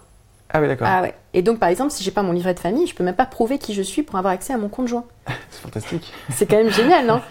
Ah 0.50 0.62
oui, 0.62 0.68
d'accord. 0.68 0.88
Ah 0.89 1.02
ouais. 1.02 1.14
Et 1.34 1.41
donc, 1.41 1.60
par 1.60 1.70
exemple, 1.70 1.91
si 1.91 2.04
j'ai 2.04 2.12
pas 2.12 2.24
mon 2.24 2.32
livret 2.32 2.54
de 2.54 2.60
famille, 2.60 2.88
je 2.88 2.95
peux 2.95 3.04
même 3.04 3.16
pas 3.16 3.26
prouver 3.26 3.58
qui 3.60 3.74
je 3.74 3.82
suis 3.82 4.04
pour 4.04 4.18
avoir 4.18 4.34
accès 4.34 4.54
à 4.54 4.58
mon 4.58 4.70
compte 4.70 4.88
joint. 4.88 5.06
c'est 5.50 5.62
fantastique. 5.62 6.14
C'est 6.32 6.45
quand 6.45 6.58
même 6.58 6.72
génial, 6.72 7.06
non? 7.06 7.22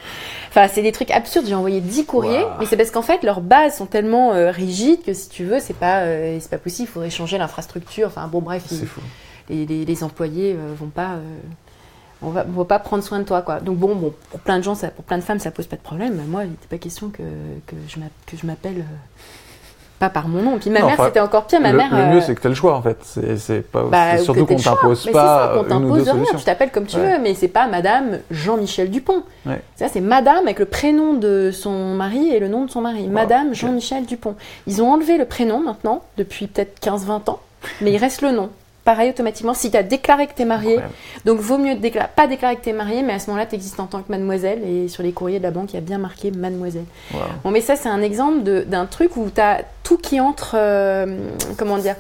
Enfin, 0.49 0.69
c'est 0.69 0.83
des 0.83 0.93
trucs 0.93 1.11
absurdes. 1.11 1.47
J'ai 1.47 1.55
envoyé 1.55 1.81
10 1.81 2.07
courriers, 2.07 2.45
mais 2.59 2.67
c'est 2.67 2.77
parce 2.77 2.91
qu'en 2.91 3.03
fait, 3.03 3.23
leurs 3.23 3.41
bases 3.41 3.77
sont 3.77 3.87
tellement 3.87 4.33
euh, 4.33 4.51
rigides 4.51 5.03
que 5.03 5.14
si 5.14 5.29
tu 5.29 5.45
veux, 5.45 5.61
c'est 5.61 5.77
pas, 5.77 6.05
c'est 6.41 6.51
pas 6.51 6.59
possible. 6.59 6.89
Il 6.89 6.93
faudrait 6.93 7.11
changer 7.11 7.39
l'infrastructure. 7.39 8.09
Enfin, 8.09 8.27
bon, 8.29 8.41
bref. 8.41 8.64
Les, 9.49 9.64
les, 9.64 9.85
les, 9.85 10.05
employés 10.05 10.57
vont 10.77 10.89
pas 10.89 11.19
on 12.23 12.31
va, 12.31 12.45
va 12.45 12.64
pas 12.64 12.79
prendre 12.79 13.05
soin 13.05 13.19
de 13.19 13.25
toi, 13.25 13.43
quoi. 13.43 13.61
Donc 13.61 13.77
bon, 13.77 13.95
bon, 13.95 14.14
pour 14.31 14.41
plein 14.41 14.59
de 14.59 14.64
gens, 14.64 14.75
ça, 14.75 14.89
pour 14.89 15.05
plein 15.05 15.19
de 15.19 15.23
femmes, 15.23 15.39
ça 15.39 15.51
pose 15.51 15.67
pas 15.67 15.77
de 15.77 15.83
problème. 15.83 16.23
Moi, 16.29 16.45
il 16.45 16.51
n'était 16.51 16.69
pas 16.69 16.79
question 16.79 17.11
que, 17.11 17.23
que 17.67 17.77
je 17.87 18.47
m'appelle 18.47 18.79
euh, 18.79 18.97
pas 19.99 20.09
par 20.09 20.29
mon 20.29 20.43
nom. 20.43 20.59
Puis 20.59 20.71
ma 20.71 20.83
mère, 20.83 21.03
c'était 21.05 21.21
encore 21.21 21.47
pire. 21.47 21.61
Ma 21.61 21.73
le, 21.73 21.79
mère. 21.79 21.91
Le 21.91 22.15
mieux, 22.15 22.19
euh, 22.19 22.21
c'est 22.21 22.35
que 22.35 22.41
tu 22.41 22.47
as 22.47 22.51
le 22.51 22.57
choix, 22.57 22.77
en 22.77 22.83
fait. 22.83 22.99
C'est 23.39 23.63
pas. 23.63 23.85
Bah, 23.85 24.19
surtout 24.19 24.47
qu'on 24.47 24.57
t'impose 24.57 25.11
pas. 25.11 25.55
on 25.59 25.65
t'impose 25.65 26.09
rien. 26.09 26.25
Tu 26.37 26.45
t'appelles 26.45 26.71
comme 26.71 26.87
tu 26.87 26.99
veux, 26.99 27.19
mais 27.21 27.35
c'est 27.35 27.49
pas 27.49 27.67
Madame 27.67 28.19
Jean-Michel 28.31 28.91
Dupont. 28.91 29.23
Ça, 29.77 29.89
c'est 29.89 30.01
Madame 30.01 30.45
avec 30.45 30.59
le 30.59 30.67
prénom 30.67 31.15
de 31.15 31.51
son 31.53 31.95
mari 31.95 32.31
et 32.31 32.41
le 32.41 32.49
nom 32.49 32.65
de 32.65 32.71
son 32.71 32.81
mari. 32.81 33.07
Madame 33.07 33.55
Jean-Michel 33.55 34.07
Dupont. 34.07 34.35
Ils 34.67 34.83
ont 34.83 34.93
enlevé 34.93 35.19
le 35.19 35.25
prénom 35.25 35.61
maintenant 35.61 36.03
depuis 36.17 36.47
peut-être 36.47 36.81
15-20 36.85 37.31
ans, 37.31 37.41
mais 37.81 37.93
il 37.93 37.99
reste 37.99 38.23
le 38.23 38.33
nom 38.33 38.51
pareil 38.87 39.11
automatiquement 39.11 39.53
si 39.53 39.70
tu 39.70 39.76
as 39.76 39.82
déclaré 39.82 40.26
que 40.26 40.34
tu 40.34 40.43
es 40.43 40.47
marié. 40.47 40.78
Donc, 41.26 41.41
vaut 41.41 41.59
mieux 41.59 41.76
pas 42.14 42.26
déclarer 42.26 42.57
que 42.57 42.62
tu 42.62 42.70
es 42.70 42.72
marié, 42.72 43.03
mais 43.03 43.12
à 43.12 43.18
ce 43.18 43.26
moment-là, 43.28 43.45
tu 43.45 43.57
existes 43.57 43.80
en 43.80 43.87
tant 43.87 44.01
que 44.01 44.11
mademoiselle. 44.11 44.62
Et 44.66 44.89
sur 44.89 45.03
les 45.03 45.12
courriers 45.12 45.39
de 45.39 45.43
la 45.43 45.51
banque, 45.51 45.72
il 45.72 45.74
y 45.74 45.78
a 45.78 45.82
bien 45.82 45.99
marqué 45.99 46.30
mademoiselle. 46.30 46.87
Bon, 47.45 47.51
mais 47.51 47.61
ça, 47.61 47.76
c'est 47.76 47.91
un 47.91 48.01
exemple 48.01 48.43
d'un 48.43 48.87
truc 48.87 49.16
où 49.16 49.28
tu 49.34 49.41
as 49.41 49.62
tout 49.82 49.99
qui 49.99 50.20
entre. 50.20 50.55
Euh, 50.55 51.18
comment 51.59 51.76
dire 51.76 51.97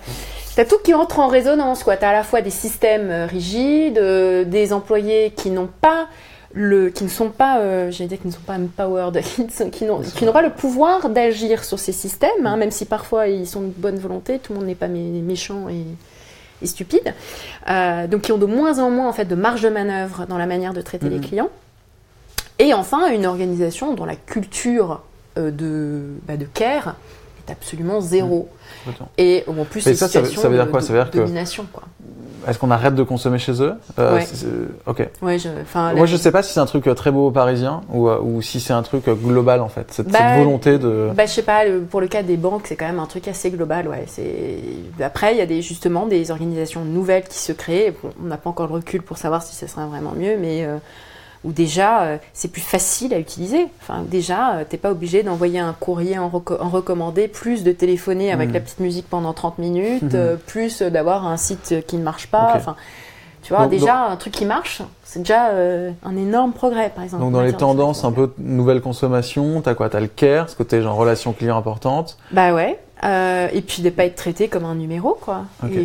tu 0.54 0.62
as 0.62 0.64
tout 0.64 0.78
qui 0.82 0.94
entre 0.94 1.18
en 1.18 1.28
résonance. 1.28 1.84
Tu 1.84 1.90
as 1.90 2.08
à 2.08 2.12
la 2.12 2.22
fois 2.22 2.40
des 2.40 2.50
systèmes 2.50 3.10
euh, 3.10 3.26
rigides, 3.26 3.98
euh, 3.98 4.42
des 4.44 4.72
employés 4.72 5.32
qui 5.36 5.50
n'ont 5.50 5.68
pas. 5.80 6.08
Le, 6.58 6.88
qui 6.88 7.04
ne 7.04 7.10
sont 7.10 7.28
pas, 7.28 7.58
euh, 7.58 7.90
j'allais 7.90 8.08
dire, 8.08 8.18
qui 8.18 8.28
ne 8.28 8.32
sont 8.32 8.40
pas 8.40 8.54
empowered, 8.54 9.20
qui 9.72 9.84
n'ont 9.84 10.32
pas 10.32 10.40
le 10.40 10.48
pouvoir 10.48 11.10
d'agir 11.10 11.62
sur 11.62 11.78
ces 11.78 11.92
systèmes, 11.92 12.46
hein, 12.46 12.56
même 12.56 12.70
si 12.70 12.86
parfois 12.86 13.28
ils 13.28 13.46
sont 13.46 13.60
de 13.60 13.72
bonne 13.76 13.98
volonté, 13.98 14.38
tout 14.38 14.54
le 14.54 14.60
monde 14.60 14.68
n'est 14.68 14.74
pas 14.74 14.88
méchant 14.88 15.68
et, 15.68 15.84
et 16.62 16.66
stupides, 16.66 17.14
euh, 17.68 18.06
donc 18.06 18.22
qui 18.22 18.32
ont 18.32 18.38
de 18.38 18.46
moins 18.46 18.78
en 18.78 18.90
moins 18.90 19.08
en 19.08 19.12
fait 19.12 19.26
de 19.26 19.34
marge 19.34 19.62
de 19.62 19.68
manœuvre 19.68 20.26
dans 20.26 20.38
la 20.38 20.46
manière 20.46 20.72
de 20.72 20.80
traiter 20.80 21.08
les 21.08 21.18
mhm. 21.18 21.24
clients. 21.24 21.50
Et 22.58 22.72
enfin, 22.72 23.10
une 23.10 23.26
organisation 23.26 23.94
dont 23.94 24.06
la 24.06 24.16
culture 24.16 25.02
euh, 25.36 25.50
de, 25.50 26.02
bah, 26.26 26.36
de 26.36 26.46
care 26.46 26.96
est 27.46 27.52
absolument 27.52 28.00
zéro. 28.00 28.48
Mhm. 28.86 28.92
Et 29.18 29.44
en 29.46 29.64
plus, 29.64 29.82
c'est 29.82 29.94
ça, 29.94 30.08
ça, 30.08 30.20
veut 30.20 30.28
dire 30.28 30.70
quoi? 30.70 30.80
Ça 30.80 30.92
veut 30.92 31.02
dire 31.02 31.10
domination, 31.10 31.66
quoi. 31.72 31.84
Est-ce 32.46 32.58
qu'on 32.58 32.70
arrête 32.70 32.94
de 32.94 33.02
consommer 33.02 33.38
chez 33.38 33.62
eux? 33.62 33.74
Euh, 33.98 34.20
Ok. 34.86 35.08
Ouais, 35.22 35.38
je, 35.38 35.48
Moi, 35.94 36.06
je 36.06 36.16
sais 36.16 36.30
pas 36.30 36.42
si 36.42 36.52
c'est 36.52 36.60
un 36.60 36.66
truc 36.66 36.86
euh, 36.86 36.94
très 36.94 37.10
beau 37.10 37.30
parisien 37.30 37.82
ou, 37.90 38.08
euh, 38.08 38.20
ou 38.20 38.42
si 38.42 38.60
c'est 38.60 38.72
un 38.72 38.82
truc 38.82 39.08
global 39.08 39.60
en 39.60 39.68
fait. 39.68 39.92
Cette, 39.92 40.08
bah, 40.08 40.38
volonté 40.38 40.78
de. 40.78 41.10
Bah, 41.14 41.26
je 41.26 41.32
sais 41.32 41.42
pas. 41.42 41.62
pour 41.90 42.00
le 42.00 42.08
cas 42.08 42.22
des 42.22 42.36
banques, 42.36 42.66
c'est 42.66 42.76
quand 42.76 42.86
même 42.86 43.00
un 43.00 43.06
truc 43.06 43.28
assez 43.28 43.50
global. 43.50 43.88
Ouais. 43.88 44.04
C'est. 44.06 44.58
Après, 45.02 45.32
il 45.34 45.38
y 45.38 45.42
a 45.42 45.46
des 45.46 45.62
justement 45.62 46.06
des 46.06 46.30
organisations 46.30 46.84
nouvelles 46.84 47.24
qui 47.24 47.38
se 47.38 47.52
créent. 47.52 47.94
on 48.22 48.26
n'a 48.26 48.36
pas 48.36 48.50
encore 48.50 48.68
le 48.68 48.74
recul 48.74 49.02
pour 49.02 49.18
savoir 49.18 49.42
si 49.42 49.54
ça 49.54 49.66
serait 49.66 49.86
vraiment 49.86 50.12
mieux, 50.16 50.36
mais 50.38 50.66
où 51.46 51.52
déjà 51.52 52.02
euh, 52.02 52.16
c'est 52.34 52.48
plus 52.48 52.60
facile 52.60 53.14
à 53.14 53.18
utiliser. 53.18 53.66
Enfin, 53.80 54.02
déjà, 54.06 54.56
euh, 54.56 54.64
t'es 54.68 54.76
pas 54.76 54.90
obligé 54.90 55.22
d'envoyer 55.22 55.60
un 55.60 55.72
courrier 55.72 56.18
en, 56.18 56.28
recommandé, 56.28 57.28
plus 57.28 57.62
de 57.62 57.72
téléphoner 57.72 58.32
avec 58.32 58.50
mm. 58.50 58.52
la 58.52 58.60
petite 58.60 58.80
musique 58.80 59.06
pendant 59.08 59.32
30 59.32 59.58
minutes, 59.58 60.02
mm-hmm. 60.02 60.16
euh, 60.16 60.36
plus 60.36 60.82
d'avoir 60.82 61.26
un 61.26 61.36
site 61.36 61.86
qui 61.86 61.96
ne 61.96 62.02
marche 62.02 62.26
pas. 62.26 62.52
Enfin, 62.56 62.74
tu 63.42 63.54
vois, 63.54 63.68
déjà, 63.68 64.06
un 64.06 64.16
truc 64.16 64.32
qui 64.32 64.44
marche, 64.44 64.82
c'est 65.04 65.20
déjà 65.20 65.52
un 66.04 66.16
énorme 66.16 66.52
progrès, 66.52 66.90
par 66.92 67.04
exemple. 67.04 67.22
Donc, 67.22 67.32
dans 67.32 67.42
les 67.42 67.52
tendances 67.52 68.04
un 68.04 68.10
peu 68.10 68.32
nouvelle 68.38 68.80
consommation, 68.80 69.60
t'as 69.60 69.74
quoi? 69.74 69.88
T'as 69.88 70.00
le 70.00 70.08
care, 70.08 70.50
ce 70.50 70.56
côté 70.56 70.82
genre 70.82 70.96
relation 70.96 71.32
client 71.32 71.56
importante. 71.56 72.18
Bah 72.32 72.52
ouais. 72.52 72.80
Euh, 73.04 73.48
et 73.52 73.60
puis 73.60 73.82
de 73.82 73.88
ne 73.88 73.90
pas 73.90 74.06
être 74.06 74.16
traité 74.16 74.48
comme 74.48 74.64
un 74.64 74.74
numéro, 74.74 75.18
quoi. 75.20 75.44
Et 75.70 75.84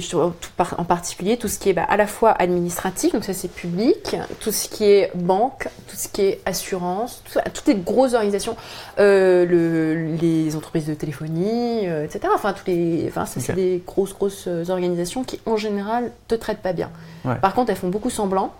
en 0.78 0.84
particulier 0.86 1.36
tout 1.36 1.49
ce 1.49 1.59
qui 1.59 1.70
est 1.70 1.74
bah, 1.74 1.86
à 1.89 1.97
la 1.97 2.07
fois 2.07 2.32
administratif, 2.32 3.12
donc 3.12 3.26
ça 3.26 3.34
c'est 3.34 3.51
public, 3.51 4.16
tout 4.39 4.51
ce 4.51 4.70
qui 4.70 4.86
est 4.86 5.12
banque, 5.16 5.68
tout 5.88 5.97
ce 5.97 6.07
qui 6.07 6.22
est 6.22 6.39
assurance, 6.45 7.22
toutes 7.53 7.68
les 7.68 7.76
grosses 7.76 8.14
organisations, 8.14 8.55
euh, 8.99 9.45
le, 9.45 10.16
les 10.16 10.55
entreprises 10.55 10.88
de 10.88 10.93
téléphonie, 10.93 11.88
euh, 11.88 12.05
etc. 12.05 12.30
Enfin, 12.34 12.53
tous 12.53 12.68
les, 12.68 13.05
enfin, 13.09 13.26
ça 13.26 13.41
c'est 13.41 13.53
des 13.53 13.84
grosses 13.86 14.14
grosses 14.14 14.47
organisations 14.70 15.26
qui 15.26 15.41
en 15.45 15.57
général 15.57 16.12
te 16.30 16.36
traitent 16.36 16.62
pas 16.62 16.74
bien. 16.74 16.91
Par 17.41 17.53
contre, 17.53 17.72
elles 17.72 17.78
font 17.78 17.89
beaucoup 17.89 18.09
semblant. 18.09 18.53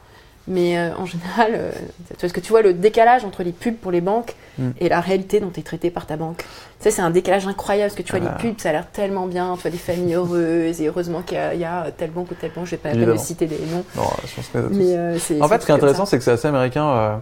Mais 0.48 0.78
euh, 0.78 0.96
en 0.98 1.06
général, 1.06 1.52
euh, 1.54 1.72
parce 2.20 2.34
que 2.34 2.40
tu 2.40 2.50
vois 2.50 2.62
le 2.62 2.74
décalage 2.74 3.24
entre 3.26 3.44
les 3.44 3.52
pubs 3.52 3.76
pour 3.76 3.92
les 3.92 4.02
banques 4.02 4.36
mm. 4.58 4.72
et 4.80 4.90
la 4.90 5.00
réalité 5.00 5.40
dont 5.40 5.50
tu 5.50 5.60
es 5.60 5.64
traité 5.64 5.92
par 5.92 6.06
ta 6.06 6.18
banque. 6.18 6.44
Ça, 6.82 6.90
c'est 6.90 7.02
un 7.02 7.12
décalage 7.12 7.48
incroyable 7.48 7.90
parce 7.90 7.96
que 7.96 8.02
tu 8.02 8.12
vois, 8.12 8.20
les 8.20 8.28
ah. 8.28 8.38
pubs, 8.42 8.60
ça 8.60 8.70
a 8.70 8.72
l'air 8.72 8.88
tellement 8.92 9.28
bien. 9.28 9.54
Tu 9.56 9.62
vois 9.62 9.72
des 9.72 9.78
familles 9.78 10.16
heureuses 10.16 10.82
et 10.82 10.88
heureusement 10.88 11.22
qu'il 11.22 11.38
y, 11.38 11.64
a 11.64 11.92
telle 11.96 12.10
banque 12.12 12.32
ou 12.32 12.34
telle 12.34 12.52
banque. 12.52 12.66
Je 12.66 12.72
vais 12.72 12.78
pas 12.78 12.94
le 12.94 13.18
citer 13.18 13.46
des 13.46 13.60
noms. 13.72 13.84
Non, 13.96 14.10
je 14.26 14.36
pense 14.36 14.48
que 14.48 14.58
Mais, 14.72 14.96
euh, 14.96 15.18
en 15.42 15.48
fait, 15.48 15.62
ce 15.62 15.66
qui 15.66 15.72
est 15.72 15.76
intéressant, 15.76 16.06
c'est 16.06 16.18
que 16.18 16.24
c'est 16.24 16.32
assez 16.32 16.48
américain. 16.48 17.22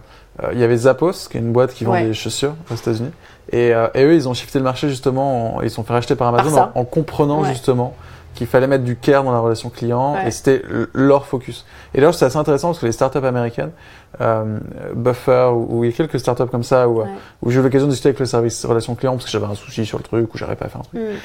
Il 0.52 0.58
y 0.58 0.64
avait 0.64 0.76
Zappos, 0.76 1.28
qui 1.30 1.36
est 1.36 1.40
une 1.40 1.52
boîte 1.52 1.74
qui 1.74 1.84
vend 1.84 2.00
des 2.00 2.14
chaussures 2.14 2.54
aux 2.70 2.74
États-Unis. 2.74 3.10
Et, 3.52 3.68
et, 3.68 4.04
eux, 4.04 4.14
ils 4.14 4.28
ont 4.28 4.34
shifté 4.34 4.58
le 4.58 4.64
marché 4.64 4.88
justement. 4.88 5.60
ils 5.62 5.70
sont 5.70 5.84
fait 5.84 5.92
racheter 5.92 6.16
par 6.16 6.28
Amazon 6.28 6.70
en, 6.74 6.84
comprenant 6.84 7.44
justement 7.44 7.94
qu'il 8.34 8.46
fallait 8.46 8.66
mettre 8.66 8.84
du 8.84 8.96
care 8.96 9.24
dans 9.24 9.32
la 9.32 9.38
relation 9.38 9.70
client 9.70 10.16
et 10.24 10.30
c'était 10.30 10.62
leur 10.94 11.26
focus. 11.26 11.64
Et 11.94 12.00
là, 12.00 12.12
c'est 12.12 12.24
assez 12.24 12.36
intéressant 12.36 12.68
parce 12.68 12.78
que 12.78 12.86
les 12.86 12.92
startups 12.92 13.24
américaines, 13.24 13.72
euh, 14.20 14.58
Buffer 14.94 15.50
ou, 15.52 15.84
il 15.84 15.90
y 15.90 15.92
a 15.92 15.96
quelques 15.96 16.20
startups 16.20 16.50
comme 16.50 16.62
ça 16.62 16.88
où, 16.88 17.02
où 17.42 17.50
j'ai 17.50 17.60
eu 17.60 17.62
l'occasion 17.62 17.86
de 17.86 17.92
discuter 17.92 18.10
avec 18.10 18.20
le 18.20 18.26
service 18.26 18.64
relation 18.64 18.94
client 18.94 19.12
parce 19.12 19.24
que 19.24 19.30
j'avais 19.30 19.46
un 19.46 19.54
souci 19.54 19.84
sur 19.86 19.98
le 19.98 20.04
truc 20.04 20.32
ou 20.34 20.38
j'arrivais 20.38 20.56
pas 20.56 20.66
à 20.66 20.68
faire 20.68 20.80
un 20.80 20.84
truc. 20.84 21.00
Mm. 21.00 21.16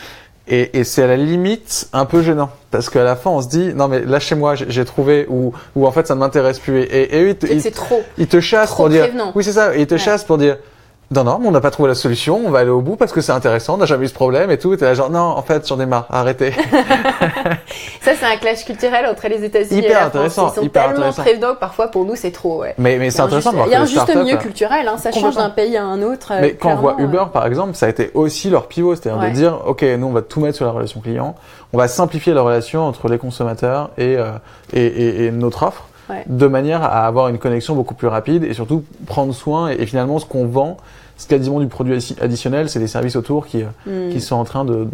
Et, 0.48 0.80
et 0.80 0.84
c'est 0.84 1.02
à 1.02 1.08
la 1.08 1.18
limite 1.18 1.90
un 1.92 2.06
peu 2.06 2.22
gênant 2.22 2.52
parce 2.70 2.92
qu'à 2.92 3.04
la 3.04 3.16
fin 3.16 3.32
on 3.32 3.42
se 3.42 3.48
dit 3.48 3.74
non 3.74 3.88
mais 3.88 4.02
là 4.02 4.20
chez 4.20 4.36
moi 4.36 4.54
j'ai 4.54 4.86
trouvé 4.86 5.26
ou 5.28 5.54
ou 5.76 5.88
en 5.88 5.92
fait 5.92 6.06
ça 6.06 6.14
ne 6.14 6.20
m'intéresse 6.20 6.60
plus 6.60 6.82
et, 6.82 7.18
et, 7.18 7.24
eux 7.24 7.30
ils, 7.30 7.64
te, 7.64 7.70
trop. 7.70 8.04
ils 8.20 8.28
te 8.28 8.40
chassent 8.40 8.76
pour 8.76 8.90
dire 8.90 9.08
oui 9.34 9.44
c'est 9.44 9.54
ça 9.54 9.76
ils 9.76 9.88
te 9.88 9.98
chassent 9.98 10.24
pour 10.24 10.38
dire 10.38 10.58
non, 11.12 11.24
non, 11.24 11.40
on 11.44 11.52
n'a 11.52 11.62
pas 11.62 11.70
trouvé 11.70 11.88
la 11.90 11.96
solution, 11.96 12.42
on 12.46 12.50
va 12.50 12.60
aller 12.60 12.72
au 12.72 12.82
bout 12.82 12.96
parce 12.96 13.12
que 13.12 13.22
c'est 13.22 13.32
intéressant, 13.32 13.76
on 13.76 13.78
n'a 13.78 13.86
jamais 13.86 14.06
eu 14.06 14.08
ce 14.08 14.14
problème 14.14 14.50
et 14.50 14.58
tout. 14.58 14.74
Et 14.74 14.78
là, 14.78 14.96
genre, 14.96 15.12
non, 15.12 15.20
en 15.20 15.42
fait, 15.44 15.68
j'en 15.68 15.80
ai 15.80 15.86
marre, 15.86 16.08
arrêtez. 16.10 16.52
ça, 18.02 18.12
c'est 18.20 18.26
un 18.26 18.38
clash 18.38 18.66
culturel 18.66 19.06
entre 19.06 19.28
les 19.28 19.44
États-Unis 19.44 19.86
et 19.86 19.90
la 19.90 20.06
intéressant, 20.06 20.44
France. 20.44 20.54
Ils 20.56 20.60
sont 20.62 20.66
hyper 20.66 20.94
tellement 20.94 21.12
prévenants 21.12 21.54
que 21.54 21.60
parfois, 21.60 21.90
pour 21.90 22.06
nous, 22.06 22.16
c'est 22.16 22.32
trop. 22.32 22.62
Ouais. 22.62 22.74
Mais, 22.80 22.98
mais 22.98 23.12
c'est 23.12 23.22
intéressant 23.22 23.52
de 23.52 23.58
voir 23.58 23.68
Il 23.68 23.72
y 23.72 23.76
a 23.76 23.82
un 23.82 23.86
juste 23.86 24.16
milieu 24.16 24.38
culturel, 24.38 24.88
hein, 24.88 24.98
ça 24.98 25.12
change 25.12 25.36
d'un 25.36 25.52
pays 25.52 25.78
à 25.78 25.84
un 25.84 26.02
autre. 26.02 26.34
Mais 26.42 26.56
quand 26.56 26.72
on 26.72 26.78
voit 26.78 26.96
Uber, 26.98 27.26
par 27.32 27.46
exemple, 27.46 27.76
ça 27.76 27.86
a 27.86 27.90
été 27.90 28.10
aussi 28.16 28.50
leur 28.50 28.68
pivot, 28.68 28.96
c'est-à-dire 28.96 29.22
de 29.22 29.34
dire, 29.34 29.60
OK, 29.68 29.84
nous, 29.84 30.08
on 30.08 30.12
va 30.12 30.24
tout 30.24 30.40
mettre 30.40 30.56
sur 30.58 30.66
la 30.66 30.72
relation 30.72 31.02
client, 31.02 31.36
on 31.72 31.78
va 31.78 31.88
simplifier 31.88 32.34
la 32.34 32.42
relation 32.42 32.82
entre 32.88 33.10
les 33.10 33.18
consommateurs 33.20 33.92
et, 33.98 34.16
euh, 34.18 34.32
et, 34.74 34.86
et, 34.86 35.26
et 35.26 35.32
notre 35.32 35.64
offre. 35.64 35.84
De 36.28 36.48
manière 36.48 36.84
à 36.84 37.06
avoir 37.08 37.28
une 37.30 37.38
connexion 37.38 37.76
beaucoup 37.76 37.96
plus 37.96 38.08
rapide 38.08 38.44
et 38.44 38.54
surtout 38.54 38.84
prendre 39.06 39.34
soin 39.34 39.70
et, 39.70 39.86
finalement 39.86 40.20
ce 40.20 40.26
qu'on 40.26 40.46
vend 40.46 40.78
c'est 41.18 41.30
quasiment 41.30 41.60
du 41.60 41.68
produit 41.68 42.16
additionnel, 42.22 42.70
c'est 42.70 42.80
les 42.80 42.88
services 42.88 43.16
autour 43.16 43.48
qui, 43.48 43.64
euh, 43.64 44.10
hmm. 44.10 44.12
qui 44.12 44.22
sont 44.22 44.36
en 44.36 44.44
train 44.44 44.66
de... 44.66 44.88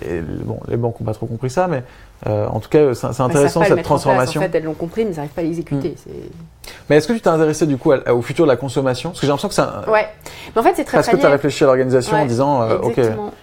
Et, 0.00 0.20
bon, 0.20 0.60
les 0.68 0.76
banques 0.76 0.98
n'ont 1.00 1.06
pas 1.06 1.12
trop 1.12 1.26
compris 1.26 1.50
ça, 1.50 1.68
mais 1.68 1.82
euh, 2.26 2.46
en 2.48 2.58
tout 2.58 2.68
cas, 2.68 2.94
c'est 2.94 3.20
intéressant 3.20 3.62
cette 3.62 3.82
transformation. 3.82 4.40
En, 4.40 4.44
fait, 4.44 4.54
elles 4.56 4.64
l'ont 4.64 4.74
compris, 4.74 5.04
mais 5.04 5.10
elles 5.10 5.16
n'arrivent 5.16 5.30
pas 5.32 5.40
à 5.42 5.44
l'exécuter. 5.44 5.94
Mais 6.90 6.96
est-ce 6.96 7.08
que 7.08 7.12
tu 7.12 7.20
t'es 7.20 7.28
intéressé 7.28 7.66
du 7.66 7.76
coup 7.76 7.92
au 7.92 8.22
futur 8.22 8.44
de 8.44 8.50
la 8.50 8.56
consommation? 8.56 9.10
Parce 9.10 9.20
que 9.20 9.26
j'ai 9.26 9.30
l'impression 9.30 9.48
que 9.48 9.54
c'est 9.54 9.62
un... 9.62 9.90
Ouais. 9.90 10.06
Mais 10.54 10.60
en 10.60 10.62
fait, 10.64 10.74
c'est 10.76 10.84
très, 10.84 10.98
Parce 10.98 11.06
très 11.06 11.16
que 11.16 11.20
tu 11.20 11.26
as 11.26 11.30
réfléchi 11.30 11.64
à 11.64 11.66
l'organisation 11.66 12.16
en 12.16 12.26
disant, 12.26 12.62
euh, 12.62 12.78
ok. 12.78 13.00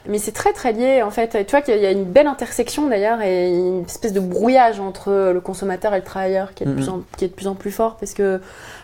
Mais 0.07 0.19
c'est 0.19 0.31
très 0.31 0.53
très 0.53 0.73
lié 0.73 1.01
en 1.01 1.09
fait. 1.09 1.45
Tu 1.45 1.51
vois 1.51 1.61
qu'il 1.61 1.77
y 1.77 1.85
a 1.85 1.91
une 1.91 2.03
belle 2.03 2.27
intersection 2.27 2.87
d'ailleurs 2.87 3.21
et 3.21 3.49
une 3.49 3.85
espèce 3.85 4.13
de 4.13 4.19
brouillage 4.19 4.79
entre 4.79 5.31
le 5.33 5.41
consommateur 5.41 5.93
et 5.93 5.97
le 5.97 6.03
travailleur 6.03 6.53
qui 6.53 6.63
est 6.63 6.67
de, 6.67 6.73
plus, 6.73 6.89
en, 6.89 7.01
qui 7.17 7.25
est 7.25 7.29
de 7.29 7.33
plus 7.33 7.47
en 7.47 7.55
plus 7.55 7.71
fort 7.71 7.97
parce 7.97 8.13
que 8.13 8.41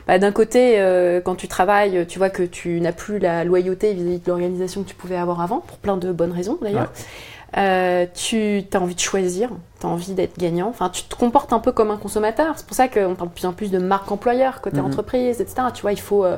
bah, 0.08 0.18
d'un 0.18 0.32
côté, 0.32 0.80
euh, 0.80 1.22
quand 1.22 1.36
tu 1.36 1.48
travailles, 1.48 2.06
tu 2.08 2.18
vois 2.18 2.30
que 2.30 2.44
tu 2.44 2.82
n'as 2.82 2.94
plus 2.94 3.20
la 3.20 3.44
loyauté 3.44 3.94
vis-à-vis 3.94 4.20
de 4.20 4.28
l'organisation 4.28 4.84
que 4.84 4.90
tu 4.90 4.96
pouvais 4.96 5.18
avoir 5.18 5.42
avant, 5.42 5.60
pour 5.60 5.78
plein 5.78 5.98
de 5.98 6.12
bonnes 6.12 6.32
raisons 6.32 6.58
d'ailleurs. 6.62 6.92
Euh, 7.58 8.06
tu 8.14 8.64
as 8.74 8.80
envie 8.80 8.96
de 8.96 9.00
choisir, 9.00 9.50
tu 9.80 9.86
as 9.86 9.90
envie 9.90 10.14
d'être 10.14 10.38
gagnant. 10.38 10.70
Enfin, 10.70 10.90
tu 10.90 11.04
te 11.04 11.16
comportes 11.16 11.52
un 11.54 11.60
peu 11.60 11.72
comme 11.72 11.92
un 11.92 11.98
consommateur. 11.98 12.54
C'est 12.58 12.66
pour 12.66 12.76
ça 12.76 12.88
qu'on 12.88 13.16
parle 13.16 13.30
de 13.30 13.34
plus 13.34 13.46
en 13.46 13.54
plus 13.54 13.72
de 13.72 13.78
marque 13.78 14.12
employeur, 14.12 14.62
côté 14.62 14.78
mhm. 14.78 14.86
entreprise, 14.86 15.42
etc. 15.42 15.68
Tu 15.74 15.82
vois, 15.82 15.92
il 15.92 16.00
faut. 16.00 16.24
Euh, 16.24 16.38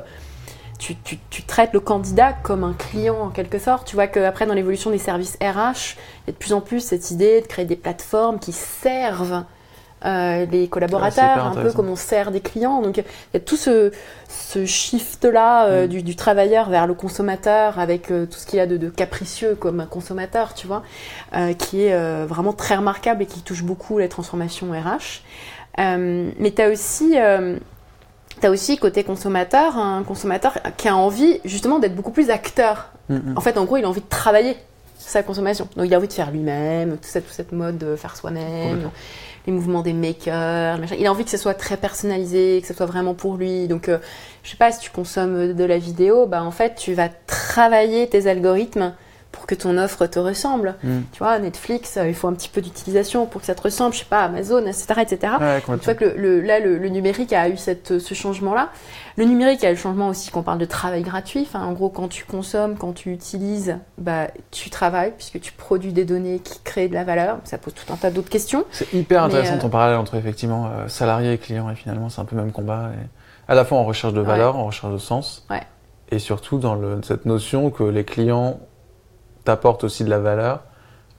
tu, 0.79 0.95
tu, 0.97 1.19
tu, 1.29 1.43
traites 1.43 1.71
le 1.71 1.79
candidat 1.79 2.33
comme 2.33 2.63
un 2.63 2.73
client 2.73 3.21
en 3.21 3.29
quelque 3.29 3.59
sorte. 3.59 3.87
Tu 3.87 3.95
vois 3.95 4.07
qu'après, 4.07 4.45
dans 4.45 4.55
l'évolution 4.55 4.89
des 4.89 4.97
services 4.97 5.37
RH, 5.39 5.95
il 6.25 6.27
y 6.27 6.29
a 6.29 6.31
de 6.31 6.37
plus 6.37 6.51
en 6.51 6.61
plus 6.61 6.81
cette 6.81 7.11
idée 7.11 7.41
de 7.41 7.47
créer 7.47 7.65
des 7.65 7.75
plateformes 7.75 8.39
qui 8.39 8.51
servent 8.51 9.43
euh, 10.05 10.45
les 10.45 10.67
collaborateurs, 10.67 11.47
un 11.47 11.55
peu 11.55 11.71
comme 11.71 11.89
on 11.89 11.95
sert 11.95 12.31
des 12.31 12.41
clients. 12.41 12.81
Donc 12.81 12.97
il 12.97 13.03
y 13.33 13.37
a 13.37 13.39
tout 13.39 13.55
ce, 13.55 13.91
ce 14.27 14.65
shift-là 14.65 15.67
euh, 15.67 15.85
mm. 15.85 15.87
du, 15.87 16.03
du, 16.03 16.15
travailleur 16.17 16.69
vers 16.69 16.87
le 16.87 16.93
consommateur 16.93 17.79
avec 17.79 18.11
euh, 18.11 18.25
tout 18.25 18.37
ce 18.37 18.45
qu'il 18.45 18.57
y 18.57 18.59
a 18.59 18.67
de, 18.67 18.75
de, 18.75 18.89
capricieux 18.89 19.55
comme 19.55 19.79
un 19.79 19.85
consommateur, 19.85 20.53
tu 20.53 20.67
vois, 20.67 20.83
qui 21.57 21.83
est 21.83 22.25
vraiment 22.25 22.53
très 22.53 22.75
remarquable 22.75 23.23
et 23.23 23.25
qui 23.25 23.41
touche 23.41 23.63
beaucoup 23.63 23.97
les 23.97 24.09
transformations 24.09 24.71
RH. 24.71 25.21
mais 25.77 26.51
tu 26.55 26.61
as 26.61 26.69
aussi... 26.69 27.15
T'as 28.41 28.49
aussi 28.49 28.77
côté 28.77 29.03
consommateur, 29.03 29.77
un 29.77 30.03
consommateur 30.03 30.57
qui 30.75 30.87
a 30.87 30.95
envie 30.95 31.39
justement 31.45 31.77
d'être 31.77 31.95
beaucoup 31.95 32.11
plus 32.11 32.31
acteur. 32.31 32.89
Mm, 33.07 33.15
mm. 33.15 33.37
En 33.37 33.41
fait, 33.41 33.57
en 33.57 33.63
gros, 33.63 33.77
il 33.77 33.85
a 33.85 33.87
envie 33.87 34.01
de 34.01 34.09
travailler 34.09 34.57
sa 34.97 35.21
consommation. 35.23 35.67
Donc 35.77 35.85
il 35.85 35.93
a 35.93 35.97
envie 35.97 36.07
de 36.07 36.13
faire 36.13 36.31
lui-même, 36.31 36.97
tout, 36.97 37.03
cette, 37.03 37.27
tout 37.27 37.33
cette 37.33 37.51
mode 37.51 37.77
de 37.77 37.95
faire 37.95 38.17
soi-même 38.17 38.89
les 39.45 39.53
mouvements 39.53 39.81
des 39.81 39.93
makers, 39.93 40.79
il 40.97 41.05
a 41.05 41.11
envie 41.11 41.23
que 41.23 41.29
ce 41.29 41.37
soit 41.37 41.53
très 41.53 41.77
personnalisé, 41.77 42.59
que 42.61 42.67
ce 42.67 42.73
soit 42.73 42.85
vraiment 42.85 43.13
pour 43.13 43.35
lui. 43.35 43.67
Donc, 43.67 43.89
euh, 43.89 43.97
je 44.43 44.51
sais 44.51 44.57
pas, 44.57 44.71
si 44.71 44.79
tu 44.79 44.89
consommes 44.89 45.53
de 45.53 45.63
la 45.63 45.77
vidéo, 45.77 46.25
bah 46.25 46.43
en 46.43 46.51
fait, 46.51 46.75
tu 46.75 46.93
vas 46.93 47.09
travailler 47.09 48.07
tes 48.07 48.27
algorithmes 48.27 48.93
pour 49.43 49.47
que 49.47 49.55
ton 49.55 49.77
offre 49.77 50.05
te 50.05 50.19
ressemble. 50.19 50.75
Mm. 50.83 50.99
Tu 51.11 51.19
vois, 51.19 51.37
Netflix, 51.37 51.97
euh, 51.97 52.07
il 52.07 52.13
faut 52.13 52.29
un 52.29 52.33
petit 52.33 52.47
peu 52.47 52.61
d'utilisation 52.61 53.25
pour 53.25 53.41
que 53.41 53.47
ça 53.47 53.55
te 53.55 53.61
ressemble, 53.61 53.93
je 53.93 53.99
sais 53.99 54.05
pas, 54.05 54.23
Amazon, 54.23 54.65
etc. 54.65 55.01
etc. 55.01 55.33
tu 55.59 55.83
vois 55.83 55.95
que 55.95 56.05
le, 56.05 56.39
là, 56.39 56.61
le, 56.61 56.87
numérique 56.87 57.33
a 57.33 57.49
eu 57.49 57.57
cette, 57.57 57.99
ce 57.99 58.13
changement-là. 58.13 58.69
Le 59.17 59.25
numérique 59.25 59.61
a 59.65 59.69
le 59.69 59.75
changement 59.75 60.07
aussi 60.07 60.31
qu'on 60.31 60.43
parle 60.43 60.59
de 60.59 60.65
travail 60.65 61.01
gratuit. 61.01 61.41
Enfin, 61.41 61.65
en 61.65 61.73
gros, 61.73 61.89
quand 61.89 62.07
tu 62.07 62.23
consommes, 62.23 62.77
quand 62.77 62.93
tu 62.93 63.11
utilises, 63.11 63.77
bah, 63.97 64.27
tu 64.51 64.69
travailles 64.69 65.11
puisque 65.11 65.41
tu 65.41 65.51
produis 65.51 65.91
des 65.91 66.05
données 66.05 66.39
qui 66.39 66.61
créent 66.63 66.87
de 66.87 66.93
la 66.93 67.03
valeur. 67.03 67.39
Ça 67.43 67.57
pose 67.57 67.73
tout 67.73 67.91
un 67.91 67.97
tas 67.97 68.11
d'autres 68.11 68.29
questions. 68.29 68.63
C'est 68.71 68.93
hyper 68.93 69.23
intéressant 69.23 69.57
ton 69.57 69.67
euh, 69.67 69.71
parallèle 69.71 69.97
entre 69.97 70.15
effectivement 70.15 70.67
euh, 70.67 70.87
salarié 70.87 71.33
et 71.33 71.37
client 71.37 71.69
et 71.69 71.75
finalement 71.75 72.07
c'est 72.07 72.21
un 72.21 72.25
peu 72.25 72.37
le 72.37 72.43
même 72.43 72.53
combat. 72.53 72.91
Et 72.93 73.51
à 73.51 73.55
la 73.55 73.65
fois 73.65 73.77
en 73.77 73.83
recherche 73.83 74.13
de 74.13 74.21
valeur, 74.21 74.55
en 74.55 74.67
recherche 74.67 74.93
de 74.93 74.99
sens. 74.99 75.45
Ouais. 75.49 75.63
Et 76.11 76.19
surtout 76.19 76.59
dans 76.59 76.75
le, 76.75 77.01
cette 77.03 77.25
notion 77.25 77.71
que 77.71 77.83
les 77.83 78.05
clients 78.05 78.61
t'apporte 79.43 79.83
aussi 79.83 80.03
de 80.03 80.09
la 80.09 80.19
valeur 80.19 80.61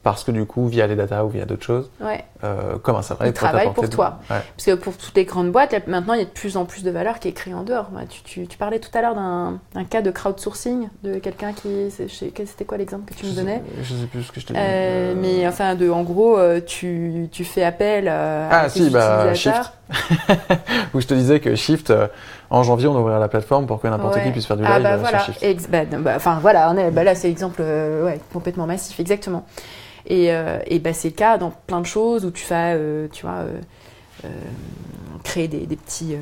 parce 0.04 0.22
que 0.22 0.30
du 0.30 0.44
coup, 0.44 0.68
via 0.68 0.86
les 0.86 0.96
data 0.96 1.24
ou 1.24 1.30
via 1.30 1.46
d'autres 1.46 1.64
choses, 1.64 1.90
ouais. 2.02 2.22
euh, 2.44 2.76
comme 2.76 2.94
un 2.94 3.02
salarié, 3.02 3.30
il 3.30 3.32
travaille 3.32 3.72
pour 3.72 3.88
toi. 3.88 4.20
Parce 4.28 4.44
que 4.66 4.74
pour 4.74 4.96
toutes 4.98 5.16
les 5.16 5.24
grandes 5.24 5.50
boîtes, 5.50 5.74
maintenant, 5.88 6.12
il 6.12 6.18
y 6.18 6.22
a 6.22 6.26
de 6.26 6.30
plus 6.30 6.58
en 6.58 6.66
plus 6.66 6.84
de 6.84 6.90
valeur 6.90 7.18
qui 7.18 7.28
est 7.28 7.32
créée 7.32 7.54
en 7.54 7.62
dehors. 7.62 7.88
Tu, 8.24 8.46
tu, 8.46 8.58
parlais 8.58 8.78
tout 8.78 8.90
à 8.92 9.00
l'heure 9.00 9.14
d'un 9.14 9.84
cas 9.88 10.02
de 10.02 10.10
crowdsourcing, 10.10 10.90
de 11.02 11.18
quelqu'un 11.18 11.54
qui... 11.54 11.90
C'était 11.90 12.66
quoi 12.66 12.76
l'exemple 12.76 13.10
que 13.10 13.18
tu 13.18 13.24
me 13.26 13.32
donnais? 13.32 13.62
Je 13.82 13.94
sais 13.94 14.06
plus 14.06 14.24
ce 14.24 14.30
que 14.30 14.40
je 14.40 14.46
te 14.46 14.52
dis. 14.52 14.58
Euh, 14.62 15.14
mais 15.16 15.48
enfin, 15.48 15.74
de, 15.74 15.88
en 15.88 16.02
gros, 16.02 16.38
euh, 16.38 16.60
tu, 16.60 17.28
tu 17.32 17.44
fais 17.44 17.64
appel 17.64 18.06
à 18.08 18.48
ah, 18.50 18.68
si, 18.68 18.90
bah, 18.90 19.32
Shift. 19.32 19.72
Où 20.94 21.00
je 21.00 21.06
te 21.06 21.14
disais 21.14 21.40
que 21.40 21.54
Shift, 21.54 21.88
euh, 21.88 22.08
en 22.54 22.62
janvier, 22.62 22.86
on 22.88 22.96
ouvrira 22.96 23.18
la 23.18 23.28
plateforme 23.28 23.66
pour 23.66 23.80
que 23.80 23.88
n'importe 23.88 24.22
qui 24.22 24.30
puisse 24.30 24.46
faire 24.46 24.56
du 24.56 24.64
ah, 24.64 24.78
live 24.78 24.82
bah, 24.84 24.96
voilà. 24.96 25.18
sur 25.20 25.34
Shift. 25.34 25.70
Bah, 25.70 25.84
bah, 25.84 26.12
enfin, 26.16 26.38
voilà, 26.40 26.70
on 26.70 26.76
est, 26.76 26.90
bah, 26.90 27.02
là, 27.02 27.14
c'est 27.14 27.28
l'exemple 27.28 27.60
ouais, 27.60 28.20
complètement 28.32 28.66
massif, 28.66 29.00
exactement. 29.00 29.44
Et, 30.06 30.32
euh, 30.32 30.58
et 30.66 30.80
c'est 30.92 31.08
le 31.08 31.14
cas 31.14 31.38
dans 31.38 31.50
plein 31.50 31.80
de 31.80 31.86
choses 31.86 32.24
où 32.24 32.30
tu 32.30 32.46
vas, 32.46 32.74
euh, 32.74 33.08
tu 33.10 33.24
vois, 33.24 33.44
euh, 34.24 34.28
créer 35.22 35.48
des, 35.48 35.66
des 35.66 35.76
petits 35.76 36.16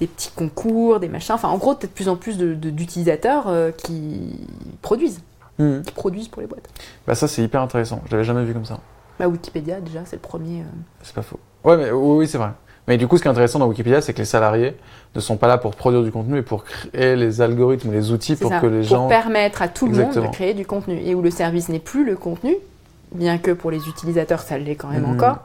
des 0.00 0.06
petits 0.08 0.32
concours, 0.34 0.98
des 0.98 1.08
machins. 1.08 1.34
Enfin, 1.34 1.48
en 1.48 1.58
gros, 1.58 1.74
tu 1.74 1.86
as 1.86 1.88
de 1.88 1.92
plus 1.92 2.08
en 2.08 2.16
plus 2.16 2.36
d'utilisateurs 2.36 3.46
qui 3.76 4.40
produisent. 4.80 5.22
Mmh. 5.58 5.82
Qui 5.82 5.92
produisent 5.92 6.28
pour 6.28 6.42
les 6.42 6.48
boîtes. 6.48 6.68
Bah 7.06 7.14
ça, 7.14 7.28
c'est 7.28 7.42
hyper 7.42 7.60
intéressant. 7.60 8.02
Je 8.06 8.12
l'avais 8.12 8.24
jamais 8.24 8.42
vu 8.44 8.52
comme 8.52 8.64
ça. 8.64 8.80
Bah, 9.18 9.28
Wikipédia, 9.28 9.80
déjà, 9.80 10.00
c'est 10.04 10.16
le 10.16 10.22
premier. 10.22 10.64
C'est 11.02 11.14
pas 11.14 11.22
faux. 11.22 11.38
Ouais, 11.62 11.76
mais 11.76 11.90
oui, 11.92 12.26
c'est 12.26 12.38
vrai. 12.38 12.50
Mais 12.88 12.96
du 12.98 13.06
coup, 13.06 13.16
ce 13.16 13.22
qui 13.22 13.28
est 13.28 13.30
intéressant 13.30 13.58
dans 13.58 13.68
Wikipédia, 13.68 14.00
c'est 14.00 14.12
que 14.12 14.18
les 14.18 14.24
salariés 14.24 14.74
ne 15.14 15.20
sont 15.20 15.36
pas 15.36 15.46
là 15.46 15.56
pour 15.58 15.74
produire 15.74 16.02
du 16.02 16.10
contenu, 16.10 16.34
mais 16.34 16.42
pour 16.42 16.64
créer 16.64 17.14
les 17.16 17.40
algorithmes, 17.40 17.92
les 17.92 18.10
outils 18.10 18.34
pour 18.34 18.50
que 18.60 18.66
les 18.66 18.82
gens. 18.82 19.02
Pour 19.02 19.08
permettre 19.08 19.62
à 19.62 19.68
tout 19.68 19.86
le 19.86 19.96
monde 19.96 20.14
de 20.14 20.26
créer 20.32 20.54
du 20.54 20.66
contenu. 20.66 21.00
Et 21.04 21.14
où 21.14 21.22
le 21.22 21.30
service 21.30 21.68
n'est 21.68 21.78
plus 21.78 22.04
le 22.04 22.16
contenu, 22.16 22.56
bien 23.14 23.38
que 23.38 23.52
pour 23.52 23.70
les 23.70 23.88
utilisateurs, 23.88 24.40
ça 24.40 24.58
l'est 24.58 24.74
quand 24.74 24.88
même 24.88 25.06
mmh, 25.06 25.14
encore. 25.14 25.38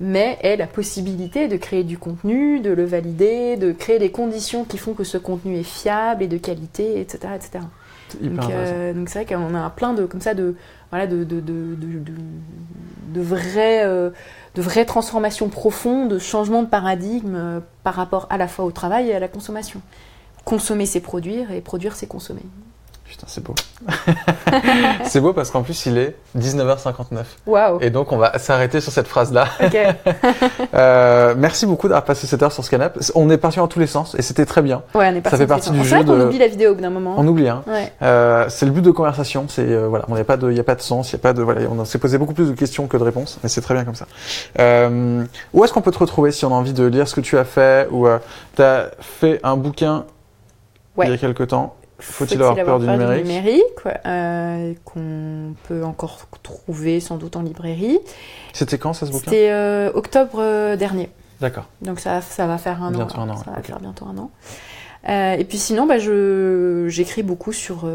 Mais 0.00 0.38
est 0.42 0.56
la 0.56 0.66
possibilité 0.66 1.48
de 1.48 1.56
créer 1.56 1.84
du 1.84 1.98
contenu, 1.98 2.60
de 2.60 2.70
le 2.70 2.84
valider, 2.84 3.56
de 3.56 3.72
créer 3.72 3.98
des 3.98 4.10
conditions 4.10 4.64
qui 4.64 4.76
font 4.76 4.92
que 4.92 5.04
ce 5.04 5.18
contenu 5.18 5.56
est 5.56 5.62
fiable 5.62 6.22
et 6.22 6.28
de 6.28 6.36
qualité, 6.36 7.00
etc. 7.00 7.28
etc. 7.34 7.64
Euh, 8.22 8.92
donc 8.92 9.08
c'est 9.08 9.24
vrai 9.24 9.34
qu'on 9.34 9.54
a 9.54 9.70
plein 9.70 9.92
de 9.92 10.06
comme 10.06 10.20
ça 10.20 10.34
de 10.34 10.54
voilà 10.90 11.06
de 11.06 11.24
de, 11.24 11.40
de, 11.40 11.74
de, 13.08 13.20
vraies 13.20 13.84
euh, 13.84 14.10
de 14.54 14.84
transformations 14.84 15.48
profondes, 15.48 16.10
de 16.10 16.18
changements 16.18 16.62
de 16.62 16.68
paradigme 16.68 17.34
euh, 17.34 17.60
par 17.82 17.94
rapport 17.94 18.26
à 18.30 18.36
la 18.36 18.48
fois 18.48 18.64
au 18.64 18.70
travail 18.70 19.08
et 19.08 19.14
à 19.14 19.18
la 19.18 19.28
consommation. 19.28 19.80
Consommer 20.44 20.86
c'est 20.86 21.00
produire 21.00 21.50
et 21.50 21.60
produire 21.60 21.96
c'est 21.96 22.06
consommer. 22.06 22.42
Putain, 23.16 23.28
c'est 23.30 23.42
beau. 23.42 23.54
c'est 25.04 25.20
beau 25.20 25.32
parce 25.32 25.50
qu'en 25.50 25.62
plus, 25.62 25.86
il 25.86 25.96
est 25.96 26.16
19h59. 26.38 27.24
Waouh. 27.46 27.78
Et 27.80 27.88
donc, 27.88 28.12
on 28.12 28.18
va 28.18 28.38
s'arrêter 28.38 28.82
sur 28.82 28.92
cette 28.92 29.08
phrase-là. 29.08 29.48
Euh, 30.74 31.34
merci 31.36 31.64
beaucoup 31.64 31.88
d'avoir 31.88 32.04
passé 32.04 32.26
cette 32.26 32.42
heure 32.42 32.52
sur 32.52 32.64
ce 32.64 32.70
canapé. 32.70 33.00
On 33.14 33.30
est 33.30 33.38
parti 33.38 33.58
dans 33.58 33.68
tous 33.68 33.78
les 33.78 33.86
sens 33.86 34.14
et 34.18 34.22
c'était 34.22 34.44
très 34.44 34.62
bien. 34.62 34.82
Ouais, 34.94 35.08
on 35.10 35.14
est 35.14 35.20
parti 35.20 35.30
Ça 35.30 35.36
fait 35.38 35.46
partie 35.46 35.70
du 35.70 35.78
jeu. 35.78 35.84
C'est 35.84 36.02
vrai 36.02 36.04
qu'on 36.04 36.20
oublie 36.20 36.38
la 36.38 36.48
vidéo 36.48 36.72
au 36.72 36.74
bout 36.74 36.80
d'un 36.80 36.90
moment. 36.90 37.14
On 37.16 37.26
oublie, 37.26 37.48
hein. 37.48 37.62
Ouais. 37.66 37.92
Euh, 38.02 38.46
c'est 38.48 38.66
le 38.66 38.72
but 38.72 38.82
de 38.82 38.90
conversation. 38.90 39.46
C'est, 39.48 39.66
euh, 39.66 39.86
voilà, 39.88 40.04
on 40.08 40.14
n'a 40.14 40.24
pas 40.24 40.36
de, 40.36 40.50
il 40.50 40.60
a 40.60 40.64
pas 40.64 40.74
de 40.74 40.82
sens, 40.82 41.10
il 41.10 41.12
y 41.14 41.16
a 41.16 41.18
pas 41.20 41.32
de, 41.32 41.42
voilà, 41.42 41.62
on 41.70 41.84
s'est 41.84 41.98
posé 41.98 42.18
beaucoup 42.18 42.34
plus 42.34 42.48
de 42.48 42.54
questions 42.54 42.86
que 42.86 42.96
de 42.96 43.02
réponses, 43.02 43.38
mais 43.42 43.48
c'est 43.48 43.60
très 43.60 43.74
bien 43.74 43.84
comme 43.84 43.94
ça. 43.94 44.06
Où 45.54 45.64
est-ce 45.64 45.72
qu'on 45.72 45.82
peut 45.82 45.92
te 45.92 45.98
retrouver 45.98 46.32
si 46.32 46.44
on 46.44 46.50
a 46.50 46.54
envie 46.54 46.74
de 46.74 46.84
lire 46.84 47.08
ce 47.08 47.14
que 47.14 47.20
tu 47.20 47.38
as 47.38 47.44
fait 47.44 47.88
ou 47.90 48.06
tu 48.56 48.62
as 48.62 48.90
fait 49.00 49.40
un 49.42 49.56
bouquin 49.56 50.04
ouais. 50.96 51.06
il 51.06 51.10
y 51.10 51.14
a 51.14 51.18
quelque 51.18 51.44
temps 51.44 51.76
faut-il 51.98 52.42
avoir, 52.42 52.56
peur, 52.56 52.78
du 52.78 52.86
numérique, 52.86 53.62
euh, 54.04 54.74
Qu'on 54.84 55.54
peut 55.66 55.84
encore 55.84 56.20
trouver 56.42 57.00
sans 57.00 57.16
doute 57.16 57.36
en 57.36 57.42
librairie. 57.42 57.98
C'était 58.52 58.78
quand 58.78 58.92
ça 58.92 59.06
ce 59.06 59.12
bouquin? 59.12 59.24
C'était 59.24 59.50
euh, 59.50 59.90
octobre 59.94 60.38
euh, 60.40 60.76
dernier. 60.76 61.08
D'accord. 61.40 61.66
Donc 61.82 62.00
ça, 62.00 62.20
ça 62.20 62.46
va 62.46 62.58
faire 62.58 62.82
un 62.82 62.90
bientôt 62.90 63.18
an. 63.18 63.22
Un 63.22 63.30
an 63.30 63.36
ça 63.36 63.50
va 63.50 63.62
faire 63.62 63.80
bientôt 63.80 64.06
un 64.06 64.18
an. 64.18 64.30
et 65.38 65.44
puis 65.44 65.58
sinon, 65.58 65.86
bah, 65.86 65.98
j'écris 65.98 67.22
beaucoup 67.22 67.52
sur, 67.52 67.88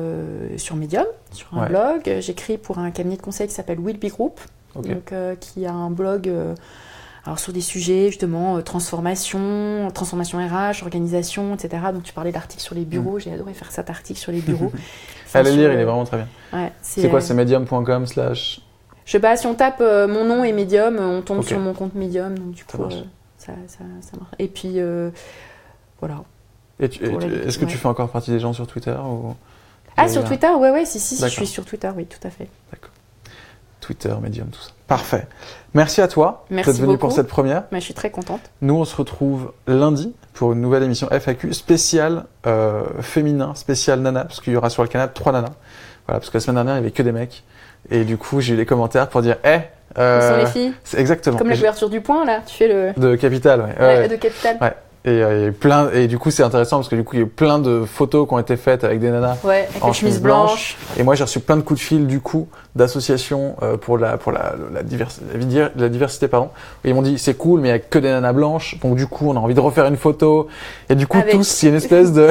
sur 0.57 0.75
Medium, 0.75 1.05
sur 1.31 1.47
un 1.57 1.67
blog. 1.67 2.17
J'écris 2.19 2.57
pour 2.57 2.79
un 2.79 2.91
cabinet 2.91 3.17
de 3.17 3.21
conseil 3.21 3.47
qui 3.47 3.53
s'appelle 3.53 3.79
Will 3.79 3.97
Be 3.97 4.07
Group, 4.07 4.39
donc, 4.75 5.13
qui 5.39 5.65
a 5.65 5.73
un 5.73 5.89
blog 5.89 6.31
alors 7.25 7.37
sur 7.37 7.53
des 7.53 7.61
sujets 7.61 8.07
justement 8.07 8.57
euh, 8.57 8.61
transformation, 8.61 9.89
transformation 9.93 10.39
RH, 10.39 10.81
organisation, 10.81 11.53
etc. 11.53 11.83
Donc 11.93 12.03
tu 12.03 12.13
parlais 12.13 12.31
d'articles 12.31 12.63
sur 12.63 12.75
les 12.75 12.85
bureaux, 12.85 13.17
mm. 13.17 13.19
j'ai 13.21 13.33
adoré 13.33 13.53
faire 13.53 13.71
cet 13.71 13.89
article 13.89 14.19
sur 14.19 14.31
les 14.31 14.41
bureaux. 14.41 14.71
Allez 15.33 15.55
lire, 15.55 15.71
il 15.71 15.79
est 15.79 15.83
vraiment 15.83 16.03
très 16.03 16.17
bien. 16.17 16.27
Ouais, 16.51 16.71
c'est 16.81 17.09
quoi, 17.09 17.21
c'est 17.21 17.33
medium.com 17.33 18.05
slash 18.05 18.61
Je 19.05 19.11
sais 19.11 19.19
pas, 19.19 19.37
si 19.37 19.45
on 19.47 19.53
tape 19.53 19.79
euh, 19.81 20.07
mon 20.07 20.25
nom 20.25 20.43
et 20.43 20.51
Medium, 20.51 20.97
on 20.97 21.21
tombe 21.21 21.43
sur 21.43 21.59
mon 21.59 21.73
compte 21.73 21.95
Medium, 21.95 22.37
donc 22.37 22.51
du 22.51 22.65
coup 22.65 22.89
ça, 23.37 23.53
ça, 23.67 23.79
ça, 24.01 24.17
marche. 24.17 24.35
Et 24.39 24.47
puis 24.47 24.79
voilà. 25.99 26.23
Est-ce 26.79 27.57
que 27.57 27.65
tu 27.65 27.77
fais 27.77 27.87
encore 27.87 28.09
partie 28.09 28.31
des 28.31 28.39
gens 28.39 28.53
sur 28.53 28.67
Twitter 28.67 28.97
ou... 29.05 29.35
Ah, 29.97 30.07
sur 30.07 30.23
Twitter 30.23 30.49
Ouais, 30.49 30.71
ouais, 30.71 30.85
si, 30.85 30.99
si, 30.99 31.17
je 31.21 31.27
suis 31.27 31.45
sur 31.47 31.65
Twitter, 31.65 31.91
oui, 31.95 32.05
tout 32.05 32.25
à 32.25 32.29
fait. 32.29 32.47
D'accord. 32.71 32.91
Twitter, 33.81 34.13
Medium, 34.21 34.47
tout 34.47 34.61
ça. 34.61 34.71
Parfait. 34.91 35.25
Merci 35.73 36.01
à 36.01 36.09
toi 36.09 36.43
d'être 36.51 36.69
venu 36.73 36.97
pour 36.97 37.13
cette 37.13 37.27
première. 37.27 37.63
Mais 37.71 37.79
je 37.79 37.85
suis 37.85 37.93
très 37.93 38.09
contente. 38.09 38.41
Nous, 38.61 38.73
on 38.73 38.83
se 38.83 38.93
retrouve 38.93 39.53
lundi 39.65 40.13
pour 40.33 40.51
une 40.51 40.59
nouvelle 40.59 40.83
émission 40.83 41.07
FAQ 41.09 41.53
spéciale 41.53 42.25
euh, 42.45 42.83
féminin, 42.99 43.55
spéciale 43.55 44.01
nana, 44.01 44.25
parce 44.25 44.41
qu'il 44.41 44.51
y 44.51 44.57
aura 44.57 44.69
sur 44.69 44.83
le 44.83 44.89
canal 44.89 45.13
trois 45.13 45.31
nanas. 45.31 45.53
Voilà, 46.07 46.19
parce 46.19 46.29
que 46.29 46.35
la 46.35 46.41
semaine 46.41 46.55
dernière, 46.55 46.73
il 46.73 46.81
n'y 46.81 46.87
avait 46.87 46.91
que 46.91 47.03
des 47.03 47.13
mecs. 47.13 47.45
Et 47.89 48.03
du 48.03 48.17
coup, 48.17 48.41
j'ai 48.41 48.55
eu 48.55 48.57
des 48.57 48.65
commentaires 48.65 49.07
pour 49.07 49.21
dire, 49.21 49.37
eh, 49.45 49.59
euh, 49.97 50.29
sont 50.29 50.37
les 50.43 50.45
filles? 50.47 50.73
C'est 50.83 50.99
exactement. 50.99 51.37
Comme 51.37 51.47
la 51.47 51.55
couverture 51.55 51.89
du 51.89 52.01
point, 52.01 52.25
là, 52.25 52.41
tu 52.45 52.53
fais 52.53 52.67
le. 52.67 52.91
De 52.99 53.15
Capital, 53.15 53.61
ouais. 53.61 53.79
ouais, 53.79 54.07
De 54.09 54.17
Capital. 54.17 54.57
Ouais. 54.59 54.73
Et, 55.03 55.09
euh, 55.09 55.51
plein, 55.51 55.89
et 55.91 56.07
du 56.07 56.19
coup, 56.19 56.29
c'est 56.29 56.43
intéressant 56.43 56.77
parce 56.77 56.89
que 56.89 56.95
du 56.95 57.03
coup, 57.03 57.15
il 57.15 57.19
y 57.19 57.21
a 57.21 57.25
eu 57.25 57.29
plein 57.29 57.57
de 57.57 57.85
photos 57.85 58.27
qui 58.27 58.33
ont 58.35 58.39
été 58.39 58.55
faites 58.55 58.83
avec 58.83 58.99
des 58.99 59.09
nanas 59.09 59.37
ouais, 59.43 59.67
avec 59.69 59.83
en 59.83 59.93
chemise 59.93 60.21
blanche. 60.21 60.77
Et 60.97 61.03
moi, 61.03 61.15
j'ai 61.15 61.23
reçu 61.23 61.39
plein 61.39 61.57
de 61.57 61.61
coups 61.61 61.79
de 61.79 61.85
fil 61.85 62.05
du 62.05 62.19
coup 62.19 62.49
d'associations 62.75 63.55
euh, 63.61 63.77
pour 63.77 63.97
la 63.97 64.17
pour 64.17 64.31
la, 64.31 64.53
la, 64.73 64.83
diversité, 64.83 65.25
la 65.75 65.89
diversité 65.89 66.27
pardon. 66.27 66.49
Et 66.83 66.89
ils 66.89 66.95
m'ont 66.95 67.01
dit 67.01 67.17
c'est 67.19 67.33
cool, 67.33 67.59
mais 67.59 67.69
il 67.69 67.71
y 67.71 67.75
a 67.75 67.79
que 67.79 67.99
des 67.99 68.09
nanas 68.09 68.33
blanches. 68.33 68.77
Donc 68.81 68.95
du 68.95 69.07
coup, 69.07 69.29
on 69.29 69.35
a 69.35 69.39
envie 69.39 69.53
de 69.53 69.59
refaire 69.59 69.85
une 69.85 69.97
photo. 69.97 70.47
Et 70.89 70.95
du 70.95 71.07
coup, 71.07 71.17
tous, 71.29 71.63
il 71.63 71.65
y 71.65 71.67
a 71.67 71.71
une 71.71 71.77
espèce 71.83 72.13
de 72.13 72.29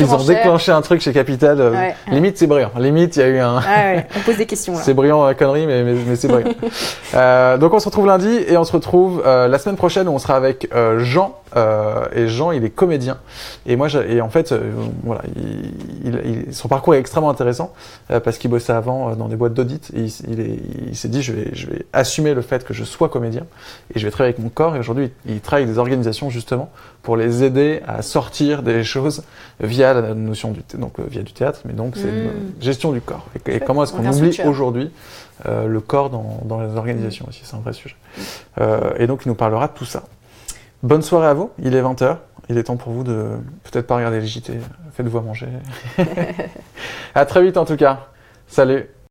ils 0.00 0.12
ont 0.12 0.24
déclenché 0.24 0.72
un 0.72 0.82
truc 0.82 1.00
chez 1.00 1.12
Capital. 1.12 1.60
Euh, 1.60 1.90
limite, 2.10 2.38
c'est 2.38 2.46
brillant. 2.46 2.72
Limite, 2.78 3.16
il 3.16 3.20
y 3.20 3.22
a 3.22 3.28
eu 3.28 3.38
un. 3.38 3.58
Ah 3.58 3.94
ouais, 3.94 4.06
on 4.16 4.20
pose 4.20 4.36
des 4.36 4.46
questions. 4.46 4.74
c'est 4.82 4.94
brillant 4.94 5.24
la 5.24 5.34
connerie, 5.34 5.66
mais 5.66 5.84
mais, 5.84 5.94
mais 6.06 6.16
c'est 6.16 6.28
brillant. 6.28 6.50
euh, 7.14 7.56
donc 7.56 7.72
on 7.72 7.78
se 7.78 7.86
retrouve 7.86 8.06
lundi 8.06 8.44
et 8.48 8.56
on 8.56 8.64
se 8.64 8.72
retrouve 8.72 9.22
la 9.24 9.58
semaine 9.58 9.76
prochaine 9.76 10.08
où 10.08 10.12
on 10.12 10.18
sera 10.18 10.36
avec 10.36 10.68
Jean. 10.98 11.34
Euh, 11.56 12.06
et 12.12 12.26
Jean, 12.26 12.52
il 12.52 12.64
est 12.64 12.70
comédien. 12.70 13.18
Et 13.66 13.76
moi, 13.76 13.88
et 14.08 14.20
en 14.20 14.28
fait, 14.28 14.52
euh, 14.52 14.72
voilà, 15.04 15.22
il, 16.04 16.52
son 16.52 16.68
parcours 16.68 16.94
est 16.94 16.98
extrêmement 16.98 17.30
intéressant 17.30 17.72
euh, 18.10 18.20
parce 18.20 18.38
qu'il 18.38 18.50
bossait 18.50 18.72
avant 18.72 19.14
dans 19.14 19.28
des 19.28 19.36
boîtes 19.36 19.43
d'audit. 19.48 19.90
Et 19.94 20.04
il, 20.04 20.96
s'est 20.96 21.08
dit, 21.08 21.22
je 21.22 21.32
vais, 21.32 21.50
je 21.52 21.66
vais 21.68 21.86
assumer 21.92 22.34
le 22.34 22.42
fait 22.42 22.64
que 22.64 22.72
je 22.74 22.84
sois 22.84 23.08
comédien 23.08 23.46
et 23.94 23.98
je 23.98 24.04
vais 24.04 24.10
travailler 24.10 24.34
avec 24.34 24.42
mon 24.42 24.50
corps. 24.50 24.76
Et 24.76 24.78
aujourd'hui, 24.78 25.10
il, 25.26 25.40
travaille 25.40 25.64
avec 25.64 25.74
des 25.74 25.78
organisations 25.78 26.30
justement 26.30 26.70
pour 27.02 27.16
les 27.16 27.42
aider 27.44 27.80
à 27.86 28.02
sortir 28.02 28.62
des 28.62 28.84
choses 28.84 29.24
via 29.60 29.94
la 29.94 30.14
notion 30.14 30.52
du, 30.52 30.62
donc 30.78 30.98
via 31.00 31.22
du 31.22 31.32
théâtre, 31.32 31.60
mais 31.64 31.74
donc 31.74 31.96
c'est 31.96 32.08
une 32.08 32.26
hmm. 32.26 32.52
gestion 32.60 32.92
du 32.92 33.00
corps. 33.00 33.26
Et, 33.46 33.60
comment 33.60 33.84
est-ce 33.84 33.92
qu'on 33.92 34.06
oublie 34.06 34.38
aujourd'hui 34.44 34.90
le 35.46 35.80
corps 35.80 36.10
dans, 36.10 36.40
dans 36.44 36.60
les 36.60 36.76
organisations 36.76 37.26
aussi, 37.28 37.42
c'est 37.44 37.56
un 37.56 37.60
vrai 37.60 37.72
sujet. 37.72 37.96
et 38.98 39.06
donc 39.06 39.22
il 39.24 39.28
nous 39.28 39.34
parlera 39.34 39.68
de 39.68 39.72
tout 39.72 39.84
ça. 39.84 40.04
Bonne 40.82 41.02
soirée 41.02 41.28
à 41.28 41.34
vous, 41.34 41.50
il 41.62 41.74
est 41.74 41.82
20h. 41.82 42.18
Il 42.48 42.58
est 42.58 42.64
temps 42.64 42.76
pour 42.76 42.92
vous 42.92 43.04
de 43.04 43.38
peut-être 43.62 43.86
pas 43.86 43.96
regarder 43.96 44.20
les 44.20 44.26
JT. 44.26 44.52
Faites-vous 44.92 45.18
à 45.18 45.22
manger. 45.22 45.48
à 47.14 47.24
très 47.24 47.42
vite 47.42 47.56
en 47.56 47.64
tout 47.64 47.76
cas. 47.76 48.08
Salut 48.46 48.94